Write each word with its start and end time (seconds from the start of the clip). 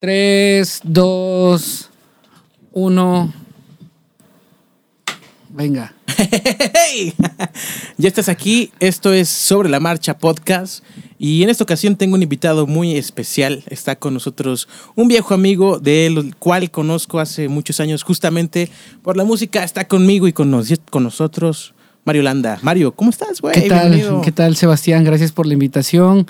3, 0.00 0.80
2, 0.84 1.90
1. 2.72 3.32
Venga. 5.50 5.94
Hey, 6.16 7.14
ya 7.96 8.08
estás 8.08 8.28
aquí. 8.28 8.70
Esto 8.80 9.12
es 9.12 9.28
Sobre 9.28 9.68
la 9.68 9.80
Marcha 9.80 10.16
Podcast. 10.18 10.84
Y 11.18 11.42
en 11.42 11.48
esta 11.50 11.64
ocasión 11.64 11.96
tengo 11.96 12.14
un 12.14 12.22
invitado 12.22 12.66
muy 12.68 12.96
especial. 12.96 13.64
Está 13.68 13.96
con 13.96 14.14
nosotros 14.14 14.68
un 14.94 15.08
viejo 15.08 15.34
amigo 15.34 15.78
del 15.80 16.34
cual 16.36 16.70
conozco 16.70 17.18
hace 17.18 17.48
muchos 17.48 17.80
años, 17.80 18.02
justamente 18.04 18.70
por 19.02 19.16
la 19.16 19.24
música. 19.24 19.64
Está 19.64 19.88
conmigo 19.88 20.28
y 20.28 20.32
con, 20.32 20.50
nos- 20.50 20.72
con 20.90 21.02
nosotros 21.02 21.74
Mario 22.04 22.22
Landa. 22.22 22.58
Mario, 22.62 22.92
¿cómo 22.94 23.10
estás, 23.10 23.40
güey? 23.40 23.54
¿Qué 23.54 23.68
tal? 23.68 23.90
Bienvenido. 23.90 24.20
¿Qué 24.22 24.30
tal, 24.32 24.54
Sebastián? 24.56 25.02
Gracias 25.02 25.32
por 25.32 25.46
la 25.46 25.54
invitación. 25.54 26.28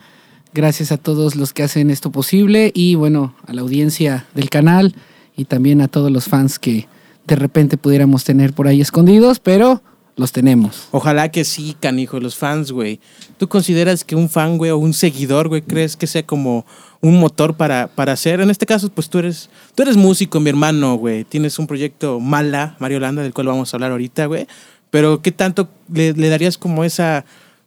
Gracias 0.55 0.93
a 0.93 0.97
todos 0.97 1.37
los 1.37 1.53
que 1.53 1.63
hacen 1.63 1.91
esto 1.91 2.11
posible 2.11 2.73
y 2.75 2.95
bueno, 2.95 3.35
a 3.47 3.53
la 3.53 3.61
audiencia 3.61 4.27
del 4.35 4.51
canal 4.51 4.95
y 5.37 5.45
también 5.45 5.81
a 5.81 5.89
todos 5.89 6.11
los 6.11 6.25
fans 6.25 6.59
que 6.59 6.89
de 7.27 7.37
repente 7.37 7.77
pudiéramos 7.77 8.25
tener 8.25 8.55
por 8.55 8.67
ahí 8.67 8.81
escondidos, 8.81 9.39
pero 9.39 9.83
los 10.17 10.33
tenemos. 10.33 10.89
Ojalá 10.91 11.31
que 11.31 11.45
sí, 11.45 11.77
canijo, 11.79 12.19
los 12.19 12.37
fans, 12.37 12.73
güey. 12.73 12.99
¿Tú 13.37 13.49
consideras 13.49 14.03
que 14.05 14.17
un 14.17 14.29
fan, 14.29 14.59
güey, 14.59 14.73
o 14.73 14.79
un 14.79 14.93
seguidor, 14.93 15.49
güey, 15.49 15.63
crees 15.63 15.97
que 15.97 16.09
sea 16.09 16.25
como 16.25 16.67
un 17.01 17.21
motor 17.21 17.55
para, 17.55 17.87
para 17.87 18.13
hacer? 18.13 18.41
En 18.41 18.51
este 18.51 18.67
caso, 18.67 18.91
pues 18.91 19.09
tú 19.09 19.19
eres, 19.21 19.49
tú 19.77 19.85
eres 19.85 19.97
músico, 19.97 20.41
mi 20.41 20.51
hermano, 20.51 20.97
güey. 20.97 21.25
Tienes 21.25 21.59
un 21.59 21.69
proyecto 21.69 22.19
Mala, 22.19 22.75
Mario 22.81 22.99
Landa, 22.99 23.23
del 23.23 23.33
cual 23.33 23.47
vamos 23.47 23.73
a 23.73 23.77
hablar 23.77 23.93
ahorita, 23.93 24.27
güey. 24.27 24.49
Pero 24.91 25.23
¿qué 25.23 25.31
tanto 25.31 25.69
le, 25.93 26.15
le 26.15 26.29
darías 26.29 26.59
como 26.59 26.83
esa, 26.83 27.25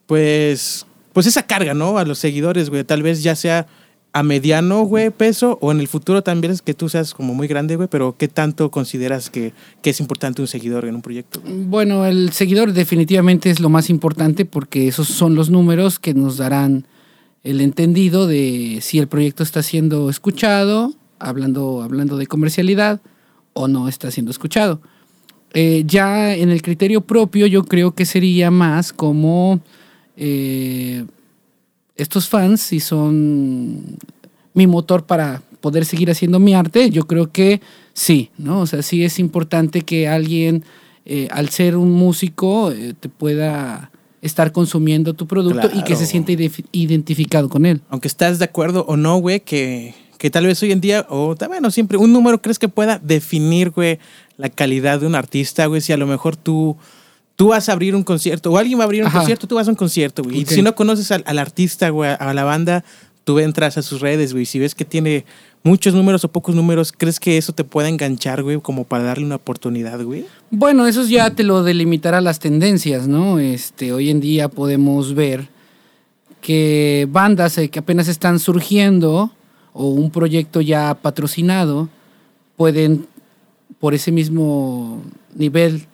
pues, 0.07 0.85
pues 1.13 1.27
esa 1.27 1.43
carga, 1.43 1.73
¿no? 1.73 1.97
A 1.97 2.05
los 2.05 2.19
seguidores, 2.19 2.69
güey. 2.69 2.83
Tal 2.83 3.03
vez 3.03 3.23
ya 3.23 3.35
sea 3.35 3.67
a 4.13 4.23
mediano, 4.23 4.83
güey, 4.83 5.09
peso, 5.09 5.57
o 5.61 5.71
en 5.71 5.79
el 5.79 5.87
futuro 5.87 6.21
también 6.21 6.51
es 6.51 6.61
que 6.61 6.73
tú 6.73 6.89
seas 6.89 7.13
como 7.13 7.33
muy 7.33 7.47
grande, 7.47 7.77
güey, 7.77 7.87
pero 7.89 8.17
¿qué 8.17 8.27
tanto 8.27 8.69
consideras 8.69 9.29
que, 9.29 9.53
que 9.81 9.91
es 9.91 9.99
importante 10.01 10.41
un 10.41 10.47
seguidor 10.47 10.85
en 10.85 10.95
un 10.95 11.01
proyecto? 11.01 11.41
Bueno, 11.45 12.05
el 12.05 12.31
seguidor 12.33 12.73
definitivamente 12.73 13.49
es 13.49 13.61
lo 13.61 13.69
más 13.69 13.89
importante 13.89 14.43
porque 14.43 14.87
esos 14.87 15.07
son 15.07 15.35
los 15.35 15.49
números 15.49 15.97
que 15.97 16.13
nos 16.13 16.37
darán 16.37 16.85
el 17.43 17.61
entendido 17.61 18.27
de 18.27 18.79
si 18.81 18.99
el 18.99 19.07
proyecto 19.07 19.43
está 19.43 19.63
siendo 19.63 20.09
escuchado, 20.09 20.93
hablando, 21.17 21.81
hablando 21.81 22.17
de 22.17 22.27
comercialidad, 22.27 23.01
o 23.53 23.67
no 23.67 23.87
está 23.87 24.11
siendo 24.11 24.31
escuchado. 24.31 24.81
Eh, 25.53 25.83
ya 25.85 26.33
en 26.33 26.49
el 26.49 26.61
criterio 26.61 27.01
propio 27.01 27.45
yo 27.47 27.63
creo 27.63 27.93
que 27.93 28.05
sería 28.05 28.51
más 28.51 28.93
como 28.93 29.59
eh, 30.23 31.03
estos 31.95 32.29
fans, 32.29 32.61
si 32.61 32.79
son 32.79 33.97
mi 34.53 34.67
motor 34.67 35.03
para 35.07 35.41
poder 35.61 35.83
seguir 35.83 36.11
haciendo 36.11 36.39
mi 36.39 36.53
arte, 36.53 36.91
yo 36.91 37.07
creo 37.07 37.31
que 37.31 37.59
sí, 37.93 38.29
¿no? 38.37 38.61
O 38.61 38.67
sea, 38.67 38.83
sí 38.83 39.03
es 39.03 39.17
importante 39.17 39.81
que 39.81 40.07
alguien, 40.07 40.63
eh, 41.05 41.27
al 41.31 41.49
ser 41.49 41.75
un 41.75 41.91
músico, 41.93 42.71
eh, 42.71 42.93
te 42.99 43.09
pueda 43.09 43.89
estar 44.21 44.51
consumiendo 44.51 45.15
tu 45.15 45.25
producto 45.25 45.71
y 45.73 45.83
que 45.83 45.95
se 45.95 46.05
sienta 46.05 46.31
identificado 46.71 47.49
con 47.49 47.65
él. 47.65 47.81
aunque 47.89 48.07
estás 48.07 48.37
de 48.37 48.45
acuerdo 48.45 48.85
o 48.87 48.97
no, 48.97 49.17
güey, 49.17 49.39
que, 49.39 49.95
que 50.19 50.29
tal 50.29 50.45
vez 50.45 50.61
hoy 50.61 50.71
en 50.71 50.81
día, 50.81 51.07
o 51.09 51.35
bueno, 51.47 51.71
siempre, 51.71 51.97
un 51.97 52.13
número 52.13 52.43
crees 52.43 52.59
que 52.59 52.67
pueda 52.67 52.99
definir, 52.99 53.71
güey, 53.71 53.97
la 54.37 54.49
calidad 54.49 54.99
de 54.99 55.07
un 55.07 55.15
artista, 55.15 55.65
güey, 55.65 55.81
si 55.81 55.93
a 55.93 55.97
lo 55.97 56.05
mejor 56.05 56.35
tú, 56.35 56.77
tú 57.41 57.47
vas 57.47 57.69
a 57.69 57.71
abrir 57.71 57.95
un 57.95 58.03
concierto, 58.03 58.51
o 58.51 58.57
alguien 58.59 58.77
va 58.77 58.83
a 58.83 58.85
abrir 58.85 59.01
un 59.01 59.07
Ajá. 59.07 59.17
concierto, 59.17 59.47
tú 59.47 59.55
vas 59.55 59.67
a 59.67 59.71
un 59.71 59.75
concierto, 59.75 60.21
güey, 60.21 60.41
y 60.41 60.45
si 60.45 60.61
no 60.61 60.75
conoces 60.75 61.11
al, 61.11 61.23
al 61.25 61.39
artista, 61.39 61.89
güey, 61.89 62.11
a 62.11 62.33
la 62.35 62.43
banda, 62.43 62.83
tú 63.23 63.39
entras 63.39 63.79
a 63.79 63.81
sus 63.81 63.99
redes, 63.99 64.31
güey, 64.31 64.45
si 64.45 64.59
ves 64.59 64.75
que 64.75 64.85
tiene 64.85 65.25
muchos 65.63 65.95
números 65.95 66.23
o 66.23 66.31
pocos 66.31 66.53
números, 66.53 66.93
¿crees 66.95 67.19
que 67.19 67.39
eso 67.39 67.51
te 67.51 67.63
pueda 67.63 67.89
enganchar, 67.89 68.43
güey, 68.43 68.61
como 68.61 68.83
para 68.83 69.05
darle 69.05 69.25
una 69.25 69.37
oportunidad, 69.37 70.03
güey? 70.03 70.23
Bueno, 70.51 70.85
eso 70.85 71.03
ya 71.03 71.31
te 71.31 71.41
lo 71.41 71.63
delimitará 71.63 72.21
las 72.21 72.37
tendencias, 72.37 73.07
¿no? 73.07 73.39
Este, 73.39 73.91
hoy 73.91 74.11
en 74.11 74.19
día 74.19 74.47
podemos 74.47 75.15
ver 75.15 75.49
que 76.41 77.07
bandas 77.09 77.57
eh, 77.57 77.69
que 77.69 77.79
apenas 77.79 78.07
están 78.07 78.37
surgiendo 78.37 79.31
o 79.73 79.87
un 79.87 80.11
proyecto 80.11 80.61
ya 80.61 80.93
patrocinado 80.93 81.89
pueden, 82.55 83.07
por 83.79 83.95
ese 83.95 84.11
mismo 84.11 85.01
nivel 85.33 85.87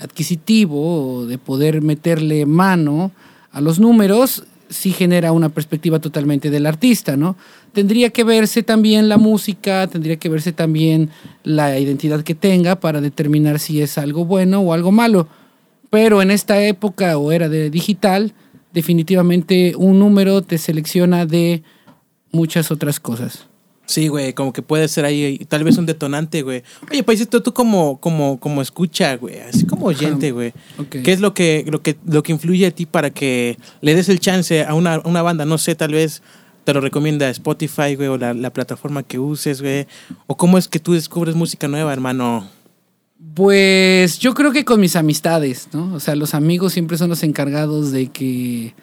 adquisitivo 0.00 1.26
de 1.26 1.38
poder 1.38 1.82
meterle 1.82 2.46
mano 2.46 3.12
a 3.52 3.60
los 3.60 3.78
números, 3.78 4.44
sí 4.68 4.92
genera 4.92 5.32
una 5.32 5.48
perspectiva 5.48 6.00
totalmente 6.00 6.50
del 6.50 6.66
artista, 6.66 7.16
¿no? 7.16 7.36
Tendría 7.72 8.10
que 8.10 8.24
verse 8.24 8.62
también 8.62 9.08
la 9.08 9.18
música, 9.18 9.86
tendría 9.86 10.16
que 10.16 10.28
verse 10.28 10.52
también 10.52 11.10
la 11.42 11.78
identidad 11.78 12.22
que 12.22 12.34
tenga 12.34 12.76
para 12.76 13.00
determinar 13.00 13.58
si 13.58 13.82
es 13.82 13.98
algo 13.98 14.24
bueno 14.24 14.60
o 14.60 14.72
algo 14.72 14.92
malo. 14.92 15.28
Pero 15.90 16.22
en 16.22 16.30
esta 16.30 16.60
época 16.60 17.18
o 17.18 17.30
era 17.32 17.48
de 17.48 17.70
digital, 17.70 18.32
definitivamente 18.72 19.74
un 19.76 19.98
número 19.98 20.42
te 20.42 20.58
selecciona 20.58 21.26
de 21.26 21.62
muchas 22.32 22.70
otras 22.70 22.98
cosas. 22.98 23.46
Sí, 23.86 24.08
güey, 24.08 24.32
como 24.32 24.52
que 24.52 24.62
puede 24.62 24.88
ser 24.88 25.04
ahí 25.04 25.38
tal 25.46 25.62
vez 25.62 25.76
un 25.76 25.84
detonante, 25.84 26.42
güey. 26.42 26.62
Oye, 26.90 27.02
Paisito, 27.02 27.42
tú 27.42 27.52
como, 27.52 28.00
como, 28.00 28.40
como 28.40 28.62
escucha, 28.62 29.16
güey, 29.16 29.40
así 29.40 29.66
como 29.66 29.86
oyente, 29.86 30.32
güey. 30.32 30.54
¿Qué 30.88 31.12
es 31.12 31.20
lo 31.20 31.34
que, 31.34 31.64
lo 31.68 31.82
que, 31.82 31.96
lo 32.06 32.22
que 32.22 32.32
influye 32.32 32.66
a 32.66 32.70
ti 32.70 32.86
para 32.86 33.10
que 33.10 33.58
le 33.82 33.94
des 33.94 34.08
el 34.08 34.20
chance 34.20 34.64
a 34.64 34.74
una, 34.74 35.00
una 35.04 35.20
banda? 35.20 35.44
No 35.44 35.58
sé, 35.58 35.74
tal 35.74 35.92
vez 35.92 36.22
te 36.64 36.72
lo 36.72 36.80
recomienda 36.80 37.28
Spotify, 37.28 37.94
güey, 37.94 38.08
o 38.08 38.16
la, 38.16 38.32
la 38.32 38.50
plataforma 38.50 39.02
que 39.02 39.18
uses, 39.18 39.60
güey. 39.60 39.86
O 40.26 40.36
cómo 40.36 40.56
es 40.56 40.66
que 40.66 40.80
tú 40.80 40.94
descubres 40.94 41.34
música 41.34 41.68
nueva, 41.68 41.92
hermano. 41.92 42.48
Pues 43.34 44.18
yo 44.18 44.32
creo 44.32 44.52
que 44.52 44.64
con 44.64 44.80
mis 44.80 44.96
amistades, 44.96 45.68
¿no? 45.72 45.94
O 45.94 46.00
sea, 46.00 46.16
los 46.16 46.34
amigos 46.34 46.72
siempre 46.72 46.96
son 46.96 47.10
los 47.10 47.22
encargados 47.22 47.92
de 47.92 48.08
que 48.08 48.74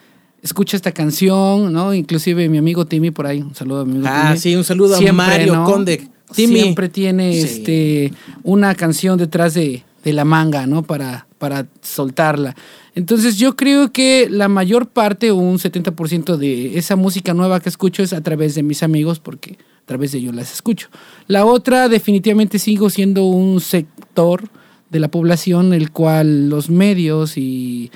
escucha 0.42 0.76
esta 0.78 0.92
canción, 0.92 1.72
¿no? 1.72 1.94
Inclusive 1.94 2.50
mi 2.50 2.58
amigo 2.58 2.86
Timmy 2.86 3.12
por 3.12 3.28
ahí, 3.28 3.42
un 3.42 3.54
saludo 3.56 3.82
a 3.82 3.86
mi 3.86 3.92
amigo 3.94 4.08
Ah, 4.10 4.24
Timmy. 4.30 4.40
sí, 4.40 4.56
un 4.56 4.64
saludo 4.64 4.96
a 4.96 4.98
Siempre, 4.98 5.14
Mario 5.14 5.54
¿no? 5.56 5.64
Conde. 5.66 6.08
Timmy. 6.34 6.62
Siempre 6.62 6.90
tiene 6.90 7.34
Sí. 7.34 7.40
este 7.42 8.14
una 8.44 8.74
canción 8.76 9.18
detrás 9.18 9.54
de, 9.54 9.84
de 10.04 10.14
la 10.14 10.24
manga, 10.26 10.66
¿no? 10.66 10.82
Para, 10.84 11.28
para 11.38 11.68
soltarla. 11.82 12.56
Entonces 12.96 13.38
yo 13.38 13.56
creo 13.56 13.92
que 13.92 14.28
la 14.30 14.48
mayor 14.48 14.88
parte 14.88 15.32
un 15.32 15.58
70% 15.60 16.38
de 16.38 16.78
esa 16.78 16.96
música 16.96 17.34
nueva 17.34 17.60
que 17.60 17.70
escucho 17.70 18.02
es 18.04 18.14
a 18.14 18.22
través 18.22 18.56
de 18.56 18.64
mis 18.64 18.82
amigos 18.84 19.20
porque 19.20 19.58
a 19.84 19.86
través 19.86 20.12
de 20.14 20.20
ellos 20.20 20.34
las 20.36 20.54
escucho. 20.54 20.88
La 21.28 21.46
otra 21.46 21.90
definitivamente 21.90 22.60
sigo 22.60 22.90
siendo 22.90 23.26
un 23.26 23.60
sector 23.60 24.50
de 24.90 25.00
la 25.00 25.10
población 25.10 25.74
el 25.74 25.92
cual 25.92 26.50
los 26.50 26.70
medios 26.70 27.38
y 27.38 27.92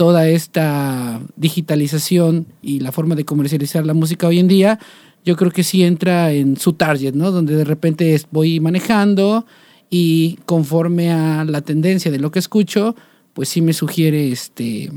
toda 0.00 0.26
esta 0.26 1.20
digitalización 1.36 2.46
y 2.62 2.80
la 2.80 2.90
forma 2.90 3.16
de 3.16 3.26
comercializar 3.26 3.84
la 3.84 3.92
música 3.92 4.28
hoy 4.28 4.38
en 4.38 4.48
día, 4.48 4.78
yo 5.26 5.36
creo 5.36 5.50
que 5.50 5.62
sí 5.62 5.82
entra 5.82 6.32
en 6.32 6.56
su 6.56 6.72
target, 6.72 7.12
¿no? 7.12 7.30
Donde 7.30 7.54
de 7.54 7.64
repente 7.64 8.18
voy 8.30 8.60
manejando 8.60 9.44
y 9.90 10.38
conforme 10.46 11.12
a 11.12 11.44
la 11.44 11.60
tendencia 11.60 12.10
de 12.10 12.18
lo 12.18 12.30
que 12.30 12.38
escucho, 12.38 12.96
pues 13.34 13.50
sí 13.50 13.60
me 13.60 13.74
sugiere 13.74 14.32
este 14.32 14.90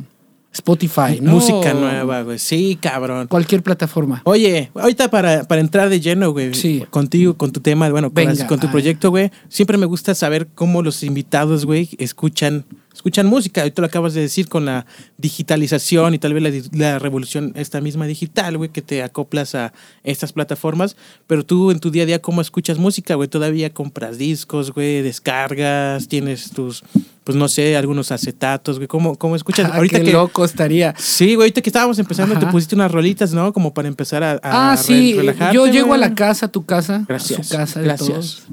Spotify, 0.53 1.19
¿no? 1.21 1.31
Música 1.33 1.73
nueva, 1.73 2.21
güey. 2.21 2.37
Sí, 2.39 2.77
cabrón. 2.79 3.27
Cualquier 3.27 3.63
plataforma. 3.63 4.21
Oye, 4.25 4.69
ahorita 4.75 5.09
para, 5.09 5.43
para 5.45 5.59
entrar 5.61 5.89
de 5.89 5.99
lleno, 5.99 6.31
güey, 6.31 6.53
Sí. 6.53 6.83
contigo, 6.91 7.33
con 7.35 7.51
tu 7.51 7.59
tema, 7.59 7.89
bueno, 7.89 8.09
con, 8.09 8.13
Venga, 8.15 8.47
con 8.47 8.59
tu 8.59 8.67
ay. 8.67 8.71
proyecto, 8.71 9.09
güey, 9.09 9.31
siempre 9.49 9.77
me 9.77 9.85
gusta 9.87 10.13
saber 10.13 10.47
cómo 10.53 10.81
los 10.83 11.01
invitados, 11.03 11.65
güey, 11.65 11.89
escuchan, 11.97 12.65
escuchan 12.93 13.25
música. 13.25 13.61
Ahorita 13.61 13.81
lo 13.81 13.87
acabas 13.87 14.13
de 14.13 14.21
decir 14.21 14.47
con 14.47 14.65
la 14.65 14.85
digitalización 15.17 16.13
y 16.13 16.19
tal 16.19 16.35
vez 16.35 16.43
la, 16.71 16.77
la 16.91 16.99
revolución 16.99 17.51
esta 17.55 17.81
misma 17.81 18.05
digital, 18.05 18.57
güey, 18.57 18.69
que 18.69 18.83
te 18.83 19.01
acoplas 19.01 19.55
a 19.55 19.73
estas 20.03 20.33
plataformas. 20.33 20.95
Pero 21.25 21.43
tú 21.43 21.71
en 21.71 21.79
tu 21.79 21.89
día 21.89 22.03
a 22.03 22.05
día, 22.05 22.21
¿cómo 22.21 22.41
escuchas 22.41 22.77
música, 22.77 23.15
güey? 23.15 23.27
Todavía 23.27 23.73
compras 23.73 24.19
discos, 24.19 24.71
güey, 24.71 25.01
descargas, 25.01 26.07
tienes 26.07 26.51
tus, 26.51 26.83
pues 27.23 27.37
no 27.37 27.47
sé, 27.47 27.77
algunos 27.77 28.11
acetatos, 28.11 28.77
güey. 28.77 28.87
¿Cómo, 28.87 29.17
cómo 29.17 29.35
escuchas? 29.35 29.69
Ah, 29.73 29.81
qué 29.89 30.11
loco 30.11 30.45
estaría. 30.45 30.93
Sí, 30.97 31.35
güey, 31.35 31.45
ahorita 31.45 31.61
que 31.61 31.69
estábamos 31.69 31.97
empezando 31.99 32.37
te 32.37 32.45
pusiste 32.47 32.75
unas 32.75 32.91
rolitas, 32.91 33.33
¿no? 33.33 33.53
Como 33.53 33.73
para 33.73 33.87
empezar 33.87 34.23
a, 34.23 34.33
a 34.43 34.71
Ah, 34.73 34.77
sí, 34.77 35.13
relajarte, 35.13 35.55
yo 35.55 35.67
llego 35.67 35.93
a 35.93 35.97
la 35.97 36.13
casa, 36.15 36.47
a 36.47 36.49
tu 36.51 36.65
casa, 36.65 37.05
Gracias, 37.07 37.39
a 37.39 37.43
su 37.43 37.57
casa 37.57 37.79
de 37.79 37.85
gracias. 37.85 38.09
todos, 38.09 38.43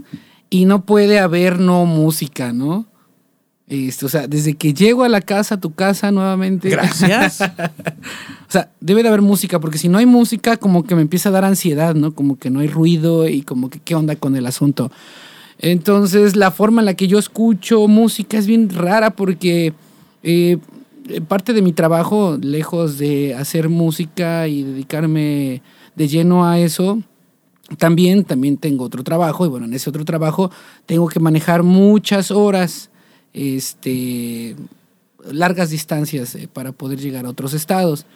y 0.49 0.64
no 0.64 0.84
puede 0.84 1.19
haber 1.19 1.58
no 1.61 1.84
música, 1.84 2.52
¿no? 2.52 2.87
Este, 3.67 4.05
o 4.05 4.08
sea, 4.08 4.26
desde 4.26 4.55
que 4.55 4.75
llego 4.75 5.05
a 5.05 5.08
la 5.08 5.20
casa, 5.20 5.55
a 5.55 5.61
tu 5.61 5.73
casa 5.75 6.11
nuevamente. 6.11 6.69
Gracias. 6.69 7.40
O 8.49 8.52
sea, 8.52 8.69
debe 8.81 9.05
de 9.05 9.08
haber 9.08 9.23
música, 9.23 9.61
porque 9.61 9.78
si 9.78 9.88
no 9.88 9.99
hay 9.99 10.06
música, 10.06 10.56
como 10.56 10.82
que 10.82 10.96
me 10.96 11.02
empieza 11.02 11.28
a 11.28 11.32
dar 11.32 11.44
ansiedad, 11.44 11.94
¿no? 11.94 12.16
Como 12.16 12.37
que 12.37 12.50
no 12.50 12.58
hay 12.58 12.66
ruido 12.66 13.28
y 13.28 13.43
como 13.43 13.70
que 13.70 13.78
qué 13.78 13.94
onda 13.94 14.16
con 14.16 14.34
el 14.34 14.44
asunto. 14.44 14.90
Entonces, 15.62 16.37
la 16.37 16.51
forma 16.51 16.81
en 16.81 16.87
la 16.87 16.95
que 16.95 17.07
yo 17.07 17.19
escucho 17.19 17.87
música 17.87 18.39
es 18.39 18.47
bien 18.47 18.71
rara 18.71 19.11
porque 19.11 19.75
eh, 20.23 20.59
parte 21.29 21.53
de 21.53 21.61
mi 21.61 21.75
trabajo, 21.75 22.39
lejos 22.41 22.97
de 22.97 23.35
hacer 23.35 23.69
música 23.69 24.49
y 24.49 24.62
dedicarme 24.62 25.61
de 25.97 26.09
lleno 26.09 26.47
a 26.47 26.59
eso, 26.59 27.03
también, 27.77 28.25
también 28.25 28.57
tengo 28.57 28.85
otro 28.85 29.05
trabajo 29.05 29.45
y 29.45 29.49
bueno, 29.49 29.67
en 29.67 29.75
ese 29.75 29.91
otro 29.91 30.07
trabajo 30.07 30.51
tengo 30.87 31.09
que 31.09 31.21
manejar 31.21 31.62
muchas 31.62 32.31
horas, 32.31 32.91
este, 33.35 34.57
largas 35.31 35.69
distancias 35.69 36.35
eh, 36.37 36.49
para 36.51 36.73
poder 36.73 36.99
llegar 36.99 37.27
a 37.27 37.31
otros 37.31 37.53
estados. 37.53 38.07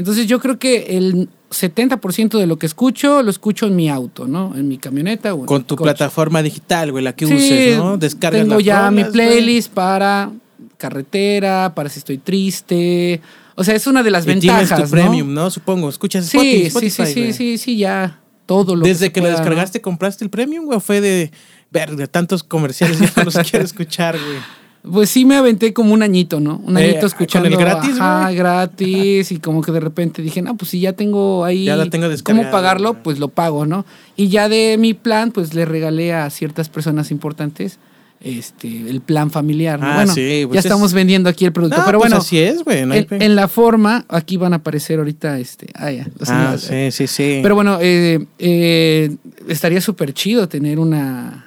Entonces 0.00 0.26
yo 0.26 0.40
creo 0.40 0.58
que 0.58 0.96
el 0.96 1.28
70% 1.50 2.38
de 2.38 2.46
lo 2.46 2.58
que 2.58 2.66
escucho 2.66 3.22
lo 3.22 3.30
escucho 3.30 3.66
en 3.66 3.76
mi 3.76 3.88
auto, 3.90 4.26
¿no? 4.26 4.56
En 4.56 4.66
mi 4.66 4.78
camioneta. 4.78 5.34
O 5.34 5.40
en 5.40 5.46
Con 5.46 5.64
tu 5.64 5.76
coche. 5.76 5.84
plataforma 5.86 6.42
digital, 6.42 6.90
güey, 6.90 7.04
la 7.04 7.14
que 7.14 7.26
Sí, 7.26 7.34
uses, 7.34 7.76
¿no? 7.76 7.98
Descargas 7.98 8.42
Tengo 8.42 8.60
ya 8.60 8.90
mi 8.90 9.02
güey. 9.02 9.12
playlist 9.12 9.70
para 9.72 10.30
carretera, 10.78 11.72
para 11.74 11.88
si 11.88 11.98
estoy 11.98 12.18
triste. 12.18 13.20
O 13.54 13.64
sea, 13.64 13.74
es 13.74 13.86
una 13.86 14.02
de 14.02 14.10
las 14.10 14.24
Y 14.24 14.28
ventajas. 14.28 14.68
tienes 14.68 14.90
tu 14.90 14.96
¿no? 14.96 15.02
premium, 15.02 15.34
¿no? 15.34 15.50
Supongo. 15.50 15.88
Escuchas 15.88 16.26
Sí, 16.26 16.62
Spotify, 16.66 16.90
sí, 16.90 17.04
sí, 17.04 17.12
sí, 17.14 17.20
güey. 17.20 17.32
sí, 17.34 17.58
sí, 17.58 17.76
ya. 17.76 18.18
Todo 18.46 18.74
lo 18.74 18.84
Desde 18.84 19.12
que 19.12 19.20
lo 19.20 19.28
descargaste, 19.28 19.80
¿compraste 19.80 20.24
el 20.24 20.30
premium, 20.30 20.64
güey? 20.64 20.78
¿O 20.78 20.80
fue 20.80 21.00
de, 21.00 21.30
verga, 21.70 22.06
tantos 22.06 22.42
comerciales 22.42 22.98
ya 22.98 23.12
no 23.16 23.24
los 23.24 23.34
quiero 23.50 23.64
escuchar, 23.64 24.16
güey? 24.18 24.38
Pues 24.82 25.10
sí 25.10 25.26
me 25.26 25.36
aventé 25.36 25.74
como 25.74 25.92
un 25.92 26.02
añito, 26.02 26.40
¿no? 26.40 26.56
Un 26.64 26.78
Eh, 26.78 26.84
añito 26.84 27.00
¿con 27.00 27.06
escuchando. 27.08 27.48
el 27.48 27.56
gratis, 27.56 27.96
ajá, 28.00 28.22
güey? 28.24 28.36
gratis. 28.36 29.30
Y 29.32 29.38
como 29.38 29.60
que 29.60 29.72
de 29.72 29.80
repente 29.80 30.22
dije, 30.22 30.40
no, 30.40 30.56
pues 30.56 30.70
si 30.70 30.80
ya 30.80 30.94
tengo 30.94 31.44
ahí. 31.44 31.64
Ya 31.66 31.76
lo 31.76 31.90
tengo 31.90 32.06
¿Cómo 32.24 32.50
pagarlo? 32.50 32.94
Pues 33.02 33.18
lo 33.18 33.28
pago, 33.28 33.66
¿no? 33.66 33.84
Y 34.16 34.28
ya 34.28 34.48
de 34.48 34.76
mi 34.78 34.94
plan, 34.94 35.32
pues 35.32 35.52
le 35.54 35.66
regalé 35.66 36.14
a 36.14 36.30
ciertas 36.30 36.68
personas 36.70 37.10
importantes 37.10 37.78
este 38.22 38.90
el 38.90 39.00
plan 39.00 39.30
familiar. 39.30 39.80
¿no? 39.80 39.86
Ah, 39.86 39.94
bueno, 39.96 40.12
sí, 40.14 40.42
pues 40.46 40.54
ya 40.54 40.58
es- 40.60 40.66
estamos 40.66 40.92
vendiendo 40.92 41.28
aquí 41.30 41.44
el 41.46 41.52
producto. 41.52 41.78
No, 41.78 41.84
pero 41.86 41.98
pues 41.98 42.10
bueno, 42.10 42.22
así 42.22 42.38
es, 42.38 42.62
güey. 42.64 42.84
no 42.84 42.94
en, 42.94 43.34
la 43.36 43.48
forma, 43.48 44.04
aquí 44.08 44.36
van 44.36 44.52
a 44.52 44.56
aparecer 44.56 44.98
ahorita, 44.98 45.38
este. 45.38 45.68
Ah, 45.74 45.90
ya. 45.90 46.06
Ah, 46.26 46.56
sí, 46.58 46.90
sí, 46.90 47.06
sí. 47.06 47.40
Pero 47.42 47.54
bueno, 47.54 47.78
eh, 47.80 48.24
eh, 48.38 49.16
estaría 49.48 49.80
súper 49.80 50.12
chido 50.12 50.48
tener 50.48 50.78
una, 50.78 51.46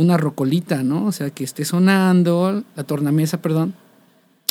una 0.00 0.16
rocolita, 0.16 0.82
¿no? 0.82 1.06
O 1.06 1.12
sea, 1.12 1.30
que 1.30 1.44
esté 1.44 1.64
sonando, 1.64 2.62
la 2.76 2.84
tornamesa, 2.84 3.40
perdón, 3.42 3.74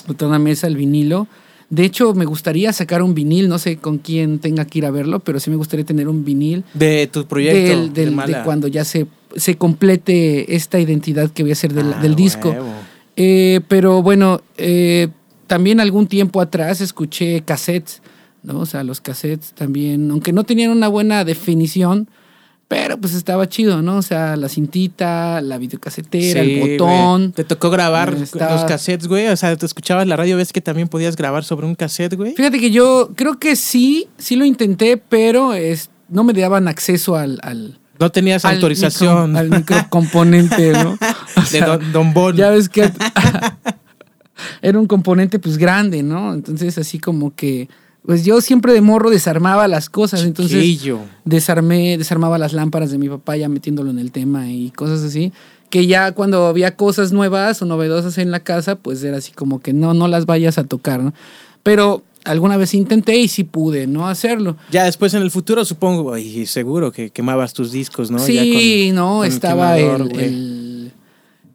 la 0.07 0.13
tornamesa, 0.13 0.67
el 0.67 0.75
vinilo. 0.77 1.27
De 1.69 1.83
hecho, 1.85 2.13
me 2.15 2.25
gustaría 2.25 2.73
sacar 2.73 3.03
un 3.03 3.13
vinil, 3.13 3.47
no 3.47 3.59
sé 3.59 3.77
con 3.77 3.97
quién 3.99 4.39
tenga 4.39 4.65
que 4.65 4.79
ir 4.79 4.85
a 4.85 4.91
verlo, 4.91 5.19
pero 5.19 5.39
sí 5.39 5.49
me 5.49 5.55
gustaría 5.55 5.85
tener 5.85 6.07
un 6.07 6.25
vinil 6.25 6.63
de 6.73 7.07
tu 7.11 7.25
proyecto. 7.25 7.57
del, 7.69 7.93
de 7.93 8.05
del- 8.05 8.15
de 8.15 8.41
cuando 8.43 8.67
ya 8.67 8.83
se, 8.85 9.05
se 9.35 9.55
complete 9.55 10.55
esta 10.55 10.79
identidad 10.79 11.29
que 11.29 11.43
voy 11.43 11.51
a 11.51 11.53
hacer 11.53 11.73
del, 11.73 11.93
Ah, 11.93 11.99
del 12.01 12.15
disco. 12.15 12.55
Eh, 13.15 13.61
pero 13.67 14.01
bueno, 14.01 14.41
eh, 14.57 15.09
también 15.47 15.79
algún 15.79 16.07
tiempo 16.07 16.41
atrás 16.41 16.81
escuché 16.81 17.41
cassettes, 17.41 18.01
¿no? 18.43 18.59
O 18.59 18.65
sea, 18.65 18.83
los 18.83 19.01
cassettes 19.01 19.53
también, 19.53 20.09
aunque 20.09 20.31
no 20.31 20.43
tenían 20.45 20.71
una 20.71 20.87
buena 20.87 21.23
definición, 21.25 22.07
pero 22.69 22.97
pues 22.97 23.13
estaba 23.15 23.49
chido, 23.49 23.81
¿no? 23.81 23.97
O 23.97 24.01
sea, 24.01 24.35
la 24.37 24.47
cintita, 24.47 25.41
la 25.41 25.57
videocasetera, 25.57 26.43
Sí, 26.43 26.59
el 26.61 26.77
botón. 26.79 27.31
Te 27.33 27.43
tocó 27.43 27.69
grabar 27.71 28.13
Está- 28.13 28.53
los 28.53 28.63
cassettes, 28.63 29.07
güey. 29.07 29.27
O 29.27 29.35
sea, 29.35 29.55
te 29.57 29.65
escuchabas 29.65 30.07
la 30.07 30.15
radio, 30.15 30.37
ves 30.37 30.53
que 30.53 30.61
también 30.61 30.87
podías 30.87 31.15
grabar 31.17 31.43
sobre 31.43 31.65
un 31.65 31.73
cassette, 31.75 32.15
güey. 32.15 32.35
Fíjate 32.35 32.59
que 32.59 32.69
yo 32.71 33.09
creo 33.15 33.37
que 33.39 33.55
sí, 33.57 34.07
sí 34.17 34.35
lo 34.37 34.45
intenté, 34.45 34.95
pero 34.97 35.53
es, 35.53 35.89
no 36.09 36.23
me 36.23 36.31
daban 36.33 36.67
acceso 36.67 37.15
al... 37.15 37.39
al 37.41 37.79
No 37.99 38.11
tenías 38.11 38.45
al 38.45 38.55
autorización 38.55 39.31
micro- 39.33 39.39
al 39.39 39.49
microcomponente, 39.49 40.71
¿no? 40.73 40.95
O 41.37 41.41
de 41.51 41.61
Don, 41.61 41.91
Don 41.91 42.13
Bon. 42.13 42.35
Ya 42.35 42.49
ves 42.51 42.69
que 42.69 42.91
era 44.61 44.79
un 44.79 44.85
componente 44.87 45.39
pues 45.39 45.57
grande, 45.57 46.03
¿no? 46.03 46.33
Entonces 46.33 46.77
así 46.77 46.99
como 46.99 47.33
que, 47.35 47.67
pues 48.05 48.25
yo 48.25 48.41
siempre 48.41 48.73
de 48.73 48.81
morro 48.81 49.09
desarmaba 49.09 49.67
las 49.67 49.89
cosas, 49.89 50.23
entonces 50.23 50.61
Chiquillo. 50.61 50.99
desarmé, 51.25 51.97
desarmaba 51.97 52.37
las 52.37 52.53
lámparas 52.53 52.91
de 52.91 52.97
mi 52.97 53.09
papá 53.09 53.37
ya 53.37 53.49
metiéndolo 53.49 53.89
en 53.91 53.99
el 53.99 54.11
tema 54.11 54.49
y 54.51 54.71
cosas 54.71 55.03
así, 55.03 55.31
que 55.69 55.85
ya 55.85 56.13
cuando 56.13 56.47
había 56.47 56.75
cosas 56.75 57.11
nuevas 57.11 57.61
o 57.61 57.65
novedosas 57.65 58.17
en 58.17 58.31
la 58.31 58.39
casa, 58.39 58.75
pues 58.75 59.03
era 59.03 59.17
así 59.17 59.31
como 59.33 59.59
que 59.61 59.73
no, 59.73 59.93
no 59.93 60.07
las 60.07 60.25
vayas 60.25 60.57
a 60.57 60.63
tocar, 60.63 61.03
¿no? 61.03 61.13
Pero 61.61 62.03
alguna 62.25 62.57
vez 62.57 62.73
intenté 62.73 63.17
y 63.17 63.27
sí 63.27 63.43
pude, 63.43 63.85
¿no? 63.85 64.07
Hacerlo. 64.07 64.55
Ya 64.71 64.85
después 64.85 65.13
en 65.13 65.21
el 65.21 65.29
futuro, 65.29 65.63
supongo, 65.65 66.17
y 66.17 66.45
seguro 66.47 66.91
que 66.91 67.11
quemabas 67.11 67.53
tus 67.53 67.71
discos, 67.71 68.09
¿no? 68.09 68.17
Ya 68.17 68.23
sí, 68.25 68.85
con- 68.87 68.95
no, 68.95 69.17
con 69.19 69.27
estaba 69.27 69.77
el, 69.77 70.19
el, 70.19 70.68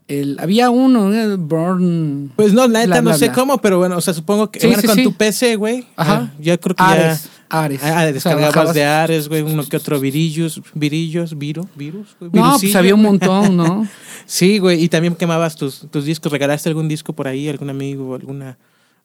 el- 0.09 0.37
Había 0.41 0.71
uno, 0.71 1.13
el 1.13 1.37
Burn... 1.39 2.33
Pues 2.37 2.53
no, 2.53 2.67
la 2.69 2.81
neta 2.81 2.97
no 3.03 3.11
bla, 3.11 3.19
sé 3.19 3.27
bla. 3.27 3.35
cómo, 3.35 3.59
pero 3.59 3.79
bueno, 3.79 3.97
o 3.97 4.01
sea, 4.01 4.13
supongo 4.15 4.51
que 4.51 4.61
Sí, 4.61 4.67
bueno, 4.67 4.81
sí, 4.83 4.87
con 4.89 4.97
sí. 4.97 5.03
tu 5.05 5.13
PC, 5.15 5.57
güey. 5.57 5.87
Ajá. 5.97 6.31
ah, 6.31 6.35
Ya 6.41 6.59
creo 6.59 6.77
que 6.77 6.83
Ares, 6.83 7.25
ya. 7.25 7.31
Ares. 7.51 7.81
Ah, 7.83 7.87
O 7.87 7.91
sea, 7.91 8.13
descargabas 8.13 8.75
de 8.75 8.85
Ares, 8.85 9.29
güey, 9.29 9.43
uno 9.43 9.65
que 9.67 9.77
otro 9.77 10.01
virillos, 10.01 10.61
virillos, 10.75 11.39
viro, 11.39 11.69
virus, 11.77 12.17
güey, 12.19 12.31
No, 12.33 12.57
pues 12.61 12.75
había 12.75 12.95
un 12.95 13.03
montón, 13.03 13.57
¿no? 13.57 13.87
Sí, 14.27 14.59
güey, 14.59 14.83
y 14.83 14.89
también 14.89 15.15
quemabas 15.15 15.55
tus, 15.55 15.87
tus 15.91 16.05
discos. 16.07 16.33
¿Regalaste 16.33 16.69
algún 16.71 16.89
disco 16.89 17.13
por 17.13 17.29
ahí, 17.29 17.49
algún 17.49 17.69
amigo, 17.71 18.15
alguna 18.15 18.57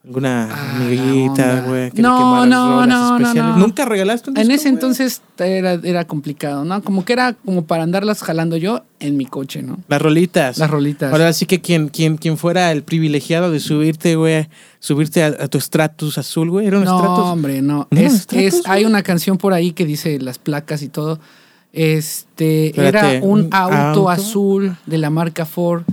alguna 0.06 0.48
Ah, 0.50 0.76
amiguita, 0.78 1.62
güey? 1.68 1.92
que 1.92 2.02
No, 2.02 2.46
no, 2.46 2.86
no, 2.86 2.86
no, 2.88 3.18
especiales? 3.18 3.44
no. 3.44 3.58
¿Nunca 3.58 3.86
regalaste 3.86 4.30
un 4.30 4.34
disco? 4.36 4.50
En 4.50 4.56
ese 4.56 4.70
entonces 4.70 5.22
era, 5.38 5.74
era 5.74 6.06
complicado, 6.06 6.64
¿no? 6.64 6.82
Como 6.82 7.04
que 7.04 7.14
era 7.14 7.34
como 7.34 7.66
para 7.66 7.84
andarlas 7.84 8.22
jalando 8.24 8.56
yo 8.58 8.84
en 9.00 9.18
mi 9.18 9.26
coche, 9.26 9.62
¿no? 9.62 9.78
Las 9.90 10.02
rolitas. 10.02 10.58
Las 10.58 10.70
rolitas. 10.72 11.12
Ahora 11.12 11.32
sí 11.34 11.46
que 11.46 11.60
quien, 11.62 11.90
quien, 11.90 12.18
quien 12.18 12.38
fuera 12.38 12.72
el 12.72 12.84
privilegiado 12.84 13.52
de 13.52 13.60
subirte, 13.60 14.16
güey, 14.16 14.48
subirte 14.80 15.22
a, 15.24 15.28
a 15.28 15.48
tu 15.48 15.60
Stratus 15.60 16.18
azul, 16.18 16.50
güey, 16.50 16.68
era 16.68 16.78
un 16.78 16.86
no, 16.86 16.98
Stratus. 16.98 17.26
hombre, 17.26 17.62
no. 17.62 17.88
¿No, 17.92 18.00
es, 18.00 18.22
Stratus, 18.22 18.44
es- 18.54 18.62
hay 18.68 18.86
una 18.86 19.04
canción 19.04 19.38
por 19.38 19.54
ahí 19.54 19.74
que 19.74 19.86
dice 19.86 20.18
las 20.20 20.40
placas 20.40 20.82
y 20.82 20.88
todo. 20.90 21.20
Este 21.72 22.68
Espérate, 22.68 23.18
era 23.18 23.26
un 23.26 23.42
¿un 23.42 23.50
auto, 23.54 23.76
auto? 23.78 24.10
azul 24.10 24.76
de 24.88 24.98
la 24.98 25.10
marca 25.10 25.46
Ford 25.46 25.84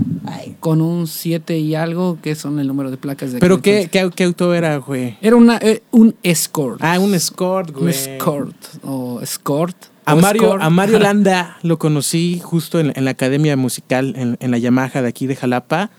con 0.59 0.81
un 0.81 1.07
7 1.07 1.59
y 1.59 1.75
algo, 1.75 2.19
que 2.23 2.35
son 2.35 2.59
el 2.59 2.67
número 2.67 2.91
de 2.91 2.97
placas 2.97 3.33
de 3.33 3.39
¿Pero 3.39 3.61
qué, 3.61 3.89
qué, 3.91 4.11
qué 4.15 4.25
auto 4.25 4.55
era, 4.55 4.77
güey? 4.79 5.17
Era 5.21 5.37
una, 5.37 5.59
eh, 5.59 5.83
un 5.91 6.17
Escort. 6.23 6.79
Ah, 6.83 6.99
un 6.99 7.15
Escort, 7.15 7.71
un 7.71 7.83
güey. 7.83 7.91
Escort. 7.95 8.57
O 8.83 9.21
Escort. 9.21 9.77
A 10.05 10.15
o 10.15 10.17
Mario, 10.17 10.43
Escort. 10.43 10.63
a 10.63 10.71
Mario 10.71 10.99
Landa 11.01 11.59
lo 11.63 11.79
conocí 11.79 12.41
justo 12.43 12.81
en, 12.81 12.93
en 12.97 13.05
la 13.05 13.13
academia 13.13 13.57
musical, 13.57 14.15
en, 14.17 14.37
en 14.41 14.51
la 14.51 14.59
Yamaha 14.59 15.03
de 15.03 15.09
aquí 15.09 15.27
de 15.27 15.37
Jalapa. 15.37 15.91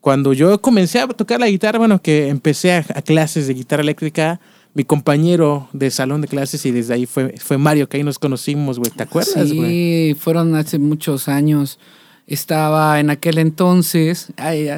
Cuando 0.00 0.32
yo 0.32 0.60
comencé 0.62 1.00
a 1.00 1.08
tocar 1.08 1.40
la 1.40 1.48
guitarra, 1.48 1.78
bueno, 1.78 2.00
que 2.00 2.28
empecé 2.28 2.72
a, 2.72 2.78
a 2.94 3.02
clases 3.02 3.48
de 3.48 3.54
guitarra 3.54 3.82
eléctrica, 3.82 4.40
mi 4.76 4.84
compañero 4.84 5.68
de 5.72 5.90
salón 5.90 6.20
de 6.20 6.28
clases 6.28 6.66
y 6.66 6.70
desde 6.70 6.92
ahí 6.92 7.06
fue, 7.06 7.34
fue 7.38 7.56
Mario, 7.56 7.88
que 7.88 7.96
ahí 7.96 8.02
nos 8.02 8.18
conocimos, 8.18 8.78
güey. 8.78 8.90
¿Te 8.90 9.04
acuerdas, 9.04 9.50
güey? 9.52 9.70
Sí, 10.12 10.16
fueron 10.20 10.54
hace 10.54 10.78
muchos 10.78 11.28
años. 11.28 11.78
Estaba 12.26 13.00
en 13.00 13.08
aquel 13.08 13.38
entonces. 13.38 14.28
Ay, 14.36 14.68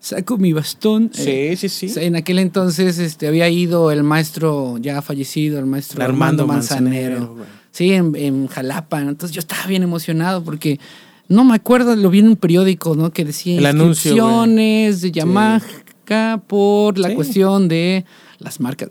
saco 0.00 0.36
mi 0.36 0.52
bastón. 0.52 1.10
eh, 1.18 1.54
Sí, 1.56 1.68
sí, 1.68 1.88
sí. 1.90 2.00
En 2.00 2.16
aquel 2.16 2.40
entonces 2.40 2.98
este, 2.98 3.28
había 3.28 3.48
ido 3.48 3.92
el 3.92 4.02
maestro 4.02 4.78
ya 4.78 5.00
fallecido, 5.00 5.58
el 5.60 5.66
maestro 5.66 6.02
Armando 6.02 6.42
Armando, 6.42 6.46
Manzanero. 6.46 7.36
Sí, 7.70 7.92
en, 7.92 8.16
en 8.16 8.48
Jalapa. 8.48 9.00
Entonces 9.00 9.30
yo 9.34 9.38
estaba 9.40 9.66
bien 9.66 9.82
emocionado 9.84 10.42
porque 10.42 10.80
no 11.28 11.44
me 11.44 11.54
acuerdo, 11.54 11.94
lo 11.94 12.10
vi 12.10 12.18
en 12.18 12.28
un 12.28 12.36
periódico, 12.36 12.96
¿no? 12.96 13.12
Que 13.12 13.24
decía 13.24 13.58
El 13.58 13.66
anuncio, 13.66 14.10
inscripciones 14.12 15.00
de 15.02 15.12
Yamaha 15.12 15.60
por 16.48 16.98
la 16.98 17.10
Sí. 17.10 17.14
cuestión 17.14 17.68
de 17.68 18.04
las 18.38 18.60
marcas. 18.60 18.88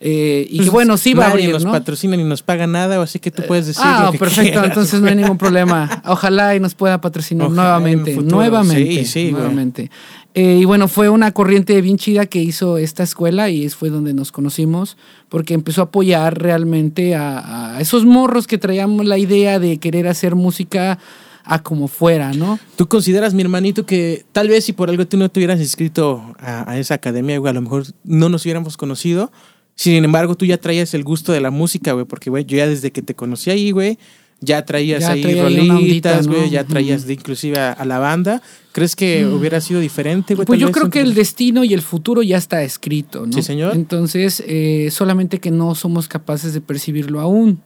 eh, 0.00 0.46
y 0.50 0.56
Pues 0.56 0.68
que 0.68 0.70
bueno, 0.72 0.96
sí 0.96 1.14
va 1.14 1.26
a 1.26 1.30
abrir, 1.30 1.50
nos 1.50 1.64
¿no? 1.64 1.72
patrocina 1.72 2.16
ni 2.16 2.24
nos 2.24 2.42
paga 2.42 2.66
nada, 2.66 3.02
así 3.02 3.18
que 3.18 3.30
tú 3.30 3.42
puedes 3.46 3.66
decir 3.66 3.82
Ah, 3.84 4.04
lo 4.06 4.12
que 4.12 4.18
perfecto, 4.18 4.52
quieras, 4.52 4.68
entonces 4.68 5.00
no 5.00 5.08
hay 5.08 5.16
ningún 5.16 5.38
problema. 5.38 6.02
Ojalá 6.06 6.54
y 6.56 6.60
nos 6.60 6.74
pueda 6.74 7.00
patrocinar 7.00 7.46
Ojalá 7.48 7.62
nuevamente, 7.78 8.14
futuro. 8.14 8.36
nuevamente, 8.36 9.04
Sí, 9.04 9.26
sí, 9.26 9.32
nuevamente. 9.32 9.90
Eh, 10.34 10.58
y 10.60 10.64
bueno, 10.66 10.86
fue 10.88 11.08
una 11.08 11.32
corriente 11.32 11.80
bien 11.80 11.96
chida 11.96 12.26
que 12.26 12.42
hizo 12.42 12.76
esta 12.76 13.02
escuela 13.02 13.48
y 13.48 13.64
es- 13.64 13.74
fue 13.74 13.88
donde 13.88 14.12
nos 14.12 14.32
conocimos, 14.32 14.96
porque 15.30 15.54
empezó 15.54 15.80
a 15.80 15.84
apoyar 15.84 16.38
realmente 16.42 17.14
a, 17.14 17.76
a 17.76 17.80
esos 17.80 18.04
morros 18.04 18.46
que 18.46 18.58
traíamos 18.58 19.06
la 19.06 19.16
idea 19.16 19.58
de 19.58 19.78
querer 19.78 20.06
hacer 20.08 20.34
música 20.34 20.98
a 21.46 21.62
como 21.62 21.88
fuera, 21.88 22.32
¿no? 22.32 22.58
¿Tú 22.76 22.88
consideras, 22.88 23.32
mi 23.32 23.42
hermanito, 23.42 23.86
que 23.86 24.26
tal 24.32 24.48
vez 24.48 24.64
si 24.64 24.72
por 24.72 24.90
algo 24.90 25.06
tú 25.06 25.16
no 25.16 25.30
te 25.30 25.38
hubieras 25.38 25.60
inscrito 25.60 26.34
a, 26.38 26.70
a 26.70 26.78
esa 26.78 26.94
academia, 26.94 27.38
güey, 27.38 27.50
a 27.50 27.54
lo 27.54 27.62
mejor 27.62 27.84
no 28.04 28.28
nos 28.28 28.44
hubiéramos 28.44 28.76
conocido? 28.76 29.30
Sin 29.76 30.04
embargo, 30.04 30.34
tú 30.34 30.44
ya 30.44 30.58
traías 30.58 30.92
el 30.94 31.04
gusto 31.04 31.32
de 31.32 31.40
la 31.40 31.50
música, 31.50 31.92
güey, 31.92 32.04
porque, 32.04 32.30
güey, 32.30 32.44
yo 32.44 32.56
ya 32.56 32.66
desde 32.66 32.90
que 32.90 33.02
te 33.02 33.14
conocí 33.14 33.50
ahí, 33.50 33.70
güey, 33.70 33.98
ya 34.40 34.64
traías 34.64 35.00
Ya 35.00 35.12
ahí 35.12 35.22
traía 35.22 35.42
rolitas, 35.42 36.26
güey, 36.26 36.50
ya 36.50 36.64
traías 36.64 37.06
de 37.06 37.14
inclusive 37.14 37.58
a, 37.58 37.72
a 37.72 37.84
la 37.84 37.98
banda. 37.98 38.42
¿Crees 38.72 38.94
que 38.94 39.24
hubiera 39.24 39.60
sido 39.60 39.80
diferente, 39.80 40.34
güey? 40.34 40.46
Pues 40.46 40.60
yo 40.60 40.70
creo 40.72 40.90
que 40.90 41.00
el 41.00 41.14
destino 41.14 41.64
y 41.64 41.72
el 41.72 41.80
futuro 41.80 42.22
ya 42.22 42.36
está 42.36 42.62
escrito, 42.62 43.26
¿no? 43.26 43.32
Sí, 43.32 43.42
señor. 43.42 43.74
Entonces, 43.74 44.42
eh, 44.46 44.88
solamente 44.90 45.40
que 45.40 45.50
no 45.50 45.74
somos 45.74 46.08
capaces 46.08 46.52
de 46.52 46.60
percibirlo 46.60 47.20
aún. 47.20 47.62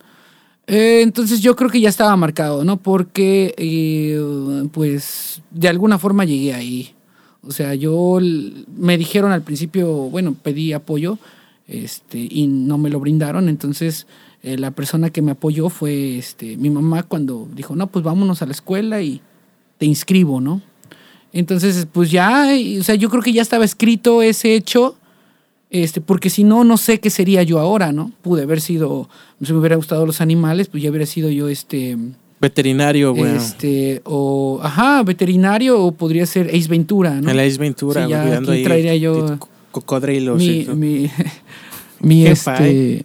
Eh, 0.72 1.02
entonces 1.02 1.40
yo 1.40 1.56
creo 1.56 1.68
que 1.68 1.80
ya 1.80 1.88
estaba 1.88 2.14
marcado, 2.14 2.62
¿no? 2.62 2.76
Porque, 2.76 3.56
eh, 3.58 4.68
pues, 4.70 5.42
de 5.50 5.68
alguna 5.68 5.98
forma 5.98 6.24
llegué 6.24 6.54
ahí. 6.54 6.94
O 7.42 7.50
sea, 7.50 7.74
yo 7.74 8.20
me 8.76 8.96
dijeron 8.96 9.32
al 9.32 9.42
principio, 9.42 9.88
bueno, 9.88 10.36
pedí 10.40 10.72
apoyo, 10.72 11.18
este, 11.66 12.20
y 12.30 12.46
no 12.46 12.78
me 12.78 12.88
lo 12.88 13.00
brindaron. 13.00 13.48
Entonces, 13.48 14.06
eh, 14.44 14.58
la 14.58 14.70
persona 14.70 15.10
que 15.10 15.22
me 15.22 15.32
apoyó 15.32 15.70
fue 15.70 16.18
este, 16.18 16.56
mi 16.56 16.70
mamá 16.70 17.02
cuando 17.02 17.48
dijo, 17.52 17.74
no, 17.74 17.88
pues 17.88 18.04
vámonos 18.04 18.40
a 18.40 18.46
la 18.46 18.52
escuela 18.52 19.02
y 19.02 19.20
te 19.78 19.86
inscribo, 19.86 20.40
¿no? 20.40 20.62
Entonces, 21.32 21.88
pues 21.92 22.12
ya, 22.12 22.46
o 22.78 22.82
sea, 22.84 22.94
yo 22.94 23.10
creo 23.10 23.24
que 23.24 23.32
ya 23.32 23.42
estaba 23.42 23.64
escrito 23.64 24.22
ese 24.22 24.54
hecho, 24.54 24.94
este, 25.70 26.00
porque 26.00 26.30
si 26.30 26.44
no, 26.44 26.64
no 26.64 26.76
sé 26.76 26.98
qué 27.00 27.10
sería 27.10 27.42
yo 27.42 27.58
ahora, 27.60 27.92
¿no? 27.92 28.10
Pude 28.22 28.42
haber 28.42 28.60
sido, 28.60 29.08
si 29.42 29.52
me 29.52 29.60
hubiera 29.60 29.76
gustado 29.76 30.04
los 30.04 30.20
animales, 30.20 30.68
pues 30.68 30.82
ya 30.82 30.90
hubiera 30.90 31.06
sido 31.06 31.30
yo 31.30 31.48
este... 31.48 31.96
Veterinario, 32.40 33.14
güey. 33.14 33.36
Este, 33.36 34.00
o, 34.04 34.60
ajá, 34.62 35.02
veterinario, 35.02 35.78
o 35.84 35.92
podría 35.92 36.24
ser 36.26 36.48
Ace 36.48 36.68
Ventura, 36.68 37.20
¿no? 37.20 37.30
El 37.30 37.38
Ace 37.38 37.58
Ventura, 37.58 38.04
Sí, 38.04 38.10
ya 38.10 38.22
cuidando 38.22 38.50
aquí 38.52 38.60
ahí 38.60 38.64
traería 38.64 38.96
yo 38.96 39.38
cocodrilos. 39.70 40.38
mi, 40.38 40.66
mi, 40.74 41.10
mi, 42.00 42.26
este, 42.26 43.04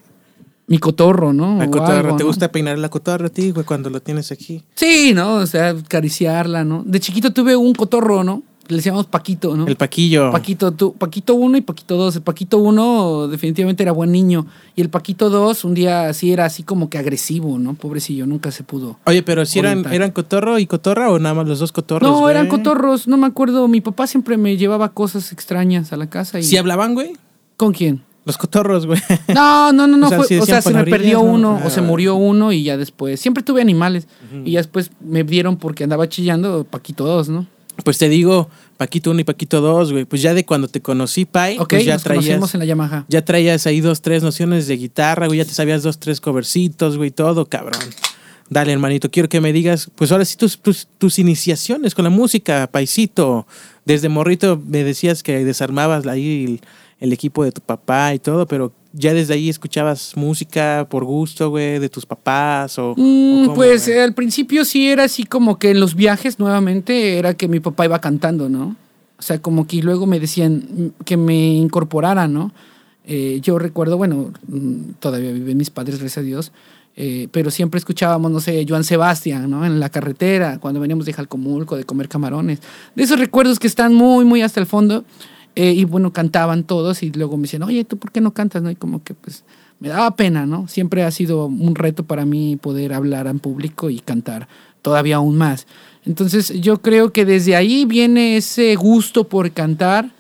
mi 0.68 0.78
cotorro, 0.80 1.34
¿no? 1.34 1.58
La 1.58 1.70
cotorra, 1.70 2.00
algo, 2.00 2.18
¿te 2.18 2.24
¿no? 2.24 2.28
gusta 2.28 2.52
peinar 2.52 2.78
la 2.80 2.90
cotorra 2.90 3.28
a 3.28 3.30
ti, 3.30 3.52
güey, 3.52 3.66
cuando 3.66 3.90
lo 3.90 4.02
tienes 4.02 4.32
aquí? 4.32 4.64
Sí, 4.74 5.12
¿no? 5.14 5.36
O 5.36 5.46
sea, 5.46 5.70
acariciarla, 5.70 6.64
¿no? 6.64 6.84
De 6.86 7.00
chiquito 7.00 7.32
tuve 7.32 7.56
un 7.56 7.74
cotorro, 7.74 8.24
¿no? 8.24 8.42
Le 8.68 8.78
decíamos 8.78 9.06
Paquito, 9.06 9.56
¿no? 9.56 9.68
El 9.68 9.76
Paquillo. 9.76 10.32
Paquito, 10.32 10.72
tú, 10.72 10.94
Paquito 10.94 11.36
1 11.36 11.58
y 11.58 11.62
Paquito 11.62 11.98
2. 11.98 12.16
El 12.18 12.22
Paquito 12.24 12.58
1 12.58 13.28
definitivamente 13.28 13.84
era 13.84 13.92
buen 13.92 14.12
niño. 14.12 14.48
Y 14.76 14.82
el 14.82 14.90
Paquito 14.90 15.30
2 15.30 15.66
un 15.66 15.74
día 15.76 16.12
sí 16.14 16.32
era 16.32 16.46
así 16.46 16.64
como 16.64 16.90
que 16.90 16.98
agresivo, 16.98 17.60
¿no? 17.60 17.76
Pobrecillo, 17.76 18.26
nunca 18.26 18.52
se 18.52 18.64
pudo. 18.64 18.98
Oye, 19.06 19.22
pero 19.24 19.46
si 19.46 19.60
eran, 19.60 19.86
eran 19.94 20.12
cotorro 20.12 20.58
y 20.60 20.66
cotorra 20.66 21.12
o 21.12 21.20
nada 21.20 21.36
más 21.36 21.48
los 21.48 21.60
dos 21.60 21.72
cotorros? 21.72 22.10
No, 22.10 22.20
güey? 22.22 22.32
eran 22.32 22.48
cotorros, 22.48 23.08
no 23.08 23.18
me 23.18 23.28
acuerdo. 23.28 23.68
Mi 23.68 23.82
papá 23.82 24.08
siempre 24.08 24.38
me 24.38 24.58
llevaba 24.58 24.90
cosas 24.90 25.32
extrañas 25.32 25.94
a 25.94 25.98
la 25.98 26.10
casa. 26.10 26.40
Y... 26.40 26.44
¿Sí 26.44 26.58
hablaban, 26.58 26.94
güey? 26.96 27.14
¿Con 27.58 27.72
quién? 27.72 28.04
Los 28.26 28.40
cotorros, 28.40 28.88
güey. 28.88 29.00
No, 29.36 29.72
no, 29.72 29.86
no, 29.86 29.98
no. 29.98 30.08
O 30.08 30.10
sea, 30.10 30.18
fue- 30.18 30.28
sí 30.28 30.38
o 30.40 30.46
sea, 30.46 30.56
decían 30.56 30.74
se 30.74 30.80
me 30.86 30.90
perdió 30.92 31.20
¿no? 31.20 31.32
uno 31.32 31.60
Ah, 31.62 31.68
o 31.68 31.70
se 31.70 31.82
murió 31.82 32.16
uno 32.16 32.52
y 32.52 32.64
ya 32.64 32.76
después. 32.76 33.20
Siempre 33.20 33.44
tuve 33.44 33.62
animales. 33.62 34.08
Y 34.44 34.54
ya 34.54 34.60
después 34.60 34.90
me 35.00 35.24
dieron 35.24 35.58
porque 35.58 35.84
andaba 35.84 36.10
chillando 36.10 36.64
Paquito 36.64 37.06
2, 37.06 37.30
¿no? 37.30 37.46
Pues 37.84 37.98
te 37.98 38.10
digo, 38.10 38.50
Paquito 38.78 39.12
1 39.12 39.20
y 39.22 39.24
Paquito 39.24 39.62
2, 39.62 39.92
güey. 39.92 40.06
Pues 40.06 40.22
ya 40.22 40.34
de 40.34 40.46
cuando 40.46 40.68
te 40.68 40.82
conocí, 40.82 41.26
Pai, 41.26 41.58
Ok, 41.60 41.70
pues 41.70 41.86
ya 41.86 41.94
nos 41.94 42.04
traías, 42.04 42.54
en 42.54 42.60
la 42.60 42.66
Yamaha. 42.66 43.06
ya 43.08 43.24
traías 43.24 43.66
ahí 43.68 43.82
dos, 43.82 44.02
tres 44.02 44.24
nociones 44.24 44.68
de 44.68 44.78
guitarra, 44.78 45.28
güey. 45.28 45.40
Ya 45.40 45.46
te 45.46 45.54
sabías 45.54 45.84
dos, 45.84 46.00
tres 46.00 46.22
covercitos, 46.22 46.98
güey, 46.98 47.12
todo, 47.12 47.46
cabrón. 47.46 47.82
Dale, 48.50 48.72
hermanito, 48.72 49.10
quiero 49.10 49.28
que 49.28 49.42
me 49.42 49.52
digas, 49.52 49.90
pues 49.96 50.12
ahora 50.12 50.24
sí 50.24 50.38
tus, 50.38 50.60
tus, 50.60 50.88
tus 51.00 51.18
iniciaciones 51.18 51.96
con 51.96 52.04
la 52.04 52.12
música, 52.12 52.68
Paisito. 52.72 53.48
Desde 53.86 54.08
morrito 54.08 54.62
me 54.68 54.84
decías 54.84 55.24
que 55.24 55.44
desarmabas 55.44 56.06
ahí 56.06 56.46
el, 56.46 56.62
el 57.00 57.12
equipo 57.14 57.44
de 57.44 57.52
tu 57.52 57.62
papá 57.62 58.14
y 58.14 58.20
todo, 58.20 58.46
pero 58.46 58.72
ya 58.98 59.14
desde 59.14 59.34
ahí 59.34 59.50
escuchabas 59.50 60.14
música 60.16 60.88
por 60.90 61.04
gusto, 61.04 61.50
güey, 61.50 61.80
de 61.80 61.90
tus 61.90 62.06
papás 62.06 62.80
o... 62.80 62.92
o 62.92 62.96
Mm, 62.98 63.46
cómo, 63.46 63.56
pues 63.56 63.88
güey? 63.88 64.00
al 64.00 64.14
principio 64.14 64.64
sí 64.66 64.88
era 64.88 65.04
así 65.04 65.26
como 65.26 65.60
que 65.60 65.72
en 65.72 65.80
los 65.80 65.96
viajes 65.96 66.40
nuevamente 66.40 67.18
era 67.18 67.34
que 67.34 67.48
mi 67.48 67.60
papá 67.60 67.86
iba 67.86 68.00
cantando, 68.00 68.50
¿no? 68.50 68.76
O 69.18 69.22
sea, 69.22 69.42
como 69.42 69.68
que 69.68 69.82
luego 69.82 70.06
me 70.06 70.20
decían 70.20 70.94
que 71.06 71.18
me 71.18 71.56
incorporara, 71.56 72.28
¿no? 72.28 72.52
Eh, 73.06 73.40
yo 73.42 73.60
recuerdo, 73.60 73.98
bueno, 73.98 74.32
mm, 74.48 74.94
todavía 75.00 75.32
viven 75.32 75.58
mis 75.58 75.70
padres, 75.70 76.00
gracias 76.00 76.18
a 76.18 76.26
Dios, 76.26 76.52
eh, 76.96 77.28
pero 77.32 77.52
siempre 77.52 77.78
escuchábamos, 77.78 78.32
no 78.32 78.40
sé, 78.40 78.66
Joan 78.68 78.84
Sebastián, 78.84 79.50
¿no? 79.50 79.66
En 79.66 79.80
la 79.80 79.90
carretera, 79.90 80.60
cuando 80.60 80.80
veníamos 80.80 81.06
de 81.06 81.14
Jalcomulco, 81.14 81.76
de 81.76 81.84
comer 81.84 82.08
camarones. 82.08 82.60
De 82.96 83.04
esos 83.04 83.20
recuerdos 83.20 83.60
que 83.60 83.68
están 83.68 83.94
muy, 83.94 84.24
muy 84.26 84.42
hasta 84.42 84.60
el 84.60 84.66
fondo. 84.66 85.04
Eh, 85.56 85.72
y 85.72 85.86
bueno, 85.86 86.12
cantaban 86.12 86.64
todos 86.66 87.02
y 87.04 87.12
luego 87.12 87.38
me 87.38 87.44
decían, 87.44 87.64
oye, 87.64 87.86
¿tú 87.86 87.98
por 87.98 88.12
qué 88.12 88.20
no 88.22 88.34
cantas? 88.34 88.62
¿no? 88.62 88.70
Y 88.70 88.76
como 88.76 89.04
que 89.04 89.14
pues 89.14 89.44
me 89.80 89.88
daba 89.90 90.16
pena, 90.16 90.46
¿no? 90.46 90.68
Siempre 90.68 91.04
ha 91.04 91.12
sido 91.12 91.46
un 91.46 91.76
reto 91.76 92.04
para 92.04 92.26
mí 92.26 92.58
poder 92.58 92.92
hablar 92.94 93.28
en 93.28 93.40
público 93.40 93.90
y 93.90 94.00
cantar 94.00 94.48
todavía 94.82 95.16
aún 95.18 95.38
más. 95.38 95.66
Entonces 96.06 96.50
yo 96.62 96.82
creo 96.82 97.12
que 97.14 97.26
desde 97.26 97.56
ahí 97.56 97.86
viene 97.86 98.38
ese 98.38 98.76
gusto 98.76 99.28
por 99.30 99.50
cantar 99.52 100.12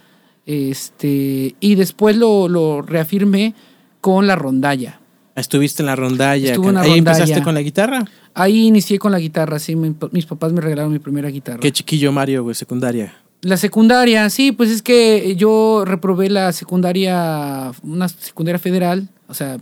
este, 0.45 1.55
y 1.59 1.75
después 1.75 2.15
lo, 2.17 2.47
lo 2.47 2.81
reafirmé 2.81 3.53
con 4.01 4.27
la 4.27 4.35
rondalla. 4.35 4.99
Estuviste 5.35 5.81
en 5.81 5.87
la 5.87 5.95
rondalla. 5.95 6.49
Estuve 6.51 6.69
en 6.69 6.75
la 6.75 6.81
¿Ahí 6.81 6.97
empezaste 6.97 7.23
rondalla. 7.25 7.43
con 7.43 7.53
la 7.55 7.61
guitarra? 7.61 8.05
Ahí 8.33 8.67
inicié 8.67 8.99
con 8.99 9.11
la 9.11 9.19
guitarra, 9.19 9.59
sí, 9.59 9.75
mi- 9.75 9.95
mis 10.11 10.25
papás 10.25 10.53
me 10.53 10.61
regalaron 10.61 10.93
mi 10.93 10.99
primera 10.99 11.29
guitarra. 11.29 11.59
Qué 11.59 11.71
chiquillo 11.71 12.11
Mario, 12.11 12.43
güey, 12.43 12.55
secundaria. 12.55 13.13
La 13.45 13.57
secundaria, 13.57 14.27
sí, 14.31 14.51
pues 14.51 14.71
es 14.71 14.81
que 14.81 15.35
yo 15.35 15.83
reprobé 15.85 16.31
la 16.31 16.51
secundaria, 16.51 17.71
una 17.83 18.09
secundaria 18.09 18.57
federal, 18.57 19.07
o 19.27 19.35
sea, 19.35 19.59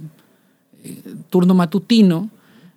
eh, 0.86 1.02
turno 1.30 1.54
matutino, 1.54 2.30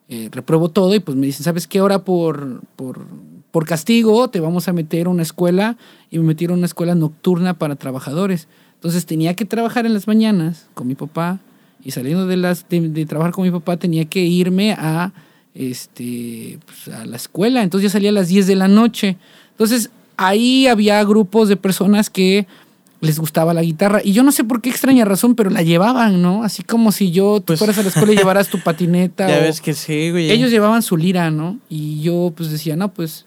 eh, 0.09 0.29
reprobó 0.33 0.69
todo 0.69 0.97
y 0.97 0.99
pues 0.99 1.17
me 1.17 1.27
dicen, 1.27 1.45
¿sabes 1.45 1.69
qué? 1.69 1.79
Ahora 1.79 2.01
por, 2.01 2.61
por, 2.75 3.07
por 3.53 3.67
castigo 3.67 4.27
te 4.31 4.41
vamos 4.41 4.67
a 4.67 4.73
meter 4.73 5.07
a 5.07 5.11
una 5.11 5.23
escuela 5.23 5.77
y 6.11 6.19
me 6.19 6.25
metieron 6.25 6.57
a 6.57 6.59
una 6.59 6.67
escuela 6.67 6.97
nocturna 6.97 7.55
para 7.55 7.77
trabajadores. 7.77 8.49
Entonces 8.75 9.07
tenía 9.07 9.35
que 9.35 9.45
trabajar 9.45 9.87
en 9.87 9.95
las 9.95 10.09
mañanas 10.09 10.67
con 10.75 10.89
mi 10.89 10.97
papá 10.97 11.39
y 11.85 11.93
saliendo 11.93 12.27
de, 12.27 12.37
las, 12.37 12.69
de, 12.69 13.07
trabajar 13.07 13.33
con 13.33 13.45
mi 13.45 13.53
papá 13.53 13.77
tenía 13.77 14.07
que 14.07 14.25
irme 14.25 14.73
a, 14.73 15.13
este, 15.55 16.59
pues, 16.67 16.97
a 16.97 17.07
la 17.07 17.15
escuela. 17.15 17.63
Entonces 17.63 17.93
ya 17.93 17.93
salía 17.93 18.11
a 18.11 18.13
las 18.13 18.27
10 18.27 18.49
de 18.49 18.57
la 18.57 18.67
noche. 18.67 19.17
Entonces 19.53 19.91
ahí 20.17 20.67
había 20.67 21.03
grupos 21.05 21.49
de 21.49 21.57
personas 21.57 22.11
que 22.11 22.47
les 23.01 23.19
gustaba 23.19 23.53
la 23.53 23.63
guitarra. 23.63 24.01
Y 24.03 24.13
yo 24.13 24.23
no 24.23 24.33
sé 24.33 24.43
por 24.43 24.63
qué 24.63 24.71
extraña 24.71 25.05
razón, 25.05 25.35
pero 25.35 25.51
la 25.51 25.63
llevaban, 25.63 26.23
¿no? 26.23 26.43
Así 26.43 26.63
como 26.63 26.93
si 26.93 27.11
yo 27.11 27.41
tú 27.41 27.47
Pues- 27.49 27.59
fueras 27.59 27.79
a 27.79 27.83
la 27.83 27.89
escuela 27.89 28.13
y 28.13 28.17
llevaras 28.17 28.49
tu 28.49 28.59
patineta. 28.65 29.29
Ya 29.29 29.39
o- 29.39 29.43
ves 29.43 29.61
que 29.61 29.75
sí, 29.75 30.11
güey. 30.11 30.31
ellos 30.31 30.51
llevaban 30.51 30.83
su 30.83 30.97
lira, 30.97 31.31
¿no? 31.31 31.59
Y 31.69 32.01
yo 32.01 32.33
pues 32.37 32.51
decía, 32.51 32.75
no, 32.77 32.89
pues, 32.93 33.27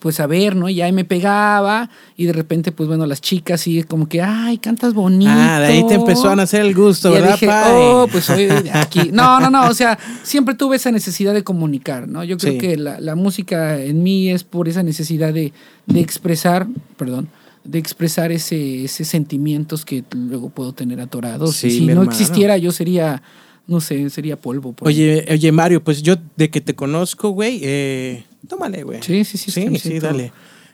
pues 0.00 0.20
a 0.20 0.26
ver, 0.26 0.54
¿no? 0.56 0.68
Y 0.68 0.80
ahí 0.82 0.92
me 0.92 1.04
pegaba 1.04 1.90
y 2.16 2.26
de 2.26 2.32
repente, 2.32 2.72
pues 2.72 2.88
bueno, 2.88 3.06
las 3.06 3.20
chicas 3.20 3.60
sí 3.60 3.82
como 3.82 4.08
que, 4.08 4.20
ay, 4.22 4.58
cantas 4.58 4.94
bonito. 4.94 5.30
Ah, 5.34 5.60
de 5.60 5.66
ahí 5.66 5.86
te 5.86 5.94
empezó 5.94 6.28
a 6.28 6.36
nacer 6.36 6.60
el 6.62 6.74
gusto, 6.74 7.10
Y 7.10 7.14
¿verdad, 7.14 7.32
dije, 7.32 7.46
pai? 7.46 7.72
oh, 7.74 8.08
pues 8.10 8.24
soy 8.24 8.46
de 8.46 8.70
aquí. 8.74 9.10
No, 9.12 9.40
no, 9.40 9.50
no, 9.50 9.68
o 9.68 9.74
sea, 9.74 9.98
siempre 10.22 10.54
tuve 10.54 10.76
esa 10.76 10.90
necesidad 10.92 11.34
de 11.34 11.42
comunicar, 11.44 12.08
¿no? 12.08 12.22
Yo 12.24 12.36
creo 12.36 12.52
Sí. 12.54 12.58
que 12.58 12.76
la, 12.76 13.00
la 13.00 13.14
música 13.14 13.80
en 13.82 14.02
mí 14.02 14.30
es 14.30 14.44
por 14.44 14.68
esa 14.68 14.82
necesidad 14.82 15.32
de, 15.32 15.52
de 15.86 16.00
expresar, 16.00 16.66
perdón, 16.96 17.28
de 17.64 17.78
expresar 17.78 18.30
ese, 18.30 18.84
ese 18.84 19.04
sentimientos 19.04 19.84
que 19.84 20.04
luego 20.12 20.50
puedo 20.50 20.72
tener 20.72 21.00
atorados. 21.00 21.56
Sí, 21.56 21.70
si 21.70 21.80
no 21.86 21.92
hermano. 21.92 22.10
existiera, 22.10 22.56
yo 22.58 22.70
sería, 22.70 23.22
no 23.66 23.80
sé, 23.80 24.08
sería 24.10 24.36
polvo. 24.40 24.72
por. 24.72 24.86
Oye, 24.86 25.26
oye, 25.30 25.50
Mario, 25.50 25.82
pues 25.82 26.00
yo 26.02 26.14
de 26.36 26.48
que 26.50 26.60
te 26.60 26.74
conozco, 26.76 27.30
güey, 27.30 27.60
eh, 27.64 28.24
tómale, 28.46 28.82
güey. 28.82 29.02
Sí, 29.02 29.24
sí, 29.24 29.38
sí, 29.38 29.50
Sí, 29.50 29.78
sí, 29.78 29.98
dale. 29.98 30.32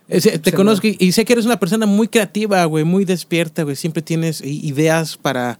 Te 0.08 0.52
conozco 0.52 0.86
y, 0.86 0.96
y 0.98 1.12
sé 1.12 1.24
que 1.24 1.32
eres 1.32 1.46
una 1.46 1.58
persona 1.58 1.86
muy 1.86 2.08
creativa, 2.08 2.64
güey, 2.66 2.84
muy 2.84 3.04
despierta, 3.04 3.62
güey. 3.62 3.76
Siempre 3.76 4.02
tienes 4.02 4.42
ideas 4.42 5.16
para, 5.16 5.58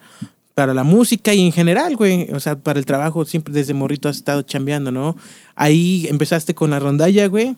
para 0.55 0.75
la 0.75 0.85
música 0.85 1.33
y 1.33 1.45
en 1.45 1.53
general, 1.53 1.97
güey. 1.97 2.31
O 2.33 2.41
sea, 2.41 2.57
para 2.57 2.79
el 2.79 2.87
trabajo, 2.87 3.25
siempre 3.25 3.55
desde 3.55 3.75
morrito 3.75 4.09
has 4.09 4.17
estado 4.17 4.43
chambeando, 4.43 4.91
¿no? 4.93 5.17
Ahí 5.55 6.07
empezaste 6.09 6.55
con 6.55 6.71
la 6.71 6.79
rondalla, 6.79 7.27
güey. 7.27 7.57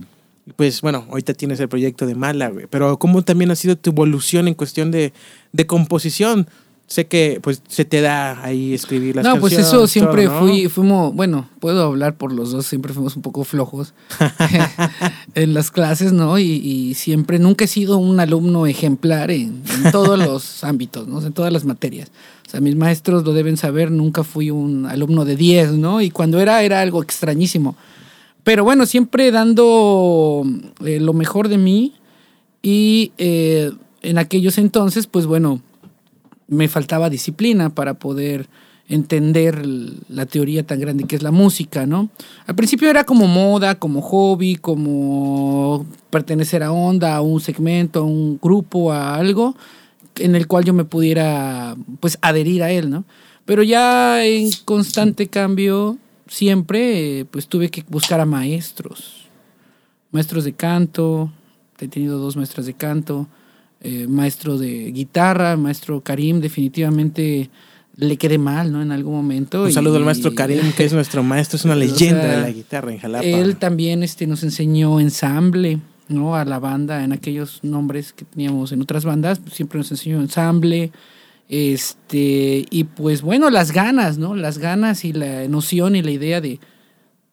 Pues 0.56 0.82
bueno, 0.82 1.06
ahorita 1.08 1.32
tienes 1.34 1.58
el 1.60 1.68
proyecto 1.68 2.06
de 2.06 2.14
Mala, 2.14 2.48
güey. 2.50 2.66
Pero 2.68 2.98
¿cómo 2.98 3.22
también 3.22 3.50
ha 3.50 3.56
sido 3.56 3.76
tu 3.76 3.90
evolución 3.90 4.46
en 4.46 4.54
cuestión 4.54 4.90
de, 4.90 5.12
de 5.52 5.66
composición? 5.66 6.46
Sé 6.86 7.06
que 7.06 7.40
pues 7.42 7.62
se 7.66 7.86
te 7.86 8.02
da 8.02 8.44
ahí 8.44 8.74
escribir 8.74 9.16
las 9.16 9.24
no, 9.24 9.40
pues 9.40 9.54
canciones. 9.54 9.68
eso 9.68 9.86
siempre 9.86 10.26
todo, 10.26 10.34
¿no? 10.34 10.46
fui, 10.46 10.68
fuimos, 10.68 11.14
bueno, 11.14 11.48
puedo 11.58 11.82
hablar 11.82 12.16
por 12.16 12.30
los 12.30 12.52
dos, 12.52 12.66
siempre 12.66 12.92
fuimos 12.92 13.16
un 13.16 13.22
poco 13.22 13.42
flojos 13.44 13.94
en 15.34 15.54
las 15.54 15.70
clases, 15.70 16.12
¿no? 16.12 16.38
Y, 16.38 16.44
y 16.44 16.94
siempre, 16.94 17.38
nunca 17.38 17.64
he 17.64 17.68
sido 17.68 17.96
un 17.96 18.20
alumno 18.20 18.66
ejemplar 18.66 19.30
en, 19.30 19.62
en 19.82 19.92
todos 19.92 20.18
los 20.18 20.62
ámbitos, 20.64 21.08
¿no? 21.08 21.22
En 21.22 21.32
todas 21.32 21.52
las 21.52 21.64
materias. 21.64 22.10
O 22.46 22.50
sea, 22.50 22.60
mis 22.60 22.76
maestros 22.76 23.24
lo 23.24 23.32
deben 23.32 23.56
saber, 23.56 23.90
nunca 23.90 24.22
fui 24.22 24.50
un 24.50 24.84
alumno 24.84 25.24
de 25.24 25.36
10, 25.36 25.72
¿no? 25.72 26.02
Y 26.02 26.10
cuando 26.10 26.38
era, 26.38 26.62
era 26.62 26.82
algo 26.82 27.02
extrañísimo. 27.02 27.76
Pero 28.44 28.62
bueno, 28.62 28.84
siempre 28.84 29.30
dando 29.30 30.44
eh, 30.84 31.00
lo 31.00 31.14
mejor 31.14 31.48
de 31.48 31.56
mí 31.56 31.94
y 32.62 33.12
eh, 33.16 33.72
en 34.02 34.18
aquellos 34.18 34.58
entonces, 34.58 35.06
pues 35.06 35.24
bueno, 35.24 35.62
me 36.48 36.68
faltaba 36.68 37.10
disciplina 37.10 37.70
para 37.70 37.94
poder 37.94 38.48
entender 38.88 39.64
la 40.08 40.26
teoría 40.26 40.66
tan 40.66 40.78
grande 40.78 41.04
que 41.04 41.16
es 41.16 41.22
la 41.22 41.30
música, 41.30 41.86
¿no? 41.86 42.10
Al 42.46 42.54
principio 42.54 42.90
era 42.90 43.04
como 43.04 43.26
moda, 43.26 43.76
como 43.76 44.02
hobby, 44.02 44.56
como 44.56 45.86
pertenecer 46.10 46.62
a 46.62 46.70
onda, 46.70 47.16
a 47.16 47.22
un 47.22 47.40
segmento, 47.40 48.00
a 48.00 48.04
un 48.04 48.38
grupo, 48.40 48.92
a 48.92 49.14
algo 49.14 49.56
en 50.16 50.34
el 50.34 50.46
cual 50.46 50.64
yo 50.64 50.74
me 50.74 50.84
pudiera 50.84 51.76
pues 52.00 52.18
adherir 52.20 52.62
a 52.62 52.70
él, 52.70 52.90
¿no? 52.90 53.04
Pero 53.44 53.62
ya 53.62 54.24
en 54.24 54.50
constante 54.64 55.28
cambio 55.28 55.98
siempre 56.26 57.20
eh, 57.20 57.24
pues 57.24 57.46
tuve 57.48 57.70
que 57.70 57.84
buscar 57.88 58.20
a 58.20 58.26
maestros, 58.26 59.28
maestros 60.12 60.44
de 60.44 60.52
canto, 60.52 61.32
he 61.78 61.88
tenido 61.88 62.18
dos 62.18 62.36
maestras 62.36 62.66
de 62.66 62.74
canto, 62.74 63.28
eh, 63.84 64.06
maestro 64.08 64.58
de 64.58 64.90
guitarra, 64.90 65.56
maestro 65.56 66.00
Karim, 66.00 66.40
definitivamente 66.40 67.50
le 67.96 68.16
quede 68.16 68.38
mal, 68.38 68.72
¿no? 68.72 68.82
En 68.82 68.90
algún 68.90 69.14
momento. 69.14 69.62
Un 69.62 69.72
saludo 69.72 69.94
y- 69.94 69.98
al 69.98 70.04
maestro 70.04 70.34
Karim, 70.34 70.72
que 70.76 70.84
es 70.84 70.92
nuestro 71.00 71.22
maestro, 71.22 71.56
es 71.58 71.64
una 71.64 71.74
O 71.74 71.76
leyenda 71.76 72.22
sea, 72.22 72.36
de 72.36 72.42
la 72.42 72.50
guitarra 72.50 72.92
en 72.92 72.98
Jalapa. 72.98 73.24
Él 73.24 73.56
también 73.56 74.02
este, 74.02 74.26
nos 74.26 74.42
enseñó 74.42 74.98
ensamble, 74.98 75.78
¿no? 76.08 76.34
A 76.34 76.44
la 76.44 76.58
banda, 76.58 77.04
en 77.04 77.12
aquellos 77.12 77.60
nombres 77.62 78.12
que 78.12 78.24
teníamos 78.24 78.72
en 78.72 78.82
otras 78.82 79.04
bandas, 79.04 79.40
siempre 79.52 79.78
nos 79.78 79.90
enseñó 79.92 80.20
ensamble. 80.20 80.90
Este, 81.48 82.64
y 82.70 82.84
pues 82.84 83.22
bueno, 83.22 83.50
las 83.50 83.70
ganas, 83.72 84.18
¿no? 84.18 84.34
Las 84.34 84.58
ganas 84.58 85.04
y 85.04 85.12
la 85.12 85.46
noción 85.48 85.94
y 85.94 86.02
la 86.02 86.10
idea 86.10 86.40
de, 86.40 86.58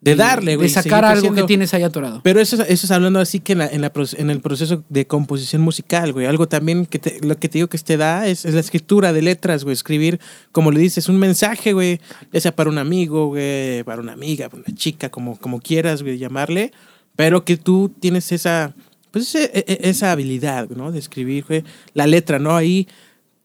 de 0.02 0.16
darle, 0.16 0.56
güey. 0.56 0.68
de 0.68 0.74
sacar 0.74 1.06
algo 1.06 1.14
creciendo. 1.22 1.42
que 1.44 1.48
tienes 1.48 1.74
ahí 1.76 1.84
atorado. 1.84 2.22
Pero 2.24 2.42
eso, 2.42 2.56
es- 2.62 2.70
eso 2.70 2.88
es 2.88 2.92
hablando 2.92 3.20
así 3.20 3.40
que 3.40 3.52
en, 3.54 3.60
la- 3.60 3.68
en, 3.68 3.82
la 3.82 3.94
proce- 3.94 4.18
en 4.20 4.30
el 4.32 4.40
proceso 4.42 4.84
de 4.90 5.06
composición 5.06 5.62
musical, 5.62 6.12
güey. 6.12 6.26
Algo 6.26 6.48
también 6.48 6.88
que 6.88 6.98
te- 7.00 7.20
lo 7.26 7.38
que 7.38 7.50
te 7.50 7.60
digo 7.60 7.68
que 7.68 7.78
te 7.78 7.98
da 7.98 8.26
es, 8.28 8.44
es 8.46 8.54
la 8.56 8.60
escritura 8.62 9.14
de 9.14 9.22
letras, 9.22 9.64
güey. 9.64 9.74
Escribir, 9.74 10.20
como 10.52 10.72
le 10.72 10.80
dices, 10.80 11.08
un 11.08 11.18
mensaje, 11.18 11.74
güey. 11.74 12.02
Ya 12.34 12.42
sea 12.42 12.56
para 12.56 12.70
un 12.72 12.80
amigo, 12.80 13.28
güey, 13.28 13.84
para 13.84 14.02
una 14.02 14.14
amiga, 14.14 14.50
para 14.50 14.64
una 14.68 14.76
chica, 14.76 15.10
como, 15.10 15.38
como 15.38 15.60
quieras, 15.62 16.02
güey, 16.02 16.18
llamarle. 16.18 16.72
Pero 17.16 17.46
que 17.46 17.58
tú 17.58 17.94
tienes 18.00 18.32
esa, 18.32 18.74
pues 19.12 19.36
e- 19.36 19.52
e- 19.54 19.80
esa 19.90 20.12
habilidad, 20.12 20.68
¿no? 20.70 20.92
De 20.92 20.98
escribir, 20.98 21.46
güey. 21.48 21.64
La 21.94 22.08
letra, 22.08 22.40
¿no? 22.40 22.56
Ahí, 22.56 22.88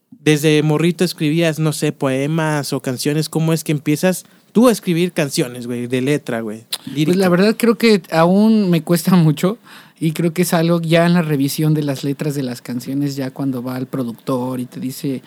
desde 0.09 0.63
morrito 0.63 1.03
escribías, 1.03 1.59
no 1.59 1.73
sé, 1.73 1.91
poemas 1.91 2.73
o 2.73 2.81
canciones. 2.81 3.29
¿Cómo 3.29 3.53
es 3.53 3.63
que 3.63 3.73
empiezas 3.73 4.25
tú 4.57 4.67
a 4.69 4.71
escribir 4.71 5.11
canciones, 5.11 5.67
güey, 5.67 5.85
de 5.85 6.01
letra, 6.01 6.41
güey? 6.41 6.63
Pues 7.05 7.17
la 7.17 7.29
verdad 7.29 7.55
creo 7.55 7.75
que 7.77 8.01
aún 8.09 8.71
me 8.71 8.81
cuesta 8.81 9.15
mucho 9.15 9.59
y 9.99 10.13
creo 10.13 10.33
que 10.33 10.41
es 10.41 10.51
algo 10.51 10.81
ya 10.81 11.05
en 11.05 11.13
la 11.13 11.21
revisión 11.21 11.75
de 11.75 11.83
las 11.83 12.03
letras 12.03 12.33
de 12.33 12.41
las 12.41 12.63
canciones, 12.63 13.15
ya 13.15 13.29
cuando 13.29 13.61
va 13.61 13.77
el 13.77 13.85
productor 13.85 14.59
y 14.59 14.65
te 14.65 14.79
dice, 14.79 15.21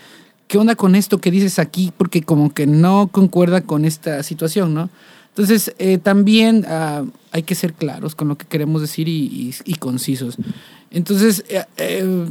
¿qué 0.49 0.59
onda 0.59 0.75
con 0.75 0.97
esto 0.97 1.21
que 1.21 1.31
dices 1.31 1.61
aquí? 1.61 1.93
Porque 1.97 2.23
como 2.23 2.53
que 2.53 2.67
no 2.67 3.07
concuerda 3.13 3.61
con 3.61 3.85
esta 3.85 4.25
situación, 4.25 4.75
¿no? 4.75 4.91
Entonces, 5.29 5.77
eh, 5.79 5.99
también 5.99 6.65
ah, 6.67 7.05
hay 7.31 7.45
que 7.45 7.55
ser 7.55 7.75
claros 7.75 8.17
con 8.17 8.27
lo 8.27 8.37
que 8.37 8.47
queremos 8.49 8.81
decir 8.81 9.07
y, 9.07 9.13
y- 9.27 9.55
y 9.65 9.75
concisos. 9.77 10.39
Entonces, 10.91 11.45
eh, 11.49 11.63
eh, 11.77 12.27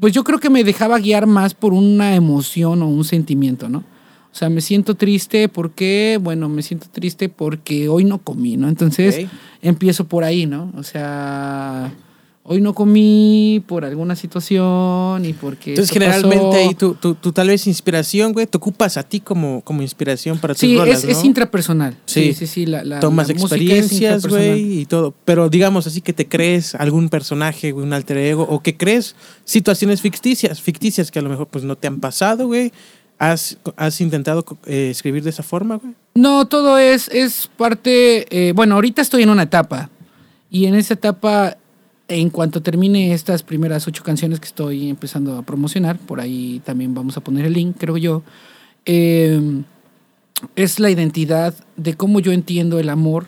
pues 0.00 0.14
yo 0.14 0.24
creo 0.24 0.38
que 0.38 0.48
me 0.48 0.64
dejaba 0.64 0.98
guiar 0.98 1.26
más 1.26 1.52
por 1.52 1.74
una 1.74 2.14
emoción 2.14 2.80
o 2.80 2.88
un 2.88 3.04
sentimiento, 3.04 3.68
¿no? 3.68 3.84
O 4.36 4.38
sea, 4.38 4.50
me 4.50 4.60
siento 4.60 4.96
triste 4.96 5.48
porque, 5.48 6.18
bueno, 6.20 6.50
me 6.50 6.60
siento 6.60 6.88
triste 6.92 7.30
porque 7.30 7.88
hoy 7.88 8.04
no 8.04 8.18
comí, 8.18 8.58
¿no? 8.58 8.68
Entonces 8.68 9.26
empiezo 9.62 10.04
por 10.04 10.24
ahí, 10.24 10.44
¿no? 10.44 10.70
O 10.76 10.82
sea, 10.82 11.90
hoy 12.42 12.60
no 12.60 12.74
comí 12.74 13.64
por 13.66 13.86
alguna 13.86 14.14
situación 14.14 15.24
y 15.24 15.32
porque... 15.32 15.70
Entonces, 15.70 15.90
generalmente 15.90 16.44
pasó. 16.44 16.56
ahí 16.58 16.74
tú, 16.74 16.94
tú, 17.00 17.14
tú 17.14 17.32
tal 17.32 17.48
vez 17.48 17.66
inspiración, 17.66 18.34
güey, 18.34 18.46
te 18.46 18.58
ocupas 18.58 18.98
a 18.98 19.04
ti 19.04 19.20
como, 19.20 19.62
como 19.62 19.80
inspiración 19.80 20.36
para 20.36 20.52
tus 20.52 20.60
Sí, 20.60 20.76
rolas, 20.76 20.98
es, 20.98 21.04
¿no? 21.06 21.10
es 21.12 21.24
intrapersonal. 21.24 21.96
Sí. 22.04 22.34
Sí, 22.34 22.34
sí, 22.34 22.46
sí. 22.46 22.66
la- 22.66 22.84
la- 22.84 23.00
Tomas 23.00 23.28
la 23.28 23.32
experiencias, 23.34 24.26
güey, 24.26 24.80
y 24.80 24.84
todo. 24.84 25.14
Pero 25.24 25.48
digamos 25.48 25.86
así 25.86 26.02
que 26.02 26.12
te 26.12 26.28
crees 26.28 26.74
algún 26.74 27.08
personaje, 27.08 27.72
güey, 27.72 27.86
un 27.86 27.94
alter 27.94 28.18
ego, 28.18 28.42
o 28.42 28.60
que 28.62 28.76
crees 28.76 29.16
situaciones 29.46 30.02
ficticias, 30.02 30.60
ficticias 30.60 31.10
que 31.10 31.20
a 31.20 31.22
lo 31.22 31.30
mejor 31.30 31.48
pues 31.48 31.64
no 31.64 31.76
te 31.76 31.86
han 31.88 32.00
pasado, 32.00 32.46
güey. 32.46 32.70
¿Has, 33.18 33.56
has 33.76 34.00
intentado 34.00 34.44
eh, 34.66 34.88
escribir 34.90 35.22
de 35.22 35.30
esa 35.30 35.42
forma, 35.42 35.76
güey? 35.76 35.94
No, 36.14 36.46
todo 36.46 36.78
es, 36.78 37.08
es 37.08 37.48
parte. 37.56 38.26
eh, 38.30 38.52
bueno, 38.52 38.74
ahorita 38.74 39.00
estoy 39.00 39.22
en 39.22 39.30
una 39.30 39.44
etapa. 39.44 39.88
Y 40.50 40.66
en 40.66 40.74
esa 40.74 40.94
etapa, 40.94 41.56
en 42.08 42.28
cuanto 42.30 42.62
termine 42.62 43.12
estas 43.14 43.42
primeras 43.42 43.86
ocho 43.88 44.04
canciones 44.04 44.38
que 44.38 44.46
estoy 44.46 44.90
empezando 44.90 45.36
a 45.38 45.42
promocionar, 45.42 45.98
por 45.98 46.20
ahí 46.20 46.60
también 46.64 46.94
vamos 46.94 47.16
a 47.16 47.20
poner 47.20 47.46
el 47.46 47.54
link, 47.54 47.76
creo 47.78 47.96
yo. 47.96 48.22
eh, 48.84 49.62
es 50.54 50.78
la 50.80 50.90
identidad 50.90 51.54
de 51.76 51.94
cómo 51.94 52.20
yo 52.20 52.30
entiendo 52.32 52.78
el 52.78 52.90
amor 52.90 53.26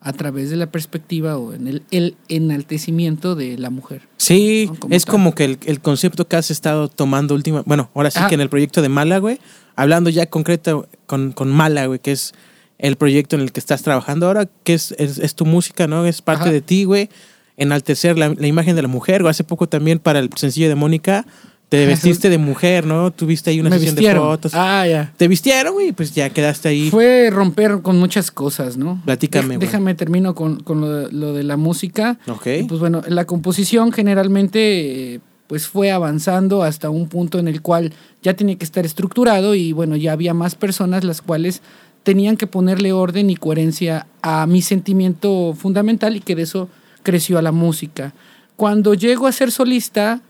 a 0.00 0.12
través 0.12 0.50
de 0.50 0.56
la 0.56 0.70
perspectiva 0.70 1.36
o 1.36 1.52
en 1.52 1.66
el, 1.66 1.82
el 1.90 2.16
enaltecimiento 2.28 3.34
de 3.34 3.58
la 3.58 3.70
mujer. 3.70 4.02
Sí, 4.18 4.66
¿no? 4.68 4.78
Como 4.78 4.94
es 4.94 5.04
tal. 5.04 5.12
como 5.12 5.34
que 5.34 5.44
el, 5.44 5.58
el 5.66 5.80
concepto 5.80 6.28
que 6.28 6.36
has 6.36 6.50
estado 6.50 6.88
tomando 6.88 7.34
última, 7.34 7.62
bueno, 7.66 7.90
ahora 7.94 8.10
sí 8.10 8.18
Ajá. 8.18 8.28
que 8.28 8.34
en 8.34 8.40
el 8.40 8.48
proyecto 8.48 8.82
de 8.82 8.88
Mala, 8.88 9.18
güey, 9.18 9.40
hablando 9.74 10.10
ya 10.10 10.26
concreto 10.26 10.88
con, 11.06 11.32
con 11.32 11.50
Mala, 11.50 11.86
güey, 11.86 11.98
que 11.98 12.12
es 12.12 12.34
el 12.78 12.96
proyecto 12.96 13.36
en 13.36 13.42
el 13.42 13.52
que 13.52 13.60
estás 13.60 13.82
trabajando 13.82 14.26
ahora, 14.26 14.48
que 14.64 14.74
es, 14.74 14.92
es, 14.98 15.18
es 15.18 15.34
tu 15.34 15.44
música, 15.46 15.86
¿no? 15.86 16.04
Es 16.06 16.22
parte 16.22 16.44
Ajá. 16.44 16.52
de 16.52 16.60
ti, 16.60 16.84
güey, 16.84 17.08
enaltecer 17.56 18.18
la, 18.18 18.34
la 18.36 18.46
imagen 18.46 18.76
de 18.76 18.82
la 18.82 18.88
mujer, 18.88 19.22
o 19.22 19.28
hace 19.28 19.44
poco 19.44 19.66
también 19.68 19.98
para 19.98 20.18
el 20.18 20.30
sencillo 20.36 20.68
de 20.68 20.74
Mónica, 20.74 21.26
te 21.68 21.84
vestiste 21.86 22.28
de 22.30 22.38
mujer, 22.38 22.86
¿no? 22.86 23.10
Tuviste 23.10 23.50
ahí 23.50 23.60
una 23.60 23.70
Me 23.70 23.76
sesión 23.78 23.94
vistieron. 23.96 24.22
de 24.22 24.28
fotos. 24.28 24.52
Ah, 24.54 24.86
ya. 24.86 25.12
Te 25.16 25.28
vistieron, 25.28 25.74
güey, 25.74 25.88
y 25.88 25.92
pues 25.92 26.14
ya 26.14 26.30
quedaste 26.30 26.68
ahí. 26.68 26.90
Fue 26.90 27.28
romper 27.30 27.80
con 27.82 27.98
muchas 27.98 28.30
cosas, 28.30 28.76
¿no? 28.76 29.00
Platícame, 29.04 29.56
güey. 29.56 29.58
Déjame 29.58 29.94
termino 29.94 30.34
con, 30.34 30.60
con 30.62 30.80
lo, 30.80 30.90
de- 30.90 31.12
lo 31.12 31.32
de 31.32 31.42
la 31.42 31.56
música. 31.56 32.18
Ok. 32.28 32.46
Y 32.60 32.62
pues 32.64 32.80
bueno, 32.80 33.02
la 33.08 33.24
composición 33.24 33.92
generalmente 33.92 35.20
pues 35.46 35.68
fue 35.68 35.92
avanzando 35.92 36.64
hasta 36.64 36.90
un 36.90 37.08
punto 37.08 37.38
en 37.38 37.46
el 37.46 37.62
cual 37.62 37.92
ya 38.20 38.34
tenía 38.34 38.56
que 38.56 38.64
estar 38.64 38.84
estructurado 38.84 39.54
y 39.54 39.72
bueno, 39.72 39.94
ya 39.94 40.10
había 40.12 40.34
más 40.34 40.56
personas 40.56 41.04
las 41.04 41.22
cuales 41.22 41.62
tenían 42.02 42.36
que 42.36 42.48
ponerle 42.48 42.92
orden 42.92 43.30
y 43.30 43.36
coherencia 43.36 44.06
a 44.22 44.46
mi 44.46 44.60
sentimiento 44.60 45.54
fundamental 45.56 46.16
y 46.16 46.20
que 46.20 46.34
de 46.34 46.42
eso 46.42 46.68
creció 47.04 47.38
a 47.38 47.42
la 47.42 47.52
música. 47.52 48.12
Cuando 48.56 48.94
llego 48.94 49.28
a 49.28 49.32
ser 49.32 49.52
solista, 49.52 50.20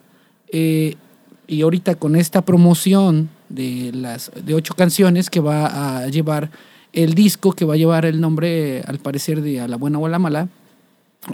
eh, 0.52 0.96
y 1.46 1.62
ahorita 1.62 1.94
con 1.94 2.16
esta 2.16 2.42
promoción 2.42 3.28
de 3.48 3.92
las 3.94 4.30
de 4.44 4.54
ocho 4.54 4.74
canciones 4.74 5.30
que 5.30 5.40
va 5.40 5.98
a 5.98 6.08
llevar 6.08 6.50
el 6.92 7.14
disco 7.14 7.52
que 7.52 7.64
va 7.64 7.74
a 7.74 7.76
llevar 7.76 8.04
el 8.04 8.20
nombre 8.20 8.82
al 8.86 8.98
parecer 8.98 9.42
de 9.42 9.60
a 9.60 9.68
la 9.68 9.76
buena 9.76 9.98
o 9.98 10.06
a 10.06 10.08
la 10.08 10.18
mala 10.18 10.48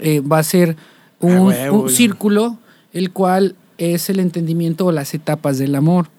eh, 0.01 0.19
va 0.19 0.39
a 0.39 0.43
ser 0.43 0.75
un, 1.19 1.51
Ah, 1.51 1.89
círculo 1.89 2.57
el 2.91 3.11
cual 3.11 3.55
es 3.77 4.09
el 4.09 4.19
entendimiento 4.19 4.85
o 4.85 4.91
las 4.91 5.13
etapas 5.13 5.57
del 5.57 5.75
amor 5.75 6.09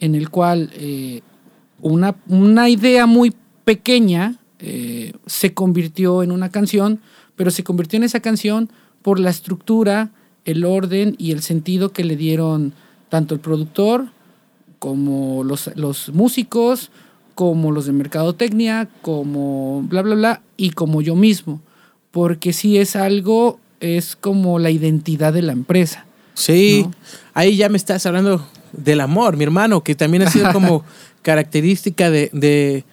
en 0.00 0.14
el 0.14 0.30
cual 0.30 0.70
eh, 0.74 1.20
una, 1.80 2.16
una 2.28 2.68
idea 2.68 3.06
muy 3.06 3.34
pequeña 3.64 4.36
eh, 4.58 5.12
se 5.26 5.52
convirtió 5.52 6.22
en 6.22 6.30
una 6.30 6.50
canción 6.50 7.00
pero 7.36 7.50
se 7.50 7.64
convirtió 7.64 7.96
en 7.98 8.04
esa 8.04 8.20
canción 8.20 8.70
por 9.02 9.20
la 9.20 9.30
estructura 9.30 10.10
el 10.44 10.64
orden 10.64 11.14
y 11.18 11.32
el 11.32 11.42
sentido 11.42 11.92
que 11.92 12.04
le 12.04 12.16
dieron 12.16 12.74
tanto 13.14 13.32
el 13.32 13.40
productor 13.40 14.06
como 14.80 15.44
los, 15.44 15.70
los 15.76 16.08
músicos, 16.08 16.90
como 17.36 17.70
los 17.70 17.86
de 17.86 17.92
mercadotecnia, 17.92 18.88
como 19.02 19.82
bla, 19.82 20.02
bla, 20.02 20.16
bla, 20.16 20.42
y 20.56 20.70
como 20.70 21.00
yo 21.00 21.14
mismo. 21.14 21.60
Porque 22.10 22.52
si 22.52 22.76
es 22.76 22.96
algo, 22.96 23.60
es 23.78 24.16
como 24.16 24.58
la 24.58 24.72
identidad 24.72 25.32
de 25.32 25.42
la 25.42 25.52
empresa. 25.52 26.06
Sí, 26.34 26.86
¿no? 26.86 26.92
ahí 27.34 27.56
ya 27.56 27.68
me 27.68 27.76
estás 27.76 28.04
hablando 28.04 28.44
del 28.72 29.00
amor, 29.00 29.36
mi 29.36 29.44
hermano, 29.44 29.84
que 29.84 29.94
también 29.94 30.24
ha 30.24 30.30
sido 30.32 30.52
como 30.52 30.82
característica 31.22 32.10
de, 32.10 32.30
de, 32.32 32.84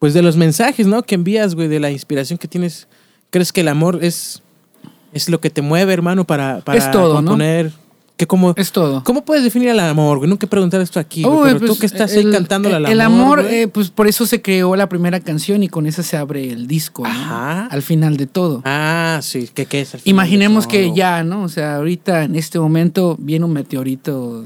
pues 0.00 0.14
de 0.14 0.22
los 0.22 0.36
mensajes, 0.36 0.88
¿no? 0.88 1.04
Que 1.04 1.14
envías, 1.14 1.54
güey, 1.54 1.68
de 1.68 1.78
la 1.78 1.92
inspiración 1.92 2.40
que 2.40 2.48
tienes. 2.48 2.88
¿Crees 3.30 3.52
que 3.52 3.60
el 3.60 3.68
amor 3.68 4.00
es, 4.02 4.42
es 5.12 5.28
lo 5.28 5.40
que 5.40 5.50
te 5.50 5.62
mueve, 5.62 5.92
hermano, 5.92 6.24
para, 6.24 6.60
para 6.60 6.76
Es 6.76 6.90
todo, 6.90 7.22
¿no? 7.22 7.38
Componer? 8.26 8.54
Que 8.54 8.60
como, 8.60 8.62
Es 8.62 8.72
todo. 8.72 9.02
¿Cómo 9.04 9.24
puedes 9.24 9.42
definir 9.44 9.68
el 9.68 9.80
amor, 9.80 10.18
güey? 10.18 10.28
Nunca 10.28 10.46
he 10.46 10.48
preguntado 10.48 10.82
esto 10.82 11.00
aquí, 11.00 11.22
güey, 11.22 11.54
pero 11.54 11.60
tú 11.60 11.66
pues, 11.68 11.78
que 11.80 11.86
estás 11.86 12.12
ahí 12.12 12.18
el- 12.24 12.32
cantándole 12.32 12.76
al 12.76 12.84
amor. 12.84 12.92
El 12.92 13.00
amor, 13.00 13.46
eh, 13.48 13.68
pues 13.68 13.90
por 13.90 14.06
eso 14.08 14.26
se 14.26 14.42
creó 14.42 14.76
la 14.76 14.88
primera 14.88 15.20
canción 15.20 15.62
y 15.62 15.68
con 15.68 15.86
esa 15.86 16.02
se 16.02 16.16
abre 16.16 16.50
el 16.50 16.66
disco, 16.66 17.02
¿no? 17.04 17.08
Ajá. 17.08 17.66
Al 17.66 17.82
final 17.82 18.16
de 18.16 18.26
todo. 18.26 18.62
Ah, 18.64 19.20
sí, 19.22 19.48
¿qué, 19.54 19.66
qué 19.66 19.80
es? 19.80 19.94
al 19.94 20.00
final 20.00 20.10
Imaginemos 20.10 20.66
de 20.66 20.70
que 20.70 20.92
ya, 20.94 21.24
¿no? 21.24 21.42
O 21.42 21.48
sea, 21.48 21.76
ahorita 21.76 22.24
en 22.24 22.36
este 22.36 22.58
momento 22.58 23.16
viene 23.18 23.44
un 23.44 23.52
meteorito, 23.52 24.44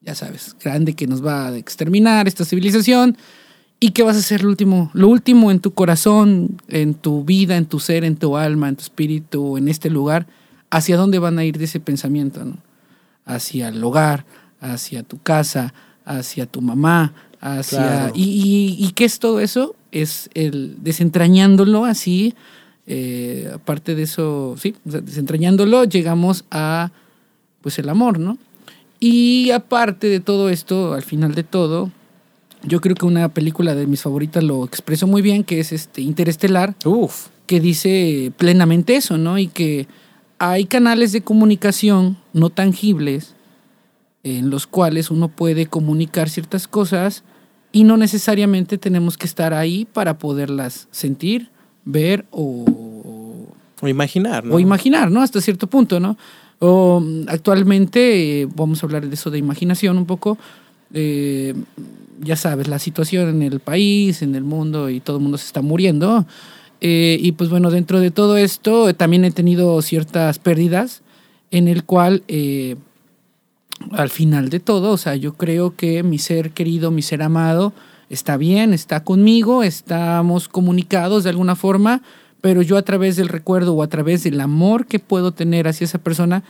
ya 0.00 0.14
sabes, 0.14 0.56
grande 0.62 0.94
que 0.94 1.06
nos 1.06 1.24
va 1.24 1.48
a 1.48 1.56
exterminar 1.56 2.28
esta 2.28 2.44
civilización. 2.44 3.16
¿Y 3.80 3.90
qué 3.90 4.02
vas 4.02 4.16
a 4.16 4.20
hacer 4.20 4.42
lo 4.42 4.48
último? 4.48 4.90
Lo 4.94 5.08
último 5.08 5.50
en 5.50 5.60
tu 5.60 5.72
corazón, 5.74 6.62
en 6.68 6.94
tu 6.94 7.24
vida, 7.24 7.56
en 7.56 7.66
tu 7.66 7.80
ser, 7.80 8.04
en 8.04 8.16
tu 8.16 8.36
alma, 8.36 8.68
en 8.68 8.76
tu 8.76 8.82
espíritu, 8.82 9.58
en 9.58 9.68
este 9.68 9.90
lugar. 9.90 10.26
¿Hacia 10.74 10.96
dónde 10.96 11.20
van 11.20 11.38
a 11.38 11.44
ir 11.44 11.56
de 11.56 11.66
ese 11.66 11.78
pensamiento, 11.78 12.44
no? 12.44 12.56
Hacia 13.24 13.68
el 13.68 13.82
hogar, 13.84 14.24
hacia 14.60 15.04
tu 15.04 15.18
casa, 15.22 15.72
hacia 16.04 16.46
tu 16.46 16.60
mamá, 16.60 17.14
hacia... 17.40 17.78
Claro. 17.78 18.12
¿Y, 18.16 18.76
y, 18.80 18.84
y 18.84 18.90
qué 18.90 19.04
es 19.04 19.20
todo 19.20 19.38
eso? 19.38 19.76
Es 19.92 20.30
el 20.34 20.76
desentrañándolo 20.82 21.84
así, 21.84 22.34
eh, 22.86 23.50
aparte 23.54 23.94
de 23.94 24.02
eso, 24.02 24.56
sí, 24.58 24.74
o 24.86 24.90
sea, 24.90 25.00
desentrañándolo, 25.00 25.84
llegamos 25.84 26.44
a 26.50 26.90
pues 27.62 27.78
el 27.78 27.88
amor, 27.88 28.18
¿no? 28.18 28.36
Y 29.00 29.52
aparte 29.52 30.08
de 30.08 30.20
todo 30.20 30.50
esto, 30.50 30.92
al 30.92 31.02
final 31.02 31.34
de 31.34 31.44
todo, 31.44 31.92
yo 32.62 32.80
creo 32.80 32.96
que 32.96 33.06
una 33.06 33.28
película 33.28 33.74
de 33.74 33.86
mis 33.86 34.02
favoritas 34.02 34.42
lo 34.42 34.64
expresó 34.64 35.06
muy 35.06 35.22
bien, 35.22 35.44
que 35.44 35.60
es 35.60 35.72
este 35.72 36.02
Interestelar, 36.02 36.74
Uf, 36.84 37.28
que 37.46 37.60
dice 37.60 38.32
plenamente 38.36 38.96
eso, 38.96 39.16
¿no? 39.18 39.38
Y 39.38 39.46
que 39.46 39.86
hay 40.50 40.66
canales 40.66 41.12
de 41.12 41.22
comunicación 41.22 42.18
no 42.32 42.50
tangibles 42.50 43.34
en 44.22 44.50
los 44.50 44.66
cuales 44.66 45.10
uno 45.10 45.28
puede 45.28 45.66
comunicar 45.66 46.28
ciertas 46.28 46.68
cosas 46.68 47.24
y 47.72 47.84
no 47.84 47.96
necesariamente 47.96 48.78
tenemos 48.78 49.16
que 49.16 49.26
estar 49.26 49.54
ahí 49.54 49.86
para 49.90 50.18
poderlas 50.18 50.88
sentir, 50.90 51.50
ver 51.84 52.26
o, 52.30 52.64
o 53.80 53.88
imaginar, 53.88 54.44
¿no? 54.44 54.54
O 54.54 54.60
imaginar, 54.60 55.10
¿no? 55.10 55.22
Hasta 55.22 55.40
cierto 55.40 55.66
punto, 55.66 55.98
¿no? 55.98 56.16
O, 56.58 57.02
actualmente, 57.26 58.42
eh, 58.42 58.48
vamos 58.54 58.82
a 58.82 58.86
hablar 58.86 59.06
de 59.06 59.14
eso 59.14 59.30
de 59.30 59.38
imaginación 59.38 59.98
un 59.98 60.06
poco. 60.06 60.38
Eh, 60.92 61.54
ya 62.20 62.36
sabes, 62.36 62.68
la 62.68 62.78
situación 62.78 63.28
en 63.28 63.42
el 63.42 63.60
país, 63.60 64.22
en 64.22 64.34
el 64.34 64.44
mundo 64.44 64.88
y 64.88 65.00
todo 65.00 65.16
el 65.16 65.22
mundo 65.22 65.38
se 65.38 65.46
está 65.46 65.62
muriendo. 65.62 66.26
Eh, 66.86 67.16
y 67.18 67.32
pues 67.32 67.48
bueno, 67.48 67.70
dentro 67.70 67.98
de 67.98 68.10
todo 68.10 68.36
esto 68.36 68.92
también 68.94 69.24
he 69.24 69.30
tenido 69.30 69.80
ciertas 69.80 70.38
pérdidas 70.38 71.00
en 71.50 71.66
el 71.66 71.84
cual 71.84 72.22
al 73.92 74.10
final 74.10 74.50
de 74.50 74.60
todo, 74.60 74.92
o 74.92 74.96
sea, 74.98 75.16
yo 75.16 75.32
creo 75.32 75.74
que 75.76 76.02
mi 76.02 76.18
ser 76.18 76.50
querido, 76.50 76.90
mi 76.90 77.00
ser 77.00 77.22
amado, 77.22 77.72
está 78.10 78.36
bien, 78.36 78.74
está 78.74 79.02
conmigo, 79.02 79.62
estamos 79.62 80.48
comunicados 80.48 81.24
de 81.24 81.30
alguna 81.30 81.56
forma, 81.56 82.02
pero 82.40 82.60
yo 82.60 82.76
a 82.76 82.82
través 82.82 83.16
del 83.16 83.28
recuerdo 83.28 83.74
o 83.74 83.82
a 83.82 83.88
través 83.88 84.22
del 84.22 84.40
amor 84.40 84.86
que 84.86 84.98
puedo 84.98 85.32
tener 85.32 85.66
hacia 85.66 85.86
esa 85.86 85.98
persona, 85.98 86.44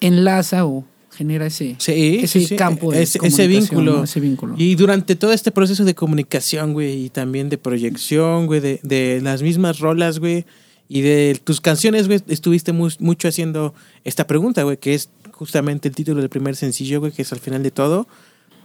enlaza 0.00 0.66
o 0.66 0.84
genera 1.16 1.46
ese, 1.46 1.76
ese 1.78 2.56
campo 2.56 2.92
de 2.92 3.02
ese, 3.02 3.18
ese 3.22 3.46
vínculo. 3.46 4.04
ese 4.04 4.20
vínculo. 4.20 4.54
Y 4.56 4.74
durante 4.74 5.16
todo 5.16 5.32
este 5.32 5.50
proceso 5.50 5.84
de 5.84 5.94
comunicación, 5.94 6.72
güey, 6.72 7.06
y 7.06 7.10
también 7.10 7.48
de 7.48 7.58
proyección, 7.58 8.46
güey, 8.46 8.60
de, 8.60 8.80
de 8.82 9.20
las 9.22 9.42
mismas 9.42 9.78
rolas, 9.78 10.18
güey, 10.18 10.44
y 10.88 11.00
de 11.00 11.40
tus 11.42 11.60
canciones, 11.60 12.06
güey, 12.06 12.20
estuviste 12.28 12.72
mucho 12.72 13.28
haciendo 13.28 13.74
esta 14.04 14.26
pregunta, 14.26 14.62
güey, 14.62 14.76
que 14.76 14.94
es 14.94 15.10
justamente 15.32 15.88
el 15.88 15.94
título 15.94 16.20
del 16.20 16.30
primer 16.30 16.56
sencillo, 16.56 17.00
güey, 17.00 17.12
que 17.12 17.22
es 17.22 17.32
al 17.32 17.40
final 17.40 17.62
de 17.62 17.70
todo. 17.70 18.06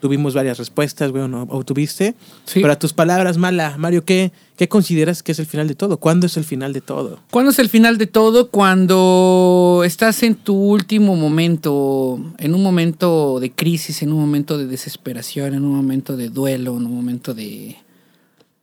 Tuvimos 0.02 0.34
varias 0.34 0.58
respuestas, 0.58 1.12
güey, 1.12 1.24
o, 1.24 1.64
tuviste. 1.64 2.16
Sí. 2.46 2.60
Pero 2.60 2.74
a 2.74 2.80
tus 2.80 2.92
palabras, 2.92 3.38
Mala, 3.38 3.78
Mario, 3.78 4.04
¿qué, 4.04 4.32
¿qué 4.58 4.68
consideras 4.68 5.22
que 5.22 5.32
es 5.32 5.40
el 5.40 5.46
final 5.46 5.68
de 5.68 5.76
todo? 5.76 5.98
¿Cuándo 5.98 6.26
es 6.26 6.38
el 6.38 6.44
final 6.44 6.74
de 6.74 6.82
todo? 6.82 7.20
¿Cuándo 7.30 7.52
es 7.52 7.60
el 7.60 7.70
final 7.70 8.00
de 8.00 8.08
todo? 8.08 8.50
Cuando 8.50 9.84
estás 9.86 10.24
en 10.24 10.36
tu 10.36 10.56
último 10.56 11.16
momento, 11.16 12.20
en 12.40 12.56
un 12.56 12.64
momento 12.64 13.40
de 13.40 13.52
crisis, 13.52 14.02
en 14.02 14.12
un 14.12 14.20
momento 14.20 14.58
de 14.58 14.66
desesperación, 14.66 15.54
en 15.54 15.64
un 15.64 15.76
momento 15.76 16.18
de 16.18 16.30
duelo, 16.30 16.76
en 16.78 16.88
un 16.88 16.96
momento 16.96 17.36
de, 17.36 17.78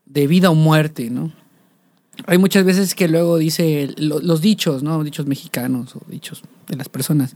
de 0.06 0.26
vida 0.26 0.50
o 0.50 0.54
muerte, 0.54 1.08
¿no? 1.08 1.32
Hay 2.26 2.38
muchas 2.38 2.64
veces 2.64 2.94
que 2.94 3.06
luego 3.06 3.38
dice 3.38 3.94
los 3.96 4.40
dichos, 4.40 4.82
¿no? 4.82 5.04
Dichos 5.04 5.26
mexicanos 5.26 5.94
o 5.94 6.00
dichos 6.08 6.42
de 6.66 6.76
las 6.76 6.88
personas. 6.88 7.34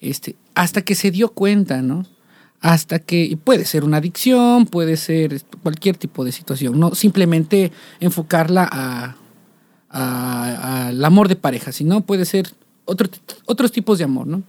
Este, 0.00 0.36
hasta 0.54 0.82
que 0.82 0.94
se 0.94 1.10
dio 1.10 1.28
cuenta, 1.28 1.82
¿no? 1.82 2.06
Hasta 2.62 3.00
que 3.00 3.36
puede 3.42 3.64
ser 3.64 3.84
una 3.84 3.98
adicción, 3.98 4.66
puede 4.66 4.96
ser 4.96 5.42
cualquier 5.62 5.96
tipo 5.96 6.24
de 6.24 6.32
situación, 6.32 6.80
no 6.80 6.94
simplemente 6.94 7.72
enfocarla 8.00 8.68
a, 8.70 9.16
al 10.88 11.04
amor 11.04 11.28
de 11.28 11.36
pareja, 11.36 11.72
sino 11.72 12.00
puede 12.00 12.24
ser 12.24 12.48
otro, 12.84 13.08
otros 13.44 13.72
tipos 13.72 13.98
de 13.98 14.04
amor, 14.04 14.26
¿no? 14.26 14.42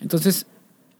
Entonces, 0.00 0.46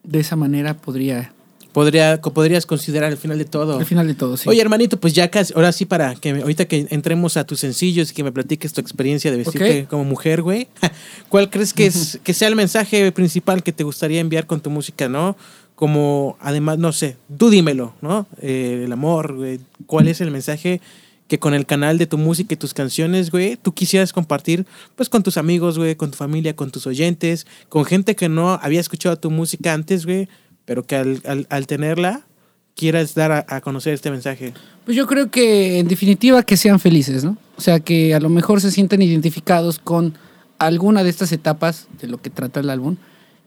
de 0.02 0.20
esa 0.20 0.36
manera 0.36 0.76
podría 0.76 1.32
Podría, 1.76 2.22
podrías 2.22 2.64
considerar 2.64 3.12
el 3.12 3.18
final 3.18 3.36
de 3.36 3.44
todo. 3.44 3.78
El 3.78 3.84
final 3.84 4.06
de 4.06 4.14
todo, 4.14 4.38
sí. 4.38 4.48
Oye, 4.48 4.62
hermanito, 4.62 4.98
pues 4.98 5.12
ya 5.12 5.28
casi, 5.28 5.52
ahora 5.54 5.72
sí 5.72 5.84
para 5.84 6.14
que 6.14 6.30
ahorita 6.30 6.64
que 6.64 6.86
entremos 6.88 7.36
a 7.36 7.44
tus 7.44 7.60
sencillos 7.60 8.10
y 8.10 8.14
que 8.14 8.24
me 8.24 8.32
platiques 8.32 8.72
tu 8.72 8.80
experiencia 8.80 9.30
de 9.30 9.36
vestirte 9.36 9.84
como 9.84 10.02
mujer, 10.02 10.40
güey. 10.40 10.68
¿Cuál 11.28 11.50
crees 11.50 11.74
que 11.74 11.84
es 11.84 12.18
que 12.24 12.32
sea 12.32 12.48
el 12.48 12.56
mensaje 12.56 13.12
principal 13.12 13.62
que 13.62 13.72
te 13.72 13.84
gustaría 13.84 14.20
enviar 14.20 14.46
con 14.46 14.62
tu 14.62 14.70
música, 14.70 15.10
no? 15.10 15.36
Como, 15.76 16.36
además, 16.40 16.78
no 16.78 16.90
sé, 16.90 17.16
tú 17.38 17.50
dímelo, 17.50 17.94
¿no? 18.00 18.26
Eh, 18.42 18.82
el 18.84 18.92
amor, 18.92 19.36
güey. 19.36 19.60
¿Cuál 19.86 20.08
es 20.08 20.20
el 20.20 20.32
mensaje 20.32 20.80
que 21.28 21.38
con 21.38 21.54
el 21.54 21.66
canal 21.66 21.98
de 21.98 22.06
tu 22.06 22.18
música 22.18 22.54
y 22.54 22.56
tus 22.56 22.74
canciones, 22.74 23.30
güey, 23.30 23.56
tú 23.56 23.74
quisieras 23.74 24.12
compartir, 24.12 24.66
pues, 24.94 25.08
con 25.08 25.22
tus 25.22 25.36
amigos, 25.36 25.78
güey, 25.78 25.94
con 25.94 26.10
tu 26.10 26.16
familia, 26.16 26.56
con 26.56 26.70
tus 26.70 26.86
oyentes, 26.86 27.46
con 27.68 27.84
gente 27.84 28.16
que 28.16 28.28
no 28.28 28.50
había 28.62 28.80
escuchado 28.80 29.16
tu 29.16 29.30
música 29.30 29.72
antes, 29.72 30.06
güey? 30.06 30.28
pero 30.66 30.84
que 30.84 30.96
al, 30.96 31.66
tenerla 31.66 32.26
quieras 32.74 33.14
dar 33.14 33.46
a, 33.48 33.60
conocer 33.62 33.94
este 33.94 34.10
mensaje. 34.10 34.52
Pues 34.84 34.96
yo 34.96 35.06
creo 35.06 35.30
que 35.30 35.78
en 35.78 35.88
definitiva 35.88 36.42
que 36.42 36.58
sean 36.58 36.78
felices, 36.78 37.24
¿no? 37.24 37.38
O 37.56 37.60
sea, 37.62 37.80
que 37.80 38.14
a 38.14 38.20
lo 38.20 38.28
mejor 38.28 38.60
se 38.60 38.70
sientan 38.70 39.00
identificados 39.00 39.78
con 39.78 40.14
alguna 40.58 41.02
de 41.02 41.08
estas 41.08 41.32
etapas 41.32 41.86
de 42.02 42.08
lo 42.08 42.20
que 42.20 42.28
trata 42.28 42.60
el 42.60 42.68
álbum 42.68 42.96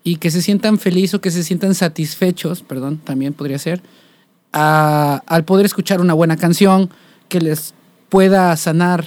y 0.03 0.17
que 0.17 0.31
se 0.31 0.41
sientan 0.41 0.79
felices 0.79 1.15
o 1.15 1.21
que 1.21 1.31
se 1.31 1.43
sientan 1.43 1.75
satisfechos, 1.75 2.61
perdón, 2.61 2.99
también 3.03 3.33
podría 3.33 3.59
ser, 3.59 3.81
al 4.51 5.45
poder 5.45 5.65
escuchar 5.65 6.01
una 6.01 6.13
buena 6.13 6.37
canción 6.37 6.89
que 7.27 7.41
les 7.41 7.73
pueda 8.09 8.55
sanar 8.57 9.05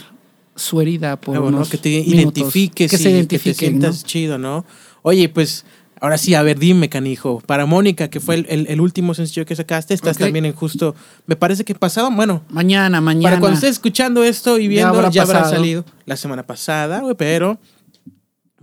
su 0.55 0.81
herida 0.81 1.17
por 1.17 1.39
unos 1.39 1.71
que 1.71 1.79
te 1.79 1.89
identifiques 1.89 2.91
que 2.91 2.99
se 2.99 3.11
identifique, 3.11 3.57
que 3.57 3.65
te 3.65 3.71
sientas 3.71 4.05
chido, 4.05 4.39
¿no? 4.39 4.65
Oye, 5.03 5.29
pues 5.29 5.65
Ahora 6.03 6.19
sí, 6.19 6.35
a 6.35 6.43
ver, 6.43 6.59
dime, 6.59 6.89
canijo. 6.89 7.41
Para 7.47 7.65
Mónica, 7.65 8.11
que 8.11 8.19
fue 8.19 8.45
el, 8.49 8.81
último 8.81 9.15
sencillo 9.15 9.47
que 9.47 9.55
sacaste, 9.55 9.95
estás 9.95 10.19
también 10.19 10.45
en 10.45 10.53
justo. 10.53 10.97
Me 11.29 11.37
parece 11.37 11.65
que 11.65 11.77
pasado, 11.77 12.11
bueno. 12.11 12.43
Mañana, 12.49 13.01
mañana. 13.01 13.23
Para 13.23 13.39
cuando 13.39 13.55
estés 13.55 13.71
escuchando 13.71 14.25
esto 14.25 14.59
y 14.59 14.67
viendo, 14.67 15.09
ya 15.13 15.23
habrá, 15.23 15.45
salido 15.45 15.85
la 16.05 16.17
semana 16.17 16.45
pasada, 16.45 17.03
güey, 17.03 17.15
pero 17.15 17.57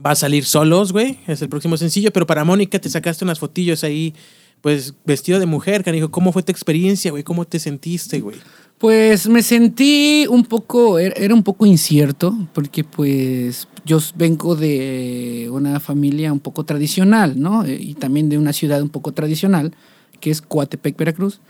va 0.06 0.12
a 0.12 0.16
salir 0.16 0.46
solos, 0.46 0.92
güey. 0.92 1.20
Es 1.28 1.42
el 1.42 1.50
próximo 1.50 1.78
sencillo. 1.78 2.12
Pero 2.12 2.28
para 2.28 2.44
Mónica 2.44 2.80
te 2.80 2.90
sacaste 2.90 3.24
unas 3.24 3.40
fotillos 3.40 3.84
ahí, 3.84 4.14
pues 4.62 4.94
vestido 5.06 5.40
de 5.40 5.46
mujer, 5.46 5.84
canijo. 5.84 6.10
¿Cómo 6.12 6.32
fue 6.32 6.44
tu 6.44 6.52
experiencia, 6.52 7.12
güey? 7.12 7.24
¿Cómo 7.24 7.46
te 7.46 7.60
sentiste, 7.60 8.20
güey? 8.20 8.38
Pues 8.78 9.28
me 9.28 9.44
sentí 9.44 10.26
un 10.30 10.46
poco, 10.46 11.00
er, 11.00 11.14
era 11.18 11.34
un 11.34 11.44
poco 11.44 11.66
incierto, 11.66 12.34
porque 12.54 12.86
pues 12.86 13.68
yo 13.84 14.00
vengo 14.16 14.56
de 14.56 15.50
una 15.52 15.82
familia 15.82 16.32
un 16.32 16.40
poco 16.40 16.64
tradicional, 16.64 17.40
¿no? 17.40 17.66
Eh, 17.66 17.78
y 17.78 17.96
también 17.96 18.30
de 18.30 18.38
una 18.38 18.54
ciudad 18.54 18.82
un 18.82 18.90
poco 18.90 19.12
tradicional, 19.12 19.74
que 20.22 20.32
es 20.32 20.42
Coatepec, 20.42 20.96
Veracruz. 20.96 21.42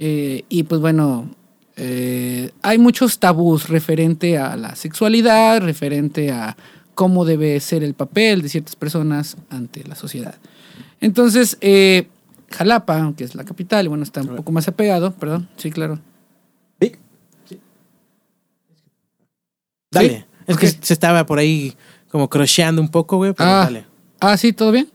Eh, 0.00 0.44
y 0.48 0.64
pues 0.64 0.80
bueno, 0.80 1.30
eh, 1.76 2.50
hay 2.62 2.78
muchos 2.78 3.20
tabús 3.20 3.68
referente 3.68 4.38
a 4.38 4.56
la 4.56 4.74
sexualidad, 4.74 5.60
referente 5.60 6.32
a 6.32 6.56
cómo 6.96 7.24
debe 7.24 7.60
ser 7.60 7.84
el 7.84 7.94
papel 7.94 8.42
de 8.42 8.48
ciertas 8.48 8.74
personas 8.74 9.36
ante 9.50 9.84
la 9.84 9.94
sociedad. 9.94 10.34
Entonces, 11.00 11.56
Jalapa, 12.50 13.12
que 13.16 13.22
es 13.22 13.36
la 13.36 13.44
capital, 13.44 13.88
bueno, 13.88 14.02
está 14.02 14.22
un 14.22 14.34
poco 14.34 14.50
más 14.50 14.66
apegado, 14.66 15.12
perdón, 15.12 15.48
sí, 15.56 15.70
claro. 15.70 16.00
Dale. 19.90 20.26
Es 20.46 20.56
que 20.56 20.68
se 20.68 20.92
estaba 20.92 21.26
por 21.26 21.38
ahí 21.38 21.74
como 22.10 22.28
crocheando 22.28 22.80
un 22.80 22.88
poco, 22.88 23.16
güey, 23.16 23.32
pero 23.32 23.50
ah. 23.50 23.64
dale. 23.64 23.84
Ah, 24.20 24.36
sí, 24.36 24.52
¿todo 24.52 24.72
bien? 24.72 24.88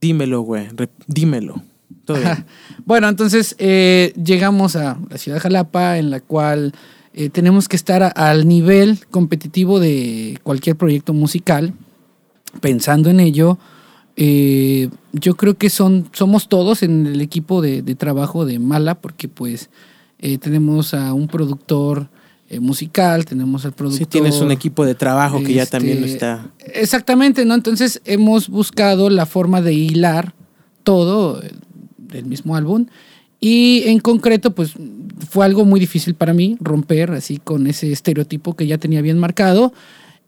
Dímelo, 0.00 0.42
güey. 0.42 0.68
Dímelo. 1.06 1.62
Todo 2.04 2.18
bien. 2.20 2.44
bueno, 2.84 3.08
entonces 3.08 3.54
eh, 3.58 4.12
llegamos 4.22 4.76
a 4.76 4.98
la 5.08 5.18
ciudad 5.18 5.36
de 5.36 5.40
Jalapa, 5.40 5.98
en 5.98 6.10
la 6.10 6.20
cual 6.20 6.74
eh, 7.14 7.28
tenemos 7.30 7.68
que 7.68 7.76
estar 7.76 8.12
al 8.16 8.48
nivel 8.48 9.00
competitivo 9.10 9.80
de 9.80 10.38
cualquier 10.42 10.76
proyecto 10.76 11.12
musical. 11.12 11.74
Pensando 12.60 13.10
en 13.10 13.20
ello, 13.20 13.58
eh, 14.16 14.88
yo 15.12 15.36
creo 15.36 15.56
que 15.56 15.70
son, 15.70 16.08
somos 16.12 16.48
todos 16.48 16.82
en 16.82 17.06
el 17.06 17.20
equipo 17.20 17.62
de, 17.62 17.82
de 17.82 17.94
trabajo 17.94 18.44
de 18.44 18.58
Mala, 18.58 18.94
porque 18.96 19.28
pues 19.28 19.70
tenemos 20.40 20.94
a 20.94 21.14
un 21.14 21.26
productor 21.26 22.08
eh, 22.52 22.60
musical, 22.60 23.24
tenemos 23.24 23.64
el 23.64 23.72
productor. 23.72 23.98
Sí, 23.98 24.04
tienes 24.04 24.38
un 24.42 24.52
equipo 24.52 24.84
de 24.84 24.94
trabajo 24.94 25.42
que 25.42 25.54
ya 25.54 25.64
también 25.64 26.00
lo 26.00 26.04
este, 26.04 26.16
está. 26.16 26.50
Exactamente, 26.74 27.46
¿no? 27.46 27.54
Entonces 27.54 28.02
hemos 28.04 28.50
buscado 28.50 29.08
la 29.08 29.24
forma 29.24 29.62
de 29.62 29.72
hilar 29.72 30.34
todo 30.82 31.40
del 31.96 32.26
mismo 32.26 32.54
álbum. 32.54 32.88
Y 33.44 33.82
en 33.86 33.98
concreto, 33.98 34.54
pues 34.54 34.74
fue 35.28 35.44
algo 35.44 35.64
muy 35.64 35.80
difícil 35.80 36.14
para 36.14 36.32
mí 36.32 36.56
romper 36.60 37.10
así 37.10 37.38
con 37.38 37.66
ese 37.66 37.90
estereotipo 37.90 38.54
que 38.54 38.68
ya 38.68 38.78
tenía 38.78 39.02
bien 39.02 39.18
marcado. 39.18 39.72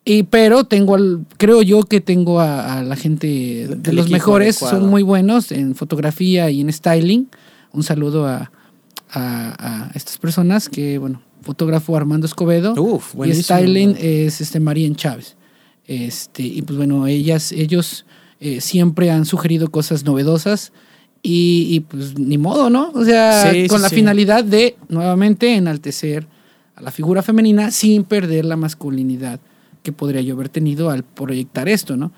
Y, 0.05 0.25
pero 0.25 0.65
tengo, 0.65 0.97
creo 1.37 1.63
yo 1.63 1.85
que 1.85 2.01
tengo 2.01 2.41
a, 2.41 2.83
la 2.83 2.97
gente 2.97 3.69
de 3.69 3.93
los 3.93 4.11
mejores, 4.11 4.57
son 4.57 4.91
muy 4.91 5.03
buenos 5.03 5.53
en 5.53 5.77
fotografía 5.77 6.51
y 6.51 6.61
en 6.61 6.73
styling. 6.73 7.29
Un 7.73 7.85
saludo 7.85 8.27
a, 8.27 8.51
a, 9.11 9.85
a 9.87 9.91
estas 9.95 10.19
personas 10.19 10.69
que, 10.69 10.99
bueno, 10.99 11.23
fotógrafo 11.41 11.97
Armando 11.97 12.27
Escobedo 12.27 12.75
y 13.25 13.33
styling 13.33 13.97
es 13.97 14.41
este 14.41 14.59
Marien 14.59 14.97
Chávez. 14.97 15.37
Este, 15.87 16.43
y 16.43 16.63
pues 16.63 16.77
bueno, 16.77 17.07
ellas, 17.07 17.53
ellos 17.53 18.07
eh, 18.41 18.61
siempre 18.61 19.13
han 19.13 19.25
sugerido 19.25 19.71
cosas 19.71 20.03
novedosas 20.03 20.73
y, 21.27 21.81
pues 21.81 22.19
ni 22.19 22.37
modo, 22.37 22.69
¿no? 22.69 22.91
O 22.95 23.03
sea, 23.03 23.51
con 23.67 23.81
la 23.81 23.89
finalidad 23.89 24.45
de 24.45 24.77
nuevamente 24.91 25.55
enaltecer 25.55 26.27
a 26.77 26.83
la 26.83 26.91
figura 26.91 27.23
femenina 27.23 27.71
sin 27.71 28.05
perder 28.05 28.45
la 28.45 28.57
masculinidad 28.57 29.41
que 29.83 29.91
podría 29.91 30.21
yo 30.21 30.35
haber 30.35 30.51
tenido 30.51 30.91
al 30.91 31.03
proyectar 31.03 31.67
esto, 31.67 31.97
¿no? 31.97 32.13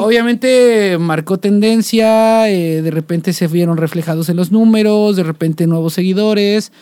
Obviamente 0.00 0.96
marcó 0.98 1.38
tendencia, 1.38 2.48
eh, 2.48 2.80
de 2.80 2.90
repente 2.90 3.32
se 3.32 3.48
vieron 3.48 3.76
reflejados 3.76 4.28
en 4.28 4.36
los 4.36 4.52
números, 4.52 5.16
de 5.16 5.24
repente 5.24 5.66
nuevos 5.66 5.94
seguidores, 5.94 6.72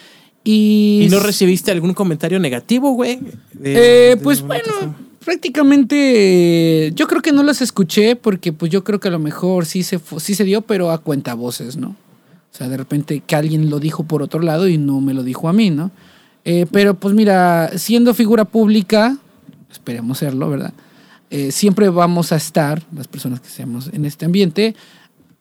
Y, 0.45 1.01
¿Y 1.05 1.09
no 1.09 1.21
recibiste 1.21 1.73
algún 1.73 1.95
comentario 1.95 2.39
negativo, 2.39 2.93
güey? 2.93 3.19
Eh, 3.65 4.17
pues 4.23 4.43
bueno, 4.43 4.95
prácticamente 5.27 6.93
yo 6.95 7.09
creo 7.09 7.21
que 7.21 7.33
no 7.33 7.43
los 7.43 7.61
escuché 7.61 8.15
porque 8.15 8.53
pues 8.53 8.71
yo 8.71 8.85
creo 8.85 9.01
que 9.01 9.09
a 9.09 9.11
lo 9.11 9.19
mejor 9.19 9.67
sí 9.67 9.83
se, 9.83 9.99
sí 10.19 10.37
se 10.37 10.45
dio, 10.45 10.63
pero 10.63 10.93
a 10.93 10.99
cuenta 10.99 11.35
voces, 11.35 11.77
¿no? 11.77 11.89
O 11.89 12.57
sea, 12.57 12.69
de 12.69 12.77
repente 12.77 13.21
que 13.27 13.35
alguien 13.35 13.69
lo 13.69 13.81
dijo 13.81 14.05
por 14.05 14.23
otro 14.23 14.41
lado 14.41 14.69
y 14.69 14.79
no 14.79 15.01
me 15.01 15.15
lo 15.15 15.25
dijo 15.25 15.49
a 15.49 15.53
mí, 15.53 15.71
¿no? 15.71 15.91
Eh, 16.45 16.67
pero 16.71 16.95
pues 16.95 17.13
mira, 17.13 17.73
siendo 17.77 18.15
figura 18.15 18.45
pública, 18.45 19.19
esperemos 19.69 20.19
serlo, 20.19 20.49
¿verdad? 20.49 20.73
Eh, 21.31 21.51
siempre 21.51 21.89
vamos 21.89 22.31
a 22.31 22.37
estar, 22.37 22.85
las 22.95 23.09
personas 23.09 23.41
que 23.41 23.49
seamos 23.49 23.91
en 23.93 24.05
este 24.05 24.27
ambiente, 24.27 24.77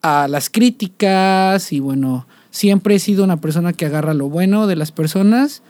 a 0.02 0.26
las 0.26 0.50
críticas 0.50 1.72
y 1.72 1.78
bueno, 1.78 2.26
siempre 2.50 2.96
he 2.96 2.98
sido 2.98 3.22
una 3.22 3.40
persona 3.40 3.72
que 3.72 3.86
agarra 3.86 4.14
lo 4.14 4.28
bueno 4.28 4.66
de 4.66 4.74
las 4.74 4.90
personas 4.90 5.62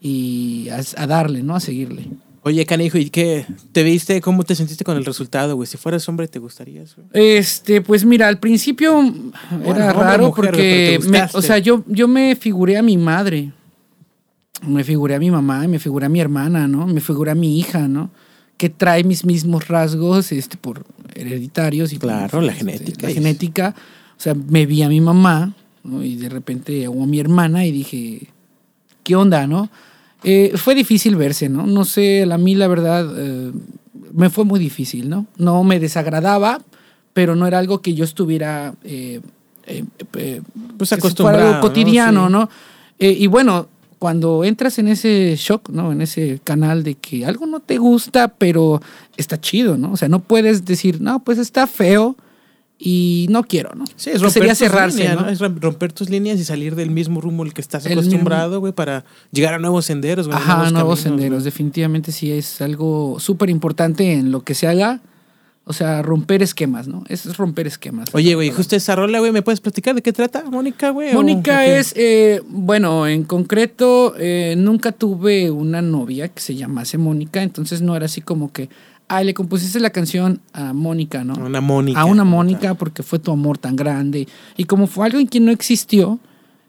y 0.00 0.66
a, 0.96 1.06
darle, 1.06 1.44
¿no? 1.44 1.54
A 1.54 1.60
seguirle. 1.60 2.08
Oye, 2.44 2.66
canijo, 2.66 2.98
¿y 2.98 3.08
qué? 3.08 3.46
¿Te 3.70 3.82
viste? 3.82 4.20
¿Cómo 4.20 4.42
te 4.42 4.54
sentiste 4.54 4.84
con 4.84 4.96
el 4.96 5.04
resultado, 5.04 5.54
güey? 5.54 5.66
Si 5.66 5.76
fueras 5.76 6.08
hombre, 6.08 6.26
¿te 6.26 6.38
gustaría 6.38 6.82
eso? 6.82 7.02
Este, 7.12 7.80
pues 7.80 8.04
mira, 8.04 8.26
al 8.26 8.38
principio 8.38 9.00
era 9.64 9.92
raro 9.92 10.32
porque, 10.34 10.98
o 11.34 11.42
sea, 11.42 11.58
yo, 11.58 11.84
yo 11.86 12.08
me 12.08 12.34
figuré 12.34 12.76
a 12.76 12.82
mi 12.82 12.96
madre 12.96 13.52
me 14.66 14.84
figuré 14.84 15.14
a 15.14 15.18
mi 15.18 15.30
mamá, 15.30 15.66
me 15.66 15.78
figuré 15.78 16.06
a 16.06 16.08
mi 16.08 16.20
hermana, 16.20 16.68
¿no? 16.68 16.86
Me 16.86 17.00
figuré 17.00 17.32
a 17.32 17.34
mi 17.34 17.58
hija, 17.58 17.88
¿no? 17.88 18.10
Que 18.56 18.68
trae 18.68 19.04
mis 19.04 19.24
mismos 19.24 19.68
rasgos 19.68 20.32
este, 20.32 20.56
por 20.56 20.84
hereditarios. 21.14 21.92
Y 21.92 21.98
claro, 21.98 22.40
la 22.40 22.52
este, 22.52 22.64
genética. 22.64 23.06
La 23.08 23.12
genética. 23.12 23.74
O 24.16 24.20
sea, 24.20 24.34
me 24.34 24.66
vi 24.66 24.82
a 24.82 24.88
mi 24.88 25.00
mamá, 25.00 25.54
¿no? 25.82 26.02
Y 26.02 26.16
de 26.16 26.28
repente, 26.28 26.86
o 26.86 27.02
a 27.02 27.06
mi 27.06 27.18
hermana, 27.18 27.66
y 27.66 27.72
dije, 27.72 28.28
¿qué 29.02 29.16
onda, 29.16 29.46
no? 29.46 29.68
Eh, 30.24 30.52
fue 30.56 30.74
difícil 30.74 31.16
verse, 31.16 31.48
¿no? 31.48 31.66
No 31.66 31.84
sé, 31.84 32.22
a 32.30 32.38
mí 32.38 32.54
la 32.54 32.68
verdad 32.68 33.06
eh, 33.16 33.52
me 34.12 34.30
fue 34.30 34.44
muy 34.44 34.60
difícil, 34.60 35.08
¿no? 35.08 35.26
No 35.36 35.64
me 35.64 35.80
desagradaba, 35.80 36.60
pero 37.12 37.34
no 37.34 37.46
era 37.46 37.58
algo 37.58 37.80
que 37.80 37.94
yo 37.94 38.04
estuviera... 38.04 38.74
Eh, 38.84 39.20
pues 40.76 40.92
acostumbrado. 40.92 41.48
algo 41.48 41.60
cotidiano, 41.60 42.28
¿no? 42.28 42.50
y 42.98 43.26
bueno, 43.28 43.68
cuando 44.02 44.42
entras 44.42 44.80
en 44.80 44.88
ese 44.88 45.36
shock, 45.36 45.68
¿no? 45.70 45.92
En 45.92 46.02
ese 46.02 46.40
canal 46.42 46.82
de 46.82 46.96
que 46.96 47.24
algo 47.24 47.46
no 47.46 47.60
te 47.60 47.78
gusta, 47.78 48.26
pero 48.26 48.82
está 49.16 49.40
chido, 49.40 49.78
¿no? 49.78 49.92
O 49.92 49.96
sea, 49.96 50.08
no 50.08 50.18
puedes 50.18 50.64
decir, 50.64 51.00
no, 51.00 51.22
pues 51.22 51.38
está 51.38 51.68
feo 51.68 52.16
y 52.84 53.28
no 53.30 53.44
quiero, 53.44 53.70
¿no? 53.76 53.84
Sí, 53.94 54.10
es 54.10 54.20
romper 54.20 54.32
sería 54.32 54.54
cerrarse, 54.56 55.14
¿no? 55.14 55.28
Es 55.28 55.38
romper 55.38 55.92
tus 55.92 56.10
líneas 56.10 56.40
y 56.40 56.44
salir 56.44 56.74
del 56.74 56.90
mismo 56.90 57.20
rumbo 57.20 57.44
al 57.44 57.54
que 57.54 57.60
estás 57.60 57.86
acostumbrado, 57.86 58.58
güey, 58.58 58.72
para 58.72 59.04
llegar 59.30 59.54
a 59.54 59.60
nuevos 59.60 59.84
senderos, 59.84 60.26
güey. 60.26 60.36
Ajá, 60.36 60.68
nuevos, 60.72 60.98
senderos. 60.98 61.44
Definitivamente 61.44 62.10
sí 62.10 62.32
es 62.32 62.60
algo 62.60 63.20
súper 63.20 63.50
importante 63.50 64.12
en 64.12 64.32
lo 64.32 64.42
que 64.42 64.54
se 64.54 64.66
haga 64.66 65.00
o 65.64 65.72
sea, 65.72 66.02
romper 66.02 66.42
esquemas, 66.42 66.88
¿no? 66.88 67.04
Es 67.08 67.36
romper 67.36 67.68
esquemas. 67.68 68.08
Oye, 68.14 68.34
güey, 68.34 68.50
justo 68.50 68.74
esa 68.74 68.96
rola, 68.96 69.20
güey, 69.20 69.30
¿me 69.30 69.42
puedes 69.42 69.60
platicar 69.60 69.94
de 69.94 70.02
qué 70.02 70.12
trata, 70.12 70.42
Mónica, 70.42 70.90
güey? 70.90 71.14
Mónica 71.14 71.64
es, 71.64 71.94
eh, 71.96 72.42
bueno, 72.48 73.06
en 73.06 73.22
concreto, 73.22 74.14
eh, 74.18 74.54
nunca 74.58 74.90
tuve 74.90 75.52
una 75.52 75.80
novia 75.80 76.28
que 76.28 76.40
se 76.40 76.56
llamase 76.56 76.98
Mónica, 76.98 77.44
entonces 77.44 77.80
no 77.80 77.94
era 77.94 78.06
así 78.06 78.20
como 78.20 78.52
que, 78.52 78.70
ay, 79.16 79.26
le 79.26 79.34
compusiste 79.34 79.78
la 79.78 79.90
canción 79.90 80.40
a 80.54 80.72
Mónica, 80.72 81.22
¿no? 81.22 81.34
A 81.34 81.44
una 81.44 81.60
Mónica. 81.60 82.00
A 82.00 82.06
una 82.06 82.24
Mónica 82.24 82.74
porque 82.74 83.02
fue 83.02 83.18
tu 83.18 83.30
amor 83.30 83.58
tan 83.58 83.76
grande. 83.76 84.26
Y 84.56 84.64
como 84.64 84.86
fue 84.86 85.04
algo 85.04 85.18
en 85.18 85.26
quien 85.26 85.44
no 85.44 85.52
existió, 85.52 86.18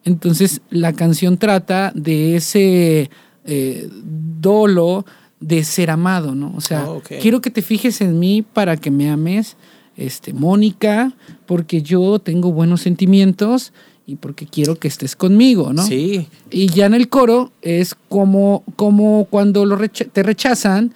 entonces 0.03 0.61
la 0.69 0.91
canción 0.91 1.37
trata 1.37 1.93
de 1.95 2.35
ese 2.35 3.09
eh, 3.45 3.89
dolo 3.89 5.05
de 5.39 5.63
ser 5.63 5.89
amado, 5.89 6.35
¿no? 6.35 6.53
O 6.55 6.61
sea, 6.61 6.85
oh, 6.89 7.01
quiero 7.21 7.39
que 7.39 7.49
te 7.49 7.61
fijes 7.61 8.01
en 8.01 8.19
mí 8.19 8.41
para 8.41 8.75
que 8.75 8.91
me 8.91 9.09
ames, 9.09 9.55
este, 9.95 10.33
Mónica, 10.33 11.13
porque 11.45 11.81
yo 11.81 12.19
tengo 12.19 12.51
buenos 12.51 12.81
sentimientos 12.81 13.71
y 14.05 14.15
porque 14.15 14.45
quiero 14.47 14.75
que 14.75 14.89
estés 14.89 15.15
conmigo, 15.15 15.71
¿no? 15.71 15.83
Sí. 15.83 16.27
Y 16.51 16.67
ya 16.67 16.87
en 16.87 16.93
el 16.93 17.07
coro 17.07 17.53
es 17.61 17.95
como, 18.09 18.63
como 18.75 19.27
cuando 19.29 19.65
lo 19.65 19.77
te 19.77 20.23
rechazan 20.23 20.93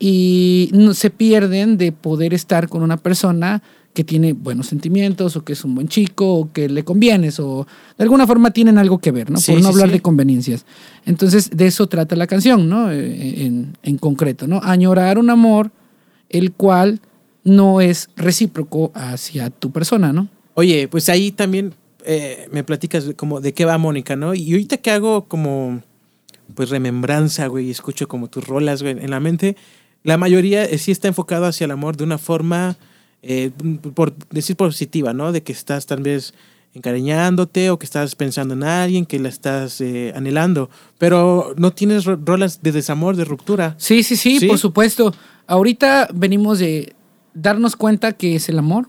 y 0.00 0.70
no, 0.72 0.94
se 0.94 1.10
pierden 1.10 1.76
de 1.76 1.92
poder 1.92 2.34
estar 2.34 2.68
con 2.68 2.82
una 2.82 2.96
persona 2.96 3.62
que 3.92 4.02
tiene 4.02 4.32
buenos 4.32 4.66
sentimientos 4.66 5.36
o 5.36 5.44
que 5.44 5.52
es 5.52 5.64
un 5.64 5.74
buen 5.74 5.88
chico 5.88 6.34
o 6.34 6.52
que 6.52 6.68
le 6.68 6.84
convienes 6.84 7.38
o 7.38 7.66
de 7.98 8.02
alguna 8.04 8.26
forma 8.26 8.50
tienen 8.50 8.78
algo 8.78 8.98
que 8.98 9.12
ver, 9.12 9.30
¿no? 9.30 9.38
Por 9.38 9.60
no 9.60 9.68
hablar 9.68 9.90
de 9.90 10.00
conveniencias. 10.00 10.64
Entonces, 11.04 11.50
de 11.50 11.66
eso 11.66 11.86
trata 11.88 12.16
la 12.16 12.26
canción, 12.26 12.68
¿no? 12.68 12.90
Eh, 12.90 13.44
en, 13.44 13.76
en, 13.82 13.98
concreto, 13.98 14.46
¿no? 14.46 14.60
Añorar 14.62 15.18
un 15.18 15.28
amor 15.28 15.70
el 16.30 16.52
cual 16.52 17.00
no 17.44 17.80
es 17.80 18.08
recíproco 18.16 18.92
hacia 18.94 19.50
tu 19.50 19.70
persona, 19.70 20.12
¿no? 20.12 20.28
Oye, 20.54 20.88
pues 20.88 21.08
ahí 21.08 21.32
también 21.32 21.74
eh, 22.04 22.48
me 22.52 22.64
platicas 22.64 23.10
como 23.16 23.40
de 23.40 23.52
qué 23.52 23.64
va 23.64 23.76
Mónica, 23.78 24.16
¿no? 24.16 24.34
Y 24.34 24.52
ahorita 24.52 24.78
que 24.78 24.90
hago 24.90 25.26
como, 25.26 25.82
pues 26.54 26.70
remembranza, 26.70 27.46
güey, 27.46 27.66
y 27.66 27.70
escucho 27.70 28.08
como 28.08 28.28
tus 28.28 28.46
rolas, 28.46 28.82
güey, 28.82 28.96
en 28.98 29.10
la 29.10 29.20
mente, 29.20 29.56
la 30.02 30.16
mayoría 30.16 30.66
sí 30.78 30.90
está 30.90 31.08
enfocado 31.08 31.46
hacia 31.46 31.66
el 31.66 31.70
amor 31.70 31.96
de 31.96 32.04
una 32.04 32.18
forma 32.18 32.76
eh, 33.22 33.50
por 33.94 34.14
decir 34.30 34.56
positiva, 34.56 35.12
¿no? 35.12 35.32
De 35.32 35.42
que 35.42 35.52
estás 35.52 35.86
tal 35.86 36.02
vez 36.02 36.32
encariñándote 36.74 37.70
o 37.70 37.78
que 37.78 37.84
estás 37.84 38.14
pensando 38.14 38.54
en 38.54 38.62
alguien, 38.62 39.04
que 39.04 39.18
la 39.18 39.28
estás 39.28 39.80
eh, 39.80 40.12
anhelando, 40.14 40.70
pero 40.98 41.54
no 41.56 41.72
tienes 41.72 42.04
rolas 42.04 42.62
de 42.62 42.72
desamor, 42.72 43.16
de 43.16 43.24
ruptura. 43.24 43.74
Sí, 43.78 44.02
sí, 44.02 44.16
sí, 44.16 44.46
por 44.46 44.58
supuesto. 44.58 45.12
Ahorita 45.46 46.08
venimos 46.14 46.60
de 46.60 46.94
darnos 47.34 47.76
cuenta 47.76 48.12
que 48.12 48.36
es 48.36 48.48
el 48.48 48.58
amor. 48.58 48.88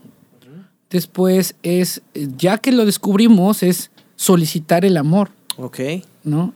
Después 0.90 1.56
es, 1.62 2.02
ya 2.14 2.58
que 2.58 2.70
lo 2.70 2.84
descubrimos, 2.84 3.62
es 3.62 3.90
solicitar 4.14 4.84
el 4.84 4.96
amor. 4.96 5.30
Ok. 5.56 5.80
¿No? 6.22 6.54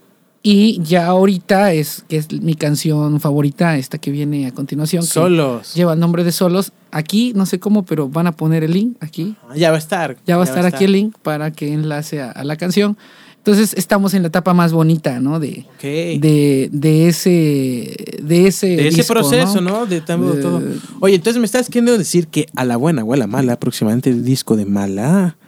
Y 0.48 0.80
ya 0.80 1.06
ahorita 1.06 1.72
es, 1.72 2.04
que 2.09 2.16
es 2.16 2.30
mi 2.30 2.54
canción 2.54 3.18
favorita, 3.18 3.76
esta 3.78 3.98
que 3.98 4.12
viene 4.12 4.46
a 4.46 4.52
continuación. 4.52 5.02
Solos. 5.02 5.74
lleva 5.74 5.94
el 5.94 5.98
nombre 5.98 6.22
de 6.22 6.30
Solos. 6.30 6.70
Aquí, 6.92 7.32
no 7.35 7.46
sé 7.46 7.59
cómo, 7.59 7.85
pero 7.85 8.09
van 8.09 8.28
a 8.28 8.32
poner 8.37 8.62
el 8.62 8.70
link 8.70 8.96
aquí. 9.00 9.35
Ah, 9.48 9.56
ya 9.56 9.70
va 9.70 9.74
a 9.74 9.80
estar. 9.80 10.16
Ya 10.24 10.37
va 10.37 10.44
a 10.44 10.46
estar 10.46 10.64
aquí 10.64 10.85
el 10.85 10.92
link 10.92 11.16
para 11.20 11.50
que 11.50 11.72
enlace 11.72 12.22
a, 12.22 12.44
la 12.44 12.54
canción. 12.54 12.96
Entonces 13.38 13.74
estamos 13.76 14.14
en 14.14 14.22
la 14.22 14.28
etapa 14.28 14.54
más 14.54 14.72
bonita, 14.72 15.18
¿no? 15.18 15.40
De, 15.40 15.66
de, 15.82 16.68
de, 16.70 17.09
ese 17.09 17.96
de 18.22 18.46
ese, 18.46 18.68
de 18.68 18.87
ese 18.87 19.02
proceso, 19.02 19.61
¿no? 19.61 19.85
De, 19.87 20.00
todo. 20.00 20.62
Oye, 21.00 21.16
entonces 21.16 21.40
me 21.40 21.46
estás 21.46 21.66
queriendo 21.66 21.98
decir 21.98 22.28
que 22.28 22.46
a 22.54 22.64
la 22.64 22.76
buena 22.76 23.02
o 23.02 23.12
a 23.12 23.16
la 23.16 23.26
mala, 23.26 23.54
aproximadamente 23.54 24.11
el 24.11 24.24
disco 24.24 24.54
de 24.54 24.64
mala 24.64 25.38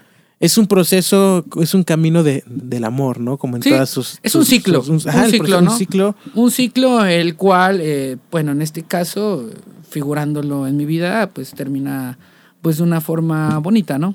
es 0.40 0.56
un 0.56 0.66
proceso, 0.66 1.44
es 1.60 1.74
un 1.74 1.82
camino 1.82 2.22
de, 2.22 2.44
del 2.46 2.84
amor, 2.84 3.18
¿no? 3.18 3.38
Como 3.38 3.56
en 3.56 3.62
todas 3.62 3.90
sus. 3.90 4.18
Es 4.22 4.34
un 4.34 4.44
ciclo. 4.44 4.82
un, 4.82 5.00
ciclo, 5.00 5.60
¿no? 5.60 5.72
un 5.72 5.78
ciclo. 5.78 6.14
Un 6.34 6.50
ciclo 6.50 7.04
el 7.04 7.34
cual, 7.34 7.80
eh, 7.80 8.16
bueno, 8.30 8.52
en 8.52 8.62
este 8.62 8.82
caso, 8.82 9.50
figurándolo 9.88 10.66
en 10.66 10.76
mi 10.76 10.84
vida, 10.84 11.28
pues 11.30 11.50
termina 11.50 12.18
pues 12.62 12.76
de 12.76 12.84
una 12.84 13.00
forma 13.00 13.58
bonita, 13.58 13.98
¿no? 13.98 14.14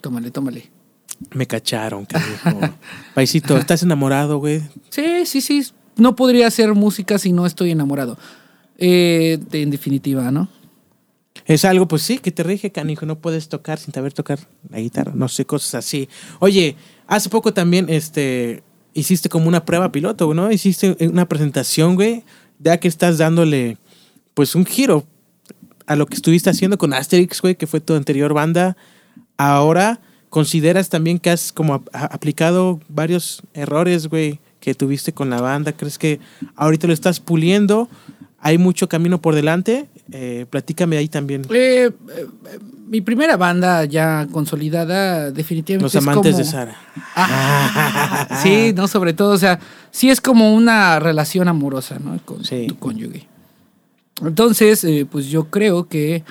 Tómale, 0.00 0.30
tómale. 0.30 0.70
Me 1.34 1.46
cacharon, 1.46 2.06
cariño. 2.06 2.74
Paisito, 3.14 3.58
¿estás 3.58 3.82
enamorado, 3.82 4.38
güey? 4.38 4.62
Sí, 4.88 5.26
sí, 5.26 5.40
sí. 5.40 5.66
No 5.96 6.14
podría 6.16 6.46
hacer 6.46 6.72
música 6.74 7.18
si 7.18 7.32
no 7.32 7.44
estoy 7.44 7.72
enamorado. 7.72 8.16
Eh, 8.78 9.38
en 9.52 9.70
definitiva, 9.70 10.30
¿no? 10.30 10.48
Es 11.48 11.64
algo, 11.64 11.88
pues 11.88 12.02
sí, 12.02 12.18
que 12.18 12.30
te 12.30 12.42
rige, 12.42 12.70
canijo. 12.70 13.06
No 13.06 13.18
puedes 13.18 13.48
tocar 13.48 13.78
sin 13.78 13.94
saber 13.94 14.12
tocar 14.12 14.38
la 14.68 14.80
guitarra. 14.80 15.12
No 15.14 15.28
sé, 15.28 15.46
cosas 15.46 15.76
así. 15.76 16.06
Oye, 16.40 16.76
hace 17.06 17.30
poco 17.30 17.54
también 17.54 17.86
este, 17.88 18.62
hiciste 18.92 19.30
como 19.30 19.48
una 19.48 19.64
prueba 19.64 19.90
piloto, 19.90 20.32
¿no? 20.34 20.52
Hiciste 20.52 20.94
una 21.08 21.26
presentación, 21.26 21.94
güey, 21.94 22.22
ya 22.58 22.78
que 22.78 22.86
estás 22.86 23.16
dándole, 23.16 23.78
pues, 24.34 24.54
un 24.54 24.66
giro 24.66 25.06
a 25.86 25.96
lo 25.96 26.04
que 26.04 26.16
estuviste 26.16 26.50
haciendo 26.50 26.76
con 26.76 26.92
Asterix, 26.92 27.40
güey, 27.40 27.56
que 27.56 27.66
fue 27.66 27.80
tu 27.80 27.94
anterior 27.94 28.34
banda. 28.34 28.76
Ahora, 29.38 30.00
¿consideras 30.28 30.90
también 30.90 31.18
que 31.18 31.30
has 31.30 31.50
como 31.50 31.82
aplicado 31.92 32.78
varios 32.90 33.40
errores, 33.54 34.08
güey, 34.08 34.38
que 34.60 34.74
tuviste 34.74 35.14
con 35.14 35.30
la 35.30 35.40
banda? 35.40 35.72
¿Crees 35.72 35.96
que 35.96 36.20
ahorita 36.56 36.86
lo 36.86 36.92
estás 36.92 37.20
puliendo? 37.20 37.88
¿Hay 38.38 38.58
mucho 38.58 38.86
camino 38.86 39.22
por 39.22 39.34
delante? 39.34 39.88
Eh, 40.12 40.46
platícame 40.48 40.96
ahí 40.96 41.08
también. 41.08 41.42
Eh, 41.50 41.90
eh, 41.90 42.26
mi 42.88 43.00
primera 43.00 43.36
banda 43.36 43.84
ya 43.84 44.26
consolidada, 44.30 45.30
definitivamente. 45.30 45.84
Los 45.84 45.96
amantes 45.96 46.36
de 46.36 46.44
Sara. 46.44 46.76
Ah, 47.14 48.38
sí, 48.42 48.72
no, 48.74 48.88
sobre 48.88 49.12
todo, 49.12 49.32
o 49.32 49.38
sea, 49.38 49.58
sí 49.90 50.10
es 50.10 50.20
como 50.20 50.54
una 50.54 50.98
relación 50.98 51.48
amorosa, 51.48 51.98
¿no? 51.98 52.18
Con 52.24 52.42
tu 52.42 52.78
cónyuge. 52.78 53.26
Entonces, 54.22 54.86
pues 55.10 55.26
yo 55.26 55.44
creo 55.50 55.88
que 55.88 56.24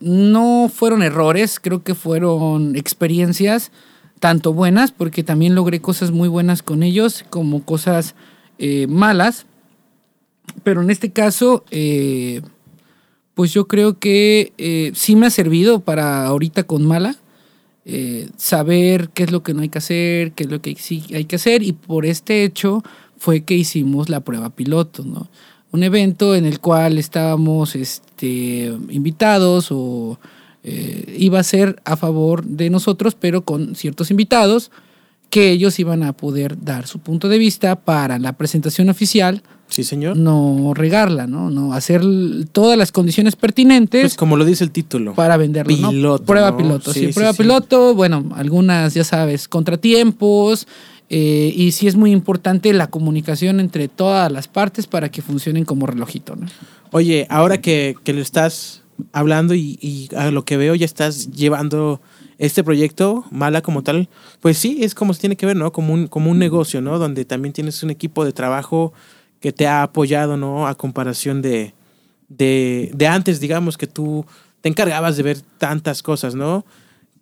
no 0.00 0.70
fueron 0.72 1.02
errores, 1.02 1.58
creo 1.60 1.82
que 1.82 1.94
fueron 1.94 2.76
experiencias 2.76 3.70
tanto 4.18 4.52
buenas, 4.52 4.92
porque 4.92 5.22
también 5.22 5.54
logré 5.54 5.80
cosas 5.80 6.10
muy 6.10 6.28
buenas 6.28 6.62
con 6.62 6.82
ellos, 6.82 7.24
como 7.30 7.64
cosas 7.64 8.14
eh, 8.58 8.86
malas. 8.88 9.46
Pero 10.62 10.82
en 10.82 10.90
este 10.90 11.10
caso, 11.10 11.64
eh, 11.70 12.42
pues 13.34 13.52
yo 13.52 13.68
creo 13.68 13.98
que 13.98 14.52
eh, 14.58 14.92
sí 14.94 15.16
me 15.16 15.26
ha 15.26 15.30
servido 15.30 15.80
para 15.80 16.26
ahorita 16.26 16.64
con 16.64 16.86
mala. 16.86 17.16
saber 18.36 19.08
qué 19.14 19.22
es 19.22 19.32
lo 19.32 19.42
que 19.42 19.54
no 19.54 19.62
hay 19.62 19.70
que 19.70 19.78
hacer, 19.78 20.32
qué 20.32 20.44
es 20.44 20.50
lo 20.50 20.60
que 20.60 20.74
sí 20.76 21.04
hay 21.14 21.24
que 21.24 21.36
hacer, 21.36 21.62
y 21.62 21.72
por 21.72 22.04
este 22.04 22.44
hecho 22.44 22.82
fue 23.16 23.44
que 23.44 23.54
hicimos 23.54 24.08
la 24.10 24.20
prueba 24.20 24.50
piloto, 24.50 25.04
¿no? 25.04 25.28
Un 25.70 25.82
evento 25.82 26.34
en 26.34 26.46
el 26.46 26.60
cual 26.60 26.98
estábamos 26.98 27.74
este, 27.76 28.74
invitados 28.90 29.68
o 29.70 30.18
eh, 30.62 31.16
iba 31.18 31.38
a 31.38 31.44
ser 31.44 31.80
a 31.84 31.96
favor 31.96 32.44
de 32.44 32.70
nosotros, 32.70 33.14
pero 33.14 33.42
con 33.42 33.74
ciertos 33.74 34.10
invitados 34.10 34.70
que 35.30 35.50
ellos 35.50 35.78
iban 35.78 36.02
a 36.02 36.14
poder 36.14 36.62
dar 36.62 36.86
su 36.86 36.98
punto 37.00 37.28
de 37.28 37.38
vista 37.38 37.84
para 37.84 38.18
la 38.18 38.34
presentación 38.36 38.88
oficial. 38.88 39.42
Sí, 39.68 39.84
señor. 39.84 40.16
No 40.16 40.72
regarla, 40.74 41.26
¿no? 41.26 41.50
No 41.50 41.72
hacer 41.72 42.02
todas 42.52 42.78
las 42.78 42.90
condiciones 42.90 43.36
pertinentes. 43.36 44.02
Pues 44.02 44.16
como 44.16 44.36
lo 44.36 44.44
dice 44.44 44.64
el 44.64 44.70
título. 44.70 45.14
Para 45.14 45.36
venderlo, 45.36 45.90
piloto, 45.90 46.24
Prueba 46.24 46.56
piloto, 46.56 46.92
sí, 46.92 47.08
prueba 47.08 47.32
piloto. 47.32 47.94
Bueno, 47.94 48.30
algunas, 48.34 48.94
ya 48.94 49.04
sabes, 49.04 49.48
contratiempos. 49.48 50.66
Eh, 51.10 51.52
y 51.56 51.72
sí 51.72 51.86
es 51.86 51.96
muy 51.96 52.12
importante 52.12 52.72
la 52.72 52.88
comunicación 52.88 53.60
entre 53.60 53.88
todas 53.88 54.30
las 54.30 54.46
partes 54.46 54.86
para 54.86 55.10
que 55.10 55.22
funcionen 55.22 55.64
como 55.64 55.86
relojito, 55.86 56.36
¿no? 56.36 56.46
Oye, 56.92 57.26
ahora 57.30 57.60
que, 57.60 57.94
que 58.04 58.12
lo 58.12 58.20
estás 58.20 58.82
hablando 59.12 59.54
y, 59.54 60.08
a 60.16 60.30
lo 60.30 60.44
que 60.44 60.56
veo 60.56 60.74
ya 60.74 60.84
estás 60.84 61.30
llevando 61.30 62.00
este 62.38 62.62
proyecto, 62.62 63.24
Mala 63.30 63.62
como 63.62 63.82
tal, 63.82 64.08
pues 64.40 64.58
sí, 64.58 64.78
es 64.82 64.94
como 64.94 65.12
se 65.12 65.20
tiene 65.20 65.36
que 65.36 65.46
ver, 65.46 65.56
¿no? 65.56 65.72
Como 65.72 65.92
un, 65.92 66.06
como 66.06 66.30
un 66.30 66.38
negocio, 66.38 66.80
¿no? 66.80 66.98
Donde 66.98 67.24
también 67.24 67.52
tienes 67.52 67.82
un 67.82 67.90
equipo 67.90 68.24
de 68.24 68.32
trabajo 68.32 68.92
que 69.40 69.52
te 69.52 69.66
ha 69.66 69.82
apoyado, 69.82 70.36
¿no? 70.36 70.66
A 70.66 70.74
comparación 70.74 71.42
de, 71.42 71.74
de, 72.28 72.90
de 72.94 73.06
antes, 73.06 73.40
digamos, 73.40 73.78
que 73.78 73.86
tú 73.86 74.24
te 74.60 74.68
encargabas 74.68 75.16
de 75.16 75.22
ver 75.22 75.40
tantas 75.58 76.02
cosas, 76.02 76.34
¿no? 76.34 76.64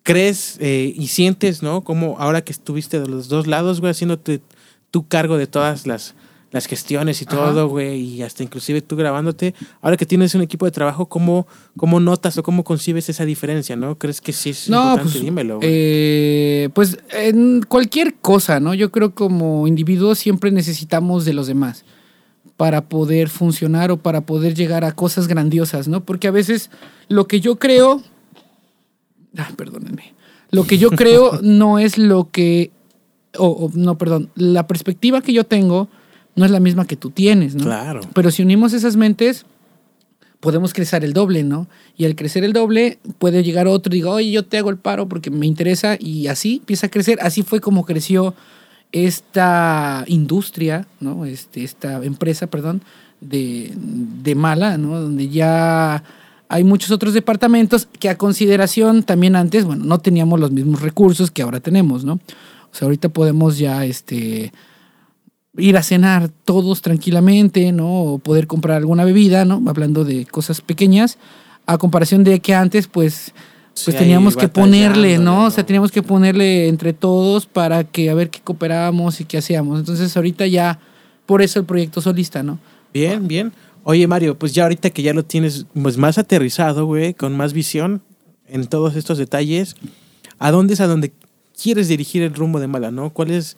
¿Crees 0.03 0.57
eh, 0.59 0.93
y 0.95 1.07
sientes, 1.07 1.61
¿no? 1.61 1.81
Como 1.81 2.17
ahora 2.19 2.41
que 2.41 2.51
estuviste 2.51 2.99
de 2.99 3.07
los 3.07 3.27
dos 3.27 3.45
lados, 3.45 3.81
güey, 3.81 3.91
haciéndote 3.91 4.41
tu 4.89 5.07
cargo 5.07 5.37
de 5.37 5.47
todas 5.47 5.85
las, 5.85 6.15
las 6.51 6.65
gestiones 6.65 7.21
y 7.21 7.25
todo, 7.25 7.67
güey, 7.67 7.99
y 7.99 8.21
hasta 8.23 8.41
inclusive 8.41 8.81
tú 8.81 8.95
grabándote. 8.95 9.53
Ahora 9.81 9.97
que 9.97 10.05
tienes 10.05 10.33
un 10.33 10.41
equipo 10.41 10.65
de 10.65 10.71
trabajo, 10.71 11.07
¿cómo, 11.07 11.45
cómo 11.75 11.99
notas 11.99 12.37
o 12.37 12.43
cómo 12.43 12.63
concibes 12.63 13.09
esa 13.09 13.25
diferencia, 13.25 13.75
no? 13.75 13.97
¿Crees 13.97 14.21
que 14.21 14.31
sí 14.31 14.51
es 14.51 14.69
no, 14.69 14.81
importante? 14.81 15.11
Pues, 15.11 15.23
Dímelo. 15.23 15.59
Eh, 15.61 16.69
pues 16.73 16.97
en 17.11 17.61
cualquier 17.63 18.15
cosa, 18.15 18.61
¿no? 18.61 18.73
Yo 18.73 18.91
creo 18.91 19.09
que 19.09 19.15
como 19.15 19.67
individuos 19.67 20.17
siempre 20.17 20.51
necesitamos 20.51 21.25
de 21.25 21.33
los 21.33 21.47
demás 21.47 21.83
para 22.57 22.89
poder 22.89 23.29
funcionar 23.29 23.91
o 23.91 23.97
para 23.97 24.21
poder 24.21 24.55
llegar 24.55 24.83
a 24.83 24.91
cosas 24.91 25.27
grandiosas, 25.27 25.87
¿no? 25.87 26.03
Porque 26.03 26.27
a 26.27 26.31
veces 26.31 26.71
lo 27.07 27.27
que 27.27 27.39
yo 27.39 27.57
creo... 27.57 28.01
Ah, 29.37 29.51
perdónenme. 29.55 30.15
Lo 30.49 30.65
que 30.65 30.79
yo 30.79 30.89
creo 30.89 31.39
no 31.43 31.77
es 31.77 31.99
lo 31.99 32.31
que... 32.31 32.71
o, 33.37 33.69
no, 33.75 33.97
perdón. 33.99 34.31
La 34.35 34.65
perspectiva 34.65 35.21
que 35.21 35.33
yo 35.33 35.43
tengo 35.43 35.87
no 36.35 36.45
es 36.45 36.51
la 36.51 36.59
misma 36.59 36.85
que 36.85 36.95
tú 36.95 37.11
tienes, 37.11 37.55
¿no? 37.55 37.63
Claro. 37.63 38.01
Pero 38.13 38.31
si 38.31 38.41
unimos 38.41 38.73
esas 38.73 38.95
mentes, 38.95 39.45
podemos 40.39 40.73
crecer 40.73 41.03
el 41.03 41.13
doble, 41.13 41.43
¿no? 41.43 41.67
Y 41.95 42.05
al 42.05 42.15
crecer 42.15 42.43
el 42.43 42.53
doble, 42.53 42.97
puede 43.19 43.43
llegar 43.43 43.67
otro 43.67 43.93
y 43.93 43.97
diga, 43.97 44.11
oye, 44.11 44.31
yo 44.31 44.45
te 44.45 44.57
hago 44.57 44.71
el 44.71 44.77
paro 44.77 45.07
porque 45.07 45.29
me 45.29 45.45
interesa, 45.45 45.95
y 45.99 46.27
así 46.27 46.57
empieza 46.57 46.87
a 46.87 46.89
crecer. 46.89 47.19
Así 47.21 47.43
fue 47.43 47.59
como 47.59 47.85
creció 47.85 48.33
esta 48.91 50.03
industria, 50.07 50.87
¿no? 50.99 51.25
Este, 51.25 51.63
esta 51.63 52.03
empresa, 52.03 52.47
perdón, 52.47 52.81
de, 53.21 53.73
de 53.75 54.35
Mala, 54.35 54.77
¿no? 54.77 55.01
Donde 55.01 55.29
ya 55.29 56.03
hay 56.49 56.63
muchos 56.63 56.91
otros 56.91 57.13
departamentos 57.13 57.87
que 57.99 58.09
a 58.09 58.17
consideración 58.17 59.03
también 59.03 59.35
antes, 59.35 59.65
bueno, 59.65 59.83
no 59.85 59.99
teníamos 59.99 60.39
los 60.39 60.51
mismos 60.51 60.81
recursos 60.81 61.31
que 61.31 61.41
ahora 61.41 61.59
tenemos, 61.59 62.05
¿no? 62.05 62.13
O 62.13 62.75
sea, 62.75 62.85
ahorita 62.85 63.09
podemos 63.09 63.57
ya, 63.57 63.85
este, 63.85 64.51
ir 65.57 65.77
a 65.77 65.83
cenar 65.83 66.29
todos 66.45 66.81
tranquilamente, 66.81 67.71
¿no? 67.71 68.01
O 68.03 68.19
poder 68.19 68.47
comprar 68.47 68.77
alguna 68.77 69.03
bebida, 69.03 69.43
¿no? 69.45 69.61
Hablando 69.67 70.05
de 70.05 70.25
cosas 70.25 70.61
pequeñas, 70.61 71.17
a 71.65 71.77
comparación 71.77 72.23
de 72.23 72.39
que 72.39 72.53
antes, 72.55 72.87
pues, 72.87 73.33
pues 73.85 73.97
teníamos 73.97 74.35
que 74.35 74.47
ponerle, 74.47 75.17
¿no? 75.17 75.45
O 75.45 75.51
sea, 75.51 75.65
teníamos 75.65 75.91
que 75.91 76.01
ponerle 76.01 76.67
entre 76.67 76.93
todos 76.93 77.45
para 77.45 77.83
que 77.83 78.09
a 78.09 78.13
ver 78.13 78.29
qué 78.29 78.39
cooperábamos 78.41 79.19
y 79.21 79.25
qué 79.25 79.37
hacíamos. 79.37 79.79
Entonces, 79.79 80.15
ahorita 80.15 80.47
ya, 80.47 80.79
por 81.25 81.41
eso 81.41 81.59
el 81.59 81.65
proyecto 81.65 82.01
solista, 82.01 82.43
¿no? 82.43 82.59
Bien, 82.93 83.27
bien. 83.27 83.53
Oye, 83.83 84.07
Mario, 84.07 84.37
pues 84.37 84.53
ya 84.53 84.63
ahorita 84.63 84.89
que 84.89 85.01
ya 85.01 85.13
lo 85.13 85.23
tienes 85.23 85.65
pues 85.81 85.97
más 85.97 86.17
aterrizado, 86.17 86.85
güey, 86.85 87.13
con 87.13 87.37
más 87.37 87.53
visión 87.53 88.01
en 88.47 88.67
todos 88.67 88.95
estos 88.95 89.17
detalles, 89.17 89.75
¿a 90.39 90.51
dónde 90.51 90.73
es 90.73 90.81
a 90.81 90.87
dónde 90.87 91.13
quieres 91.61 91.87
dirigir 91.87 92.21
el 92.21 92.33
rumbo 92.33 92.59
de 92.59 92.67
Mala, 92.67 92.91
no? 92.91 93.11
¿Cuál 93.11 93.31
es 93.31 93.57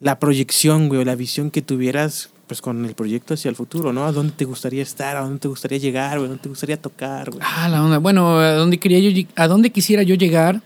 la 0.00 0.18
proyección, 0.18 0.88
güey, 0.88 1.00
o 1.00 1.04
la 1.04 1.14
visión 1.14 1.50
que 1.50 1.62
tuvieras 1.62 2.30
pues 2.50 2.60
con 2.60 2.84
el 2.84 2.96
proyecto 2.96 3.34
hacia 3.34 3.48
el 3.48 3.54
futuro, 3.54 3.92
¿no? 3.92 4.06
¿A 4.06 4.10
dónde 4.10 4.32
te 4.36 4.44
gustaría 4.44 4.82
estar? 4.82 5.16
¿A 5.16 5.20
dónde 5.20 5.38
te 5.38 5.46
gustaría 5.46 5.78
llegar, 5.78 6.18
güey? 6.18 6.24
¿A 6.24 6.28
dónde 6.30 6.42
te 6.42 6.48
gustaría 6.48 6.76
tocar, 6.76 7.30
güey? 7.30 7.40
Ah, 7.46 7.68
la 7.68 7.84
onda. 7.84 7.98
Bueno, 7.98 8.40
a 8.40 8.54
dónde 8.54 8.78
quería 8.78 8.98
yo 8.98 9.28
a 9.36 9.46
dónde 9.46 9.70
quisiera 9.70 10.02
yo 10.02 10.16
llegar 10.16 10.60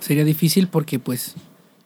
sería 0.00 0.24
difícil 0.24 0.66
porque 0.66 0.98
pues 0.98 1.36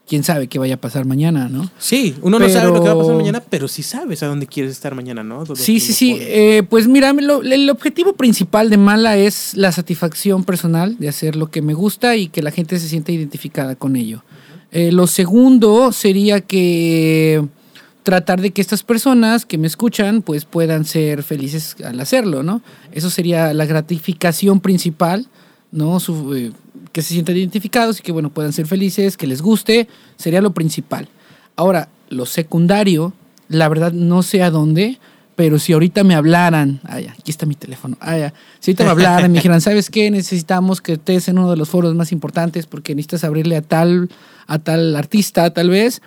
quién 0.08 0.24
sabe 0.24 0.46
qué 0.46 0.58
vaya 0.58 0.76
a 0.76 0.80
pasar 0.80 1.04
mañana, 1.04 1.50
¿no? 1.50 1.70
Sí, 1.76 2.16
uno 2.22 2.38
no 2.38 2.48
sabe 2.48 2.68
lo 2.68 2.80
que 2.80 2.88
va 2.88 2.94
a 2.94 2.98
pasar 2.98 3.14
mañana, 3.14 3.42
pero 3.46 3.68
sí 3.68 3.82
sabes 3.82 4.22
a 4.22 4.26
dónde 4.26 4.46
quieres 4.46 4.72
estar 4.72 4.94
mañana, 4.94 5.22
¿no? 5.22 5.44
sí, 5.54 5.80
sí, 5.80 5.92
sí. 5.92 6.16
Eh, 6.18 6.62
pues 6.70 6.88
mira, 6.88 7.10
el 7.10 7.68
objetivo 7.68 8.14
principal 8.14 8.70
de 8.70 8.78
Mala 8.78 9.18
es 9.18 9.52
la 9.54 9.70
satisfacción 9.70 10.44
personal 10.44 10.96
de 10.98 11.10
hacer 11.10 11.36
lo 11.36 11.50
que 11.50 11.60
me 11.60 11.74
gusta 11.74 12.16
y 12.16 12.28
que 12.28 12.40
la 12.40 12.52
gente 12.52 12.78
se 12.78 12.88
sienta 12.88 13.12
identificada 13.12 13.76
con 13.76 13.96
ello. 13.96 14.24
Eh, 14.72 14.92
lo 14.92 15.06
segundo 15.06 15.92
sería 15.92 16.40
que 16.40 17.44
tratar 18.04 18.40
de 18.40 18.52
que 18.52 18.60
estas 18.60 18.82
personas 18.82 19.46
que 19.46 19.58
me 19.58 19.66
escuchan 19.66 20.22
pues 20.22 20.44
puedan 20.44 20.84
ser 20.84 21.22
felices 21.22 21.74
al 21.82 21.98
hacerlo, 21.98 22.42
¿no? 22.42 22.62
Eso 22.92 23.10
sería 23.10 23.52
la 23.54 23.66
gratificación 23.66 24.60
principal, 24.60 25.26
¿no? 25.72 25.98
Eh, 26.36 26.52
que 26.92 27.02
se 27.02 27.14
sientan 27.14 27.36
identificados 27.36 27.98
y 27.98 28.02
que, 28.02 28.12
bueno, 28.12 28.30
puedan 28.30 28.52
ser 28.52 28.66
felices, 28.66 29.16
que 29.16 29.26
les 29.26 29.42
guste, 29.42 29.88
sería 30.16 30.40
lo 30.40 30.52
principal. 30.52 31.08
Ahora, 31.56 31.88
lo 32.10 32.26
secundario, 32.26 33.14
la 33.48 33.68
verdad 33.68 33.92
no 33.92 34.22
sé 34.22 34.42
a 34.42 34.50
dónde, 34.50 34.98
pero 35.34 35.58
si 35.58 35.72
ahorita 35.72 36.04
me 36.04 36.14
hablaran, 36.14 36.80
aquí 36.84 37.30
está 37.30 37.46
mi 37.46 37.56
teléfono, 37.56 37.96
si 38.60 38.70
ahorita 38.70 38.84
me 38.84 38.90
hablaran, 38.90 39.32
me 39.32 39.38
dijeran, 39.38 39.60
¿sabes 39.60 39.90
qué? 39.90 40.10
Necesitamos 40.10 40.80
que 40.80 40.92
estés 40.92 41.26
en 41.28 41.38
uno 41.38 41.50
de 41.50 41.56
los 41.56 41.70
foros 41.70 41.94
más 41.94 42.12
importantes 42.12 42.66
porque 42.66 42.94
necesitas 42.94 43.24
abrirle 43.24 43.56
a 43.56 43.62
tal, 43.62 44.10
a 44.46 44.58
tal 44.58 44.94
artista, 44.94 45.50
tal 45.52 45.70
vez. 45.70 46.02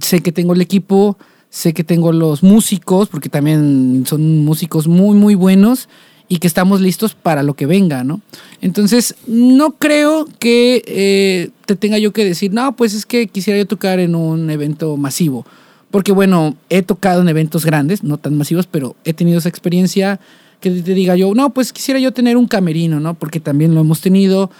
Sé 0.00 0.20
que 0.20 0.32
tengo 0.32 0.54
el 0.54 0.60
equipo, 0.60 1.16
sé 1.50 1.72
que 1.72 1.84
tengo 1.84 2.12
los 2.12 2.42
músicos, 2.42 3.08
porque 3.08 3.28
también 3.28 4.04
son 4.06 4.44
músicos 4.44 4.88
muy, 4.88 5.16
muy 5.16 5.34
buenos 5.34 5.88
y 6.28 6.38
que 6.38 6.46
estamos 6.46 6.80
listos 6.80 7.14
para 7.14 7.42
lo 7.42 7.54
que 7.54 7.66
venga, 7.66 8.04
¿no? 8.04 8.20
Entonces, 8.60 9.14
no 9.26 9.72
creo 9.72 10.26
que 10.38 10.82
eh, 10.86 11.50
te 11.66 11.76
tenga 11.76 11.98
yo 11.98 12.12
que 12.12 12.24
decir, 12.24 12.52
no, 12.52 12.74
pues 12.74 12.94
es 12.94 13.04
que 13.04 13.26
quisiera 13.26 13.58
yo 13.58 13.66
tocar 13.66 14.00
en 14.00 14.14
un 14.14 14.48
evento 14.50 14.96
masivo 14.96 15.44
porque 15.92 16.10
bueno, 16.10 16.56
he 16.70 16.82
tocado 16.82 17.20
en 17.20 17.28
eventos 17.28 17.64
grandes, 17.66 18.02
no 18.02 18.16
tan 18.16 18.36
masivos, 18.36 18.66
pero 18.66 18.96
he 19.04 19.12
tenido 19.12 19.38
esa 19.38 19.50
experiencia 19.50 20.18
que 20.58 20.70
te 20.70 20.94
diga 20.94 21.14
yo, 21.16 21.34
no, 21.34 21.50
pues 21.50 21.72
quisiera 21.72 22.00
yo 22.00 22.12
tener 22.12 22.38
un 22.38 22.48
camerino, 22.48 22.98
¿no? 22.98 23.12
Porque 23.12 23.40
también 23.40 23.74
lo 23.74 23.82
hemos 23.82 24.00
tenido 24.00 24.50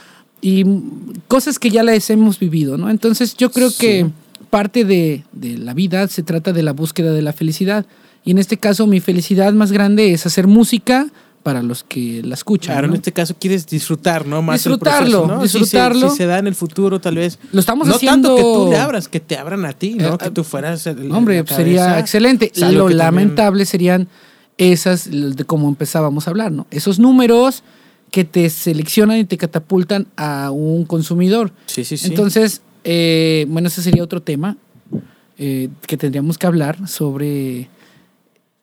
y 0.42 0.64
cosas 1.28 1.58
que 1.58 1.70
ya 1.70 1.82
las 1.82 2.10
hemos 2.10 2.38
vivido, 2.38 2.76
¿no? 2.76 2.90
Entonces 2.90 3.34
yo 3.34 3.50
creo 3.50 3.70
que 3.76 4.10
parte 4.52 4.84
de, 4.84 5.24
de 5.32 5.56
la 5.56 5.72
vida 5.72 6.06
se 6.08 6.22
trata 6.22 6.52
de 6.52 6.62
la 6.62 6.74
búsqueda 6.74 7.12
de 7.12 7.22
la 7.22 7.32
felicidad. 7.32 7.86
Y 8.22 8.32
en 8.32 8.38
este 8.38 8.58
caso 8.58 8.86
mi 8.86 9.00
felicidad 9.00 9.50
más 9.54 9.72
grande 9.72 10.12
es 10.12 10.26
hacer 10.26 10.46
música, 10.46 11.06
para 11.42 11.62
los 11.62 11.82
que 11.82 12.22
la 12.22 12.34
escuchan. 12.34 12.74
Claro, 12.74 12.88
en 12.88 12.94
este 12.94 13.12
caso 13.12 13.34
quieres 13.38 13.66
disfrutar, 13.66 14.26
¿no? 14.26 14.42
Más 14.42 14.60
disfrutarlo, 14.62 15.26
¿no? 15.26 15.42
disfrutarlo. 15.42 16.10
Si, 16.10 16.18
se 16.18 16.26
da 16.26 16.38
en 16.38 16.46
el 16.46 16.54
futuro, 16.54 17.00
tal 17.00 17.16
vez. 17.16 17.38
Lo 17.52 17.60
estamos 17.60 17.88
no 17.88 17.94
haciendo. 17.94 18.28
No 18.28 18.36
tanto 18.36 18.36
que 18.36 18.64
tú 18.64 18.70
le 18.70 18.78
abras, 18.78 19.08
que 19.08 19.20
te 19.20 19.36
abran 19.36 19.64
a 19.64 19.72
ti, 19.72 19.94
¿no? 19.94 20.14
Eh, 20.14 20.18
que 20.18 20.30
tú 20.30 20.44
fueras. 20.44 20.86
El, 20.86 21.10
hombre, 21.10 21.44
sería 21.48 21.98
excelente. 21.98 22.52
Lo 22.70 22.88
lamentable 22.88 23.66
serían 23.66 24.08
esas, 24.56 25.10
de 25.10 25.44
como 25.44 25.68
empezábamos 25.68 26.28
a 26.28 26.30
hablar, 26.30 26.52
¿no? 26.52 26.66
Esos 26.70 26.98
números 26.98 27.64
que 28.10 28.24
te 28.24 28.48
seleccionan 28.50 29.18
y 29.18 29.24
te 29.24 29.38
catapultan 29.38 30.06
a 30.16 30.50
un 30.50 30.84
consumidor. 30.84 31.50
Sí, 31.66 31.82
sí, 31.84 31.96
sí. 31.96 32.08
Entonces, 32.08 32.60
eh, 32.84 33.46
bueno, 33.48 33.68
ese 33.68 33.82
sería 33.82 34.02
otro 34.02 34.22
tema 34.22 34.56
eh, 35.38 35.68
que 35.86 35.96
tendríamos 35.96 36.38
que 36.38 36.46
hablar 36.46 36.88
sobre 36.88 37.68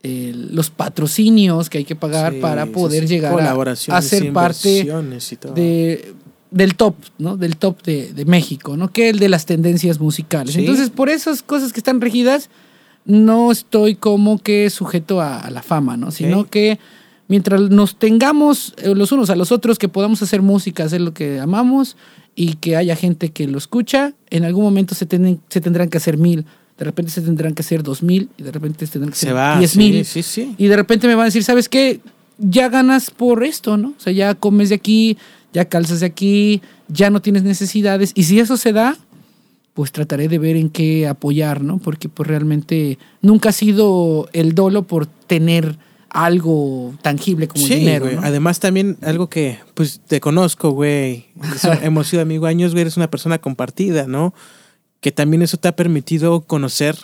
los 0.01 0.69
patrocinios 0.69 1.69
que 1.69 1.79
hay 1.79 1.83
que 1.83 1.95
pagar 1.95 2.39
para 2.39 2.67
poder 2.67 3.05
llegar 3.05 3.37
a, 3.67 4.01
ser 4.01 4.31
parte 4.31 4.87
de 5.53 6.15
del 6.51 6.75
top, 6.75 6.95
¿no? 7.17 7.37
Del 7.37 7.57
top 7.57 7.83
de, 7.83 8.13
de 8.13 8.25
México, 8.25 8.75
¿no? 8.75 8.91
Que 8.91 9.09
el 9.09 9.19
de 9.19 9.29
las 9.29 9.45
tendencias 9.45 9.99
musicales. 9.99 10.55
Sí. 10.55 10.61
Entonces, 10.61 10.89
por 10.89 11.09
esas 11.09 11.43
cosas 11.43 11.73
que 11.73 11.79
están 11.79 12.01
regidas, 12.01 12.49
no 13.05 13.51
estoy 13.51 13.95
como 13.95 14.39
que 14.39 14.69
sujeto 14.69 15.21
a, 15.21 15.39
a 15.39 15.51
la 15.51 15.61
fama, 15.61 15.97
¿no? 15.97 16.11
Sino 16.11 16.49
que 16.49 16.79
mientras 17.27 17.61
nos 17.61 17.97
tengamos 17.97 18.73
eh, 18.77 18.93
los 18.95 19.11
unos 19.11 19.29
a 19.29 19.35
los 19.35 19.51
otros, 19.51 19.77
que 19.77 19.89
podamos 19.89 20.21
hacer 20.21 20.41
música, 20.41 20.83
hacer 20.83 21.01
lo 21.01 21.13
que 21.13 21.39
amamos 21.39 21.95
y 22.39 22.53
que 22.53 22.77
haya 22.77 22.95
gente 22.95 23.31
que 23.33 23.47
lo 23.47 23.57
escucha, 23.57 24.13
en 24.29 24.45
algún 24.45 24.63
momento 24.63 24.95
se, 24.95 25.05
tienen, 25.05 25.41
se 25.49 25.59
tendrán 25.59 25.89
que 25.89 25.97
hacer 25.97 26.17
mil, 26.17 26.45
de 26.77 26.85
repente 26.85 27.11
se 27.11 27.19
tendrán 27.21 27.53
que 27.53 27.63
hacer 27.63 27.83
dos 27.83 28.01
mil 28.01 28.29
y 28.37 28.43
de 28.43 28.51
repente 28.53 28.85
se 28.85 28.93
tendrán 28.93 29.11
que 29.11 29.17
Se 29.17 29.25
hacer 29.25 29.35
va. 29.35 29.57
diez 29.57 29.71
sí, 29.71 29.77
mil. 29.77 30.05
sí, 30.05 30.23
sí. 30.23 30.55
Y 30.57 30.67
de 30.67 30.77
repente 30.77 31.05
me 31.07 31.15
van 31.15 31.23
a 31.23 31.25
decir, 31.25 31.43
¿sabes 31.43 31.67
qué? 31.67 31.99
Ya 32.37 32.69
ganas 32.69 33.11
por 33.11 33.43
esto, 33.43 33.75
¿no? 33.75 33.89
O 33.89 33.99
sea, 33.99 34.13
ya 34.13 34.35
comes 34.35 34.69
de 34.69 34.75
aquí, 34.75 35.17
ya 35.51 35.65
calzas 35.65 35.99
de 35.99 36.05
aquí, 36.05 36.61
ya 36.87 37.09
no 37.09 37.21
tienes 37.21 37.43
necesidades. 37.43 38.13
Y 38.15 38.23
si 38.23 38.39
eso 38.39 38.55
se 38.55 38.71
da, 38.71 38.95
pues 39.73 39.91
trataré 39.91 40.29
de 40.29 40.39
ver 40.39 40.55
en 40.55 40.69
qué 40.69 41.07
apoyar, 41.09 41.61
¿no? 41.61 41.77
Porque 41.79 42.07
pues 42.07 42.25
realmente 42.25 42.97
nunca 43.21 43.49
ha 43.49 43.51
sido 43.51 44.29
el 44.31 44.55
dolo 44.55 44.83
por 44.83 45.07
tener 45.07 45.77
algo 46.09 46.93
tangible 47.01 47.47
como 47.47 47.65
el 47.65 47.71
Sí, 47.71 47.79
dinero, 47.79 48.05
güey. 48.05 48.15
¿no? 48.17 48.21
Además 48.23 48.59
también 48.59 48.97
algo 49.01 49.29
que, 49.29 49.59
pues, 49.73 50.01
te 50.07 50.19
conozco, 50.19 50.71
güey. 50.71 51.25
Hemos 51.83 52.07
sido 52.07 52.21
amigos 52.21 52.49
años, 52.49 52.71
güey. 52.71 52.81
Eres 52.81 52.97
una 52.97 53.09
persona 53.09 53.39
compartida, 53.39 54.07
¿no? 54.07 54.33
Que 55.01 55.11
también 55.11 55.41
eso 55.41 55.57
te 55.57 55.67
ha 55.67 55.75
permitido 55.75 56.41
conocer 56.41 56.97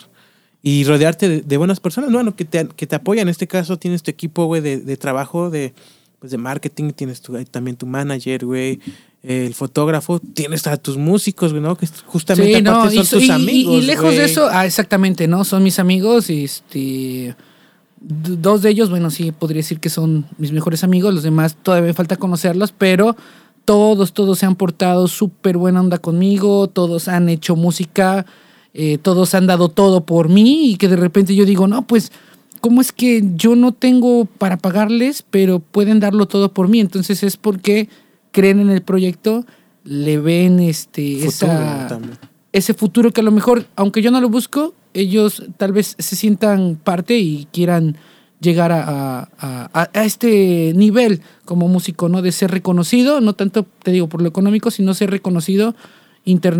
y 0.62 0.84
rodearte 0.84 1.28
de, 1.28 1.40
de 1.42 1.56
buenas 1.56 1.78
personas, 1.80 2.10
bueno, 2.12 2.34
que 2.36 2.44
te, 2.44 2.66
que 2.76 2.86
te 2.86 2.96
apoyan. 2.96 3.28
En 3.28 3.30
este 3.30 3.46
caso 3.46 3.78
tienes 3.78 4.02
tu 4.02 4.10
equipo, 4.10 4.46
güey, 4.46 4.60
de, 4.60 4.78
de 4.78 4.96
trabajo, 4.96 5.48
de, 5.50 5.72
pues, 6.18 6.32
de 6.32 6.38
marketing. 6.38 6.90
Tienes 6.90 7.20
tu, 7.22 7.32
también 7.44 7.76
tu 7.76 7.86
manager, 7.86 8.44
güey. 8.44 8.80
El 9.22 9.54
fotógrafo. 9.54 10.20
Tienes 10.20 10.66
a 10.66 10.76
tus 10.76 10.96
músicos, 10.96 11.52
güey, 11.52 11.62
¿no? 11.62 11.76
Que 11.76 11.88
justamente 12.06 12.56
Sí, 12.56 12.62
no, 12.62 12.72
aparte 12.76 12.94
y, 12.94 12.98
son 12.98 13.06
so- 13.06 13.16
tus 13.16 13.24
y- 13.24 13.28
y- 13.28 13.30
amigos, 13.30 13.82
y 13.82 13.86
lejos 13.86 14.10
de 14.10 14.16
güey. 14.18 14.30
eso, 14.30 14.48
ah, 14.50 14.66
exactamente, 14.66 15.26
¿no? 15.26 15.44
Son 15.44 15.62
mis 15.62 15.78
amigos, 15.78 16.28
este, 16.30 16.78
d- 16.78 17.34
dos 18.00 18.62
de 18.62 18.70
ellos, 18.70 18.90
bueno, 18.90 19.10
sí, 19.10 19.32
podría 19.32 19.60
decir 19.60 19.80
que 19.80 19.88
son 19.88 20.26
mis 20.38 20.52
mejores 20.52 20.84
amigos, 20.84 21.14
los 21.14 21.22
demás 21.22 21.56
todavía 21.62 21.88
me 21.88 21.94
falta 21.94 22.16
conocerlos, 22.16 22.72
pero 22.72 23.16
todos, 23.64 24.12
todos 24.12 24.38
se 24.38 24.46
han 24.46 24.54
portado 24.54 25.08
súper 25.08 25.56
buena 25.56 25.80
onda 25.80 25.98
conmigo, 25.98 26.68
todos 26.68 27.08
han 27.08 27.28
hecho 27.28 27.56
música, 27.56 28.26
eh, 28.74 28.98
todos 28.98 29.34
han 29.34 29.46
dado 29.46 29.68
todo 29.68 30.04
por 30.04 30.28
mí 30.28 30.70
y 30.70 30.76
que 30.76 30.88
de 30.88 30.96
repente 30.96 31.34
yo 31.34 31.44
digo, 31.44 31.66
no, 31.66 31.86
pues, 31.86 32.12
¿cómo 32.60 32.80
es 32.80 32.92
que 32.92 33.24
yo 33.34 33.56
no 33.56 33.72
tengo 33.72 34.26
para 34.26 34.56
pagarles, 34.56 35.24
pero 35.28 35.58
pueden 35.58 35.98
darlo 35.98 36.26
todo 36.26 36.52
por 36.52 36.68
mí? 36.68 36.80
Entonces 36.80 37.22
es 37.22 37.36
porque 37.36 37.88
creen 38.30 38.60
en 38.60 38.70
el 38.70 38.82
proyecto, 38.82 39.46
le 39.82 40.18
ven 40.18 40.60
este, 40.60 41.20
Futuro 41.20 41.52
esa 41.52 41.86
también. 41.88 42.18
ese 42.52 42.74
futuro 42.74 43.12
que 43.12 43.22
a 43.22 43.24
lo 43.24 43.32
mejor, 43.32 43.66
aunque 43.76 44.02
yo 44.02 44.10
no 44.10 44.20
lo 44.20 44.28
busco, 44.28 44.74
ellos 45.00 45.42
tal 45.56 45.72
vez 45.72 45.94
se 45.98 46.16
sientan 46.16 46.76
parte 46.82 47.16
y 47.18 47.46
quieran 47.52 47.96
llegar 48.40 48.70
a, 48.72 49.28
a- 49.38 49.90
este 50.04 50.72
nivel 50.74 51.20
como 51.44 51.68
músico, 51.68 52.08
¿no? 52.08 52.20
De 52.22 52.32
ser 52.32 52.50
reconocido, 52.50 53.20
no 53.20 53.32
tanto, 53.34 53.66
te 53.82 53.92
digo, 53.92 54.08
por 54.08 54.20
lo 54.22 54.28
económico, 54.28 54.70
sino 54.70 54.92
ser 54.94 55.10
reconocido 55.10 55.74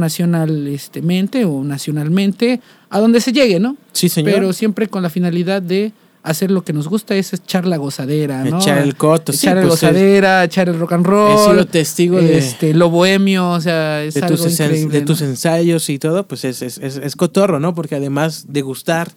internacionalmente 0.06 1.44
o 1.44 1.62
nacionalmente, 1.64 2.60
a 2.90 3.00
donde 3.00 3.20
se 3.20 3.32
llegue, 3.32 3.60
¿no? 3.60 3.76
Sí, 3.92 4.08
señor. 4.08 4.32
Pero 4.32 4.52
siempre 4.52 4.88
con 4.88 5.02
la 5.02 5.10
finalidad 5.10 5.62
de 5.62 5.92
hacer 6.26 6.50
lo 6.50 6.62
que 6.64 6.72
nos 6.72 6.88
gusta, 6.88 7.14
es 7.16 7.32
echar 7.32 7.66
la 7.66 7.76
gozadera, 7.76 8.44
¿no? 8.44 8.58
Echar 8.60 8.78
el 8.78 8.96
coto, 8.96 9.32
sí, 9.32 9.46
echar 9.46 9.58
el 9.58 9.66
pues, 9.68 9.82
es- 9.82 9.88
gozadera, 9.88 10.44
echar 10.44 10.68
el 10.68 10.78
rock 10.78 10.92
and 10.92 11.06
roll. 11.06 11.32
He 11.32 11.50
sido 11.52 11.66
testigo 11.66 12.16
de- 12.18 12.38
este, 12.38 12.74
lo 12.74 12.90
bohemio, 12.90 13.50
o 13.50 13.60
sea, 13.60 14.02
es 14.04 14.14
de 14.14 14.20
algo 14.22 14.36
tus, 14.36 14.52
increíble, 14.52 14.92
de 14.92 15.00
¿no? 15.00 15.06
tus 15.06 15.22
ensayos 15.22 15.88
y 15.88 15.98
todo, 15.98 16.26
pues 16.26 16.44
es, 16.44 16.62
es, 16.62 16.78
es, 16.78 16.96
es 16.96 17.16
cotorro, 17.16 17.60
¿no? 17.60 17.74
Porque 17.74 17.94
además 17.94 18.46
de 18.48 18.62
gustar, 18.62 19.10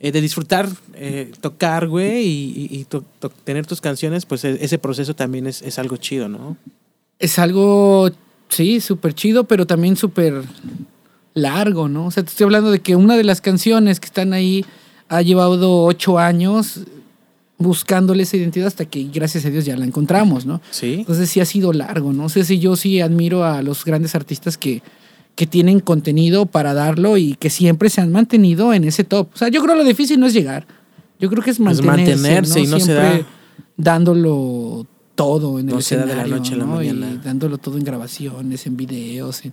eh, 0.00 0.12
de 0.12 0.20
disfrutar, 0.20 0.68
eh, 0.94 1.32
tocar, 1.40 1.88
güey, 1.88 2.24
y, 2.26 2.68
y- 2.70 2.78
y 2.80 2.84
to- 2.84 3.04
to- 3.18 3.30
tener 3.44 3.66
tus 3.66 3.80
canciones, 3.80 4.26
pues 4.26 4.44
e- 4.44 4.58
ese 4.64 4.78
proceso 4.78 5.14
también 5.14 5.46
es, 5.46 5.62
es 5.62 5.78
algo 5.78 5.96
chido, 5.96 6.28
¿no? 6.28 6.56
Es 7.18 7.38
algo, 7.38 8.10
sí, 8.48 8.80
súper 8.80 9.14
chido, 9.14 9.44
pero 9.44 9.66
también 9.66 9.96
súper 9.96 10.42
largo, 11.34 11.88
¿no? 11.88 12.06
O 12.06 12.10
sea, 12.10 12.22
te 12.22 12.30
estoy 12.30 12.44
hablando 12.44 12.70
de 12.70 12.80
que 12.80 12.96
una 12.96 13.16
de 13.16 13.24
las 13.24 13.40
canciones 13.40 14.00
que 14.00 14.06
están 14.06 14.32
ahí 14.32 14.64
ha 15.08 15.22
llevado 15.22 15.84
ocho 15.84 16.18
años 16.18 16.80
buscándole 17.58 18.22
esa 18.22 18.36
identidad 18.36 18.68
hasta 18.68 18.84
que, 18.84 19.04
gracias 19.04 19.44
a 19.44 19.50
Dios, 19.50 19.64
ya 19.64 19.76
la 19.76 19.84
encontramos, 19.84 20.46
¿no? 20.46 20.60
Sí. 20.70 20.94
Entonces 21.00 21.28
sí 21.28 21.40
ha 21.40 21.44
sido 21.44 21.72
largo, 21.72 22.12
¿no? 22.12 22.28
sé 22.28 22.44
si 22.44 22.58
yo 22.60 22.76
sí 22.76 23.00
admiro 23.00 23.44
a 23.44 23.62
los 23.62 23.84
grandes 23.84 24.14
artistas 24.14 24.56
que, 24.56 24.80
que 25.34 25.46
tienen 25.46 25.80
contenido 25.80 26.46
para 26.46 26.72
darlo 26.74 27.16
y 27.16 27.34
que 27.34 27.50
siempre 27.50 27.90
se 27.90 28.00
han 28.00 28.12
mantenido 28.12 28.72
en 28.74 28.84
ese 28.84 29.02
top. 29.04 29.28
O 29.34 29.36
sea, 29.36 29.48
yo 29.48 29.60
creo 29.62 29.74
lo 29.74 29.84
difícil 29.84 30.20
no 30.20 30.26
es 30.26 30.34
llegar. 30.34 30.66
Yo 31.18 31.28
creo 31.28 31.42
que 31.42 31.50
es 31.50 31.58
mantenerse, 31.58 32.14
mantenerse 32.16 32.58
¿no? 32.60 32.64
y 32.64 32.68
no 32.68 32.78
se 32.78 32.84
Siempre 32.84 33.04
da. 33.22 33.26
dándolo 33.76 34.86
todo 35.16 35.58
en 35.58 35.68
el 35.68 35.74
No 35.74 35.80
se 35.80 35.96
da 35.96 36.02
de 36.02 36.08
escenario, 36.12 36.32
la 36.32 36.38
noche 36.38 36.54
a 36.54 36.56
la 36.58 36.64
¿no? 36.64 36.82
Y 36.82 36.92
mañana. 36.92 37.20
dándolo 37.24 37.58
todo 37.58 37.76
en 37.76 37.82
grabaciones, 37.84 38.66
en 38.66 38.76
videos. 38.76 39.44
en- 39.44 39.52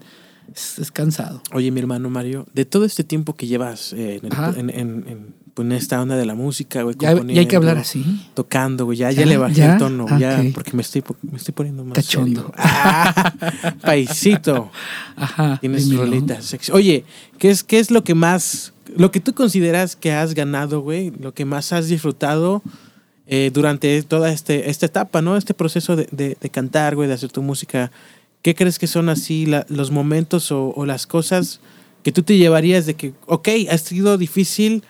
Es, 0.54 0.78
es 0.78 0.92
cansado. 0.92 1.42
Oye, 1.54 1.72
mi 1.72 1.80
hermano 1.80 2.08
Mario, 2.12 2.46
de 2.54 2.66
todo 2.66 2.86
este 2.86 3.04
tiempo 3.04 3.34
que 3.34 3.48
llevas 3.48 3.94
eh, 3.94 4.20
en, 4.22 4.32
el- 4.32 4.60
en, 4.60 4.70
en- 4.70 5.08
en- 5.10 5.36
pues, 5.56 5.66
en 5.66 5.72
esta 5.72 6.00
onda 6.02 6.16
de 6.18 6.26
la 6.26 6.36
música, 6.36 6.84
güey, 6.84 6.96
Ya, 7.00 7.14
ya 7.16 7.40
hay 7.40 7.48
que 7.48 7.56
hablar 7.56 7.78
así. 7.80 8.06
Tocando, 8.36 8.86
güey, 8.86 8.98
ya, 9.00 9.10
ya, 9.12 9.22
¿Ya? 9.22 9.26
le 9.26 9.38
bajé 9.38 9.56
¿Ya? 9.56 9.74
el 9.74 9.80
tono, 9.80 10.06
Ah, 10.08 10.20
ya, 10.20 10.40
ok. 10.46 10.54
porque 10.54 10.74
me 10.74 10.82
estoy, 10.84 11.04
me 11.24 11.38
estoy 11.38 11.54
poniendo 11.54 11.84
más 11.84 11.96
Cachondo. 11.96 12.52
Ah, 12.58 13.34
paisito. 13.82 14.70
Ajá. 15.16 15.58
Tienes 15.62 15.94
rolitas 15.96 16.46
sexy. 16.46 16.72
Oye, 16.72 17.06
¿qué 17.40 17.50
es, 17.50 17.64
¿qué 17.64 17.80
es 17.80 17.90
lo 17.92 18.04
que 18.04 18.16
más, 18.16 18.74
lo 18.96 19.12
que 19.12 19.20
tú 19.20 19.34
consideras 19.34 19.96
que 19.96 20.12
has 20.12 20.34
ganado, 20.36 20.82
güey? 20.82 21.12
Lo 21.20 21.34
que 21.34 21.46
más 21.46 21.72
has 21.74 21.88
disfrutado 21.88 22.62
eh, 23.28 23.50
durante 23.54 24.04
toda 24.04 24.32
este, 24.32 24.70
esta 24.70 24.86
etapa, 24.86 25.22
¿no? 25.22 25.38
Este 25.38 25.54
proceso 25.54 25.96
de, 25.96 26.08
de- 26.12 26.38
de 26.40 26.50
cantar, 26.50 26.96
güey, 26.96 27.08
de 27.08 27.16
hacer 27.16 27.32
tu 27.32 27.42
música. 27.42 27.92
¿Qué 28.42 28.54
crees 28.56 28.78
que 28.78 28.88
son 28.88 29.10
así 29.10 29.46
la- 29.46 29.66
los 29.70 29.90
momentos 29.90 30.52
o, 30.52 30.74
o 30.76 30.86
las 30.86 31.08
cosas 31.08 31.60
que 32.04 32.12
tú 32.12 32.22
te 32.22 32.38
llevarías 32.38 32.86
de 32.86 32.94
que, 32.94 33.14
ok, 33.26 33.48
ha 33.72 33.78
sido 33.80 34.18
difícil 34.20 34.84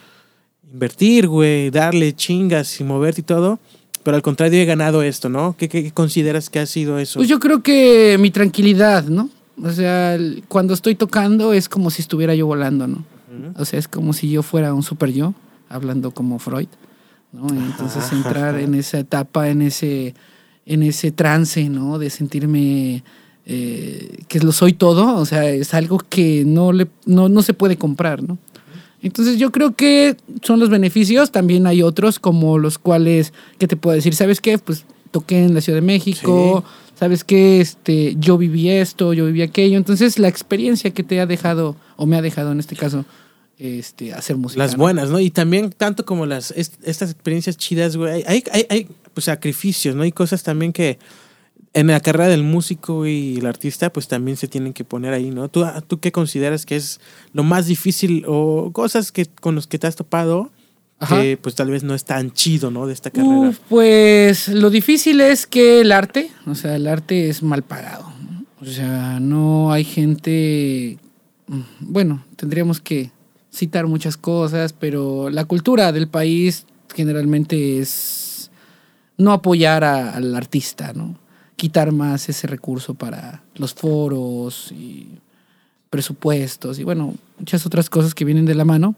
invertir, 0.72 1.28
güey, 1.28 1.70
darle 1.70 2.14
chingas 2.14 2.80
y 2.80 2.84
moverte 2.84 3.22
y 3.22 3.24
todo, 3.24 3.60
pero 4.04 4.16
al 4.16 4.24
contrario 4.24 4.62
he 4.62 4.66
ganado 4.66 5.02
esto, 5.02 5.30
¿no? 5.30 5.56
¿Qué, 5.58 5.70
qué 5.70 5.92
consideras 5.92 6.50
que 6.50 6.60
ha 6.60 6.66
sido 6.66 7.00
eso? 7.00 7.20
Pues 7.20 7.30
yo 7.30 7.40
creo 7.40 7.64
que 7.64 8.18
mi 8.20 8.32
tranquilidad, 8.32 9.06
¿no? 9.06 9.30
O 9.64 9.72
sea, 9.72 10.18
cuando 10.48 10.74
estoy 10.74 10.96
tocando 10.96 11.54
es 11.54 11.70
como 11.70 11.90
si 11.90 12.02
estuviera 12.02 12.36
yo 12.36 12.46
volando, 12.46 12.88
¿no? 12.88 13.04
O 13.58 13.66
sea, 13.66 13.80
es 13.80 13.88
como 13.88 14.14
si 14.14 14.30
yo 14.30 14.44
fuera 14.44 14.74
un 14.74 14.84
super 14.84 15.12
yo, 15.12 15.34
hablando 15.70 16.12
como 16.12 16.40
Freud, 16.40 16.68
¿no? 17.32 17.48
Entonces 17.50 18.04
Ajá. 18.04 18.16
entrar 18.16 18.60
en 18.60 18.76
esa 18.76 19.00
etapa, 19.00 19.50
en 19.50 19.62
ese, 19.62 20.14
en 20.66 20.84
ese 20.84 21.12
trance, 21.12 21.68
¿no? 21.70 22.00
De 22.00 22.10
sentirme 22.10 23.04
eh, 23.46 24.24
que 24.28 24.40
lo 24.40 24.52
soy 24.52 24.74
todo, 24.74 25.18
o 25.18 25.26
sea, 25.26 25.50
es 25.50 25.74
algo 25.74 26.00
que 26.10 26.44
no, 26.46 26.72
le, 26.72 26.88
no, 27.06 27.30
no 27.30 27.42
se 27.42 27.54
puede 27.54 27.78
comprar, 27.78 28.24
¿no? 28.24 28.38
Entonces 29.06 29.38
yo 29.38 29.52
creo 29.52 29.76
que 29.76 30.18
son 30.42 30.60
los 30.60 30.70
beneficios, 30.70 31.32
también 31.32 31.68
hay 31.68 31.82
otros 31.84 32.20
como 32.20 32.58
los 32.58 32.78
cuales, 32.80 33.34
¿qué 33.60 33.68
te 33.68 33.78
puedo 33.78 33.96
decir? 33.96 34.16
¿Sabes 34.16 34.42
qué? 34.42 34.58
Pues 34.58 34.86
toqué 35.12 35.44
en 35.44 35.54
la 35.54 35.62
Ciudad 35.62 35.78
de 35.78 35.86
México, 35.86 36.64
¿sabes 37.00 37.24
qué? 37.24 37.62
Este, 37.62 38.16
yo 38.20 38.38
viví 38.38 38.70
esto, 38.70 39.14
yo 39.14 39.26
viví 39.28 39.42
aquello, 39.44 39.78
entonces 39.78 40.18
la 40.18 40.28
experiencia 40.28 40.90
que 40.92 41.04
te 41.04 41.20
ha 41.20 41.26
dejado, 41.26 41.76
o 41.98 42.06
me 42.06 42.18
ha 42.18 42.22
dejado 42.22 42.52
en 42.52 42.60
este 42.60 42.76
caso, 42.76 43.06
este, 43.60 44.12
hacer 44.14 44.38
música. 44.38 44.64
Las 44.64 44.74
¿no? 44.74 44.80
buenas, 44.80 45.10
¿no? 45.12 45.20
Y 45.20 45.30
también 45.30 45.70
tanto 45.72 46.04
como 46.04 46.26
las 46.26 46.52
est- 46.52 46.76
estas 46.84 47.12
experiencias 47.12 47.58
chidas, 47.58 47.96
güey, 47.96 48.24
hay, 48.28 48.44
hay, 48.52 48.66
hay 48.70 48.88
pues, 49.14 49.26
sacrificios, 49.26 49.96
¿no? 49.96 50.02
Hay 50.04 50.12
cosas 50.12 50.44
también 50.44 50.74
que 50.74 50.98
en 51.76 51.88
la 51.88 52.00
carrera 52.00 52.28
del 52.30 52.42
músico 52.44 53.06
y 53.06 53.38
el 53.38 53.46
artista, 53.46 53.92
pues 53.92 54.08
también 54.08 54.38
se 54.38 54.48
tienen 54.48 54.74
que 54.74 54.84
poner 54.84 55.14
ahí, 55.14 55.30
¿no? 55.30 55.50
¿Tú, 55.50 55.64
tú 55.88 56.00
qué 56.00 56.12
consideras 56.12 56.66
que 56.66 56.76
es 56.78 57.00
lo 57.34 57.44
más 57.44 57.68
difícil 57.68 58.24
o 58.28 58.72
cosas 58.72 59.12
que 59.12 59.26
con 59.28 59.54
los 59.56 59.68
que 59.68 59.78
te 59.78 59.86
has 59.86 59.96
topado 59.96 60.52
Ajá. 61.00 61.22
que 61.22 61.36
pues 61.38 61.54
tal 61.56 61.70
vez 61.70 61.84
no 61.84 61.94
es 61.94 62.06
tan 62.06 62.32
chido, 62.32 62.72
¿no? 62.72 62.88
De 62.88 62.94
esta 62.94 63.12
carrera. 63.12 63.50
Uf, 63.50 63.60
pues 63.70 64.48
lo 64.48 64.70
difícil 64.70 65.20
es 65.20 65.46
que 65.46 65.82
el 65.82 65.92
arte, 65.92 66.32
o 66.48 66.56
sea, 66.56 66.76
el 66.78 66.88
arte 66.88 67.30
es 67.30 67.44
mal 67.44 67.62
pagado. 67.64 68.10
¿no? 68.32 68.46
O 68.62 68.66
sea, 68.66 69.20
no 69.20 69.72
hay 69.74 69.84
gente. 69.84 70.98
mm, 71.48 71.60
Bueno, 71.82 72.24
tendríamos 72.38 72.80
que 72.80 73.12
citar 73.52 73.86
muchas 73.88 74.16
cosas, 74.18 74.72
pero 74.74 75.30
la 75.30 75.44
cultura 75.46 75.92
del 75.92 76.08
país 76.08 76.66
generalmente 76.94 77.80
es 77.80 78.50
no 79.18 79.34
apoyar 79.34 79.84
a- 79.84 80.12
al 80.16 80.34
artista, 80.36 80.94
¿no? 80.94 81.18
Quitar 81.56 81.92
más 81.92 82.30
ese 82.30 82.48
recurso 82.48 82.94
para 82.94 83.44
los 83.56 83.74
foros 83.74 84.72
y 84.72 85.08
presupuestos 85.90 86.80
y 86.80 86.84
bueno, 86.84 87.16
muchas 87.40 87.66
otras 87.66 87.90
cosas 87.90 88.14
que 88.14 88.26
vienen 88.26 88.46
de 88.46 88.56
la 88.56 88.66
mano. 88.66 88.96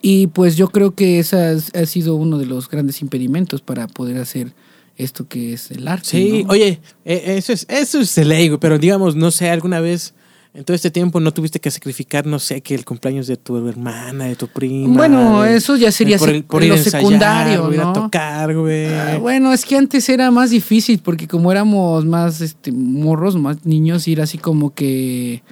Y 0.00 0.28
pues 0.28 0.56
yo 0.56 0.68
creo 0.68 0.94
que 0.94 1.18
ese 1.18 1.36
ha 1.36 1.86
sido 1.86 2.14
uno 2.14 2.38
de 2.38 2.46
los 2.46 2.68
grandes 2.68 3.02
impedimentos 3.02 3.60
para 3.60 3.88
poder 3.88 4.18
hacer 4.18 4.52
esto 4.96 5.26
que 5.28 5.52
es 5.54 5.70
el 5.70 5.88
arte. 5.88 6.08
Sí, 6.08 6.44
¿no? 6.44 6.50
oye, 6.50 6.80
eh, 7.04 7.36
eso 7.36 7.52
es, 7.52 7.66
eso 7.68 8.00
es 8.00 8.16
ley, 8.18 8.48
güey, 8.48 8.60
pero 8.60 8.78
digamos, 8.78 9.16
no 9.16 9.30
sé, 9.30 9.50
alguna 9.50 9.80
vez 9.80 10.14
en 10.54 10.64
todo 10.64 10.74
este 10.74 10.90
tiempo 10.90 11.18
no 11.18 11.32
tuviste 11.32 11.60
que 11.60 11.70
sacrificar, 11.70 12.26
no 12.26 12.38
sé, 12.38 12.60
que 12.60 12.74
el 12.74 12.84
cumpleaños 12.84 13.26
de 13.26 13.36
tu 13.38 13.56
hermana, 13.68 14.26
de 14.26 14.36
tu 14.36 14.48
prima. 14.48 14.94
Bueno, 14.96 15.42
de- 15.42 15.56
eso 15.56 15.76
ya 15.76 15.90
sería 15.90 16.18
por, 16.18 16.28
sec- 16.30 16.44
por 16.44 16.60
lo 16.60 16.66
ir 16.66 16.72
a 16.72 16.76
ensayar, 16.76 17.00
secundario, 17.00 17.64
por 17.64 17.74
ir 17.74 17.80
a 17.80 17.84
¿no? 17.84 17.92
tocar, 17.94 18.54
güey. 18.54 18.86
Ah, 18.86 19.18
bueno, 19.18 19.52
es 19.52 19.64
que 19.64 19.76
antes 19.76 20.08
era 20.10 20.30
más 20.30 20.50
difícil 20.50 20.98
porque 20.98 21.26
como 21.26 21.50
éramos 21.50 22.04
más 22.04 22.40
este, 22.42 22.70
morros, 22.70 23.36
más 23.36 23.64
niños, 23.64 24.06
ir 24.08 24.20
así 24.20 24.36
como 24.36 24.74
que, 24.74 25.42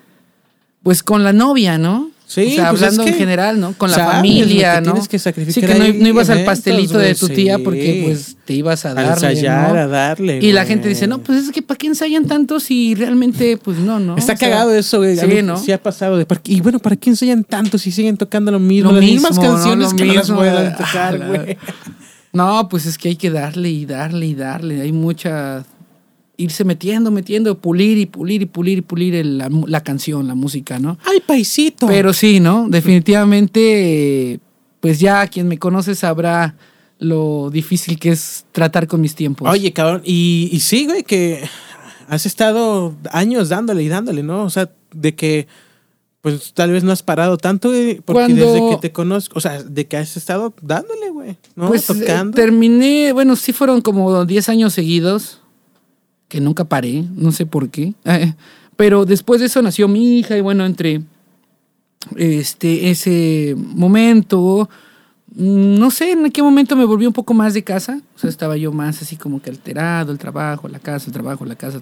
pues 0.83 1.03
con 1.03 1.25
la 1.25 1.33
novia, 1.33 1.79
¿no? 1.79 2.11
Sí, 2.31 2.47
o 2.47 2.51
sea, 2.55 2.71
pues 2.71 2.83
hablando 2.83 3.03
es 3.03 3.07
que 3.07 3.13
en 3.15 3.19
general, 3.19 3.59
¿no? 3.59 3.73
Con 3.77 3.91
la 3.91 3.97
sabes 3.97 4.13
familia, 4.19 4.75
que 4.75 4.81
¿no? 4.83 4.93
tienes 4.93 5.09
que 5.09 5.19
sacrificar 5.19 5.69
sí, 5.69 5.83
que 5.93 5.93
no, 5.99 6.09
ibas 6.09 6.31
al 6.31 6.45
pastelito 6.45 6.97
de 6.97 7.17
tu 7.17 7.29
tía 7.29 7.57
sí. 7.57 7.63
porque 7.65 8.03
pues 8.07 8.37
te 8.45 8.55
ibas 8.55 8.87
a 8.87 8.91
a 8.91 8.95
darle, 8.95 9.31
ensayar, 9.31 9.73
¿no? 9.75 9.81
a 9.81 9.87
darle. 9.89 10.39
Y 10.41 10.53
la 10.53 10.65
gente 10.65 10.89
dice, 10.89 11.09
no, 11.09 11.19
pues 11.19 11.43
es 11.45 11.51
que 11.51 11.61
¿para 11.61 11.77
qué 11.77 11.89
ensayan 11.89 12.27
tanto 12.27 12.61
si 12.61 12.95
realmente, 12.95 13.57
pues 13.57 13.79
no, 13.79 13.99
no? 13.99 14.17
Está 14.17 14.35
O 14.35 14.37
sea, 14.37 14.49
cagado 14.49 14.73
eso, 14.73 14.99
güey. 14.99 15.17
Sí, 15.17 15.27
mí 15.27 15.43
¿no? 15.43 15.57
Sí 15.57 15.73
ha 15.73 15.83
pasado. 15.83 16.17
De, 16.19 16.25
¿para 16.25 16.41
qué- 16.41 16.53
y 16.53 16.61
bueno, 16.61 16.79
¿para 16.79 16.95
qué 16.95 17.11
ensayan 17.11 17.43
tanto 17.43 17.79
si 17.79 17.91
siguen 17.91 18.17
tocando 18.17 18.53
lo 18.53 18.61
mismo? 18.61 18.91
Lo 18.93 19.01
las 19.01 19.05
mismo, 19.05 19.29
mismas 19.29 19.45
canciones 19.45 19.93
que 19.93 20.05
no 20.05 20.13
las 20.15 20.25
mismo. 20.29 20.37
puedan 20.37 20.77
tocar, 20.77 21.19
güey. 21.29 21.59
No, 22.33 22.69
pues 22.69 22.87
es 22.87 22.97
que 22.97 23.09
hay 23.09 23.17
que 23.17 23.31
darle 23.31 23.71
y 23.71 23.87
darle 23.87 24.27
y 24.27 24.35
darle. 24.37 24.81
Hay 24.83 24.93
mucha. 24.93 25.65
Irse 26.41 26.65
metiendo, 26.65 27.11
metiendo, 27.11 27.59
pulir 27.59 27.99
y 27.99 28.07
pulir 28.07 28.43
y 28.43 28.47
pulir 28.47 28.79
y 28.79 28.83
pulir 28.83 29.15
el- 29.15 29.39
la, 29.39 29.49
la 29.67 29.83
canción, 29.83 30.27
la 30.27 30.35
música, 30.35 30.79
¿no? 30.79 30.99
¡Ay, 31.05 31.21
paisito! 31.21 31.87
Pero 31.87 32.13
sí, 32.13 32.41
¿no? 32.41 32.67
Definitivamente, 32.69 34.41
pues 34.81 35.01
ya 35.01 35.27
quien 35.29 35.49
me 35.49 35.59
conoce 35.59 35.95
sabrá 35.95 36.57
lo 36.99 37.51
difícil 37.51 37.99
que 37.99 38.11
es 38.11 38.45
tratar 38.53 38.87
con 38.87 39.01
mis 39.01 39.15
tiempos. 39.15 39.49
Oye, 39.49 39.73
cabrón, 39.73 40.03
y, 40.05 40.49
y 40.53 40.61
sí, 40.61 40.85
güey, 40.87 41.03
que 41.03 41.43
has 42.09 42.27
estado 42.27 42.95
años 43.11 43.49
dándole 43.49 43.83
y 43.83 43.89
dándole, 43.89 44.23
¿no? 44.23 44.45
O 44.45 44.51
sea, 44.51 44.71
de 44.95 45.15
que, 45.15 45.47
pues 46.21 46.53
tal 46.53 46.71
vez 46.73 46.85
no 46.85 46.93
has 46.93 47.03
parado 47.03 47.39
tanto, 47.39 47.69
güey, 47.71 48.01
porque 48.05 48.21
Cuando- 48.25 48.53
desde 48.53 48.71
que 48.71 48.77
te 48.83 48.93
conozco, 48.93 49.39
o 49.39 49.41
sea, 49.41 49.63
de 49.63 49.87
que 49.87 49.97
has 49.97 50.17
estado 50.17 50.53
dándole, 50.61 51.09
güey, 51.11 51.37
¿no? 51.57 51.69
Pues 51.69 51.89
eh, 51.89 52.07
terminé, 52.35 53.13
bueno, 53.15 53.37
sí 53.37 53.53
fueron 53.55 53.81
como 53.81 54.27
10 54.27 54.49
años 54.51 54.75
seguidos, 54.75 55.40
que 56.31 56.41
nunca 56.41 56.65
paré, 56.65 57.05
no 57.17 57.33
sé 57.33 57.45
por 57.45 57.69
qué. 57.69 57.93
Eh, 58.07 58.33
pero 58.77 59.05
después 59.05 59.41
de 59.41 59.49
eso 59.49 59.61
nació 59.61 59.89
mi 59.89 60.19
hija 60.19 60.39
y 60.39 60.41
bueno, 60.41 60.65
entre 60.65 61.03
este, 62.17 62.91
ese 62.91 63.55
momento, 63.57 64.71
mm, 65.35 65.75
no 65.75 65.91
sé 65.91 66.13
en 66.13 66.31
qué 66.31 66.43
momento 66.43 66.77
me 66.77 66.85
volví 66.85 67.05
un 67.05 67.13
poco 67.13 67.35
más 67.35 67.53
de 67.53 67.65
casa, 67.65 68.01
o 68.17 68.19
sea, 68.19 68.31
estaba 68.31 68.57
yo 68.57 68.73
más 68.73 69.03
así 69.03 69.17
como 69.17 69.43
que 69.43 69.51
alterado, 69.51 70.13
el 70.13 70.19
trabajo, 70.19 70.69
la 70.69 70.79
casa, 70.79 71.07
el 71.07 71.13
trabajo, 71.13 71.45
la 71.45 71.57
casa, 71.57 71.81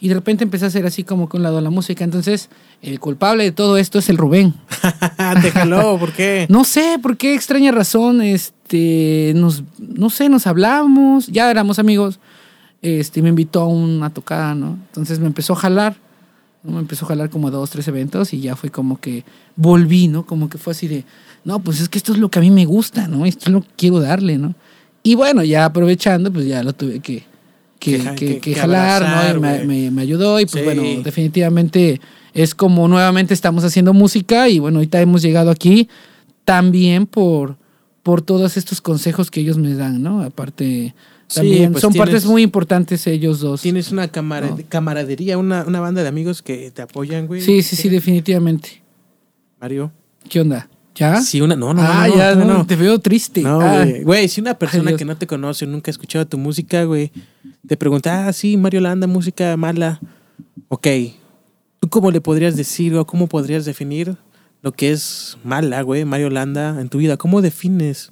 y 0.00 0.08
de 0.08 0.14
repente 0.14 0.44
empecé 0.44 0.64
a 0.64 0.68
hacer 0.68 0.86
así 0.86 1.04
como 1.04 1.28
que 1.28 1.36
un 1.36 1.42
lado 1.42 1.60
la 1.60 1.68
música, 1.68 2.04
entonces 2.04 2.48
el 2.80 3.00
culpable 3.00 3.44
de 3.44 3.52
todo 3.52 3.76
esto 3.76 3.98
es 3.98 4.08
el 4.08 4.16
Rubén. 4.16 4.54
te 5.42 5.50
jaló, 5.50 5.98
¿por 5.98 6.12
qué? 6.12 6.46
No 6.48 6.64
sé 6.64 6.98
por 7.02 7.16
qué 7.18 7.34
extraña 7.34 7.72
razón, 7.72 8.22
este, 8.22 9.32
nos, 9.34 9.64
no 9.78 10.08
sé, 10.08 10.28
nos 10.28 10.46
hablamos, 10.46 11.26
ya 11.26 11.50
éramos 11.50 11.78
amigos, 11.78 12.20
este, 12.82 13.22
me 13.22 13.28
invitó 13.28 13.60
a 13.62 13.66
una 13.66 14.10
tocada, 14.10 14.54
¿no? 14.54 14.78
Entonces 14.88 15.18
me 15.18 15.26
empezó 15.26 15.52
a 15.52 15.56
jalar, 15.56 15.96
¿no? 16.62 16.72
me 16.72 16.80
empezó 16.80 17.04
a 17.04 17.08
jalar 17.08 17.30
como 17.30 17.48
a 17.48 17.50
dos, 17.50 17.70
tres 17.70 17.86
eventos 17.88 18.32
y 18.32 18.40
ya 18.40 18.56
fue 18.56 18.70
como 18.70 19.00
que 19.00 19.24
volví, 19.56 20.08
¿no? 20.08 20.24
Como 20.26 20.48
que 20.48 20.58
fue 20.58 20.72
así 20.72 20.88
de, 20.88 21.04
no, 21.44 21.58
pues 21.60 21.80
es 21.80 21.88
que 21.88 21.98
esto 21.98 22.12
es 22.12 22.18
lo 22.18 22.30
que 22.30 22.38
a 22.38 22.42
mí 22.42 22.50
me 22.50 22.64
gusta, 22.64 23.06
¿no? 23.08 23.26
Esto 23.26 23.44
es 23.46 23.52
lo 23.52 23.60
que 23.62 23.68
quiero 23.76 24.00
darle, 24.00 24.38
¿no? 24.38 24.54
Y 25.02 25.14
bueno, 25.14 25.42
ya 25.44 25.64
aprovechando, 25.64 26.32
pues 26.32 26.46
ya 26.46 26.62
lo 26.62 26.72
tuve 26.74 27.00
que, 27.00 27.24
que, 27.78 27.96
Que 27.98 28.00
ja- 28.02 28.14
que- 28.14 28.26
que- 28.26 28.40
que 28.40 28.54
que 28.54 28.60
jalar, 28.60 29.02
abrazar, 29.02 29.40
¿no? 29.40 29.56
Y 29.56 29.58
me, 29.58 29.64
me- 29.84 29.90
me 29.90 30.02
ayudó 30.02 30.38
y 30.40 30.44
pues 30.46 30.62
Sí. 30.62 30.64
bueno, 30.64 30.82
definitivamente 31.02 32.00
es 32.34 32.54
como 32.54 32.86
nuevamente 32.88 33.32
estamos 33.34 33.64
haciendo 33.64 33.92
música 33.94 34.48
y 34.48 34.58
bueno, 34.58 34.78
ahorita 34.78 35.00
hemos 35.00 35.22
llegado 35.22 35.50
aquí 35.50 35.88
también 36.44 37.06
por, 37.06 37.56
por 38.02 38.22
todos 38.22 38.56
estos 38.56 38.80
consejos 38.80 39.30
que 39.30 39.40
ellos 39.40 39.58
me 39.58 39.74
dan, 39.74 40.02
¿no? 40.02 40.22
Aparte, 40.22 40.94
Sí, 41.30 41.36
también 41.36 41.70
pues 41.72 41.80
son 41.82 41.92
tienes- 41.92 42.06
partes 42.10 42.26
muy 42.26 42.42
importantes 42.42 43.06
ellos 43.06 43.38
dos. 43.40 43.62
Tienes 43.62 43.92
una 43.92 44.08
camara- 44.08 44.48
No. 44.48 44.58
camaradería, 44.68 45.38
una, 45.38 45.62
una 45.64 45.78
banda 45.80 46.02
de 46.02 46.08
amigos 46.08 46.42
que 46.42 46.70
te 46.72 46.82
apoyan, 46.82 47.26
güey. 47.28 47.40
Sí, 47.40 47.62
sí, 47.62 47.76
sí, 47.76 47.88
definitivamente. 47.88 48.82
Mario. 49.60 49.92
¿Qué 50.28 50.40
onda? 50.40 50.68
¿Ya? 50.96 51.20
Sí, 51.20 51.40
una, 51.40 51.54
no, 51.54 51.72
no, 51.72 51.82
ah, 51.82 52.06
no, 52.08 52.16
ya, 52.16 52.34
no, 52.34 52.66
te 52.66 52.74
veo 52.76 52.98
triste. 52.98 53.42
No, 53.42 53.60
Ah, 53.60 53.84
güey. 53.84 54.02
Güey, 54.02 54.28
si 54.28 54.40
una 54.40 54.54
persona 54.54 54.96
que 54.96 55.04
no 55.04 55.16
te 55.16 55.26
conoce, 55.26 55.66
nunca 55.66 55.90
ha 55.90 55.92
escuchado 55.92 56.26
tu 56.26 56.36
música, 56.36 56.82
güey, 56.84 57.12
te 57.66 57.76
pregunta, 57.76 58.26
ah, 58.26 58.32
sí, 58.32 58.56
Mario 58.56 58.80
Landa, 58.80 59.06
música 59.06 59.56
mala. 59.56 60.00
Ok, 60.68 60.88
¿tú 61.78 61.88
cómo 61.88 62.10
le 62.10 62.20
podrías 62.20 62.56
decir 62.56 62.94
o 62.96 63.06
cómo 63.06 63.28
podrías 63.28 63.64
definir 63.64 64.16
lo 64.62 64.72
que 64.72 64.90
es 64.90 65.38
mala, 65.44 65.80
güey, 65.82 66.04
Mario 66.04 66.28
Landa 66.28 66.80
en 66.80 66.88
tu 66.88 66.98
vida? 66.98 67.16
¿Cómo 67.16 67.40
defines 67.40 68.10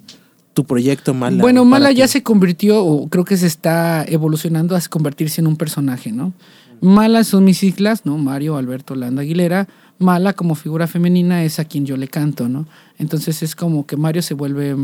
tu 0.53 0.65
proyecto 0.65 1.13
mala? 1.13 1.41
Bueno, 1.41 1.65
Mala 1.65 1.91
ya 1.91 2.05
ti? 2.05 2.13
se 2.13 2.23
convirtió, 2.23 2.83
o 2.83 3.07
creo 3.09 3.25
que 3.25 3.37
se 3.37 3.47
está 3.47 4.03
evolucionando 4.07 4.75
a 4.75 4.81
convertirse 4.89 5.41
en 5.41 5.47
un 5.47 5.55
personaje, 5.55 6.11
¿no? 6.11 6.33
Mala 6.81 7.23
son 7.23 7.43
mis 7.43 7.57
siglas, 7.57 8.05
¿no? 8.05 8.17
Mario 8.17 8.57
Alberto 8.57 8.95
Landa 8.95 9.21
Aguilera. 9.21 9.67
Mala 9.97 10.33
como 10.33 10.55
figura 10.55 10.87
femenina 10.87 11.43
es 11.43 11.59
a 11.59 11.65
quien 11.65 11.85
yo 11.85 11.97
le 11.97 12.07
canto, 12.07 12.47
¿no? 12.47 12.67
Entonces 12.97 13.43
es 13.43 13.55
como 13.55 13.85
que 13.85 13.97
Mario 13.97 14.21
se 14.21 14.33
vuelve 14.33 14.75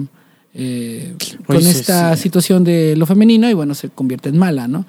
eh, 0.53 1.15
con 1.45 1.61
sí, 1.61 1.69
esta 1.69 2.15
sí. 2.15 2.23
situación 2.23 2.63
de 2.63 2.95
lo 2.97 3.05
femenino 3.05 3.49
y 3.49 3.53
bueno, 3.53 3.75
se 3.75 3.89
convierte 3.89 4.29
en 4.29 4.37
Mala, 4.37 4.67
¿no? 4.67 4.85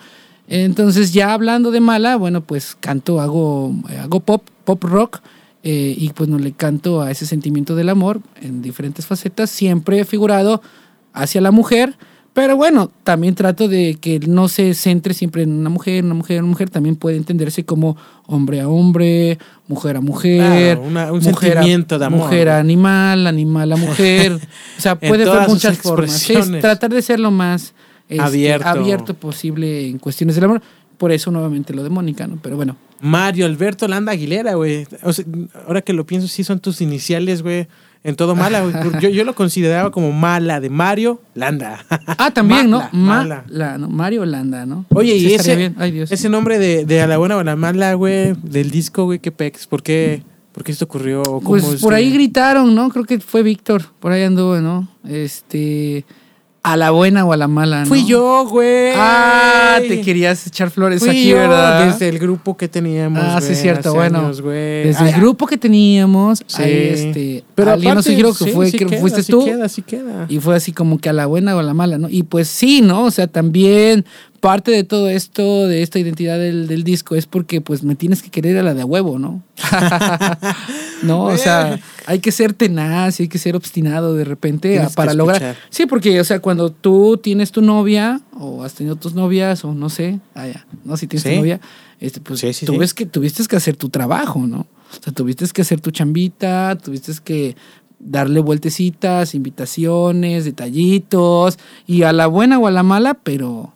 Entonces 0.48 1.12
ya 1.12 1.32
hablando 1.32 1.70
de 1.70 1.80
Mala, 1.80 2.16
bueno, 2.16 2.40
pues 2.40 2.76
canto, 2.78 3.20
hago, 3.20 3.74
hago 4.00 4.20
pop, 4.20 4.42
pop 4.64 4.82
rock. 4.84 5.20
Eh, 5.62 5.94
y 5.96 6.10
pues 6.10 6.28
no 6.28 6.38
le 6.38 6.52
canto 6.52 7.00
a 7.02 7.10
ese 7.10 7.26
sentimiento 7.26 7.74
del 7.74 7.88
amor 7.88 8.20
en 8.40 8.62
diferentes 8.62 9.06
facetas, 9.06 9.50
siempre 9.50 10.04
figurado 10.04 10.62
hacia 11.12 11.40
la 11.40 11.50
mujer, 11.50 11.96
pero 12.34 12.54
bueno, 12.54 12.90
también 13.02 13.34
trato 13.34 13.66
de 13.66 13.96
que 13.98 14.20
no 14.20 14.48
se 14.48 14.74
centre 14.74 15.14
siempre 15.14 15.42
en 15.42 15.52
una 15.52 15.70
mujer, 15.70 16.04
una 16.04 16.12
mujer, 16.12 16.40
una 16.42 16.50
mujer, 16.50 16.68
también 16.68 16.94
puede 16.96 17.16
entenderse 17.16 17.64
como 17.64 17.96
hombre 18.26 18.60
a 18.60 18.68
hombre, 18.68 19.38
mujer 19.68 19.96
a 19.96 20.00
mujer, 20.02 20.76
Claro, 20.76 20.82
una- 20.82 21.12
un 21.12 21.20
mujer 21.22 21.54
sentimiento 21.54 21.94
a, 21.94 21.98
de 21.98 22.04
amor. 22.04 22.18
mujer 22.20 22.48
a 22.50 22.58
animal, 22.58 23.26
animal 23.26 23.72
a 23.72 23.76
mujer, 23.76 24.32
o 24.78 24.80
sea, 24.80 24.98
puede 24.98 25.28
haber 25.28 25.48
muchas 25.48 25.78
formas. 25.78 26.28
Es 26.28 26.50
tratar 26.60 26.90
de 26.92 27.00
ser 27.00 27.18
lo 27.20 27.30
más 27.30 27.72
este, 28.08 28.22
Abierto. 28.22 28.68
abierto 28.68 29.14
posible 29.14 29.88
en 29.88 29.98
cuestiones 29.98 30.34
del 30.36 30.44
amor, 30.44 30.62
por 30.98 31.12
eso 31.12 31.30
nuevamente 31.30 31.72
lo 31.72 31.82
de 31.82 31.88
Mónica, 31.90 32.26
¿no? 32.26 32.38
Pero 32.42 32.56
bueno, 32.56 32.76
Mario 33.00 33.46
Alberto 33.46 33.86
Landa 33.88 34.12
Aguilera, 34.12 34.54
güey. 34.54 34.86
O 35.02 35.12
sea, 35.12 35.24
ahora 35.66 35.82
que 35.82 35.92
lo 35.92 36.06
pienso, 36.06 36.28
sí 36.28 36.44
son 36.44 36.60
tus 36.60 36.80
iniciales, 36.80 37.42
güey. 37.42 37.66
En 38.04 38.14
todo 38.14 38.36
mala, 38.36 38.60
güey. 38.62 38.74
Yo, 39.00 39.08
yo 39.08 39.24
lo 39.24 39.34
consideraba 39.34 39.90
como 39.90 40.12
mala 40.12 40.60
de 40.60 40.70
Mario 40.70 41.20
Landa. 41.34 41.84
ah, 42.18 42.30
también, 42.32 42.70
Mala, 42.70 42.90
¿no? 42.92 42.98
mala. 42.98 43.78
¿no? 43.78 43.88
Mario 43.88 44.24
Landa, 44.24 44.64
¿no? 44.64 44.84
Oye, 44.90 45.18
Sí 45.18 45.28
y 45.30 45.34
ese. 45.34 45.72
Ay, 45.76 45.90
Dios. 45.90 46.12
ese 46.12 46.28
nombre 46.28 46.58
de, 46.60 46.84
de 46.84 47.00
A 47.02 47.08
la 47.08 47.18
buena 47.18 47.36
o 47.36 47.40
a 47.40 47.44
la 47.44 47.56
mala, 47.56 47.94
güey, 47.94 48.34
del 48.44 48.70
disco, 48.70 49.06
güey, 49.06 49.18
qué 49.18 49.32
pex. 49.32 49.66
¿Por 49.66 49.82
qué, 49.82 50.22
por 50.52 50.62
qué 50.62 50.70
esto 50.70 50.84
ocurrió? 50.84 51.20
¿O 51.22 51.40
cómo 51.40 51.48
Pues 51.50 51.64
es 51.64 51.80
por 51.80 51.90
que- 51.90 51.96
ahí 51.96 52.12
gritaron, 52.12 52.74
¿no? 52.76 52.90
Creo 52.90 53.04
que 53.04 53.18
fue 53.18 53.42
Víctor, 53.42 53.82
por 53.98 54.12
ahí 54.12 54.22
anduvo, 54.22 54.60
¿no? 54.60 54.88
Este, 55.08 56.04
a 56.66 56.76
la 56.76 56.90
buena 56.90 57.24
o 57.24 57.32
a 57.32 57.36
la 57.36 57.46
mala, 57.46 57.82
¿no? 57.82 57.86
Fui 57.86 58.04
yo, 58.06 58.44
güey. 58.48 58.90
Ah, 58.96 59.78
te 59.86 60.00
querías 60.00 60.44
echar 60.48 60.68
flores 60.70 60.98
Fui 60.98 61.10
aquí, 61.10 61.28
yo, 61.28 61.36
¿verdad? 61.36 61.86
Desde 61.86 62.08
el 62.08 62.18
grupo 62.18 62.56
que 62.56 62.66
teníamos. 62.66 63.22
Ah, 63.24 63.40
sí, 63.40 63.48
güey, 63.50 63.60
cierto, 63.62 63.94
bueno. 63.94 64.18
años. 64.18 64.42
Desde 64.42 64.96
Ah, 64.98 65.08
el 65.10 65.14
grupo 65.20 65.46
que 65.46 65.56
teníamos, 65.58 66.42
Sí. 66.46 66.62
este, 66.64 67.44
Pero 67.54 67.70
alguien 67.70 67.94
nos 67.94 68.04
sugirió 68.04 68.34
que 68.34 68.44
sí, 68.44 68.50
fue, 68.50 68.70
sí 68.70 68.78
que 68.78 68.86
queda, 68.86 69.00
fuiste 69.00 69.22
tú. 69.22 69.44
queda. 69.86 70.26
Y 70.28 70.40
fue 70.40 70.56
así 70.56 70.72
como 70.72 70.98
que 70.98 71.08
a 71.08 71.12
la 71.12 71.26
buena 71.26 71.54
o 71.54 71.60
a 71.60 71.62
la 71.62 71.72
mala, 71.72 71.98
¿no? 71.98 72.08
Y 72.10 72.24
pues 72.24 72.48
sí, 72.48 72.80
¿no? 72.82 73.04
O 73.04 73.10
sea, 73.12 73.28
también 73.28 74.04
parte 74.46 74.70
de 74.70 74.84
todo 74.84 75.08
esto, 75.08 75.66
de 75.66 75.82
esta 75.82 75.98
identidad 75.98 76.38
del, 76.38 76.68
del 76.68 76.84
disco, 76.84 77.16
es 77.16 77.26
porque 77.26 77.60
pues 77.60 77.82
me 77.82 77.94
tienes 77.96 78.22
que 78.22 78.30
querer 78.30 78.56
a 78.58 78.62
la 78.62 78.74
de 78.74 78.84
huevo, 78.84 79.18
¿no? 79.18 79.42
no, 81.02 81.24
o 81.24 81.36
sea, 81.36 81.78
hay 82.06 82.20
que 82.20 82.32
ser 82.32 82.52
tenaz 82.52 83.18
y 83.20 83.24
hay 83.24 83.28
que 83.28 83.38
ser 83.38 83.56
obstinado 83.56 84.14
de 84.14 84.24
repente 84.24 84.78
a- 84.80 84.88
para 84.88 85.14
lograr. 85.14 85.56
Sí, 85.70 85.86
porque, 85.86 86.20
o 86.20 86.24
sea, 86.24 86.40
cuando 86.40 86.70
tú 86.70 87.18
tienes 87.22 87.52
tu 87.52 87.60
novia 87.62 88.20
o 88.38 88.62
has 88.64 88.74
tenido 88.74 88.96
tus 88.96 89.14
novias 89.14 89.64
o 89.64 89.74
no 89.74 89.88
sé, 89.88 90.20
ah, 90.34 90.46
ya, 90.46 90.66
no, 90.84 90.96
si 90.96 91.06
tienes 91.06 91.22
Sí. 91.24 91.30
tu 91.30 91.36
novia, 91.36 91.60
este, 92.00 92.20
pues 92.20 92.40
Sí, 92.40 92.52
sí, 92.52 92.66
tú 92.66 92.76
ves 92.78 92.94
que 92.94 93.06
tuviste 93.06 93.44
que 93.46 93.56
hacer 93.56 93.76
tu 93.76 93.88
trabajo, 93.88 94.46
¿no? 94.46 94.60
O 94.60 95.02
sea, 95.02 95.12
tuviste 95.12 95.46
que 95.52 95.62
hacer 95.62 95.80
tu 95.80 95.90
chambita, 95.90 96.76
tuviste 96.82 97.12
que 97.24 97.56
darle 97.98 98.40
vueltecitas, 98.40 99.34
invitaciones, 99.34 100.44
detallitos, 100.44 101.58
y 101.86 102.02
a 102.02 102.12
la 102.12 102.26
buena 102.26 102.58
o 102.58 102.66
a 102.66 102.70
la 102.70 102.82
mala, 102.82 103.14
pero 103.14 103.72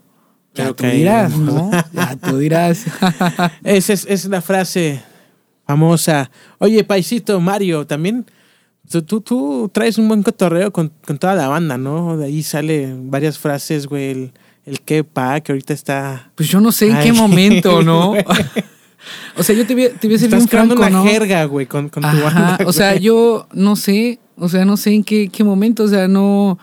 ya 0.54 0.68
tú 0.68 0.74
que- 0.76 0.90
dirás, 0.92 1.36
¿no? 1.36 1.70
Ya 1.92 2.16
tú 2.16 2.38
dirás. 2.38 2.84
Esa 3.64 3.92
es, 3.92 4.06
es 4.08 4.24
la 4.26 4.40
frase 4.42 5.02
famosa. 5.66 6.30
Oye, 6.58 6.82
Paisito, 6.84 7.40
Mario, 7.40 7.86
también 7.86 8.26
tú, 8.90 9.02
tú, 9.02 9.20
tú 9.20 9.70
traes 9.72 9.98
un 9.98 10.08
buen 10.08 10.22
cotorreo 10.22 10.72
con, 10.72 10.90
con 11.06 11.18
toda 11.18 11.34
la 11.34 11.48
banda, 11.48 11.78
¿no? 11.78 12.16
De 12.16 12.26
ahí 12.26 12.42
sale 12.42 12.92
varias 12.96 13.38
frases, 13.38 13.86
güey. 13.86 14.10
El, 14.10 14.32
el 14.66 14.80
que 14.80 15.04
pa, 15.04 15.40
que 15.40 15.52
ahorita 15.52 15.72
está. 15.72 16.30
Pues 16.34 16.48
yo 16.48 16.60
no 16.60 16.72
sé 16.72 16.90
en 16.90 16.98
qué 17.00 17.12
momento, 17.14 17.82
¿no? 17.82 18.12
o 19.36 19.42
sea, 19.42 19.54
yo 19.54 19.66
te 19.66 19.74
voy, 19.74 19.88
te 20.00 20.06
voy 20.06 20.16
a 20.16 20.18
ser 20.18 20.28
Estás 20.32 20.46
creando 20.48 20.74
franco, 20.76 20.90
una 20.96 21.04
¿no? 21.04 21.10
jerga, 21.10 21.44
güey, 21.44 21.66
con, 21.66 21.88
con 21.88 22.02
tu 22.02 22.20
banda. 22.20 22.58
o 22.66 22.72
sea, 22.72 22.90
güey. 22.90 23.02
yo 23.02 23.46
no 23.52 23.76
sé, 23.76 24.18
o 24.36 24.48
sea, 24.48 24.64
no 24.64 24.76
sé 24.76 24.92
en 24.92 25.04
qué, 25.04 25.28
qué 25.28 25.44
momento, 25.44 25.84
o 25.84 25.88
sea, 25.88 26.08
no, 26.08 26.58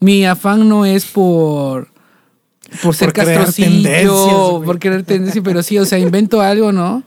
mi 0.00 0.24
afán 0.24 0.68
no 0.68 0.86
es 0.86 1.04
por, 1.04 1.88
por 2.82 2.94
ser 2.94 3.08
Por 3.12 3.24
castrocillo, 3.24 4.62
por 4.64 4.78
querer 4.78 5.02
tendencia, 5.04 5.42
pero 5.42 5.62
sí, 5.62 5.78
o 5.78 5.84
sea, 5.84 5.98
invento 5.98 6.40
algo, 6.40 6.72
¿no? 6.72 7.02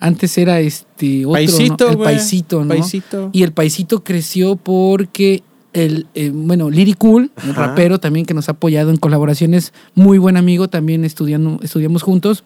Antes 0.00 0.38
era 0.38 0.60
este 0.60 1.26
otro, 1.26 1.32
Paisito, 1.32 1.84
¿no? 1.86 1.90
El 1.90 1.96
güey. 1.96 2.14
paisito, 2.14 2.64
¿no? 2.64 2.68
Paisito. 2.68 3.30
Y 3.32 3.42
el 3.42 3.52
paisito 3.52 4.04
creció 4.04 4.56
porque 4.56 5.42
el, 5.72 6.06
eh, 6.14 6.30
bueno, 6.32 6.70
Liri 6.70 6.94
Cool, 6.94 7.30
el 7.42 7.50
Ajá. 7.50 7.66
rapero 7.68 7.98
también 7.98 8.24
que 8.24 8.34
nos 8.34 8.48
ha 8.48 8.52
apoyado 8.52 8.90
en 8.90 8.96
colaboraciones, 8.96 9.72
muy 9.94 10.18
buen 10.18 10.36
amigo, 10.36 10.68
también 10.68 11.04
estudiando, 11.04 11.58
estudiamos 11.62 12.02
juntos. 12.02 12.44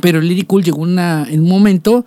Pero 0.00 0.20
Liri 0.20 0.42
Cool 0.42 0.62
llegó 0.62 0.82
una, 0.82 1.26
en 1.28 1.40
un 1.40 1.48
momento 1.48 2.04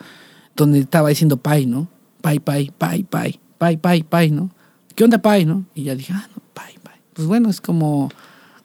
donde 0.56 0.80
estaba 0.80 1.10
diciendo 1.10 1.38
Pai, 1.38 1.66
¿no? 1.66 1.88
Pai, 2.22 2.40
Pai, 2.40 2.72
Pai, 2.78 3.04
Pai, 3.04 3.40
Pai, 3.58 3.78
Pai, 3.78 4.04
Pai, 4.04 4.32
¿no? 4.32 4.50
¿Qué 4.96 5.04
onda 5.04 5.22
Pai, 5.22 5.46
no? 5.46 5.66
Y 5.76 5.84
ya 5.84 5.96
dije, 5.96 6.14
ah, 6.16 6.28
no, 6.36 6.42
Pai, 6.54 6.74
Pai. 6.84 6.96
Pues 7.14 7.28
bueno, 7.28 7.50
es 7.50 7.62
como, 7.62 8.12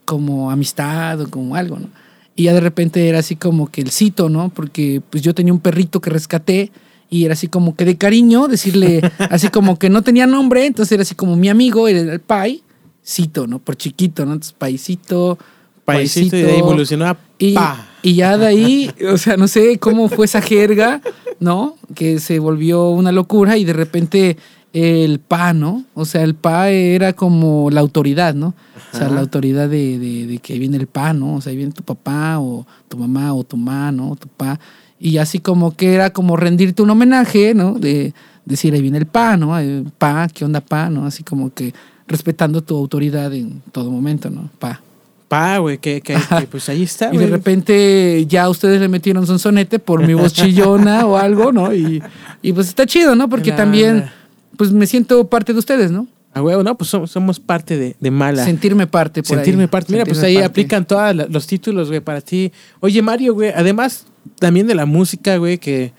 como 0.04 0.50
amistad 0.50 1.20
o 1.20 1.30
como 1.30 1.56
algo, 1.56 1.78
¿no? 1.78 1.88
Y 2.36 2.44
ya 2.44 2.54
de 2.54 2.60
repente 2.60 3.08
era 3.08 3.20
así 3.20 3.36
como 3.36 3.70
que 3.70 3.80
el 3.80 3.90
cito, 3.90 4.28
¿no? 4.28 4.48
Porque 4.48 5.00
pues 5.10 5.22
yo 5.22 5.34
tenía 5.34 5.52
un 5.52 5.60
perrito 5.60 6.00
que 6.00 6.10
rescaté 6.10 6.72
y 7.08 7.24
era 7.24 7.34
así 7.34 7.46
como 7.46 7.76
que 7.76 7.84
de 7.84 7.96
cariño, 7.96 8.48
decirle 8.48 9.00
así 9.30 9.48
como 9.48 9.78
que 9.78 9.88
no 9.88 10.02
tenía 10.02 10.26
nombre, 10.26 10.66
entonces 10.66 10.92
era 10.92 11.02
así 11.02 11.14
como 11.14 11.36
mi 11.36 11.48
amigo, 11.48 11.86
era 11.86 12.00
el 12.00 12.20
Pai, 12.20 12.62
cito, 13.06 13.46
¿no? 13.46 13.58
Por 13.58 13.76
chiquito, 13.76 14.24
¿no? 14.24 14.32
Entonces 14.32 14.54
Paisito, 14.58 15.38
Paisito, 15.84 16.36
y 16.36 16.42
de 16.42 16.52
ahí 16.52 16.58
evolucionó 16.58 17.06
a 17.06 17.16
y, 17.38 17.54
pa. 17.54 17.86
y 18.02 18.14
ya 18.14 18.36
de 18.36 18.46
ahí, 18.46 18.90
o 19.12 19.18
sea, 19.18 19.36
no 19.36 19.46
sé 19.46 19.78
cómo 19.78 20.08
fue 20.08 20.26
esa 20.26 20.40
jerga, 20.40 21.02
¿no? 21.38 21.76
Que 21.94 22.18
se 22.18 22.38
volvió 22.38 22.90
una 22.90 23.12
locura 23.12 23.56
y 23.56 23.64
de 23.64 23.74
repente 23.74 24.36
el 24.74 25.20
pa, 25.20 25.52
¿no? 25.54 25.84
O 25.94 26.04
sea, 26.04 26.22
el 26.22 26.34
pa 26.34 26.68
era 26.68 27.12
como 27.14 27.70
la 27.70 27.80
autoridad, 27.80 28.34
¿no? 28.34 28.54
O 28.92 28.96
sea, 28.96 29.08
la 29.08 29.20
autoridad 29.20 29.68
de, 29.68 29.98
de- 29.98 30.26
de 30.26 30.38
que 30.38 30.58
viene 30.58 30.76
el 30.76 30.86
pa, 30.88 31.12
¿no? 31.12 31.36
O 31.36 31.40
sea, 31.40 31.50
ahí 31.52 31.56
viene 31.56 31.72
tu 31.72 31.82
papá 31.82 32.38
o 32.40 32.66
tu 32.88 32.98
mamá 32.98 33.32
o 33.34 33.44
tu 33.44 33.56
mamá, 33.56 33.90
¿no? 33.92 34.10
O 34.10 34.16
tu 34.16 34.28
pa. 34.28 34.58
Y 34.98 35.18
así 35.18 35.38
como 35.38 35.74
que 35.76 35.94
era 35.94 36.10
como 36.10 36.36
rendirte 36.36 36.82
un 36.82 36.90
homenaje, 36.90 37.54
¿no? 37.54 37.74
De 37.78 38.12
decir, 38.44 38.74
ahí 38.74 38.82
viene 38.82 38.98
el 38.98 39.06
pa, 39.06 39.36
¿no? 39.36 39.52
Pa, 39.96 40.28
¿qué 40.28 40.44
onda 40.44 40.60
pa, 40.60 40.90
¿no? 40.90 41.06
Así 41.06 41.22
como 41.22 41.54
que 41.54 41.72
respetando 42.08 42.60
tu 42.60 42.76
autoridad 42.76 43.32
en 43.32 43.62
todo 43.72 43.90
momento, 43.90 44.28
¿no? 44.28 44.50
Pa. 44.58 44.80
Pa, 45.28 45.58
güey, 45.58 45.78
que, 45.78 46.00
que- 46.00 46.16
que, 46.38 46.46
pues 46.48 46.68
ahí 46.68 46.82
está, 46.82 47.12
Y 47.14 47.16
de 47.18 47.26
repente 47.28 48.26
ya 48.28 48.48
ustedes 48.48 48.80
le 48.80 48.88
metieron 48.88 49.26
sonsonete 49.26 49.78
por 49.78 50.04
mi 50.06 50.14
voz 50.14 50.32
chillona 50.32 51.06
o 51.06 51.16
algo, 51.16 51.50
¿no? 51.52 51.72
Y, 51.74 52.02
y 52.42 52.52
pues 52.52 52.68
está 52.68 52.86
chido, 52.86 53.14
¿no? 53.14 53.28
Porque 53.28 53.50
Nah, 53.50 53.56
también, 53.56 53.96
nah. 53.98 54.10
Pues 54.56 54.72
me 54.72 54.86
siento 54.86 55.28
parte 55.28 55.52
de 55.52 55.58
ustedes, 55.58 55.90
¿no? 55.90 56.06
A 56.32 56.42
huevo, 56.42 56.62
no, 56.64 56.76
pues 56.76 56.90
somos, 56.90 57.10
somos 57.12 57.38
parte 57.38 57.76
de, 57.78 57.96
de 58.00 58.10
mala. 58.10 58.44
Sentirme 58.44 58.86
parte. 58.88 59.22
Por 59.22 59.36
Sentirme 59.36 59.62
ahí. 59.62 59.68
parte. 59.68 59.92
Mira, 59.92 60.04
pues 60.04 60.18
Sentirme 60.18 60.38
ahí 60.38 60.42
parte. 60.44 60.60
aplican 60.62 60.84
todos 60.86 61.30
los 61.30 61.46
títulos, 61.46 61.88
güey, 61.88 62.00
para 62.00 62.20
ti. 62.20 62.50
Oye, 62.80 63.00
Mario, 63.02 63.34
güey, 63.34 63.50
además 63.54 64.06
también 64.40 64.66
de 64.66 64.74
la 64.74 64.84
música, 64.84 65.36
güey, 65.36 65.58
que, 65.58 65.92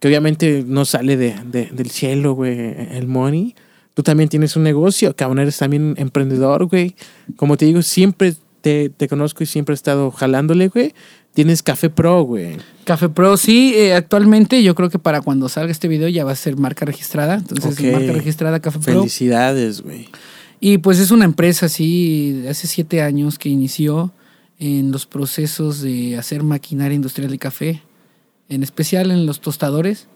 que 0.00 0.08
obviamente 0.08 0.64
no 0.66 0.84
sale 0.84 1.16
de, 1.16 1.34
de- 1.50 1.66
del 1.72 1.90
cielo, 1.90 2.32
güey, 2.34 2.58
el 2.92 3.06
money. 3.06 3.54
Tú 3.94 4.02
también 4.02 4.28
tienes 4.28 4.56
un 4.56 4.64
negocio, 4.64 5.14
cabrón, 5.14 5.38
eres 5.38 5.56
también 5.56 5.94
emprendedor, 5.98 6.66
güey. 6.66 6.96
Como 7.36 7.56
te 7.56 7.66
digo, 7.66 7.80
siempre 7.82 8.34
te, 8.60 8.88
te 8.90 9.06
conozco 9.08 9.44
y 9.44 9.46
siempre 9.46 9.72
he 9.72 9.76
estado 9.76 10.10
jalándole, 10.10 10.66
güey. 10.68 10.94
Tienes 11.36 11.62
Café 11.62 11.90
Pro, 11.90 12.22
güey. 12.22 12.56
Café 12.84 13.10
Pro, 13.10 13.36
sí, 13.36 13.74
eh, 13.76 13.92
actualmente 13.92 14.62
yo 14.62 14.74
creo 14.74 14.88
que 14.88 14.98
para 14.98 15.20
cuando 15.20 15.50
salga 15.50 15.70
este 15.70 15.86
video 15.86 16.08
ya 16.08 16.24
va 16.24 16.32
a 16.32 16.34
ser 16.34 16.56
marca 16.56 16.86
registrada. 16.86 17.34
Entonces, 17.34 17.78
marca 17.92 18.10
registrada 18.10 18.58
Café 18.60 18.78
Pro. 18.78 19.00
Felicidades, 19.00 19.82
güey. 19.82 20.08
Y 20.60 20.78
pues 20.78 20.98
es 20.98 21.10
una 21.10 21.26
empresa, 21.26 21.68
sí, 21.68 22.40
de 22.40 22.48
hace 22.48 22.66
siete 22.66 23.02
años 23.02 23.38
que 23.38 23.50
inició 23.50 24.14
en 24.58 24.90
los 24.90 25.04
procesos 25.04 25.82
de 25.82 26.16
hacer 26.16 26.42
maquinaria 26.42 26.96
industrial 26.96 27.30
de 27.30 27.36
café, 27.36 27.82
en 28.48 28.62
especial 28.62 29.10
en 29.10 29.26
los 29.26 29.42
tostadores. 29.42 30.08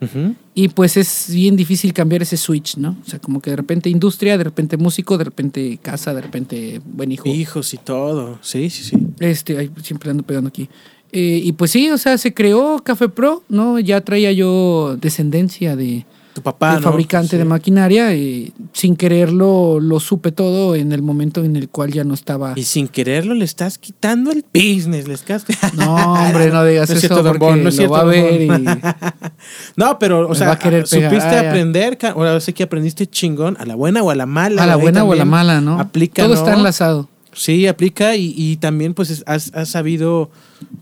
Y 0.55 0.69
pues 0.69 0.97
es 0.97 1.27
bien 1.29 1.55
difícil 1.55 1.93
cambiar 1.93 2.23
ese 2.23 2.35
switch, 2.35 2.77
¿no? 2.77 2.97
O 3.05 3.07
sea, 3.07 3.19
como 3.19 3.41
que 3.41 3.51
de 3.51 3.57
repente 3.57 3.91
industria, 3.91 4.39
de 4.39 4.43
repente 4.43 4.75
músico, 4.75 5.19
de 5.19 5.25
repente 5.25 5.77
casa, 5.79 6.15
de 6.15 6.21
repente 6.21 6.81
buen 6.83 7.11
hijo. 7.11 7.29
Hijos 7.29 7.75
y 7.75 7.77
todo. 7.77 8.39
Sí, 8.41 8.71
sí, 8.71 8.83
sí. 8.85 8.97
Este, 9.19 9.69
siempre 9.83 10.09
ando 10.09 10.23
pegando 10.23 10.47
aquí. 10.47 10.67
Eh, 11.13 11.41
y 11.43 11.51
pues 11.53 11.71
sí, 11.71 11.89
o 11.89 11.97
sea, 11.97 12.17
se 12.17 12.33
creó 12.33 12.81
Café 12.83 13.09
Pro, 13.09 13.43
¿no? 13.49 13.79
Ya 13.79 14.01
traía 14.01 14.31
yo 14.31 14.95
descendencia 14.99 15.75
de, 15.75 16.05
Tu 16.33 16.41
papá, 16.41 16.75
de 16.75 16.75
¿no? 16.77 16.83
fabricante 16.83 17.31
Sí. 17.31 17.37
de 17.37 17.43
maquinaria 17.43 18.15
y 18.15 18.53
sin 18.71 18.95
quererlo 18.95 19.81
lo 19.81 19.99
supe 19.99 20.31
todo 20.31 20.73
en 20.75 20.93
el 20.93 21.01
momento 21.01 21.43
en 21.43 21.57
el 21.57 21.67
cual 21.67 21.91
ya 21.91 22.05
no 22.05 22.13
estaba... 22.13 22.53
Y 22.55 22.63
sin 22.63 22.87
quererlo 22.87 23.33
le 23.33 23.43
estás 23.43 23.77
quitando 23.77 24.31
el 24.31 24.45
business. 24.53 25.09
Le 25.09 25.13
estás... 25.15 25.43
No, 25.73 25.95
hombre, 26.13 26.49
no 26.49 26.63
digas 26.63 26.89
No 26.89 26.95
es 26.95 27.03
eso 27.03 27.15
cierto, 27.15 27.23
don 27.23 27.37
porque 27.37 27.45
Bon, 27.45 27.63
no 27.63 27.69
es 27.69 27.75
lo 27.75 27.77
cierto, 27.77 27.93
va 27.93 27.99
a 27.99 28.05
ver 28.05 28.41
y... 28.41 28.47
No, 29.75 29.99
pero, 29.99 30.29
o 30.29 30.35
sea, 30.35 30.47
va 30.47 30.53
a 30.53 30.59
querer 30.59 30.87
supiste 30.87 31.09
pegar. 31.17 31.47
Aprender, 31.47 31.97
ahora 32.15 32.39
sé 32.39 32.53
que 32.53 32.63
aprendiste 32.63 33.05
chingón, 33.07 33.57
a 33.59 33.65
la 33.65 33.75
buena 33.75 34.01
o 34.01 34.09
a 34.11 34.15
la 34.15 34.25
mala. 34.25 34.63
A 34.63 34.65
la 34.65 34.77
buena 34.77 35.03
o 35.03 35.11
a 35.11 35.15
la 35.17 35.25
mala, 35.25 35.59
¿no? 35.59 35.77
Aplica, 35.77 36.23
Todo 36.23 36.35
está 36.35 36.53
enlazado. 36.53 37.09
Sí, 37.33 37.67
aplica 37.67 38.15
y, 38.15 38.33
y 38.35 38.57
también 38.57 38.93
pues 38.93 39.09
es- 39.09 39.23
has, 39.25 39.53
has 39.53 39.69
sabido 39.69 40.29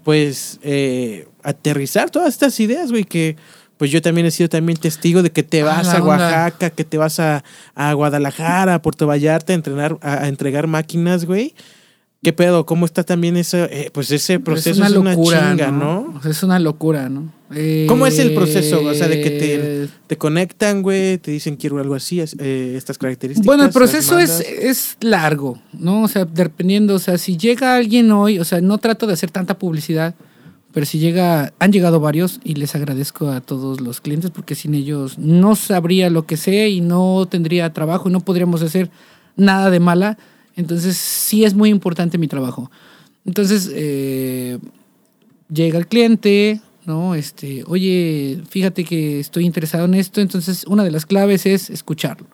pues 0.03 0.59
eh, 0.63 1.27
aterrizar 1.43 2.09
todas 2.09 2.29
estas 2.29 2.59
ideas, 2.59 2.91
güey, 2.91 3.03
que 3.03 3.35
pues 3.77 3.91
yo 3.91 4.01
también 4.01 4.27
he 4.27 4.31
sido 4.31 4.49
también 4.49 4.77
testigo 4.77 5.23
de 5.23 5.31
que 5.31 5.43
te 5.43 5.61
Ah, 5.61 5.65
vas 5.65 5.87
a 5.87 6.01
onda. 6.01 6.05
Oaxaca, 6.07 6.69
que 6.71 6.83
te 6.83 6.97
vas 6.97 7.19
a, 7.19 7.43
a 7.75 7.93
Guadalajara, 7.93 8.73
a 8.75 8.81
Puerto 8.81 9.07
Vallarta 9.07 9.53
a 9.53 9.55
entrenar, 9.55 9.97
a, 10.01 10.23
a 10.23 10.27
entregar 10.27 10.67
máquinas, 10.67 11.25
güey. 11.25 11.53
¿Qué 12.21 12.33
pedo? 12.33 12.65
¿Cómo 12.65 12.85
está 12.85 13.03
también 13.03 13.37
ese, 13.37 13.63
eh, 13.71 13.91
pues 13.93 14.11
ese 14.11 14.41
proceso? 14.41 14.83
Es 14.83 14.91
una, 14.95 15.15
chinga, 15.15 15.71
¿no? 15.71 16.13
O 16.17 16.21
sea, 16.21 16.31
es 16.31 16.43
una 16.43 16.59
locura, 16.59 17.07
¿no? 17.07 17.31
Eh, 17.55 17.85
¿Cómo 17.87 18.05
es 18.05 18.19
el 18.19 18.33
proceso? 18.33 18.83
O 18.85 18.93
sea, 18.93 19.07
de 19.07 19.21
que 19.21 19.29
te, 19.31 19.87
te 20.05 20.17
conectan, 20.17 20.81
güey, 20.81 21.17
te 21.17 21.31
dicen 21.31 21.55
quiero 21.55 21.79
algo 21.79 21.95
así, 21.95 22.19
es- 22.19 22.35
eh, 22.37 22.73
estas 22.75 22.97
características. 22.97 23.45
Bueno, 23.45 23.63
el 23.63 23.69
proceso 23.71 24.19
es, 24.19 24.41
es 24.41 24.97
largo, 24.99 25.61
¿no? 25.71 26.03
O 26.03 26.07
sea, 26.09 26.25
dependiendo, 26.25 26.95
o 26.95 26.99
sea, 26.99 27.17
si 27.17 27.37
llega 27.37 27.75
alguien 27.75 28.11
hoy, 28.11 28.37
o 28.37 28.43
sea, 28.43 28.59
no 28.59 28.77
trato 28.79 29.07
de 29.07 29.13
hacer 29.13 29.31
tanta 29.31 29.57
publicidad, 29.57 30.13
pero 30.73 30.85
si 30.85 30.99
llega, 30.99 31.53
han 31.57 31.71
llegado 31.71 32.01
varios 32.01 32.41
y 32.43 32.55
les 32.55 32.75
agradezco 32.75 33.29
a 33.29 33.39
todos 33.39 33.79
los 33.79 34.01
clientes 34.01 34.29
porque 34.29 34.55
sin 34.55 34.75
ellos 34.75 35.17
no 35.17 35.55
sabría 35.55 36.09
lo 36.09 36.25
que 36.25 36.35
sé 36.35 36.67
y 36.69 36.81
no 36.81 37.27
tendría 37.31 37.71
trabajo 37.71 38.09
y 38.09 38.11
no 38.11 38.19
podríamos 38.19 38.61
hacer 38.61 38.91
nada 39.37 39.69
de 39.69 39.79
mala. 39.79 40.17
Entonces, 40.59 40.97
sí 40.97 41.45
es 41.45 41.53
muy 41.53 41.69
importante 41.69 42.17
mi 42.17 42.27
trabajo. 42.27 42.69
Entonces, 43.23 43.71
eh, 43.73 44.59
llega 45.49 45.79
el 45.79 45.87
cliente, 45.87 46.59
¿no? 46.85 47.15
Este, 47.15 47.63
oye, 47.65 48.41
fíjate 48.49 48.83
que 48.83 49.21
estoy 49.21 49.45
interesado 49.45 49.85
en 49.85 49.93
esto, 49.93 50.19
entonces 50.19 50.65
una 50.65 50.83
de 50.83 50.91
las 50.91 51.05
claves 51.05 51.45
es 51.45 51.69
escucharlo. 51.69 52.27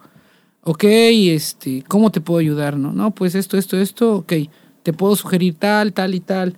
Ok, 0.63 0.86
este, 0.86 1.84
¿cómo 1.88 2.11
te 2.11 2.19
puedo 2.19 2.39
ayudar? 2.39 2.78
No, 2.78 2.91
no, 2.93 3.11
pues 3.11 3.36
esto, 3.36 3.59
esto, 3.59 3.78
esto, 3.78 4.15
ok, 4.15 4.34
te 4.82 4.91
puedo 4.91 5.15
sugerir 5.15 5.53
tal, 5.59 5.93
tal 5.93 6.15
y 6.15 6.19
tal. 6.19 6.57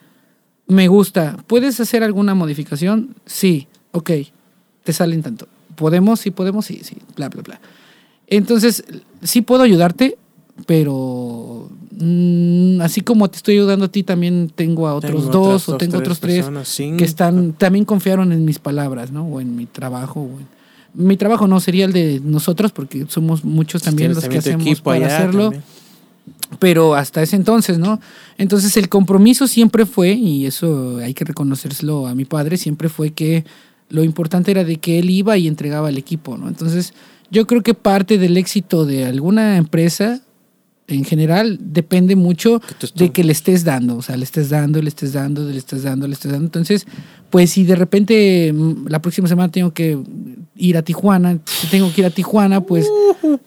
Me 0.68 0.88
gusta. 0.88 1.36
¿Puedes 1.47 1.82
hacer 1.82 2.01
alguna 2.01 2.34
modificación? 2.34 3.13
Sí, 3.26 3.68
ok, 3.91 4.11
te 4.86 4.93
salen 4.93 5.22
tanto. 5.22 5.49
¿Podemos? 5.76 6.22
Sí, 6.22 6.32
podemos, 6.32 6.65
sí, 6.65 6.80
sí, 6.82 6.95
bla, 7.18 7.28
bla, 7.28 7.41
bla. 7.41 7.59
Entonces, 8.28 8.86
sí 9.22 9.41
puedo 9.41 9.63
ayudarte, 9.63 10.18
pero 10.66 11.70
mm, 11.99 12.82
así 12.82 13.01
como 13.01 13.30
te 13.30 13.38
estoy 13.38 13.55
ayudando 13.55 13.86
a 13.86 13.88
ti, 13.89 14.03
también 14.03 14.51
tengo 14.53 14.88
a 14.88 14.95
otros 14.95 15.24
Tengo 15.26 15.32
dos 15.32 15.64
otras 15.70 15.76
o 15.76 15.78
tengo 15.78 15.97
otros 15.99 16.20
tres 16.20 16.36
personas, 16.38 16.68
que 16.97 17.03
están 17.03 17.53
también 17.53 17.86
confiaron 17.86 18.32
en 18.32 18.43
mis 18.45 18.60
palabras, 18.60 19.12
¿no? 19.12 19.26
O 19.26 19.39
en 19.41 19.55
mi 19.55 19.66
trabajo. 19.66 20.22
o 20.22 20.39
en- 20.39 20.58
Mi 20.93 21.16
trabajo 21.18 21.47
no 21.47 21.60
sería 21.60 21.86
el 21.86 21.93
de 21.93 22.20
nosotros 22.24 22.72
porque 22.72 23.05
somos 23.10 23.43
muchos 23.43 23.84
también 23.84 24.14
los 24.14 24.22
también 24.24 24.41
que 24.41 24.49
hacemos 24.49 24.82
para 24.82 25.05
allá 25.05 25.18
hacerlo, 25.18 25.43
también. 25.43 25.64
pero 26.60 26.95
hasta 26.95 27.22
ese 27.22 27.36
entonces, 27.36 27.78
¿no? 27.78 27.99
Entonces 28.38 28.76
el 28.78 28.89
compromiso 28.89 29.47
siempre 29.47 29.86
fue, 29.86 30.14
y 30.14 30.45
eso 30.47 30.97
hay 30.97 31.14
que 31.14 31.24
reconocérselo 31.26 32.08
a 32.08 32.16
mi 32.16 32.26
padre, 32.26 32.58
siempre 32.58 32.89
fue 32.89 33.12
que 33.12 33.45
lo 33.89 34.03
importante 34.03 34.51
era 34.51 34.64
de 34.64 34.78
que 34.78 34.99
él 34.99 35.10
iba 35.10 35.38
y 35.38 35.47
entregaba 35.47 35.89
el 35.89 35.97
equipo, 35.97 36.36
¿no? 36.38 36.47
Entonces 36.47 36.93
yo 37.32 37.45
creo 37.45 37.62
que 37.62 37.74
parte 37.74 38.18
del 38.18 38.36
éxito 38.38 38.86
de 38.86 39.05
alguna 39.05 39.58
empresa 39.58 40.22
en 40.88 41.03
general 41.03 41.59
depende 41.61 42.15
mucho 42.15 42.61
de 42.95 43.11
que 43.11 43.23
le 43.23 43.33
estés 43.33 43.63
dando, 43.65 43.97
o 43.97 44.01
sea, 44.01 44.15
le 44.15 44.23
estés 44.23 44.49
dando, 44.49 44.81
le 44.81 44.88
estés 44.88 45.11
dando, 45.13 45.43
le 45.43 45.57
estés 45.57 45.83
dando, 45.83 46.07
le 46.07 46.13
estés 46.13 46.31
dando. 46.31 46.45
Entonces, 46.45 46.85
pues 47.29 47.49
si 47.51 47.65
de 47.65 47.75
repente 47.75 48.53
mm, 48.53 48.88
la 48.88 49.01
próxima 49.01 49.27
semana 49.27 49.51
tengo 49.51 49.73
que 49.73 49.97
ir 50.55 50.77
a 50.77 50.81
Tijuana. 50.81 51.39
Si 51.45 51.67
tengo 51.67 51.91
que 51.93 52.01
ir 52.01 52.07
a 52.07 52.09
Tijuana, 52.09 52.61
pues 52.61 52.89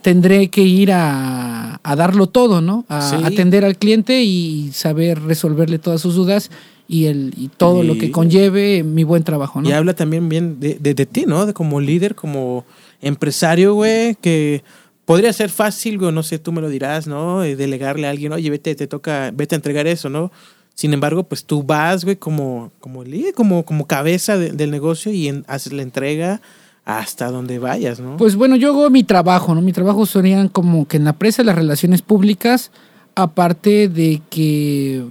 tendré 0.03 0.49
que 0.49 0.63
ir 0.63 0.93
a, 0.93 1.81
a 1.83 1.97
darlo 1.97 2.29
todo, 2.29 2.61
¿no? 2.61 2.85
A 2.89 3.01
Sí. 3.11 3.17
atender 3.25 3.65
al 3.65 3.77
cliente 3.77 4.23
y 4.23 4.71
saber 4.73 5.21
resolverle 5.23 5.79
todas 5.79 6.01
sus 6.03 6.15
dudas 6.15 6.51
y, 6.87 7.07
el, 7.07 7.33
y 7.37 7.49
todo 7.49 7.83
lo 7.83 7.97
que 7.99 8.11
conlleve 8.11 8.83
mi 8.85 9.03
buen 9.05 9.25
trabajo, 9.25 9.61
¿no? 9.63 9.69
Y 9.69 9.73
habla 9.73 9.95
también 9.95 10.29
bien 10.29 10.61
de, 10.61 10.75
de, 10.79 10.95
de 10.95 11.07
ti, 11.07 11.25
¿no? 11.27 11.47
De 11.47 11.53
como 11.55 11.81
líder, 11.81 12.15
como 12.15 12.65
empresario, 13.01 13.75
güey, 13.75 14.15
que 14.17 14.63
podría 15.05 15.33
ser 15.33 15.51
fácil, 15.51 15.99
güey, 15.99 16.13
no 16.13 16.23
sé, 16.23 16.39
tú 16.39 16.53
me 16.53 16.61
lo 16.61 16.69
dirás, 16.69 17.07
¿no? 17.07 17.43
Eh, 17.45 17.57
Delegarle 17.57 18.07
a 18.07 18.11
alguien, 18.11 18.33
oye, 18.33 18.49
vete, 18.51 18.75
te 18.75 18.87
toca, 18.87 19.31
vete 19.35 19.55
a 19.55 19.57
entregar 19.57 19.87
eso, 19.87 20.09
¿no? 20.09 20.31
Sin 20.75 20.93
embargo, 20.95 21.25
pues 21.25 21.45
tú 21.45 21.63
vas, 21.63 22.05
güey, 22.05 22.17
como, 22.17 22.71
como 22.81 23.03
como, 23.35 23.65
como 23.65 23.87
cabeza 23.87 24.39
de- 24.39 24.53
del 24.53 24.71
negocio 24.71 25.13
y 25.13 25.43
haces 25.47 25.73
la 25.73 25.83
entrega 25.83 26.41
hasta 26.85 27.31
donde 27.31 27.59
vayas, 27.59 28.01
¿no? 28.01 28.17
Pues 28.17 28.35
bueno, 28.37 28.57
yo 28.57 28.69
hago 28.71 28.89
mi 28.89 29.05
trabajo, 29.05 29.55
¿no? 29.55 29.61
Mi 29.61 29.73
trabajo 29.73 30.07
serían 30.07 30.49
como 30.49 30.87
que 30.89 30.97
en 30.97 31.05
la 31.05 31.11
empresa 31.11 31.43
las 31.45 31.55
relaciones 31.57 32.01
públicas, 32.03 32.71
aparte 33.15 33.89
de 33.89 34.23
que, 34.31 35.05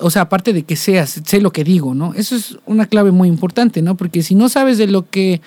o 0.00 0.10
sea, 0.10 0.22
aparte 0.22 0.52
de 0.52 0.64
que 0.64 0.74
seas, 0.76 1.20
sé 1.24 1.40
lo 1.40 1.52
que 1.52 1.62
digo, 1.62 1.94
¿no? 1.94 2.12
Eso 2.14 2.34
es 2.34 2.58
una 2.66 2.86
clave 2.86 3.12
muy 3.12 3.28
importante, 3.28 3.82
¿no? 3.82 3.96
Porque 3.96 4.22
si 4.22 4.34
no 4.34 4.48
sabes 4.48 4.78
de 4.78 4.88
lo 4.88 5.08
que 5.08 5.40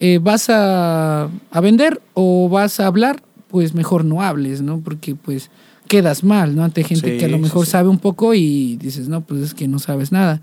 eh, 0.00 0.18
vas 0.22 0.48
a, 0.50 1.24
a 1.24 1.60
vender 1.60 2.00
o 2.14 2.48
vas 2.48 2.80
a 2.80 2.86
hablar, 2.86 3.22
pues 3.48 3.74
mejor 3.74 4.04
no 4.04 4.22
hables, 4.22 4.62
¿no? 4.62 4.80
Porque 4.80 5.14
pues 5.14 5.50
quedas 5.88 6.24
mal, 6.24 6.56
¿no? 6.56 6.64
Ante 6.64 6.82
gente 6.84 7.12
Sí, 7.12 7.18
que 7.18 7.24
a 7.26 7.28
lo 7.28 7.36
sí, 7.36 7.42
mejor 7.42 7.66
sí. 7.66 7.72
sabe 7.72 7.88
un 7.88 7.98
poco 7.98 8.34
y 8.34 8.76
dices, 8.76 9.08
no, 9.08 9.20
pues 9.20 9.40
es 9.42 9.54
que 9.54 9.68
no 9.68 9.78
sabes 9.78 10.12
nada. 10.12 10.40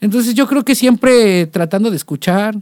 Entonces 0.00 0.34
yo 0.34 0.46
creo 0.46 0.64
que 0.64 0.74
siempre 0.74 1.46
tratando 1.46 1.90
de 1.90 1.96
escuchar, 1.96 2.56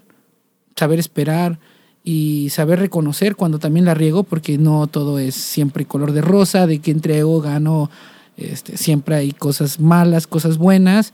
saber 0.76 0.98
esperar 0.98 1.58
y 2.02 2.48
saber 2.50 2.78
reconocer 2.80 3.36
cuando 3.36 3.58
también 3.58 3.84
la 3.86 3.94
riego, 3.94 4.24
porque 4.24 4.58
no 4.58 4.86
todo 4.86 5.18
es 5.18 5.34
siempre 5.34 5.84
color 5.84 6.12
de 6.12 6.20
rosa, 6.20 6.66
de 6.66 6.78
que 6.80 6.90
entrego, 6.90 7.40
gano, 7.40 7.90
este, 8.36 8.76
siempre 8.76 9.14
hay 9.16 9.32
cosas 9.32 9.80
malas, 9.80 10.26
cosas 10.26 10.58
buenas, 10.58 11.12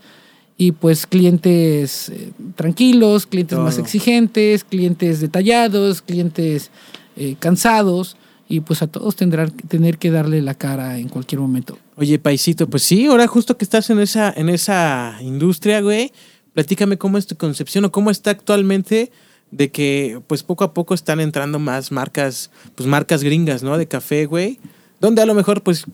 y 0.57 0.73
pues 0.73 1.07
clientes 1.07 2.09
eh, 2.09 2.31
tranquilos, 2.55 3.25
clientes 3.25 3.57
más 3.57 3.77
exigentes, 3.77 4.63
clientes 4.63 5.19
detallados, 5.19 6.01
clientes 6.01 6.71
eh, 7.15 7.35
cansados, 7.39 8.15
y 8.47 8.59
pues 8.59 8.81
a 8.81 8.87
todos 8.87 9.15
tendrán 9.15 9.51
que 9.51 9.65
tener 9.65 9.97
que 9.97 10.11
darle 10.11 10.41
la 10.41 10.55
cara 10.55 10.99
en 10.99 11.07
cualquier 11.07 11.39
momento. 11.39 11.77
Oye, 11.95 12.19
Paisito, 12.19 12.69
pues 12.69 12.83
sí, 12.83 13.05
ahora 13.05 13.25
justo 13.25 13.57
que 13.57 13.63
estás 13.63 13.89
en 13.89 13.99
esa, 13.99 14.33
en 14.35 14.49
esa 14.49 15.17
industria, 15.21 15.79
güey, 15.79 16.11
platícame 16.53 16.97
cómo 16.97 17.17
es 17.17 17.27
tu 17.27 17.37
concepción 17.37 17.85
o 17.85 17.91
cómo 17.91 18.11
está 18.11 18.31
actualmente 18.31 19.11
de 19.51 19.71
que 19.71 20.21
pues 20.27 20.43
poco 20.43 20.63
a 20.63 20.73
poco 20.73 20.93
están 20.93 21.21
entrando 21.21 21.59
más 21.59 21.91
marcas, 21.91 22.51
pues 22.75 22.87
marcas 22.87 23.23
gringas, 23.23 23.63
¿no? 23.63 23.77
De 23.77 23.87
café, 23.87 24.25
güey, 24.25 24.59
donde 24.99 25.21
a 25.21 25.25
lo 25.25 25.33
mejor 25.33 25.63
pues 25.63 25.85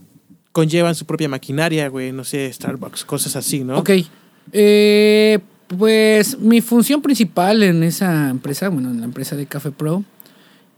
conllevan 0.51 0.95
su 0.95 1.05
propia 1.05 1.29
maquinaria, 1.29 1.87
güey, 1.89 2.11
no 2.11 2.23
sé, 2.23 2.51
Starbucks, 2.51 3.05
cosas 3.05 3.35
así, 3.35 3.63
¿no? 3.63 3.77
Ok. 3.77 3.91
Eh, 4.51 5.39
pues 5.67 6.39
mi 6.39 6.61
función 6.61 7.01
principal 7.01 7.63
en 7.63 7.83
esa 7.83 8.29
empresa, 8.29 8.69
bueno, 8.69 8.89
en 8.89 8.99
la 8.99 9.05
empresa 9.05 9.35
de 9.35 9.45
Café 9.45 9.71
Pro, 9.71 10.03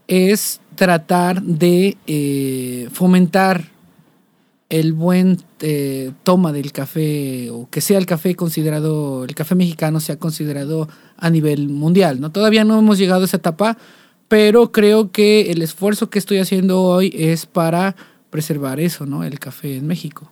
es 0.08 0.60
tratar 0.74 1.42
de 1.42 1.96
eh, 2.06 2.88
fomentar 2.92 3.68
el 4.68 4.92
buen 4.92 5.38
eh, 5.60 6.12
toma 6.22 6.52
del 6.52 6.72
café 6.72 7.50
o 7.50 7.68
que 7.70 7.80
sea 7.80 7.98
el 7.98 8.06
café 8.06 8.34
considerado, 8.36 9.24
el 9.24 9.34
café 9.34 9.54
mexicano 9.54 10.00
sea 10.00 10.16
considerado 10.16 10.88
a 11.16 11.28
nivel 11.28 11.68
mundial. 11.68 12.20
¿no? 12.20 12.30
Todavía 12.30 12.64
no 12.64 12.78
hemos 12.78 12.98
llegado 12.98 13.22
a 13.22 13.24
esa 13.24 13.36
etapa, 13.36 13.76
pero 14.28 14.70
creo 14.70 15.10
que 15.10 15.50
el 15.50 15.60
esfuerzo 15.62 16.08
que 16.08 16.20
estoy 16.20 16.38
haciendo 16.38 16.82
hoy 16.82 17.12
es 17.16 17.46
para 17.46 17.96
preservar 18.30 18.78
eso, 18.78 19.04
¿no? 19.04 19.24
El 19.24 19.40
café 19.40 19.76
en 19.76 19.88
México. 19.88 20.30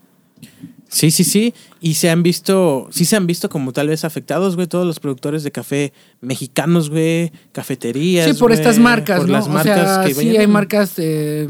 Sí, 0.89 1.11
sí, 1.11 1.23
sí. 1.25 1.53
Y 1.81 1.95
se 1.95 2.09
han 2.11 2.23
visto, 2.23 2.89
sí 2.91 3.05
se 3.05 3.15
han 3.17 3.27
visto 3.27 3.49
como 3.51 3.73
tal 3.73 3.89
vez 3.89 4.05
afectados, 4.05 4.57
güey, 4.57 4.67
todos 4.67 4.87
los 4.87 5.01
productores 5.01 5.43
de 5.43 5.53
café 5.53 5.93
mexicanos, 6.23 6.89
güey, 6.91 7.31
cafeterías. 7.53 8.27
Sí, 8.27 8.33
por 8.41 8.51
güey, 8.51 8.59
estas 8.59 8.79
marcas, 8.79 9.19
por 9.19 9.27
¿no? 9.29 9.33
las 9.35 9.47
o 9.47 9.51
marcas 9.51 9.95
sea, 9.97 10.05
que 10.07 10.15
sí 10.15 10.37
hay 10.37 10.47
marcas, 10.47 10.95
eh, 10.97 11.49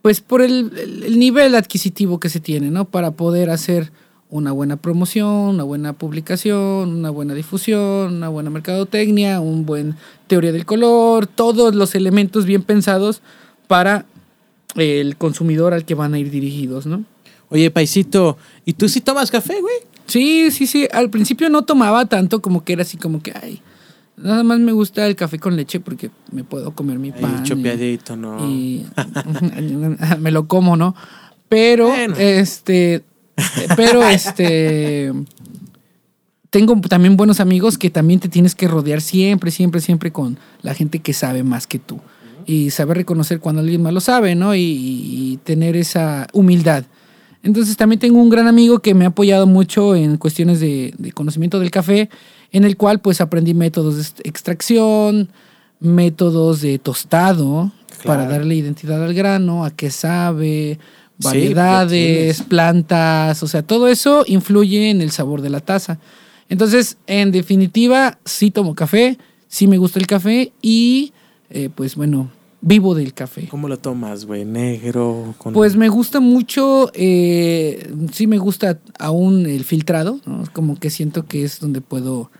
pues 0.00 0.20
por 0.22 0.40
el- 0.42 0.72
el 1.04 1.18
nivel 1.18 1.54
adquisitivo 1.54 2.18
que 2.18 2.28
se 2.30 2.40
tiene, 2.40 2.70
¿no? 2.70 2.86
Para 2.86 3.10
poder 3.10 3.50
hacer 3.50 3.92
una 4.30 4.50
buena 4.52 4.76
promoción, 4.78 5.28
una 5.28 5.62
buena 5.64 5.92
publicación, 5.92 6.88
una 6.94 7.10
buena 7.10 7.34
difusión, 7.34 8.14
una 8.16 8.30
buena 8.30 8.48
mercadotecnia, 8.48 9.40
un 9.40 9.66
buen 9.66 9.96
teoría 10.26 10.50
del 10.52 10.64
color, 10.64 11.26
todos 11.26 11.74
los 11.74 11.94
elementos 11.94 12.46
bien 12.46 12.62
pensados 12.62 13.20
para 13.68 14.06
el 14.76 15.16
consumidor 15.18 15.74
al 15.74 15.84
que 15.84 15.94
van 15.94 16.14
a 16.14 16.18
ir 16.18 16.30
dirigidos, 16.30 16.86
¿no? 16.86 17.04
Oye, 17.52 17.70
Paisito, 17.70 18.36
¿y 18.64 18.72
tú 18.72 18.88
sí 18.88 19.00
tomas 19.00 19.30
café, 19.30 19.60
güey? 19.60 19.74
Sí, 20.06 20.50
sí, 20.50 20.66
sí. 20.66 20.88
Al 20.92 21.10
principio 21.10 21.48
no 21.50 21.62
tomaba 21.62 22.06
tanto 22.06 22.42
como 22.42 22.64
que 22.64 22.72
era 22.72 22.82
así 22.82 22.96
como 22.96 23.22
que, 23.22 23.32
ay, 23.40 23.60
nada 24.16 24.42
más 24.42 24.58
me 24.58 24.72
gusta 24.72 25.06
el 25.06 25.14
café 25.16 25.38
con 25.38 25.54
leche 25.56 25.78
porque 25.80 26.10
me 26.32 26.44
puedo 26.44 26.72
comer 26.74 26.98
mi 26.98 27.12
pan. 27.12 27.42
y- 27.44 27.48
chopeadito, 27.48 28.16
¿no? 28.16 28.44
y 28.48 28.86
me 30.18 30.30
lo 30.32 30.48
como, 30.48 30.76
¿no? 30.76 30.94
Pero, 31.48 31.88
Bueno. 31.88 32.14
este, 32.18 33.04
pero 33.76 34.02
este, 34.08 35.12
tengo 36.50 36.80
también 36.82 37.16
buenos 37.16 37.40
amigos 37.40 37.78
que 37.78 37.90
también 37.90 38.20
te 38.20 38.28
tienes 38.28 38.54
que 38.54 38.68
rodear 38.68 39.00
siempre, 39.00 39.50
siempre, 39.50 39.80
siempre 39.80 40.10
con 40.12 40.38
la 40.62 40.74
gente 40.74 40.98
que 41.00 41.12
sabe 41.12 41.42
más 41.42 41.66
que 41.66 41.78
tú. 41.78 42.00
Y 42.44 42.70
saber 42.70 42.96
reconocer 42.96 43.38
cuando 43.38 43.60
alguien 43.62 43.82
más 43.82 43.92
lo 43.92 44.00
sabe, 44.00 44.34
¿no? 44.34 44.54
Y, 44.54 44.60
y 44.62 45.38
tener 45.44 45.76
esa 45.76 46.26
humildad. 46.32 46.84
Entonces 47.42 47.76
también 47.76 47.98
tengo 47.98 48.20
un 48.20 48.30
gran 48.30 48.46
amigo 48.46 48.78
que 48.78 48.94
me 48.94 49.04
ha 49.04 49.08
apoyado 49.08 49.46
mucho 49.46 49.96
en 49.96 50.16
cuestiones 50.16 50.60
de, 50.60 50.94
de 50.96 51.12
conocimiento 51.12 51.58
del 51.58 51.70
café, 51.70 52.08
en 52.52 52.64
el 52.64 52.76
cual 52.76 53.00
pues 53.00 53.20
aprendí 53.20 53.54
métodos 53.54 53.96
de 53.96 54.28
extracción, 54.28 55.28
métodos 55.80 56.60
de 56.60 56.78
tostado, 56.78 57.72
para 58.04 58.26
darle 58.26 58.54
identidad 58.56 59.02
al 59.02 59.14
grano, 59.14 59.64
a 59.64 59.70
qué 59.70 59.90
sabe, 59.90 60.78
variedades, 61.18 62.42
plantas, 62.42 63.42
o 63.42 63.48
sea, 63.48 63.62
todo 63.62 63.88
eso 63.88 64.24
influye 64.26 64.90
en 64.90 65.00
el 65.00 65.10
sabor 65.10 65.40
de 65.40 65.50
la 65.50 65.60
taza. 65.60 65.98
Entonces, 66.48 66.96
en 67.06 67.30
definitiva, 67.30 68.18
sí 68.24 68.50
tomo 68.50 68.74
café, 68.74 69.18
sí 69.48 69.66
me 69.66 69.78
gusta 69.78 69.98
el 69.98 70.06
café 70.06 70.52
y, 70.60 71.12
eh, 71.50 71.70
pues 71.74 71.96
bueno, 71.96 72.30
vivo 72.62 72.94
del 72.94 73.12
café. 73.12 73.48
¿Cómo 73.50 73.68
lo 73.68 73.78
tomas, 73.78 74.24
güey? 74.24 74.44
¿Negro? 74.44 75.34
Con... 75.36 75.52
Pues 75.52 75.76
me 75.76 75.88
gusta 75.88 76.20
mucho, 76.20 76.90
eh, 76.94 77.92
sí 78.12 78.26
me 78.26 78.38
gusta 78.38 78.78
aún 78.98 79.46
el 79.46 79.64
filtrado, 79.64 80.20
¿no? 80.24 80.44
como 80.52 80.78
que 80.78 80.88
siento 80.88 81.26
que 81.26 81.42
es 81.44 81.60
donde 81.60 81.80
puedo 81.80 82.30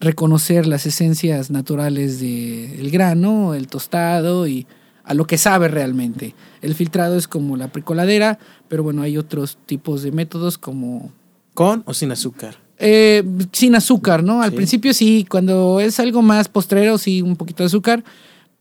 reconocer 0.00 0.66
las 0.66 0.86
esencias 0.86 1.50
naturales 1.50 2.18
del 2.20 2.90
grano, 2.90 3.54
el 3.54 3.68
tostado 3.68 4.46
y 4.48 4.66
a 5.04 5.14
lo 5.14 5.26
que 5.26 5.36
sabe 5.38 5.68
realmente. 5.68 6.34
El 6.60 6.74
filtrado 6.74 7.16
es 7.16 7.28
como 7.28 7.56
la 7.56 7.68
precoladera, 7.68 8.38
pero 8.68 8.82
bueno, 8.82 9.02
hay 9.02 9.16
otros 9.18 9.58
tipos 9.66 10.02
de 10.02 10.12
métodos 10.12 10.58
como 10.58 11.12
¿Con 11.54 11.82
o 11.86 11.92
sin 11.94 12.10
azúcar? 12.12 12.56
eh, 12.78 13.22
sin 13.52 13.74
azúcar, 13.74 14.24
¿no? 14.24 14.42
Al 14.42 14.50
Sí. 14.50 14.56
principio 14.56 14.94
sí, 14.94 15.26
cuando 15.28 15.78
es 15.80 16.00
algo 16.00 16.22
más 16.22 16.48
postrero, 16.48 16.98
sí, 16.98 17.20
un 17.22 17.36
poquito 17.36 17.62
de 17.62 17.66
azúcar, 17.68 18.02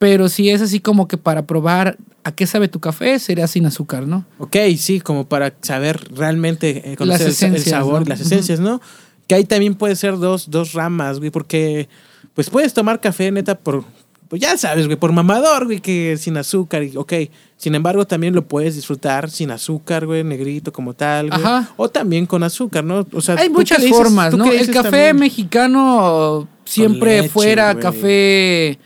pero 0.01 0.29
si 0.29 0.49
es 0.49 0.63
así 0.63 0.79
como 0.79 1.07
que 1.07 1.17
para 1.17 1.45
probar 1.45 1.95
a 2.23 2.31
qué 2.31 2.47
sabe 2.47 2.67
tu 2.67 2.79
café, 2.79 3.19
sería 3.19 3.45
sin 3.45 3.67
azúcar, 3.67 4.07
¿no? 4.07 4.25
Ok, 4.39 4.55
sí, 4.79 4.99
como 4.99 5.27
para 5.27 5.53
saber 5.61 5.99
realmente 6.15 6.91
eh, 6.93 6.95
conocer 6.97 7.27
Las 7.27 7.41
el- 7.43 7.49
el, 7.49 7.53
esencias, 7.57 7.69
sabor, 7.69 7.99
¿no? 8.01 8.07
las 8.07 8.19
esencias, 8.21 8.59
¿no? 8.59 8.81
Que 9.27 9.35
ahí 9.35 9.43
también 9.43 9.75
puede 9.75 9.95
ser 9.95 10.17
dos, 10.17 10.49
dos 10.49 10.73
ramas, 10.73 11.19
güey, 11.19 11.29
porque 11.29 11.87
pues 12.33 12.49
puedes 12.49 12.73
tomar 12.73 12.99
café 12.99 13.29
neta 13.31 13.59
por, 13.59 13.83
pues 14.27 14.41
ya 14.41 14.57
sabes, 14.57 14.87
güey, 14.87 14.97
por 14.97 15.11
mamador, 15.11 15.65
güey, 15.65 15.81
que 15.81 16.17
sin 16.17 16.35
azúcar, 16.35 16.81
y, 16.81 16.97
ok. 16.97 17.13
Sin 17.57 17.75
embargo, 17.75 18.07
también 18.07 18.33
lo 18.33 18.47
puedes 18.47 18.73
disfrutar 18.73 19.29
sin 19.29 19.51
azúcar, 19.51 20.07
güey, 20.07 20.23
negrito 20.23 20.73
como 20.73 20.95
tal, 20.95 21.29
güey. 21.29 21.39
Ajá. 21.43 21.69
O 21.77 21.89
también 21.89 22.25
con 22.25 22.41
azúcar, 22.41 22.83
¿no? 22.83 23.05
O 23.13 23.21
sea, 23.21 23.35
Hay 23.35 23.49
¿tú 23.49 23.53
muchas 23.53 23.77
dices? 23.81 23.95
formas, 23.95 24.31
¿Tú 24.31 24.37
¿no? 24.37 24.45
El 24.51 24.65
café 24.71 24.89
también? 24.89 25.17
mexicano 25.17 26.47
siempre 26.65 27.17
leche, 27.17 27.29
fuera 27.29 27.73
güey. 27.73 27.83
café 27.83 28.79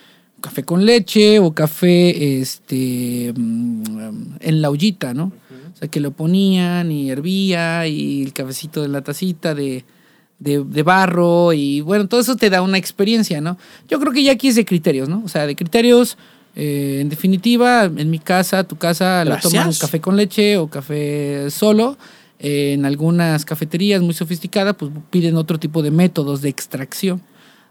café 0.46 0.64
con 0.64 0.86
leche 0.86 1.40
o 1.40 1.54
café 1.56 2.40
este 2.40 3.34
mm, 3.36 4.36
en 4.40 4.62
la 4.62 4.70
ollita, 4.70 5.12
¿no? 5.16 5.32
O 5.74 5.78
sea, 5.78 5.88
que 5.88 6.00
lo 6.00 6.12
ponían 6.12 6.92
y 6.92 7.10
hervía 7.10 7.88
y 7.88 8.22
el 8.22 8.32
cafecito 8.32 8.84
de 8.84 8.88
la 8.88 9.02
tacita 9.02 9.56
de, 9.56 9.84
de, 10.38 10.64
de 10.64 10.84
barro 10.84 11.52
y 11.52 11.82
bueno, 11.82 12.08
todo 12.08 12.22
eso 12.22 12.36
te 12.36 12.52
da 12.52 12.62
una 12.62 12.78
experiencia, 12.78 13.42
¿no? 13.42 13.58
Yo 13.90 14.00
creo 14.00 14.14
que 14.14 14.24
ya 14.24 14.34
aquí 14.34 14.50
es 14.50 14.56
de 14.56 14.66
criterios, 14.66 15.10
¿no? 15.10 15.24
O 15.26 15.28
sea, 15.28 15.48
de 15.48 15.56
criterios, 15.56 16.16
eh, 16.56 17.00
en 17.02 17.10
definitiva, 17.10 17.86
en 17.86 18.10
mi 18.12 18.20
casa, 18.20 18.64
tu 18.66 18.76
casa, 18.78 19.26
la 19.26 19.40
toman 19.40 19.64
Gracias. 19.64 19.80
café 19.80 20.00
con 20.00 20.16
leche 20.16 20.58
o 20.58 20.68
café 20.68 21.50
solo. 21.50 21.98
Eh, 22.38 22.74
en 22.74 22.86
algunas 22.86 23.46
cafeterías 23.46 24.02
muy 24.02 24.14
sofisticadas, 24.14 24.76
pues 24.78 24.92
piden 25.10 25.38
otro 25.38 25.58
tipo 25.58 25.82
de 25.82 25.90
métodos 25.90 26.42
de 26.42 26.50
extracción 26.50 27.22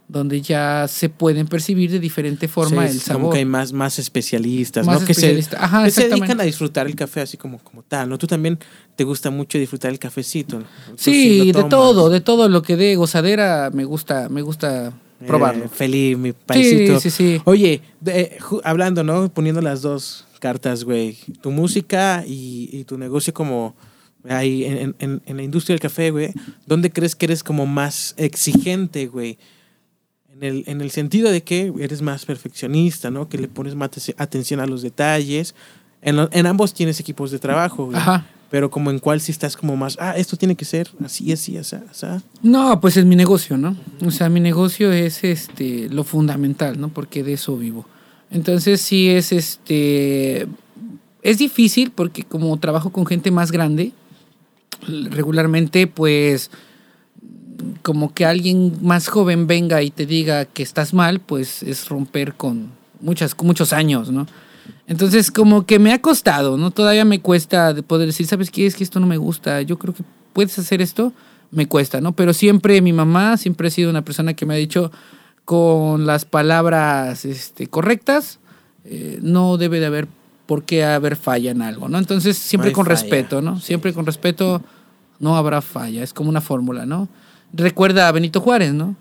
donde 0.07 0.41
ya 0.43 0.87
se 0.89 1.09
pueden 1.09 1.47
percibir 1.47 1.91
de 1.91 1.99
diferente 1.99 2.47
forma 2.47 2.83
Sí, 2.87 2.91
el 2.93 2.97
es 2.99 3.05
Como 3.05 3.19
sabor. 3.19 3.33
que 3.33 3.39
hay 3.39 3.45
más, 3.47 3.73
más 3.73 3.99
especialistas, 3.99 4.85
Más 4.87 5.01
¿no? 5.01 5.07
Que 5.07 5.15
se, 5.15 5.21
especialistas. 5.21 5.61
Ajá, 5.63 5.85
que 5.85 5.91
se 5.91 6.01
exactamente. 6.03 6.21
dedican 6.27 6.41
a 6.41 6.45
disfrutar 6.45 6.87
el 6.87 6.95
café 6.95 7.21
así 7.23 7.37
como, 7.37 7.59
como 7.59 7.83
tal, 7.83 8.09
¿no? 8.09 8.19
Tú 8.19 8.27
también 8.27 8.59
te 8.97 9.05
gusta 9.05 9.31
mucho 9.31 9.57
disfrutar 9.59 9.91
el 9.91 9.99
cafecito. 9.99 10.63
Sí, 10.97 11.53
de 11.53 11.65
todo, 11.65 12.11
de 12.11 12.21
todo 12.21 12.49
lo 12.49 12.63
que 12.63 12.77
dé 12.77 12.97
gozadera 12.97 13.71
me 13.73 13.85
gusta, 13.85 14.29
me 14.29 14.43
gusta 14.43 14.93
Eh, 15.21 15.27
probarlo. 15.27 15.69
feliz, 15.69 16.19
mi 16.19 16.33
paisito. 16.33 17.01
sí, 17.01 17.11
sí, 17.11 17.17
sí. 17.37 17.43
Oye, 17.45 17.81
de- 18.01 18.37
hablando, 18.63 19.05
¿no? 19.05 19.29
Poniendo 19.33 19.63
las 19.63 19.81
dos 19.83 20.27
cartas, 20.39 20.85
güey. 20.85 21.17
Tu 21.41 21.51
música 21.51 22.25
y, 22.27 22.69
y 22.73 22.85
tu 22.85 22.99
negocio 22.99 23.33
como 23.33 23.75
ahí 24.29 24.65
en, 24.65 24.95
en- 24.99 25.23
en 25.25 25.37
la 25.39 25.43
industria 25.43 25.73
del 25.75 25.81
café, 25.81 26.11
güey. 26.11 26.33
¿Dónde 26.67 26.91
crees 26.91 27.17
que 27.17 27.25
eres 27.27 27.43
como 27.43 27.65
más 27.65 28.15
exigente, 28.19 29.07
güey? 29.07 29.39
En 30.37 30.43
el, 30.43 30.65
en 30.67 30.81
el 30.81 30.91
sentido 30.91 31.31
de 31.31 31.43
que 31.43 31.73
eres 31.79 32.03
más 32.03 32.25
perfeccionista, 32.25 33.11
¿no? 33.11 33.29
Que 33.29 33.39
le 33.39 33.49
pones 33.49 33.75
más 33.75 33.91
aten- 33.91 34.15
atención 34.19 34.61
a 34.61 34.67
los 34.67 34.83
detalles. 34.83 35.55
En, 36.03 36.17
lo- 36.17 36.29
en 36.33 36.47
ambos 36.47 36.75
tienes 36.75 36.99
equipos 37.01 37.31
de 37.31 37.39
trabajo, 37.39 37.87
güey. 37.87 37.97
Ajá. 37.97 38.27
Pero 38.51 38.71
como 38.71 38.91
en 38.91 38.99
cuál 38.99 39.21
si 39.21 39.33
estás 39.33 39.57
como 39.57 39.77
más, 39.77 39.97
ah, 40.01 40.15
esto 40.17 40.37
tiene 40.37 40.55
que 40.55 40.65
ser 40.65 40.89
así, 41.05 41.33
así, 41.33 41.57
así, 41.57 41.77
así. 41.91 42.07
No, 42.43 42.81
pues 42.81 42.97
es 42.97 43.05
mi 43.05 43.17
negocio, 43.17 43.57
¿no? 43.57 43.77
O 44.05 44.11
sea, 44.11 44.29
mi 44.29 44.39
negocio 44.41 44.93
es 44.93 45.25
este 45.25 45.89
lo 45.89 46.05
fundamental, 46.05 46.81
¿no? 46.81 46.89
Porque 46.91 47.23
de 47.25 47.33
eso 47.33 47.57
vivo. 47.57 47.87
Entonces 48.31 48.81
sí 48.81 49.09
es 49.09 49.33
este 49.33 50.47
es 51.23 51.39
difícil 51.39 51.91
porque 51.91 52.23
como 52.25 52.57
trabajo 52.59 52.91
con 52.93 53.07
gente 53.07 53.31
más 53.31 53.51
grande, 53.51 53.93
regularmente 54.87 55.87
pues 55.87 56.51
como 57.83 58.13
que 58.13 58.25
alguien 58.25 58.79
más 58.83 59.09
joven 59.09 59.47
venga 59.47 59.83
y 59.83 59.91
te 59.91 60.07
diga 60.07 60.45
que 60.45 60.63
estás 60.63 60.95
mal, 60.95 61.21
pues 61.21 61.63
es 61.63 61.89
romper 61.89 62.35
con 62.35 62.71
muchas 63.01 63.35
con 63.35 63.47
muchos 63.47 63.73
años, 63.73 64.11
¿no? 64.11 64.27
Entonces 64.87 65.31
como 65.31 65.67
que 65.67 65.79
me 65.79 65.93
ha 65.93 66.01
costado, 66.01 66.57
¿no? 66.57 66.71
Todavía 66.71 67.05
me 67.05 67.21
cuesta 67.21 67.73
de 67.73 67.83
poder 67.83 68.07
decir, 68.07 68.27
¿sabes 68.27 68.51
qué? 68.51 68.67
Es 68.67 68.77
que 68.77 68.85
esto 68.85 69.01
no 69.01 69.07
me 69.07 69.17
gusta. 69.17 69.63
Yo 69.63 69.79
creo 69.79 69.95
que 69.95 70.03
puedes 70.33 70.59
hacer 70.59 70.83
esto, 70.83 71.13
me 71.51 71.67
cuesta, 71.67 72.01
¿no? 72.01 72.13
Pero 72.13 72.33
siempre 72.33 72.81
mi 72.81 72.93
mamá 72.93 73.37
siempre 73.37 73.69
ha 73.69 73.71
sido 73.71 73.91
una 73.91 74.03
persona 74.03 74.35
que 74.35 74.47
me 74.47 74.55
ha 74.55 74.59
dicho 74.59 74.91
con 75.45 76.07
las 76.07 76.25
palabras 76.25 77.25
este, 77.25 77.67
correctas, 77.67 78.39
eh, 78.85 79.19
no 79.23 79.57
debe 79.57 79.81
de 79.81 79.87
haber 79.87 80.09
por 80.47 80.65
qué 80.65 80.85
haber 80.85 81.17
falla 81.17 81.51
en 81.51 81.63
algo, 81.63 81.89
¿no? 81.89 81.99
Entonces 81.99 82.37
siempre 82.37 82.73
con 82.73 82.87
falla. 82.87 83.01
respeto, 83.01 83.43
¿no? 83.43 83.61
Siempre 83.61 83.93
con 83.93 84.07
respeto 84.07 84.63
no 85.19 85.37
habrá 85.37 85.63
falla, 85.63 86.03
es 86.03 86.13
como 86.13 86.29
una 86.29 86.41
fórmula, 86.41 86.87
¿no? 86.87 87.09
Recuerda 87.57 88.09
a 88.09 88.13
Benito 88.13 88.41
Juárez, 88.41 88.73
¿no? 88.75 88.97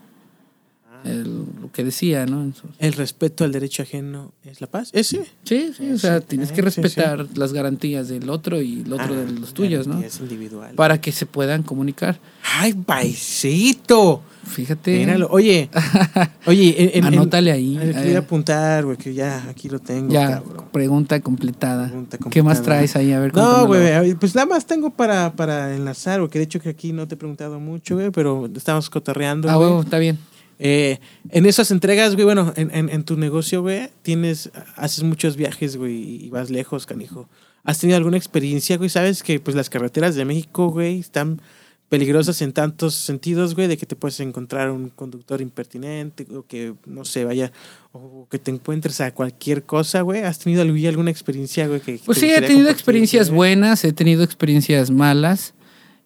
El- 1.03 1.45
lo 1.61 1.69
que 1.73 1.83
decía, 1.83 2.25
¿no? 2.25 2.53
El 2.79 2.93
respeto 2.93 3.43
al 3.43 3.51
derecho 3.51 3.83
ajeno 3.83 4.31
es 4.45 4.61
la 4.61 4.67
paz. 4.67 4.89
Ese. 4.93 5.25
Sí, 5.43 5.73
sí, 5.75 5.91
o 5.91 5.97
sea, 5.97 6.21
tienes 6.21 6.51
que 6.53 6.61
sí, 6.63 6.71
sí. 6.71 6.81
respetar 6.81 7.27
las 7.35 7.51
garantías 7.51 8.07
del 8.07 8.29
otro 8.29 8.61
y 8.61 8.83
el 8.83 8.93
otro 8.93 9.13
Ah, 9.13 9.17
de 9.17 9.31
los 9.33 9.53
tuyos, 9.53 9.85
¿no? 9.85 9.99
Es 9.99 10.19
individual. 10.21 10.75
Para 10.75 11.01
que 11.01 11.11
se 11.11 11.25
puedan 11.25 11.63
comunicar. 11.63 12.19
¡Ay, 12.57 12.73
paisito! 12.73 14.21
Fíjate. 14.45 14.97
Míralo. 14.99 15.27
Oye, 15.31 15.69
oye, 16.45 16.75
en, 16.97 17.05
en- 17.05 17.13
Anótale 17.13 17.51
ahí. 17.51 17.77
en- 17.81 17.93
Te 17.93 18.03
voy 18.03 18.15
a 18.15 18.19
apuntar, 18.19 18.85
güey, 18.85 18.97
que 18.97 19.13
ya 19.13 19.43
aquí 19.49 19.69
lo 19.69 19.79
tengo, 19.79 20.11
Ya, 20.11 20.41
cabrón. 20.41 20.65
pregunta 20.71 21.19
completada. 21.21 21.87
Pregunta 21.87 22.17
¿Qué 22.29 22.43
más 22.43 22.61
traes 22.61 22.95
ahí? 22.95 23.11
A 23.13 23.19
ver, 23.19 23.33
No, 23.35 23.65
güey, 23.67 24.13
pues 24.15 24.35
nada 24.35 24.45
más 24.45 24.65
tengo 24.65 24.89
para, 24.91 25.33
para 25.35 25.75
enlazar, 25.75 26.19
güey, 26.19 26.29
que 26.29 26.39
de 26.39 26.45
hecho 26.45 26.59
que 26.59 26.69
aquí 26.69 26.91
no 26.93 27.07
te 27.07 27.15
he 27.15 27.17
preguntado 27.17 27.59
mucho, 27.59 27.95
güey, 27.95 28.11
pero 28.11 28.49
estamos 28.55 28.89
cotorreando, 28.89 29.49
Ah, 29.49 29.55
güey. 29.55 29.79
está 29.79 29.97
bien. 29.97 30.17
Eh, 30.59 30.99
en 31.29 31.45
esas 31.45 31.71
entregas, 31.71 32.13
güey, 32.13 32.25
bueno, 32.25 32.53
en, 32.55 32.69
en- 32.75 32.89
en 32.89 33.03
tu 33.03 33.17
negocio, 33.17 33.61
güey, 33.61 33.89
tienes, 34.01 34.51
haces 34.75 35.03
muchos 35.03 35.35
viajes, 35.35 35.77
güey, 35.77 36.25
y 36.25 36.29
vas 36.29 36.49
lejos, 36.49 36.85
canijo. 36.85 37.27
¿Has 37.63 37.79
tenido 37.79 37.97
alguna 37.97 38.17
experiencia, 38.17 38.77
güey? 38.77 38.89
Sabes 38.89 39.23
que 39.23 39.39
pues 39.39 39.55
las 39.55 39.69
carreteras 39.69 40.15
de 40.15 40.25
México, 40.25 40.67
güey, 40.69 40.99
están 40.99 41.41
peligrosas 41.89 42.41
en 42.41 42.53
tantos 42.53 42.95
sentidos, 42.95 43.53
güey, 43.55 43.67
de 43.67 43.77
que 43.77 43.85
te 43.85 43.95
puedes 43.95 44.19
encontrar 44.19 44.71
un 44.71 44.89
conductor 44.89 45.41
impertinente, 45.41 46.25
o 46.35 46.43
que, 46.45 46.73
no 46.87 47.05
sé, 47.05 47.23
vaya, 47.23 47.51
o 47.91 48.27
que 48.31 48.39
te 48.39 48.49
encuentres 48.49 48.99
a 49.01 49.13
cualquier 49.13 49.63
cosa, 49.63 50.01
güey. 50.01 50.21
¿Has 50.23 50.39
tenido 50.39 50.61
alguna 50.63 51.11
experiencia, 51.11 51.67
güey? 51.67 51.81
Que, 51.81 51.97
que 51.99 52.05
Pues 52.05 52.17
sí, 52.17 52.31
he 52.31 52.41
tenido 52.41 52.69
experiencias 52.69 53.27
güey? 53.29 53.37
buenas, 53.37 53.83
he 53.85 53.93
tenido 53.93 54.23
experiencias 54.23 54.89
malas. 54.89 55.53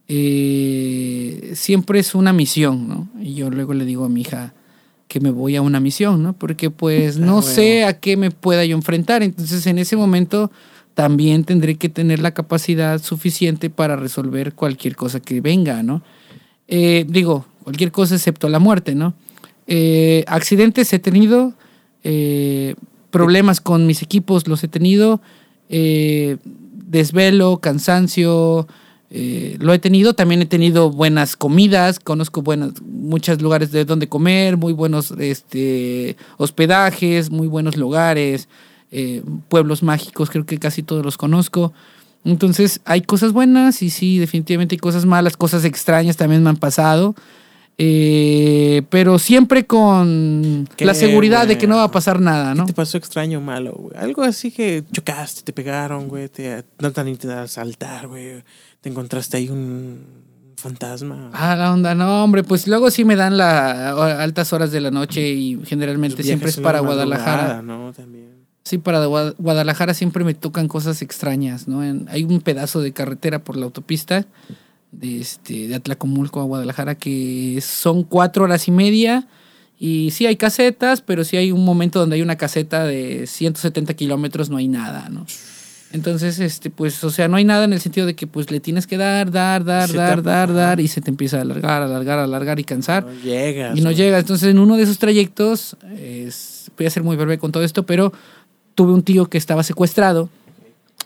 Eh, 0.10 1.52
siempre 1.56 2.00
es 2.00 2.16
una 2.16 2.34
misión, 2.34 2.88
¿no? 2.88 3.10
Y 3.22 3.36
yo 3.36 3.50
luego 3.50 3.74
le 3.74 3.86
digo 3.86 4.06
a 4.06 4.10
mi 4.10 4.22
hija 4.22 4.54
que 5.08 5.20
me 5.20 5.32
voy 5.32 5.56
a 5.56 5.62
una 5.62 5.80
misión, 5.80 6.22
¿no? 6.24 6.34
Porque 6.34 6.70
pues 6.70 7.18
Ah, 7.18 7.20
no 7.22 7.36
bueno. 7.36 7.48
sé 7.48 7.84
a 7.86 8.00
qué 8.00 8.18
me 8.18 8.32
pueda 8.32 8.66
yo 8.66 8.76
enfrentar. 8.76 9.24
Entonces 9.24 9.66
en 9.68 9.78
ese 9.80 9.96
momento 9.96 10.52
también 10.98 11.44
tendré 11.44 11.76
que 11.76 11.90
tener 11.90 12.20
la 12.22 12.34
capacidad 12.34 13.00
suficiente 13.00 13.70
para 13.70 13.96
resolver 13.96 14.54
cualquier 14.54 14.96
cosa 14.96 15.20
que 15.20 15.42
venga, 15.42 15.84
¿no? 15.84 16.02
Eh, 16.68 17.06
digo, 17.08 17.46
cualquier 17.64 17.92
cosa 17.92 18.16
excepto 18.16 18.50
la 18.50 18.58
muerte, 18.58 18.96
¿no? 18.96 19.14
Eh, 19.68 20.24
accidentes 20.26 20.92
he 20.94 20.98
tenido, 20.98 21.54
eh, 22.04 22.74
problemas 23.12 23.62
con 23.62 23.86
mis 23.86 24.02
equipos 24.02 24.48
los 24.48 24.64
he 24.64 24.68
tenido, 24.68 25.22
eh, 25.70 26.38
desvelo, 26.74 27.60
cansancio, 27.60 28.68
lo 29.60 29.74
he 29.74 29.80
tenido. 29.80 30.16
También 30.16 30.42
he 30.42 30.48
tenido 30.48 30.90
buenas 30.90 31.38
comidas, 31.38 32.00
conozco 32.00 32.42
buenas, 32.42 32.82
muchos 32.82 33.40
lugares 33.40 33.72
de 33.72 33.86
donde 33.86 34.10
comer, 34.10 34.58
muy 34.58 34.74
buenos 34.74 35.12
este, 35.12 36.18
hospedajes, 36.38 37.30
muy 37.30 37.46
buenos 37.46 37.78
lugares, 37.78 38.50
eh, 38.92 39.24
pueblos 39.50 39.84
mágicos, 39.84 40.30
creo 40.30 40.46
que 40.46 40.58
casi 40.58 40.84
todos 40.84 41.04
los 41.04 41.18
conozco. 41.18 41.74
Entonces 42.24 42.82
hay 42.86 43.02
cosas 43.02 43.32
buenas 43.32 43.82
y 43.82 43.90
sí, 43.90 44.20
definitivamente 44.20 44.76
hay 44.76 44.80
cosas 44.80 45.06
malas, 45.06 45.38
cosas 45.38 45.64
extrañas 45.66 46.18
también 46.18 46.44
me 46.44 46.50
han 46.50 46.58
pasado. 46.58 47.16
Eh, 47.80 48.82
pero 48.90 49.20
siempre 49.20 49.68
con 49.68 50.68
Qué 50.76 50.84
la 50.84 50.96
seguridad 50.96 51.48
de 51.48 51.60
que 51.60 51.68
no 51.68 51.76
va 51.76 51.84
a 51.84 51.92
pasar 51.92 52.20
nada, 52.20 52.54
¿Qué 52.54 52.58
¿no? 52.58 52.66
te 52.66 52.74
pasó 52.74 52.98
extraño 52.98 53.38
o 53.38 53.42
malo, 53.42 53.74
güey? 53.74 53.96
Algo 53.96 54.24
así 54.24 54.52
que 54.52 54.84
chocaste, 54.92 55.44
te 55.44 55.54
pegaron, 55.54 56.08
güey, 56.08 56.28
te 56.28 56.64
tratan 56.76 57.16
de 57.16 57.34
asaltar, 57.34 58.08
güey. 58.08 58.44
Te 58.82 58.90
encontraste 58.90 59.38
ahí 59.38 59.50
un 59.50 60.00
fantasma. 60.56 61.30
Ah, 61.34 61.56
la 61.56 61.72
onda, 61.72 61.94
no, 61.94 62.24
hombre, 62.24 62.44
pues 62.44 62.68
luego 62.68 62.90
sí 62.90 63.06
me 63.06 63.16
dan 63.16 63.38
las 63.38 63.96
altas 63.96 64.52
horas 64.54 64.72
de 64.72 64.82
la 64.82 64.90
noche 64.90 65.30
y 65.30 65.60
generalmente 65.66 66.24
siempre 66.24 66.50
es 66.50 66.58
para 66.60 66.82
la 66.82 66.88
Guadalajara. 66.88 67.62
¿no? 67.62 67.94
También. 67.94 68.27
Sí, 68.68 68.78
para 68.78 69.06
Gua- 69.08 69.34
Guadalajara 69.38 69.94
siempre 69.94 70.24
me 70.24 70.34
tocan 70.34 70.68
cosas 70.68 71.02
extrañas, 71.02 71.68
¿no? 71.68 71.84
En- 71.84 72.08
hay 72.10 72.24
un 72.24 72.42
pedazo 72.42 72.82
de 72.82 72.92
carretera 72.92 73.40
por 73.44 73.56
la 73.56 73.66
autopista 73.66 74.26
de, 74.92 75.20
este, 75.22 75.68
de 75.68 75.76
Atlacomulco 75.76 76.42
a 76.42 76.44
Guadalajara 76.44 76.96
que 76.96 77.60
son 77.62 78.04
cuatro 78.04 78.44
horas 78.44 78.68
y 78.68 78.72
media 78.72 79.28
y 79.80 80.10
sí 80.12 80.26
hay 80.26 80.36
casetas, 80.36 81.02
pero 81.02 81.24
sí 81.24 81.38
hay 81.38 81.52
un 81.52 81.64
momento 81.64 82.00
donde 82.00 82.16
hay 82.18 82.22
una 82.22 82.36
caseta 82.36 82.84
de 82.84 83.26
170 83.28 83.94
kilómetros, 83.94 84.50
no 84.50 84.58
hay 84.58 84.68
nada, 84.68 85.08
¿no? 85.10 85.26
Entonces, 85.94 86.40
este, 86.40 86.70
pues, 86.70 87.02
o 87.06 87.10
sea, 87.10 87.30
no 87.30 87.38
hay 87.38 87.46
nada 87.46 87.64
en 87.64 87.72
el 87.72 87.80
sentido 87.80 88.06
de 88.06 88.14
que 88.14 88.28
pues 88.28 88.52
le 88.52 88.60
tienes 88.60 88.88
que 88.88 88.98
dar, 88.98 89.32
dar, 89.32 89.64
dar, 89.64 89.88
Se 89.90 89.96
dar, 89.96 90.22
dar, 90.22 90.54
dar 90.54 90.80
y 90.82 90.90
se 90.90 91.00
te 91.00 91.10
empieza 91.10 91.38
a 91.38 91.42
alargar, 91.42 91.82
alargar, 91.82 92.20
alargar 92.20 92.60
y 92.60 92.66
cansar 92.66 93.06
No 93.06 93.14
llegas. 93.24 93.78
y 93.78 93.80
no 93.80 93.86
güey. 93.86 93.96
llega. 93.96 94.20
Entonces, 94.20 94.50
en 94.50 94.60
uno 94.60 94.76
de 94.76 94.84
esos 94.84 94.98
trayectos, 94.98 95.78
es- 95.98 96.70
voy 96.78 96.88
a 96.88 96.90
ser 96.90 97.04
muy 97.04 97.16
breve 97.16 97.38
con 97.38 97.52
todo 97.54 97.64
esto, 97.64 97.86
pero 97.86 98.12
tuve 98.78 98.94
un 98.94 99.02
tío 99.02 99.26
que 99.26 99.38
estaba 99.38 99.64
secuestrado. 99.64 100.30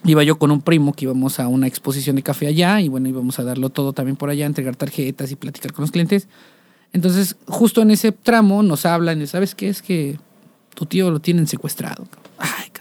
Iba 0.04 0.24
yo 0.24 0.38
con 0.38 0.52
un 0.52 0.62
primo 0.62 0.94
que 0.94 1.06
íbamos 1.06 1.40
a 1.40 1.48
una 1.48 1.68
exposición 1.68 2.16
de 2.16 2.24
café 2.24 2.48
allá 2.48 2.82
y 2.82 2.90
bueno, 2.90 3.08
íbamos 3.08 3.40
a 3.40 3.44
darlo 3.44 3.70
todo 3.70 3.94
también 3.94 4.18
por 4.18 4.30
allá, 4.30 4.46
entregar 4.46 4.76
tarjetas 4.76 5.32
y 5.32 5.36
platicar 5.36 5.74
con 5.74 5.84
los 5.84 5.92
clientes. 5.92 6.28
Entonces, 6.94 7.38
justo 7.48 7.82
en 7.82 7.92
ese 7.92 8.12
tramo 8.12 8.62
nos 8.62 8.86
hablan 8.86 9.22
y 9.22 9.28
¿sabes 9.28 9.56
qué? 9.56 9.70
Es 9.70 9.82
que 9.82 10.20
tu 10.76 10.86
tío 10.86 11.10
lo 11.12 11.20
tienen 11.20 11.48
secuestrado. 11.48 12.08
Ay. 12.38 12.72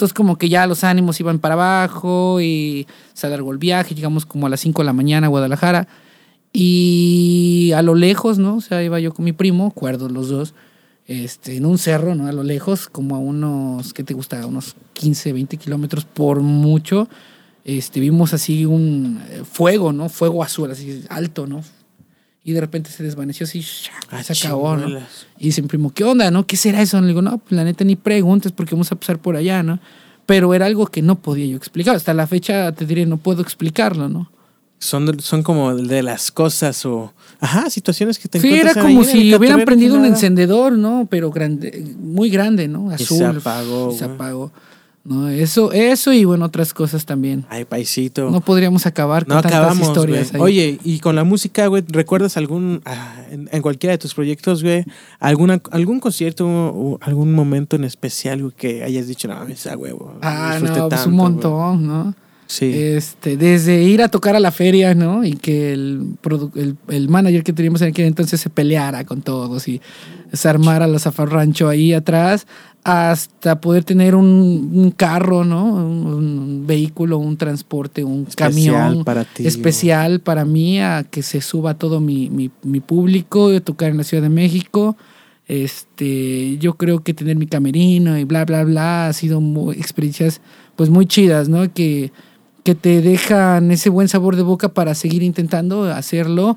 Entonces, 0.00 0.14
como 0.14 0.38
que 0.38 0.48
ya 0.48 0.66
los 0.66 0.82
ánimos 0.82 1.20
iban 1.20 1.40
para 1.40 1.52
abajo 1.52 2.40
y 2.40 2.86
se 3.12 3.26
alargó 3.26 3.52
el 3.52 3.58
viaje. 3.58 3.94
Llegamos 3.94 4.24
como 4.24 4.46
a 4.46 4.48
las 4.48 4.60
5 4.60 4.80
de 4.80 4.86
la 4.86 4.94
mañana 4.94 5.26
a 5.26 5.28
Guadalajara. 5.28 5.88
Y 6.54 7.72
a 7.76 7.82
lo 7.82 7.94
lejos, 7.94 8.38
¿no? 8.38 8.56
O 8.56 8.60
sea, 8.62 8.82
iba 8.82 8.98
yo 8.98 9.12
con 9.12 9.26
mi 9.26 9.32
primo, 9.32 9.72
cuerdos 9.72 10.10
los 10.10 10.30
dos, 10.30 10.54
este, 11.10 11.56
en 11.56 11.66
un 11.66 11.76
cerro, 11.76 12.14
¿no? 12.14 12.28
A 12.28 12.32
lo 12.32 12.44
lejos, 12.44 12.88
como 12.88 13.16
a 13.16 13.18
unos, 13.18 13.92
¿qué 13.92 14.04
te 14.04 14.14
gusta? 14.14 14.46
Unos 14.46 14.76
15, 14.92 15.32
20 15.32 15.56
kilómetros 15.56 16.04
por 16.04 16.40
mucho. 16.40 17.08
Este, 17.64 17.98
vimos 17.98 18.32
así 18.32 18.64
un 18.64 19.20
eh, 19.28 19.42
fuego, 19.50 19.92
¿no? 19.92 20.08
Fuego 20.08 20.44
azul, 20.44 20.70
así 20.70 21.04
alto, 21.08 21.48
¿no? 21.48 21.64
Y 22.44 22.52
de 22.52 22.60
repente 22.60 22.90
se 22.90 23.02
desvaneció 23.02 23.42
así. 23.42 23.66
Ah, 24.10 24.22
se 24.22 24.34
acabó, 24.34 24.76
¿no? 24.76 25.00
Y 25.36 25.46
dice 25.46 25.62
mi 25.62 25.66
primo, 25.66 25.92
¿qué 25.92 26.04
onda, 26.04 26.30
no? 26.30 26.46
¿Qué 26.46 26.56
será 26.56 26.80
eso? 26.80 27.00
Le 27.00 27.08
digo, 27.08 27.22
no, 27.22 27.38
pues 27.38 27.52
la 27.56 27.64
neta 27.64 27.82
ni 27.82 27.96
preguntes 27.96 28.52
porque 28.52 28.76
vamos 28.76 28.92
a 28.92 28.94
pasar 28.94 29.18
por 29.18 29.34
allá, 29.34 29.64
¿no? 29.64 29.80
Pero 30.26 30.54
era 30.54 30.66
algo 30.66 30.86
que 30.86 31.02
no 31.02 31.20
podía 31.20 31.46
yo 31.46 31.56
explicar. 31.56 31.96
Hasta 31.96 32.14
la 32.14 32.28
fecha 32.28 32.70
te 32.70 32.86
diré, 32.86 33.04
no 33.04 33.16
puedo 33.16 33.42
explicarlo, 33.42 34.08
¿no? 34.08 34.30
Son, 34.82 35.20
son 35.20 35.42
como 35.42 35.74
de 35.76 36.02
las 36.02 36.30
cosas 36.32 36.84
o. 36.86 37.12
Ajá, 37.38 37.68
situaciones 37.70 38.18
que 38.18 38.28
te 38.28 38.40
Sí, 38.40 38.52
era 38.54 38.74
como 38.74 39.02
en 39.02 39.04
si 39.04 39.34
hubieran 39.34 39.64
prendido 39.64 39.94
un 39.96 40.06
encendedor, 40.06 40.72
¿no? 40.72 41.06
Pero 41.10 41.30
grande, 41.30 41.84
muy 42.00 42.30
grande, 42.30 42.66
¿no? 42.66 42.90
Azul. 42.90 43.18
se 43.18 43.24
apagó, 43.26 43.92
Se 43.92 44.04
güey. 44.06 44.14
apagó. 44.16 44.52
No, 45.02 45.28
eso, 45.30 45.72
eso 45.72 46.12
y 46.12 46.24
bueno, 46.26 46.44
otras 46.44 46.74
cosas 46.74 47.06
también. 47.06 47.46
Ay, 47.48 47.64
paisito. 47.64 48.30
No 48.30 48.42
podríamos 48.42 48.84
acabar 48.84 49.24
con 49.24 49.34
No 49.36 49.42
tantas 49.42 49.58
acabamos, 49.60 49.88
historias 49.88 50.32
güey. 50.32 50.42
ahí. 50.42 50.46
Oye, 50.74 50.78
y 50.84 50.98
con 51.00 51.16
la 51.16 51.24
música, 51.24 51.66
güey, 51.68 51.82
¿recuerdas 51.88 52.36
algún, 52.36 52.82
ah, 52.84 53.16
en, 53.30 53.48
en 53.50 53.62
cualquiera 53.62 53.92
de 53.92 53.98
tus 53.98 54.12
proyectos, 54.14 54.62
güey, 54.62 54.84
alguna, 55.18 55.60
algún 55.70 56.00
concierto 56.00 56.46
o 56.46 56.98
algún 57.00 57.32
momento 57.32 57.76
en 57.76 57.84
especial, 57.84 58.42
güey, 58.42 58.52
que 58.54 58.84
hayas 58.84 59.06
dicho, 59.08 59.26
no, 59.28 59.42
esa 59.48 59.74
huevo? 59.76 60.18
Ah, 60.20 60.58
no, 60.60 60.66
pues 60.66 60.72
tanto, 60.90 60.96
un 60.96 61.16
güey"? 61.16 61.30
montón, 61.32 61.86
¿no? 61.86 62.14
Sí. 62.50 62.66
Este, 62.74 63.36
desde 63.36 63.80
ir 63.84 64.02
a 64.02 64.08
tocar 64.08 64.34
a 64.34 64.40
la 64.40 64.50
feria, 64.50 64.92
¿no? 64.92 65.24
Y 65.24 65.34
que 65.34 65.72
el, 65.72 66.16
el, 66.56 66.76
el 66.88 67.08
manager 67.08 67.44
que 67.44 67.52
teníamos 67.52 67.80
en 67.82 67.88
aquel 67.90 68.06
entonces 68.06 68.40
se 68.40 68.50
peleara 68.50 69.04
con 69.04 69.22
todos 69.22 69.68
y 69.68 69.80
se 70.32 70.48
armara 70.48 70.88
la 70.88 70.98
zafarrancho 70.98 71.68
ahí 71.68 71.92
atrás, 71.92 72.48
hasta 72.82 73.60
poder 73.60 73.84
tener 73.84 74.16
un, 74.16 74.72
un 74.74 74.90
carro, 74.90 75.44
¿no? 75.44 75.64
Un, 75.64 76.06
un 76.08 76.66
vehículo, 76.66 77.18
un 77.18 77.36
transporte, 77.36 78.02
un 78.02 78.26
Especial 78.28 78.50
camión 78.82 79.04
para 79.04 79.22
ti, 79.22 79.46
especial 79.46 80.18
para 80.18 80.44
mí, 80.44 80.80
a 80.80 81.04
que 81.08 81.22
se 81.22 81.40
suba 81.42 81.74
todo 81.74 82.00
mi, 82.00 82.30
mi, 82.30 82.50
mi 82.64 82.80
público, 82.80 83.50
de 83.50 83.60
tocar 83.60 83.90
en 83.90 83.98
la 83.98 84.02
Ciudad 84.04 84.24
de 84.24 84.28
México. 84.28 84.96
Este, 85.46 86.58
yo 86.58 86.74
creo 86.74 87.04
que 87.04 87.14
tener 87.14 87.36
mi 87.36 87.46
camerino 87.46 88.18
y 88.18 88.24
bla, 88.24 88.44
bla, 88.44 88.64
bla, 88.64 89.06
ha 89.06 89.12
sido 89.12 89.40
muy- 89.40 89.76
experiencias 89.76 90.40
pues 90.74 90.90
muy 90.90 91.06
chidas, 91.06 91.48
¿no? 91.48 91.72
Que, 91.72 92.10
que 92.62 92.74
te 92.74 93.00
dejan 93.00 93.70
ese 93.70 93.88
buen 93.88 94.08
sabor 94.08 94.36
de 94.36 94.42
boca 94.42 94.68
para 94.68 94.94
seguir 94.94 95.22
intentando 95.22 95.84
hacerlo, 95.84 96.56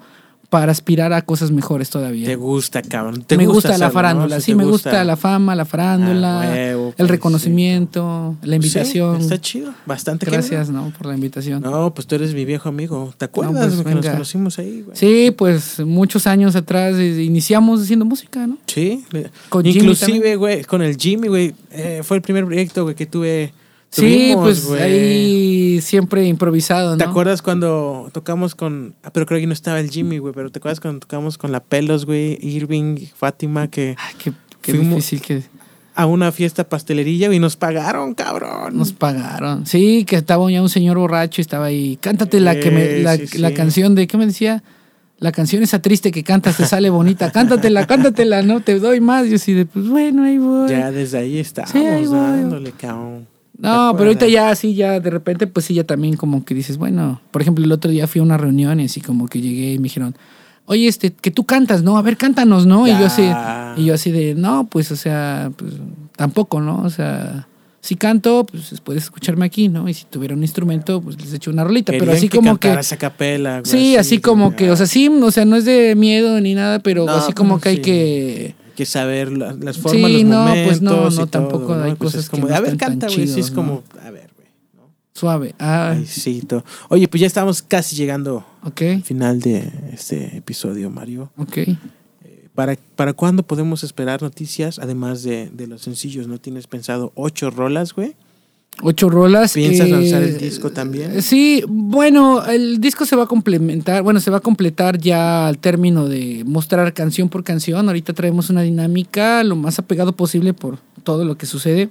para 0.54 0.72
aspirar 0.72 1.14
a 1.14 1.24
cosas 1.24 1.50
mejores 1.50 1.90
todavía. 1.90 2.28
Te 2.28 2.36
gusta, 2.36 2.84
cabrón. 2.84 3.24
Te 3.24 3.38
me 3.38 3.48
gusta, 3.48 3.76
la 3.80 3.88
¿no? 3.88 3.92
farándula, 3.92 4.40
sí, 4.40 4.54
me 4.54 4.66
gusta. 4.66 5.04
la 5.04 5.18
fama, 5.18 5.56
la 5.56 5.66
farándula, 5.66 6.44
Ah, 6.44 6.52
huevo, 6.52 6.94
el 6.96 7.08
reconocimiento, 7.10 8.38
la 8.44 8.58
invitación. 8.58 9.18
Sí, 9.18 9.24
está 9.24 9.42
chido. 9.42 9.74
Bastante 9.88 10.28
Gracias, 10.28 10.70
¿no? 10.70 10.94
Por 10.96 11.08
la 11.08 11.16
invitación. 11.16 11.64
No, 11.64 11.92
pues 11.96 12.06
tú 12.06 12.14
eres 12.14 12.36
mi 12.36 12.46
viejo 12.46 12.70
amigo. 12.70 13.14
¿Te 13.18 13.26
acuerdas 13.26 13.74
pues, 13.74 13.78
de 13.80 13.84
que 13.84 13.96
nos 13.96 14.06
conocimos 14.06 14.60
ahí, 14.60 14.84
güey? 14.84 14.96
Sí, 14.96 15.32
pues 15.36 15.80
muchos 15.80 16.28
años 16.28 16.56
atrás 16.56 17.00
iniciamos 17.00 17.82
haciendo 17.82 18.06
música, 18.06 18.46
¿no? 18.46 18.60
Sí. 18.68 19.04
Con 19.50 19.64
Jimmy 19.64 19.80
Inclusive, 19.80 20.36
güey, 20.36 20.64
con 20.66 20.84
el 20.84 20.98
Jimmy, 20.98 21.30
güey, 21.30 21.56
eh, 21.72 22.02
fue 22.04 22.18
el 22.18 22.22
primer 22.22 22.46
proyecto, 22.46 22.84
güey, 22.84 22.94
que 22.96 23.08
tuve. 23.08 23.54
Sí, 23.94 24.32
tuvimos, 24.34 24.62
pues 24.62 24.82
ahí 24.82 25.80
siempre 25.82 26.26
improvisado, 26.26 26.92
¿no? 26.92 26.98
¿Te 26.98 27.04
acuerdas 27.04 27.44
cuando 27.44 28.10
tocamos 28.12 28.56
con... 28.56 28.96
Ah, 29.04 29.12
pero 29.14 29.28
creo 29.28 29.40
que 29.40 29.46
no 29.46 29.54
estaba 29.54 29.80
el 29.80 29.92
Jimmy, 29.92 30.18
güey, 30.18 30.34
pero 30.34 30.50
¿te 30.50 30.58
acuerdas 30.58 30.80
cuando 30.80 31.02
tocamos 31.02 31.38
con 31.38 31.52
la 31.52 31.60
Pelos, 31.60 32.08
güey, 32.08 32.40
Irving, 32.42 33.06
Fátima, 33.16 33.68
que 33.68 33.96
Ay, 34.00 34.16
qué, 34.18 34.34
qué 34.64 34.74
difícil 34.74 35.22
que 35.22 35.44
a 35.96 36.08
una 36.08 36.32
fiesta 36.32 36.64
pastelerilla 36.64 37.32
y 37.32 37.38
nos 37.38 37.56
pagaron, 37.56 38.16
cabrón? 38.16 38.76
nos 38.76 38.94
pagaron. 38.94 39.68
Sí, 39.68 40.06
que 40.06 40.16
estaba 40.16 40.50
ya 40.50 40.64
un 40.64 40.70
señor 40.70 40.98
borracho 40.98 41.40
y 41.40 41.44
estaba 41.44 41.66
ahí. 41.66 42.00
Cántate 42.02 42.40
la 42.40 42.60
que 42.60 42.72
me, 42.72 42.98
la, 43.04 43.18
sí, 43.18 43.38
la 43.38 43.50
sí. 43.50 43.54
canción 43.54 43.94
de, 43.94 44.08
¿qué 44.08 44.18
me 44.18 44.26
decía? 44.26 44.64
La 45.20 45.32
canción 45.32 45.62
esa 45.62 45.84
triste 45.84 46.12
que 46.12 46.24
cantas 46.24 46.58
te 46.58 46.66
sale 46.66 46.90
bonita. 46.90 47.32
Cántatela, 47.32 47.86
cántatela, 47.86 48.42
no 48.42 48.62
te 48.62 48.80
doy 48.80 49.02
más. 49.02 49.28
Yo 49.28 49.36
así 49.36 49.54
de, 49.54 49.68
pues 49.68 49.88
bueno, 49.88 50.24
ahí 50.24 50.40
voy. 50.40 50.68
Ya 50.68 50.92
desde 50.92 51.20
ahí 51.20 51.38
estábamos 51.38 51.72
Sí, 51.72 52.08
dándole, 52.12 52.72
cabrón. 52.72 53.28
No, 53.64 53.92
¿Te 53.92 53.98
pero 53.98 54.10
ahorita 54.10 54.28
ya 54.28 54.50
así, 54.50 54.76
ya 54.76 55.00
de 55.00 55.10
repente, 55.10 55.48
pues 55.48 55.66
sí, 55.66 55.74
ya 55.74 55.86
también 55.86 56.18
como 56.18 56.44
que 56.44 56.54
dices, 56.54 56.78
bueno, 56.78 57.22
por 57.32 57.42
ejemplo, 57.42 57.64
el 57.64 57.72
otro 57.72 57.90
día 57.90 58.08
fui 58.08 58.20
a 58.20 58.24
una 58.24 58.38
reunión 58.38 58.80
y 58.80 58.86
así 58.86 59.02
como 59.02 59.28
que 59.28 59.42
llegué 59.42 59.74
y 59.74 59.78
me 59.80 59.84
dijeron, 59.84 60.16
oye, 60.66 60.88
este, 60.88 61.14
que 61.14 61.32
tú 61.32 61.46
cantas, 61.46 61.82
¿no? 61.82 61.98
A 61.98 62.02
ver, 62.02 62.18
cántanos, 62.18 62.66
¿no? 62.66 62.88
Y 62.88 62.92
yo 62.92 63.06
así, 63.06 63.24
y 63.78 63.86
yo 63.86 63.94
así 63.94 64.12
de, 64.12 64.36
no, 64.36 64.68
pues, 64.70 64.92
o 64.92 64.96
sea, 64.96 65.52
pues 65.56 65.74
tampoco, 66.16 66.62
¿no? 66.62 66.82
O 66.84 66.90
sea, 66.90 67.48
si 67.80 67.96
canto, 67.96 68.46
pues 68.46 68.80
puedes 68.82 69.04
escucharme 69.04 69.46
aquí, 69.46 69.68
¿no? 69.68 69.90
Y 69.90 69.94
si 69.94 70.06
tuviera 70.06 70.36
un 70.36 70.42
instrumento, 70.42 71.02
pues 71.02 71.20
les 71.22 71.34
echo 71.34 71.52
una 71.52 71.64
rolita, 71.64 71.92
pero 72.00 72.12
así 72.12 72.30
como 72.30 72.58
que... 72.58 72.70
a 72.70 72.82
capela, 72.98 73.60
güey, 73.60 73.72
Sí, 73.72 73.96
así 73.98 74.20
como 74.20 74.56
que, 74.56 74.72
o 74.72 74.76
sea, 74.76 74.86
sí, 74.86 75.10
o 75.10 75.32
sea, 75.32 75.44
no 75.46 75.58
es 75.58 75.66
de 75.66 75.96
miedo 75.96 76.40
ni 76.40 76.54
nada, 76.54 76.80
pero 76.80 77.06
No, 77.06 77.12
así 77.14 77.34
como 77.34 77.58
sí. 77.58 77.64
que... 77.64 77.70
Hay 77.70 77.78
que 77.80 78.63
saber 78.86 79.32
la- 79.32 79.54
las 79.54 79.78
formas, 79.78 80.12
Sí, 80.12 80.24
los 80.24 80.32
no, 80.32 80.40
momentos. 80.40 80.66
pues 80.68 80.82
no, 80.82 81.10
y 81.12 81.16
no, 81.16 81.28
tampoco 81.28 81.68
todo, 81.68 81.84
hay. 81.84 81.96
Pues 81.96 82.12
cosas 82.14 82.24
es 82.26 82.30
como, 82.30 82.44
que 82.48 82.52
no 82.52 82.58
a 82.58 82.62
ver, 82.62 82.78
canta, 82.78 83.08
güey. 83.08 83.28
Sí, 83.28 83.40
es 83.40 83.52
como, 83.52 83.84
a 84.02 84.10
ver, 84.12 84.30
güey. 84.36 84.48
Suave. 85.14 85.54
Ah, 85.60 85.92
Ay, 85.96 86.06
sí, 86.06 86.42
to- 86.42 86.64
Oye, 86.90 87.08
pues 87.08 87.22
ya 87.22 87.28
estamos 87.28 87.62
casi 87.62 87.96
llegando 87.96 88.46
al 88.62 89.04
final 89.04 89.40
de 89.40 89.72
este 89.92 90.38
episodio, 90.38 90.90
Mario. 90.90 91.32
ok. 91.38 91.58
¿Para, 92.56 92.76
¿Para 92.96 93.14
cuándo 93.14 93.42
podemos 93.44 93.84
esperar 93.84 94.22
noticias? 94.22 94.78
Además 94.78 95.24
de, 95.24 95.50
de 95.52 95.66
los 95.66 95.82
sencillos, 95.82 96.28
¿no 96.28 96.38
tienes 96.40 96.68
pensado 96.68 97.12
ocho 97.16 97.50
rolas, 97.50 97.94
güey? 97.94 98.16
Ocho 98.82 99.10
rolas. 99.10 99.54
¿Piensas 99.54 99.88
eh, 99.88 99.92
lanzar 99.92 100.24
el 100.24 100.38
disco 100.38 100.72
también? 100.72 101.22
Sí, 101.22 101.64
bueno, 101.68 102.44
el 102.46 102.82
disco 102.82 103.06
se 103.06 103.16
va 103.16 103.24
a 103.24 103.28
complementar, 103.28 104.04
bueno, 104.04 104.20
se 104.20 104.32
va 104.32 104.38
a 104.38 104.42
completar 104.42 104.98
ya 104.98 105.48
al 105.48 105.58
término 105.58 106.08
de 106.08 106.44
mostrar 106.46 106.94
canción 106.94 107.30
por 107.30 107.44
canción. 107.44 107.88
Ahorita 107.88 108.14
traemos 108.14 108.50
una 108.50 108.62
dinámica 108.62 109.44
lo 109.44 109.56
más 109.56 109.80
apegado 109.80 110.14
posible 110.14 110.54
por 110.54 110.80
todo 111.04 111.24
lo 111.24 111.38
que 111.38 111.46
sucede. 111.46 111.90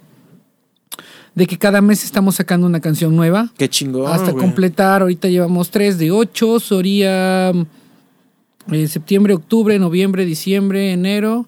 De 1.35 1.47
que 1.47 1.57
cada 1.57 1.81
mes 1.81 2.05
estamos 2.05 2.35
sacando 2.35 2.67
una 2.67 2.81
canción 2.81 3.17
nueva. 3.17 3.51
Qué 3.57 3.69
chingón, 3.69 4.13
hasta 4.13 4.33
güey. 4.33 4.45
completar, 4.45 5.01
ahorita 5.01 5.29
llevamos 5.29 5.71
tres 5.71 5.97
de 5.97 6.11
ocho, 6.11 6.61
sería 6.61 7.53
eh, 8.71 8.89
septiembre, 8.89 9.33
octubre, 9.33 9.79
noviembre, 9.79 10.27
diciembre, 10.27 10.93
enero. 10.93 11.47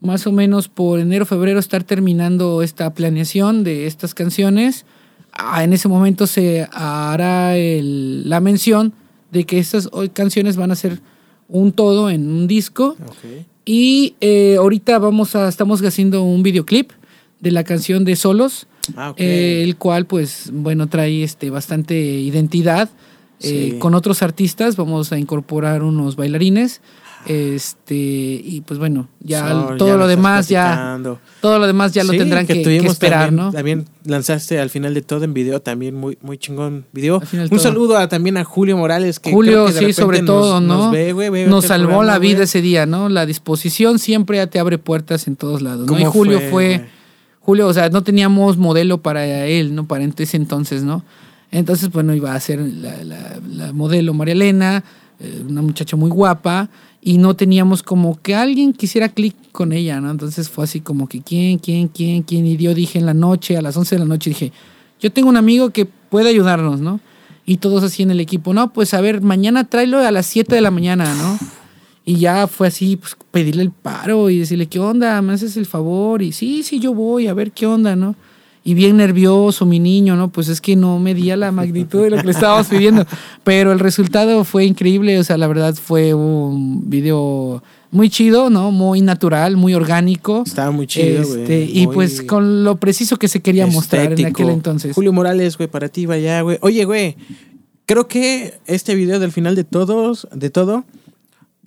Más 0.00 0.26
o 0.26 0.32
menos 0.32 0.68
por 0.68 0.98
enero, 0.98 1.26
febrero 1.26 1.58
estar 1.60 1.84
terminando 1.84 2.62
esta 2.62 2.92
planeación 2.94 3.64
de 3.64 3.86
estas 3.86 4.14
canciones. 4.14 4.86
Ah, 5.32 5.62
en 5.62 5.72
ese 5.72 5.88
momento 5.88 6.26
se 6.26 6.66
hará 6.72 7.56
el- 7.56 8.28
la 8.28 8.40
mención 8.40 8.92
de 9.30 9.44
que 9.44 9.58
estas 9.58 9.88
canciones 10.12 10.56
van 10.56 10.70
a 10.70 10.74
ser 10.74 11.00
un 11.48 11.72
todo 11.72 12.08
en 12.10 12.30
un 12.30 12.46
disco. 12.46 12.96
Ok. 13.06 13.46
Y 13.66 14.14
eh, 14.20 14.56
ahorita 14.58 14.98
vamos 14.98 15.36
a, 15.36 15.48
estamos 15.48 15.82
haciendo 15.84 16.22
un 16.24 16.42
videoclip 16.42 16.92
de 17.40 17.50
la 17.50 17.62
canción 17.64 18.04
de 18.04 18.16
Solos. 18.16 18.66
Ah, 18.96 19.10
ok. 19.10 19.16
Eh, 19.20 19.62
el 19.62 19.76
cual 19.76 20.06
pues 20.06 20.50
bueno 20.52 20.88
trae 20.88 21.22
este 21.22 21.50
bastante 21.50 21.94
identidad 22.00 22.88
eh, 23.42 23.70
Sí. 23.72 23.78
con 23.78 23.94
otros 23.94 24.22
artistas 24.22 24.76
vamos 24.76 25.12
a 25.12 25.18
incorporar 25.18 25.82
unos 25.82 26.16
bailarines 26.16 26.80
este 27.26 27.94
y 27.94 28.62
pues 28.66 28.78
bueno 28.78 29.08
ya 29.20 29.74
todo 29.76 29.88
ya 29.90 29.96
lo 29.96 30.06
demás 30.06 30.48
ya 30.48 30.98
todo 31.40 31.58
lo 31.58 31.66
demás 31.66 31.92
ya 31.92 32.02
lo 32.04 32.12
tendrán 32.12 32.46
que, 32.46 32.60
esperar 32.86 33.26
también, 33.28 33.36
no 33.46 33.52
También 33.52 33.84
lanzaste 34.04 34.58
al 34.58 34.70
final 34.70 34.94
de 34.94 35.02
todo 35.02 35.24
en 35.24 35.34
video, 35.34 35.60
también 35.60 35.94
muy, 35.94 36.16
muy 36.22 36.38
chingón 36.38 36.84
video. 36.92 37.18
Un 37.32 37.48
todo. 37.48 37.58
saludo 37.58 37.96
a- 37.98 38.08
también 38.08 38.36
a 38.36 38.44
Julio 38.44 38.76
Morales, 38.76 39.20
que 39.20 39.30
Julio 39.30 39.66
que 39.66 39.72
sí 39.72 39.92
sobre 39.92 40.18
nos- 40.22 40.26
todo 40.26 40.60
no 40.60 40.76
Nos, 40.84 40.92
ve, 40.92 41.46
nos 41.46 41.64
salvó 41.66 41.88
programa, 41.88 42.12
la 42.12 42.18
vida 42.18 42.44
ese 42.44 42.62
día 42.62 42.86
no 42.86 43.08
la 43.08 43.26
disposición 43.26 43.98
siempre 43.98 44.38
ya 44.38 44.46
te 44.46 44.58
abre 44.58 44.78
puertas 44.78 45.26
en 45.28 45.36
todos 45.36 45.62
lados 45.62 45.86
no 45.86 45.94
y 45.98 46.00
¿Cómo 46.00 46.12
Julio 46.12 46.40
fue? 46.50 46.86
Julio 47.40 47.66
o 47.68 47.72
sea 47.74 47.88
no 47.90 48.02
teníamos 48.02 48.56
modelo 48.56 48.98
para 49.02 49.46
él 49.46 49.74
no 49.74 49.86
para 49.86 50.04
ese 50.04 50.36
entonces 50.36 50.82
no 50.82 51.04
entonces 51.50 51.90
bueno 51.90 52.14
iba 52.14 52.34
a 52.34 52.40
ser 52.40 52.60
la, 52.60 53.02
la- 53.04 53.40
la 53.48 53.72
modelo 53.72 54.14
María 54.14 54.32
Elena 54.32 54.84
eh, 55.20 55.42
una 55.48 55.60
muchacha 55.62 55.96
muy 55.96 56.10
guapa 56.10 56.70
y 57.02 57.18
no 57.18 57.34
teníamos 57.34 57.82
como 57.82 58.20
que 58.20 58.34
alguien 58.34 58.72
quisiera 58.72 59.08
clic 59.08 59.34
con 59.52 59.72
ella 59.72 60.00
no 60.00 60.10
entonces 60.10 60.48
fue 60.48 60.64
así 60.64 60.80
como 60.80 61.08
que 61.08 61.22
quién 61.22 61.58
quién 61.58 61.88
quién 61.88 62.22
quién 62.22 62.46
y 62.46 62.56
yo 62.56 62.74
dije 62.74 62.98
en 62.98 63.06
la 63.06 63.14
noche 63.14 63.56
a 63.56 63.62
las 63.62 63.76
11 63.76 63.94
de 63.94 63.98
la 64.00 64.04
noche 64.04 64.30
dije 64.30 64.52
yo 65.00 65.10
tengo 65.10 65.28
un 65.28 65.36
amigo 65.36 65.70
que 65.70 65.86
puede 65.86 66.28
ayudarnos 66.28 66.80
no 66.80 67.00
y 67.46 67.56
todos 67.56 67.82
así 67.82 68.02
en 68.02 68.10
el 68.10 68.20
equipo 68.20 68.52
no 68.52 68.72
pues 68.72 68.92
a 68.94 69.00
ver 69.00 69.22
mañana 69.22 69.64
tráelo 69.64 69.98
a 69.98 70.10
las 70.10 70.26
7 70.26 70.54
de 70.54 70.60
la 70.60 70.70
mañana 70.70 71.14
no 71.14 71.38
y 72.04 72.16
ya 72.16 72.46
fue 72.46 72.66
así, 72.66 72.96
pues 72.96 73.16
pedirle 73.30 73.62
el 73.62 73.70
paro 73.70 74.30
y 74.30 74.38
decirle, 74.38 74.66
¿qué 74.66 74.80
onda? 74.80 75.20
¿Me 75.22 75.34
haces 75.34 75.56
el 75.56 75.66
favor? 75.66 76.22
Y 76.22 76.32
sí, 76.32 76.62
sí, 76.62 76.80
yo 76.80 76.94
voy, 76.94 77.26
a 77.26 77.34
ver 77.34 77.52
qué 77.52 77.66
onda, 77.66 77.94
¿no? 77.94 78.16
Y 78.62 78.74
bien 78.74 78.98
nervioso 78.98 79.64
mi 79.64 79.78
niño, 79.78 80.16
¿no? 80.16 80.28
Pues 80.28 80.48
es 80.48 80.60
que 80.60 80.76
no 80.76 80.98
medía 80.98 81.36
la 81.36 81.50
magnitud 81.50 82.02
de 82.02 82.10
lo 82.10 82.16
que 82.18 82.24
le 82.24 82.32
estábamos 82.32 82.66
pidiendo. 82.66 83.06
Pero 83.44 83.72
el 83.72 83.78
resultado 83.78 84.44
fue 84.44 84.66
increíble, 84.66 85.18
o 85.18 85.24
sea, 85.24 85.38
la 85.38 85.46
verdad 85.46 85.74
fue 85.74 86.12
un 86.12 86.88
video 86.90 87.62
muy 87.90 88.10
chido, 88.10 88.50
¿no? 88.50 88.70
Muy 88.70 89.00
natural, 89.00 89.56
muy 89.56 89.74
orgánico. 89.74 90.44
Estaba 90.46 90.70
muy 90.70 90.86
chido, 90.86 91.26
güey. 91.26 91.42
Este, 91.42 91.64
y 91.64 91.86
pues 91.86 92.22
con 92.22 92.62
lo 92.64 92.76
preciso 92.76 93.16
que 93.16 93.28
se 93.28 93.40
quería 93.40 93.66
mostrar 93.66 94.12
en 94.12 94.26
aquel 94.26 94.50
entonces. 94.50 94.94
Julio 94.94 95.12
Morales, 95.12 95.56
güey, 95.56 95.68
para 95.68 95.88
ti, 95.88 96.06
vaya, 96.06 96.42
güey. 96.42 96.58
Oye, 96.60 96.84
güey, 96.84 97.16
creo 97.86 98.08
que 98.08 98.54
este 98.66 98.94
video 98.94 99.18
del 99.18 99.32
final 99.32 99.56
de 99.56 99.64
todos, 99.64 100.28
de 100.32 100.50
todo, 100.50 100.84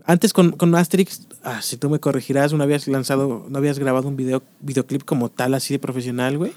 antes 0.05 0.33
con, 0.33 0.51
con 0.51 0.73
Asterix, 0.75 1.27
ah, 1.43 1.61
si 1.61 1.77
tú 1.77 1.89
me 1.89 1.99
corregirás, 1.99 2.53
no 2.53 2.63
habías 2.63 2.87
lanzado, 2.87 3.45
no 3.49 3.57
habías 3.57 3.79
grabado 3.79 4.07
un 4.07 4.15
video, 4.15 4.43
videoclip 4.59 5.03
como 5.03 5.29
tal, 5.29 5.53
así 5.53 5.73
de 5.73 5.79
profesional, 5.79 6.37
güey. 6.37 6.53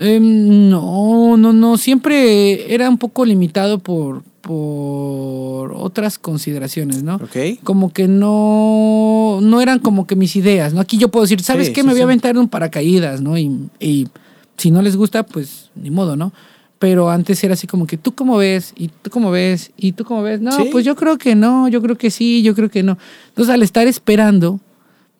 Em, 0.00 0.68
no, 0.70 1.36
no, 1.36 1.52
no. 1.52 1.76
Siempre 1.76 2.72
era 2.74 2.88
un 2.88 2.96
poco 2.98 3.24
limitado 3.24 3.78
por, 3.78 4.22
por 4.40 5.72
otras 5.74 6.18
consideraciones, 6.18 7.02
¿no? 7.02 7.16
Ok. 7.16 7.60
Como 7.62 7.92
que 7.92 8.08
no, 8.08 9.38
no 9.42 9.60
eran 9.60 9.78
como 9.78 10.06
que 10.06 10.16
mis 10.16 10.36
ideas, 10.36 10.72
¿no? 10.72 10.80
Aquí 10.80 10.96
yo 10.98 11.10
puedo 11.10 11.24
decir, 11.24 11.42
¿sabes 11.42 11.66
Sí, 11.68 11.72
qué? 11.74 11.82
sí, 11.82 11.86
Me 11.86 11.92
voy 11.92 12.00
a 12.00 12.04
aventar 12.04 12.30
en 12.32 12.38
un 12.38 12.48
paracaídas, 12.48 13.20
¿no? 13.20 13.36
Y, 13.36 13.68
y 13.78 14.08
si 14.56 14.70
no 14.70 14.82
les 14.82 14.96
gusta, 14.96 15.22
pues 15.24 15.70
ni 15.74 15.90
modo, 15.90 16.16
¿no? 16.16 16.32
Pero 16.78 17.10
antes 17.10 17.44
era 17.44 17.52
así 17.52 17.66
como 17.66 17.86
que, 17.86 17.98
¿tú 17.98 18.12
cómo 18.14 18.38
ves? 18.38 18.72
¿Y 18.76 18.88
tú 18.88 19.10
cómo 19.10 19.30
ves? 19.30 19.70
¿Y 19.76 19.92
tú 19.92 20.04
cómo 20.04 20.22
ves? 20.22 20.40
No, 20.40 20.50
pues 20.72 20.82
yo 20.84 20.96
creo 20.96 21.18
que 21.18 21.34
no, 21.34 21.68
yo 21.68 21.82
creo 21.82 21.96
que 21.98 22.10
sí, 22.10 22.42
yo 22.42 22.54
creo 22.54 22.70
que 22.70 22.82
no. 22.82 22.96
Entonces 23.28 23.52
al 23.52 23.62
estar 23.62 23.86
esperando, 23.86 24.60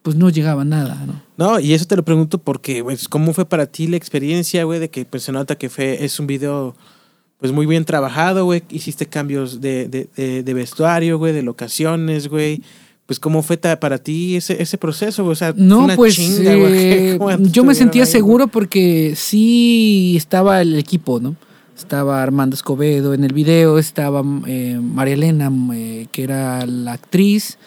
pues 0.02 0.16
no 0.16 0.30
llegaba 0.30 0.64
nada, 0.64 1.04
¿no? 1.06 1.22
No, 1.36 1.60
y 1.60 1.74
eso 1.74 1.84
te 1.84 1.96
lo 1.96 2.04
pregunto 2.04 2.38
porque, 2.38 2.82
pues, 2.82 3.08
¿cómo 3.08 3.32
fue 3.32 3.44
para 3.44 3.66
ti 3.66 3.86
la 3.86 3.96
experiencia, 3.96 4.64
güey? 4.64 4.80
De 4.80 4.90
que 4.90 5.04
pues 5.04 5.22
se 5.22 5.32
nota 5.32 5.56
que 5.56 5.68
fue, 5.68 6.04
es 6.04 6.18
un 6.20 6.26
video, 6.26 6.74
pues 7.38 7.52
muy 7.52 7.66
bien 7.66 7.84
trabajado, 7.84 8.44
güey. 8.44 8.62
Hiciste 8.70 9.06
cambios 9.06 9.60
de, 9.60 9.88
de, 9.88 10.08
de, 10.16 10.42
de 10.42 10.54
vestuario, 10.54 11.18
güey, 11.18 11.32
de 11.32 11.42
locaciones, 11.42 12.28
güey. 12.28 12.62
Pues, 13.10 13.18
¿cómo 13.18 13.42
fue 13.42 13.56
para 13.56 13.98
ti 13.98 14.36
ese, 14.36 14.62
ese 14.62 14.78
proceso? 14.78 15.26
O 15.26 15.34
sea, 15.34 15.52
No, 15.56 15.80
una 15.80 15.96
pues 15.96 16.14
chinga, 16.14 16.52
eh, 16.54 17.16
¿Cómo 17.18 17.36
yo 17.38 17.64
me 17.64 17.74
sentía 17.74 18.04
ahí, 18.04 18.08
seguro 18.08 18.46
porque 18.46 19.14
sí 19.16 20.14
estaba 20.16 20.62
el 20.62 20.78
equipo, 20.78 21.18
¿no? 21.18 21.34
Estaba 21.76 22.22
Armando 22.22 22.54
Escobedo 22.54 23.12
en 23.12 23.24
el 23.24 23.32
video, 23.32 23.78
estaba 23.78 24.22
eh, 24.46 24.78
María 24.80 25.14
Elena, 25.14 25.50
eh, 25.74 26.06
que 26.12 26.22
era 26.22 26.64
la 26.66 26.92
actriz, 26.92 27.58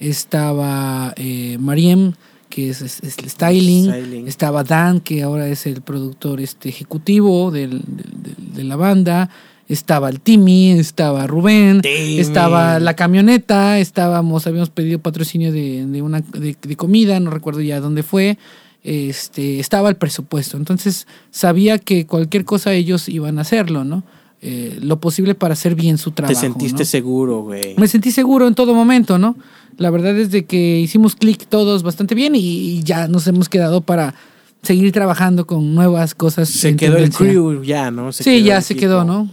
estaba 0.00 1.12
eh, 1.16 1.56
Mariem, 1.60 2.12
que 2.48 2.70
es, 2.70 2.82
es- 2.82 3.00
es 3.02 3.18
el 3.18 3.30
styling, 3.30 3.84
Styling. 3.84 4.26
estaba 4.28 4.64
Dan, 4.64 5.00
que 5.00 5.22
ahora 5.22 5.46
es 5.48 5.66
el 5.66 5.82
productor 5.82 6.40
este, 6.40 6.68
ejecutivo 6.68 7.50
del- 7.50 7.82
del- 7.86 8.22
del- 8.22 8.54
de 8.54 8.64
la 8.64 8.76
banda, 8.76 9.30
estaba 9.68 10.08
el 10.08 10.18
Timmy, 10.20 10.72
estaba 10.72 11.28
Rubén, 11.28 11.80
Timmy. 11.80 12.18
estaba 12.18 12.80
la 12.80 12.96
camioneta, 12.96 13.78
estábamos, 13.78 14.48
habíamos 14.48 14.70
pedido 14.70 14.98
patrocinio 14.98 15.52
de, 15.52 15.86
de 15.86 16.02
una 16.02 16.20
de, 16.22 16.56
de 16.60 16.76
comida, 16.76 17.20
no 17.20 17.30
recuerdo 17.30 17.60
ya 17.60 17.78
dónde 17.78 18.02
fue. 18.02 18.36
Este, 18.82 19.60
estaba 19.60 19.90
el 19.90 19.96
presupuesto, 19.96 20.56
entonces 20.56 21.06
sabía 21.30 21.78
que 21.78 22.06
cualquier 22.06 22.44
cosa 22.46 22.72
ellos 22.72 23.08
iban 23.10 23.38
a 23.38 23.42
hacerlo, 23.42 23.84
¿no? 23.84 24.02
Eh, 24.42 24.78
lo 24.80 24.98
posible 25.00 25.34
para 25.34 25.52
hacer 25.52 25.74
bien 25.74 25.98
su 25.98 26.10
Te 26.12 26.16
trabajo. 26.16 26.40
sentiste 26.40 26.78
¿no? 26.78 26.84
seguro, 26.86 27.40
güey. 27.42 27.74
Me 27.76 27.86
sentí 27.88 28.10
seguro 28.10 28.48
en 28.48 28.54
todo 28.54 28.74
momento, 28.74 29.18
¿no? 29.18 29.36
La 29.76 29.90
verdad 29.90 30.18
es 30.18 30.30
de 30.30 30.46
que 30.46 30.80
hicimos 30.80 31.14
clic 31.14 31.46
todos 31.46 31.82
bastante 31.82 32.14
bien 32.14 32.34
y, 32.34 32.40
y 32.40 32.82
ya 32.82 33.06
nos 33.06 33.26
hemos 33.26 33.48
quedado 33.50 33.82
para 33.82 34.14
seguir 34.62 34.92
trabajando 34.92 35.46
con 35.46 35.74
nuevas 35.74 36.14
cosas. 36.14 36.48
Se 36.48 36.74
quedó 36.76 36.96
el 36.96 37.10
crew 37.10 37.62
ya, 37.62 37.90
¿no? 37.90 38.12
Se 38.12 38.24
sí, 38.24 38.42
ya 38.42 38.60
se 38.62 38.72
equipo. 38.74 38.86
quedó, 38.88 39.04
¿no? 39.04 39.28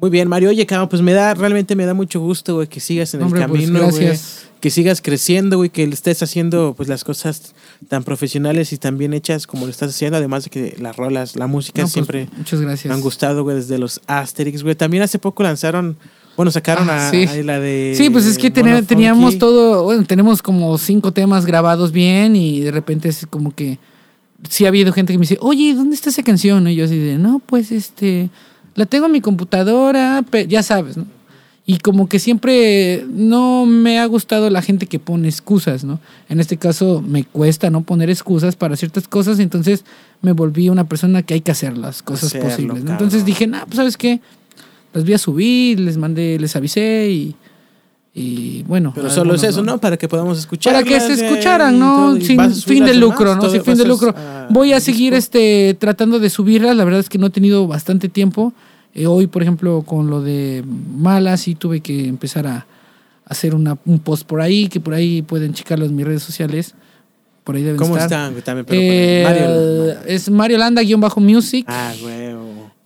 Muy 0.00 0.10
bien, 0.10 0.28
Mario. 0.28 0.50
Oye, 0.50 0.64
cabrón, 0.64 0.88
pues 0.88 1.02
me 1.02 1.12
da, 1.12 1.34
realmente 1.34 1.74
me 1.74 1.84
da 1.84 1.92
mucho 1.92 2.20
gusto, 2.20 2.54
güey, 2.54 2.68
que 2.68 2.78
sigas 2.78 3.12
en 3.14 3.22
Hombre, 3.22 3.42
el 3.42 3.48
pues, 3.48 3.62
camino, 3.62 3.80
güey. 3.90 4.04
gracias. 4.06 4.44
que 4.60 4.70
sigas 4.70 5.00
creciendo, 5.02 5.56
güey, 5.56 5.70
que 5.70 5.82
estés 5.84 6.20
haciendo 6.22 6.74
pues 6.76 6.88
las 6.88 7.04
cosas 7.04 7.54
tan 7.88 8.02
profesionales 8.04 8.72
y 8.72 8.76
tan 8.78 8.96
bien 8.98 9.12
hechas 9.14 9.46
como 9.46 9.66
lo 9.66 9.70
estás 9.70 9.90
haciendo, 9.90 10.16
además 10.18 10.44
de 10.44 10.50
que 10.50 10.76
las 10.80 10.96
rolas, 10.96 11.36
la 11.36 11.46
música 11.46 11.82
No, 11.82 11.84
pues, 11.86 11.92
siempre 11.92 12.28
muchas 12.36 12.60
gracias. 12.60 12.86
me 12.86 12.94
han 12.94 13.00
gustado, 13.00 13.42
güey, 13.44 13.56
desde 13.56 13.78
los 13.78 14.00
Asterix, 14.08 14.62
güey. 14.64 14.74
También 14.74 15.02
hace 15.04 15.18
poco 15.20 15.42
lanzaron, 15.44 15.96
bueno, 16.36 16.50
sacaron 16.52 16.88
Ah, 16.90 17.08
a, 17.08 17.10
sí. 17.10 17.24
a 17.24 17.34
la 17.44 17.58
de 17.60 17.94
Sí, 17.96 18.10
pues 18.10 18.24
es 18.26 18.36
que 18.38 18.50
tener- 18.50 18.84
teníamos 18.84 19.38
todo, 19.38 19.84
bueno, 19.84 20.04
tenemos 20.04 20.42
como 20.42 20.76
cinco 20.78 21.12
temas 21.12 21.44
grabados 21.46 21.90
bien 21.92 22.34
y 22.36 22.60
de 22.60 22.70
repente 22.72 23.08
es 23.08 23.26
como 23.30 23.52
que 23.54 23.78
sí 24.48 24.64
ha 24.64 24.68
habido 24.68 24.92
gente 24.92 25.12
que 25.12 25.18
me 25.18 25.22
dice, 25.22 25.38
oye, 25.40 25.74
¿dónde 25.74 25.94
está 25.94 26.10
esa 26.10 26.22
canción? 26.24 26.66
Y 26.68 26.74
yo 26.76 26.84
así 26.84 26.96
de, 26.98 27.16
no, 27.18 27.40
pues 27.44 27.70
este, 27.72 28.28
la 28.78 28.86
tengo 28.86 29.06
en 29.06 29.12
mi 29.12 29.20
computadora, 29.20 30.24
ya 30.46 30.62
sabes, 30.62 30.96
¿no? 30.96 31.04
Y 31.66 31.78
como 31.78 32.08
que 32.08 32.20
siempre 32.20 33.04
no 33.10 33.66
me 33.66 33.98
ha 33.98 34.06
gustado 34.06 34.48
la 34.50 34.62
gente 34.62 34.86
que 34.86 35.00
pone 35.00 35.28
excusas, 35.28 35.82
¿no? 35.82 35.98
En 36.28 36.38
este 36.38 36.58
caso 36.58 37.02
me 37.04 37.24
cuesta 37.24 37.70
no 37.70 37.80
poner 37.80 38.08
excusas 38.08 38.54
para 38.54 38.76
ciertas 38.76 39.08
cosas, 39.08 39.40
entonces 39.40 39.84
me 40.22 40.30
volví 40.30 40.68
una 40.68 40.84
persona 40.84 41.24
que 41.24 41.34
hay 41.34 41.40
que 41.40 41.50
hacer 41.50 41.76
las 41.76 42.04
cosas 42.04 42.26
Hacerlo, 42.34 42.50
posibles. 42.50 42.84
¿no? 42.84 42.92
Entonces 42.92 43.24
dije, 43.24 43.48
nah, 43.48 43.64
pues 43.64 43.76
sabes 43.78 43.96
qué, 43.96 44.20
las 44.94 45.02
voy 45.02 45.14
a 45.14 45.18
subir, 45.18 45.80
les 45.80 45.96
mandé, 45.96 46.38
les 46.38 46.54
avisé 46.54 47.10
y, 47.10 47.34
y 48.14 48.62
bueno. 48.64 48.92
Pero 48.94 49.10
solo 49.10 49.34
es 49.34 49.42
eso, 49.42 49.62
¿no? 49.62 49.78
Para 49.78 49.96
que 49.96 50.08
podamos 50.08 50.38
escuchar. 50.38 50.72
Para 50.72 50.84
que 50.84 50.98
se 51.00 51.12
escucharan, 51.12 51.78
¿no? 51.78 52.16
Sin 52.20 52.52
fin 52.54 52.84
de 52.84 52.94
lucro, 52.94 53.36
¿no? 53.36 53.50
Sin 53.50 53.62
fin 53.62 53.76
de 53.76 53.84
lucro. 53.84 54.14
Voy 54.50 54.72
a 54.72 54.80
seguir 54.80 55.14
este 55.14 55.76
tratando 55.78 56.18
de 56.18 56.30
subirlas. 56.30 56.76
La 56.76 56.84
verdad 56.84 57.00
es 57.00 57.08
que 57.08 57.18
no 57.18 57.26
he 57.26 57.30
tenido 57.30 57.66
bastante 57.66 58.08
tiempo. 58.08 58.52
Eh, 58.94 59.06
hoy, 59.06 59.26
por 59.26 59.42
ejemplo, 59.42 59.82
con 59.82 60.08
lo 60.10 60.22
de 60.22 60.64
Mala, 60.96 61.36
sí 61.36 61.54
tuve 61.54 61.80
que 61.80 62.06
empezar 62.08 62.46
a 62.46 62.66
hacer 63.26 63.54
una, 63.54 63.76
un 63.84 63.98
post 63.98 64.26
por 64.26 64.40
ahí, 64.40 64.68
que 64.68 64.80
por 64.80 64.94
ahí 64.94 65.22
pueden 65.22 65.52
checarlo 65.52 65.84
en 65.84 65.94
mis 65.94 66.06
redes 66.06 66.22
sociales. 66.22 66.74
Por 67.44 67.56
ahí 67.56 67.62
deben 67.62 67.78
¿Cómo 67.78 67.96
estar. 67.96 68.30
están? 68.32 68.42
También, 68.42 68.66
pero 68.66 68.80
Eh, 68.82 69.22
Mario. 69.24 70.00
Es 70.06 70.30
Mario 70.30 70.58
Landa-music. 70.58 71.64
Ah, 71.68 71.92
güey. 72.00 72.36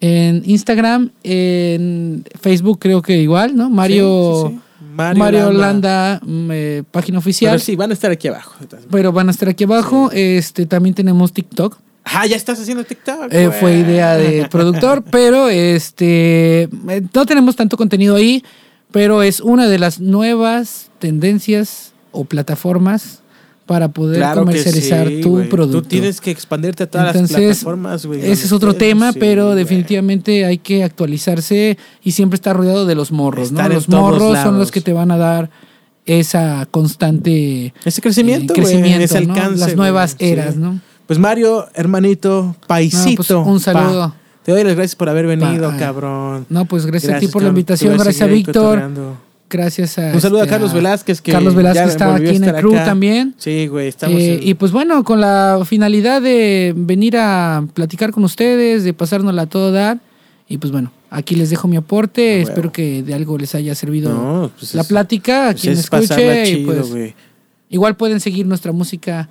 En 0.01 0.43
Instagram, 0.45 1.11
en 1.23 2.25
Facebook 2.41 2.81
creo 2.81 3.03
que 3.03 3.19
igual, 3.23 3.55
¿no? 3.57 3.71
Mario, 3.71 4.49
Sí, 4.49 4.55
sí, 4.55 4.61
sí. 4.79 4.85
Mario, 4.97 5.19
Mario 5.19 5.53
Landa. 5.53 6.21
Landa, 6.21 6.21
mm, 6.27 6.51
eh, 6.53 6.83
página 6.91 7.19
oficial. 7.19 7.53
Pero 7.53 7.65
sí, 7.65 7.77
van 7.77 7.91
a 7.91 7.95
estar 7.95 8.11
aquí 8.11 8.27
abajo. 8.29 8.55
Pero 8.91 9.13
van 9.13 9.29
a 9.29 9.31
estar 9.31 9.49
aquí 9.49 9.63
abajo. 9.65 10.11
Este 10.13 10.67
también 10.67 10.95
tenemos 10.95 11.33
TikTok. 11.33 11.79
Ah, 12.05 12.27
ya 12.27 12.37
estás 12.37 12.61
haciendo 12.61 12.85
TikTok. 12.85 13.29
Eh, 13.31 13.51
fue 13.51 13.77
idea 13.77 14.17
del 14.17 14.49
productor, 14.51 15.03
pero 15.05 15.49
este 15.49 16.63
eh, 16.63 17.03
no 17.15 17.27
tenemos 17.27 17.57
tanto 17.57 17.77
contenido 17.77 18.17
ahí, 18.17 18.45
pero 18.91 19.23
es 19.23 19.41
una 19.41 19.69
de 19.69 19.79
las 19.79 20.01
nuevas 20.01 20.91
tendencias 20.99 21.93
o 22.11 22.25
plataformas 22.25 23.21
para 23.67 23.89
poder 23.89 24.19
Claro 24.19 24.41
comercializar 24.41 25.09
sí, 25.09 25.21
tu 25.21 25.49
producto. 25.49 25.83
Tú 25.83 25.89
tienes 25.89 26.21
que 26.21 26.31
expandirte 26.31 26.83
a 26.83 26.87
todas 26.91 27.15
las 27.15 27.31
plataformas, 27.31 28.05
güey. 28.05 28.21
Ese 28.21 28.47
es 28.47 28.53
otro 28.53 28.75
tema, 28.75 29.13
sí, 29.13 29.19
pero 29.21 29.55
definitivamente 29.55 30.45
hay 30.45 30.59
que 30.59 30.83
actualizarse 30.85 31.79
y 32.03 32.13
siempre 32.13 32.35
estar 32.35 32.57
rodeado 32.57 32.85
de 32.87 32.95
los 32.95 33.13
morros, 33.13 33.53
¿no? 33.53 33.61
Estar 33.61 33.73
Los 33.73 33.89
morros 33.89 34.39
son 34.41 34.59
los 34.59 34.71
que 34.71 34.81
te 34.81 34.93
van 34.93 35.11
a 35.11 35.17
dar 35.17 35.51
esa 36.05 36.67
constante 36.71 37.73
Ese 37.85 38.03
crecimiento, 38.03 38.53
eh, 38.55 38.57
crecimiento, 38.57 39.05
ese 39.05 39.25
¿no? 39.25 39.35
alcance. 39.35 39.61
las 39.61 39.77
nuevas 39.77 40.17
sí. 40.19 40.27
eras, 40.27 40.57
¿no? 40.57 40.81
Pues 41.07 41.19
Mario, 41.19 41.67
hermanito, 41.75 42.57
paisito. 42.67 43.23
No, 43.39 43.45
pues, 43.45 43.55
un 43.55 43.61
saludo. 43.61 44.09
pa. 44.11 44.17
Te 44.45 44.53
doy 44.53 44.65
las 44.65 44.75
gracias 44.75 44.97
por 44.97 45.09
haber 45.09 45.27
venido, 45.27 45.71
Pa- 45.71 45.77
cabrón. 45.77 46.47
No, 46.49 46.65
pues 46.65 46.85
gracias, 46.87 47.15
a 47.15 47.19
ti 47.19 47.29
por 47.29 47.43
la 47.43 47.49
invitación, 47.51 47.95
gracias 47.97 48.23
a 48.23 48.27
Víctor, 48.27 48.83
gracias 49.49 49.99
a 49.99 50.13
Un 50.15 50.21
saludo 50.21 50.41
este, 50.43 50.49
a 50.49 50.57
Carlos 50.57 50.73
Velázquez, 50.73 51.21
que 51.21 51.31
Carlos 51.33 51.55
Velázquez 51.55 51.89
está 51.91 52.15
aquí 52.15 52.29
en 52.37 52.45
el 52.45 52.55
crew 52.57 52.75
acá. 52.75 52.85
también. 52.87 53.35
Sí, 53.39 53.67
güey, 53.69 53.89
estamos 53.89 54.19
Eh, 54.21 54.35
en- 54.43 54.49
Y 54.49 54.55
pues 54.55 54.73
bueno, 54.73 55.05
con 55.05 55.21
la 55.21 55.61
finalidad 55.67 56.23
de 56.23 56.73
venir 56.77 57.17
a 57.19 57.65
platicar 57.75 58.11
con 58.13 58.25
ustedes, 58.25 58.83
de 58.85 58.93
pasárnosla 58.95 59.43
a 59.43 59.47
todo 59.47 59.71
dar. 59.71 59.99
Y 60.49 60.59
pues 60.59 60.73
bueno, 60.73 60.91
aquí 61.11 61.35
les 61.37 61.51
dejo 61.51 61.69
mi 61.69 61.77
aporte. 61.77 62.39
Ah, 62.41 62.43
Espero 62.43 62.73
que 62.73 63.03
de 63.03 63.15
algo 63.15 63.39
les 63.39 63.55
haya 63.55 63.75
servido 63.75 64.13
No, 64.13 64.51
pues 64.59 64.75
la 64.75 64.83
es- 64.83 64.89
plática. 64.89 65.49
A 65.49 65.51
pues 65.53 65.61
quien 65.63 65.75
es 65.75 65.81
escuche. 65.81 66.43
y 66.51 66.57
chido, 66.57 66.73
pues, 66.73 66.91
güey. 66.91 67.15
igual 67.71 67.97
pueden 67.97 68.19
seguir 68.21 68.47
nuestra 68.47 68.73
música. 68.73 69.29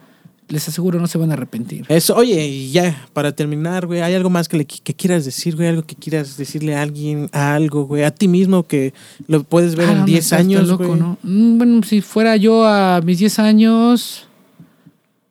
Les 0.52 0.68
aseguro, 0.68 1.00
no 1.00 1.08
se 1.08 1.18
van 1.18 1.32
a 1.32 1.34
arrepentir. 1.34 1.86
Eso, 1.88 2.14
oye, 2.16 2.46
y 2.46 2.72
ya, 2.72 3.08
para 3.14 3.32
terminar, 3.32 3.88
güey, 3.88 4.02
¿hay 4.02 4.14
algo 4.14 4.30
más 4.30 4.50
que, 4.50 4.58
le, 4.58 4.66
que 4.66 4.94
quieras 4.94 5.24
decir, 5.24 5.56
güey? 5.56 5.70
¿Algo 5.70 5.84
que 5.84 5.96
quieras 5.96 6.36
decirle 6.38 6.76
a 6.76 6.82
alguien, 6.82 7.30
a 7.32 7.56
algo, 7.56 7.86
güey? 7.86 8.04
A 8.04 8.12
ti 8.12 8.28
mismo 8.28 8.68
que 8.68 8.94
lo 9.28 9.44
puedes 9.44 9.76
ver 9.76 9.88
Ah, 9.88 9.92
en 9.94 9.98
no, 10.00 10.06
10 10.06 10.24
está- 10.26 10.36
está 10.36 10.46
años, 10.48 10.68
loco, 10.68 10.88
güey. 10.88 11.00
¿no? 11.00 11.18
Mm, 11.24 11.58
Bueno, 11.58 11.82
si 11.84 12.02
fuera 12.02 12.36
yo 12.36 12.66
a 12.68 13.00
mis 13.02 13.20
10 13.20 13.40
años, 13.40 14.28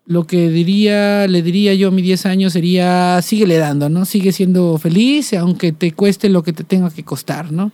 lo 0.07 0.27
que 0.27 0.49
diría, 0.49 1.29
le 1.29 1.43
diría 1.43 1.75
yo 1.75 1.89
a 1.89 1.91
mis 1.91 2.05
10 2.05 2.27
años 2.27 2.53
sería, 2.55 3.21
síguele 3.23 3.59
dando, 3.59 3.89
¿no? 3.89 4.05
Sigue 4.07 4.33
siendo 4.33 4.77
feliz, 4.79 5.33
aunque 5.35 5.73
te 5.73 5.93
cueste 5.93 6.29
lo 6.31 6.43
que 6.43 6.53
te 6.53 6.65
tenga 6.65 6.91
que 6.91 7.05
costar, 7.05 7.53
¿no? 7.53 7.71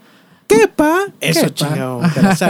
¿Qué, 0.49 0.69
pa? 0.69 1.07
Eso, 1.21 1.49
chingado. 1.49 2.01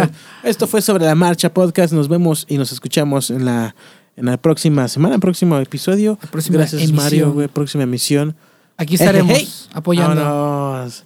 Esto 0.43 0.67
fue 0.67 0.83
Sobre 0.83 1.07
la 1.07 1.15
Marcha 1.15 1.53
Podcast. 1.55 1.93
Nos 1.95 2.09
vemos 2.09 2.45
y 2.49 2.59
nos 2.59 2.71
escuchamos 2.73 3.31
en 3.31 3.45
la, 3.47 3.75
en 4.17 4.27
la 4.27 4.37
próxima 4.39 4.89
semana, 4.89 5.19
próximo 5.19 5.59
episodio. 5.59 6.17
Próxima 6.31 6.59
Gracias, 6.59 6.83
emisión. 6.83 6.97
Mario, 7.05 7.33
güey. 7.33 7.49
Próxima 7.49 7.85
emisión. 7.85 8.35
Aquí 8.77 8.95
estaremos 8.95 9.37
Hey, 9.37 9.45
hey, 9.49 9.55
hey. 9.63 9.71
apoyando. 9.75 10.23
Vámonos. 10.25 11.05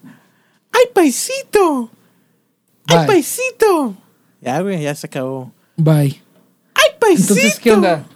¡Ay, 0.73 0.85
paisito! 0.95 1.91
¡Ay, 2.87 3.07
paisito! 3.07 3.95
Ya, 4.41 4.61
güey, 4.61 4.83
ya 4.83 4.95
se 4.95 5.07
acabó. 5.07 5.53
Bye. 5.77 6.23
¡Ay, 6.75 6.91
paisito! 7.01 7.35
Entonces, 7.35 7.61
¿qué 7.61 7.73
onda? 7.73 8.07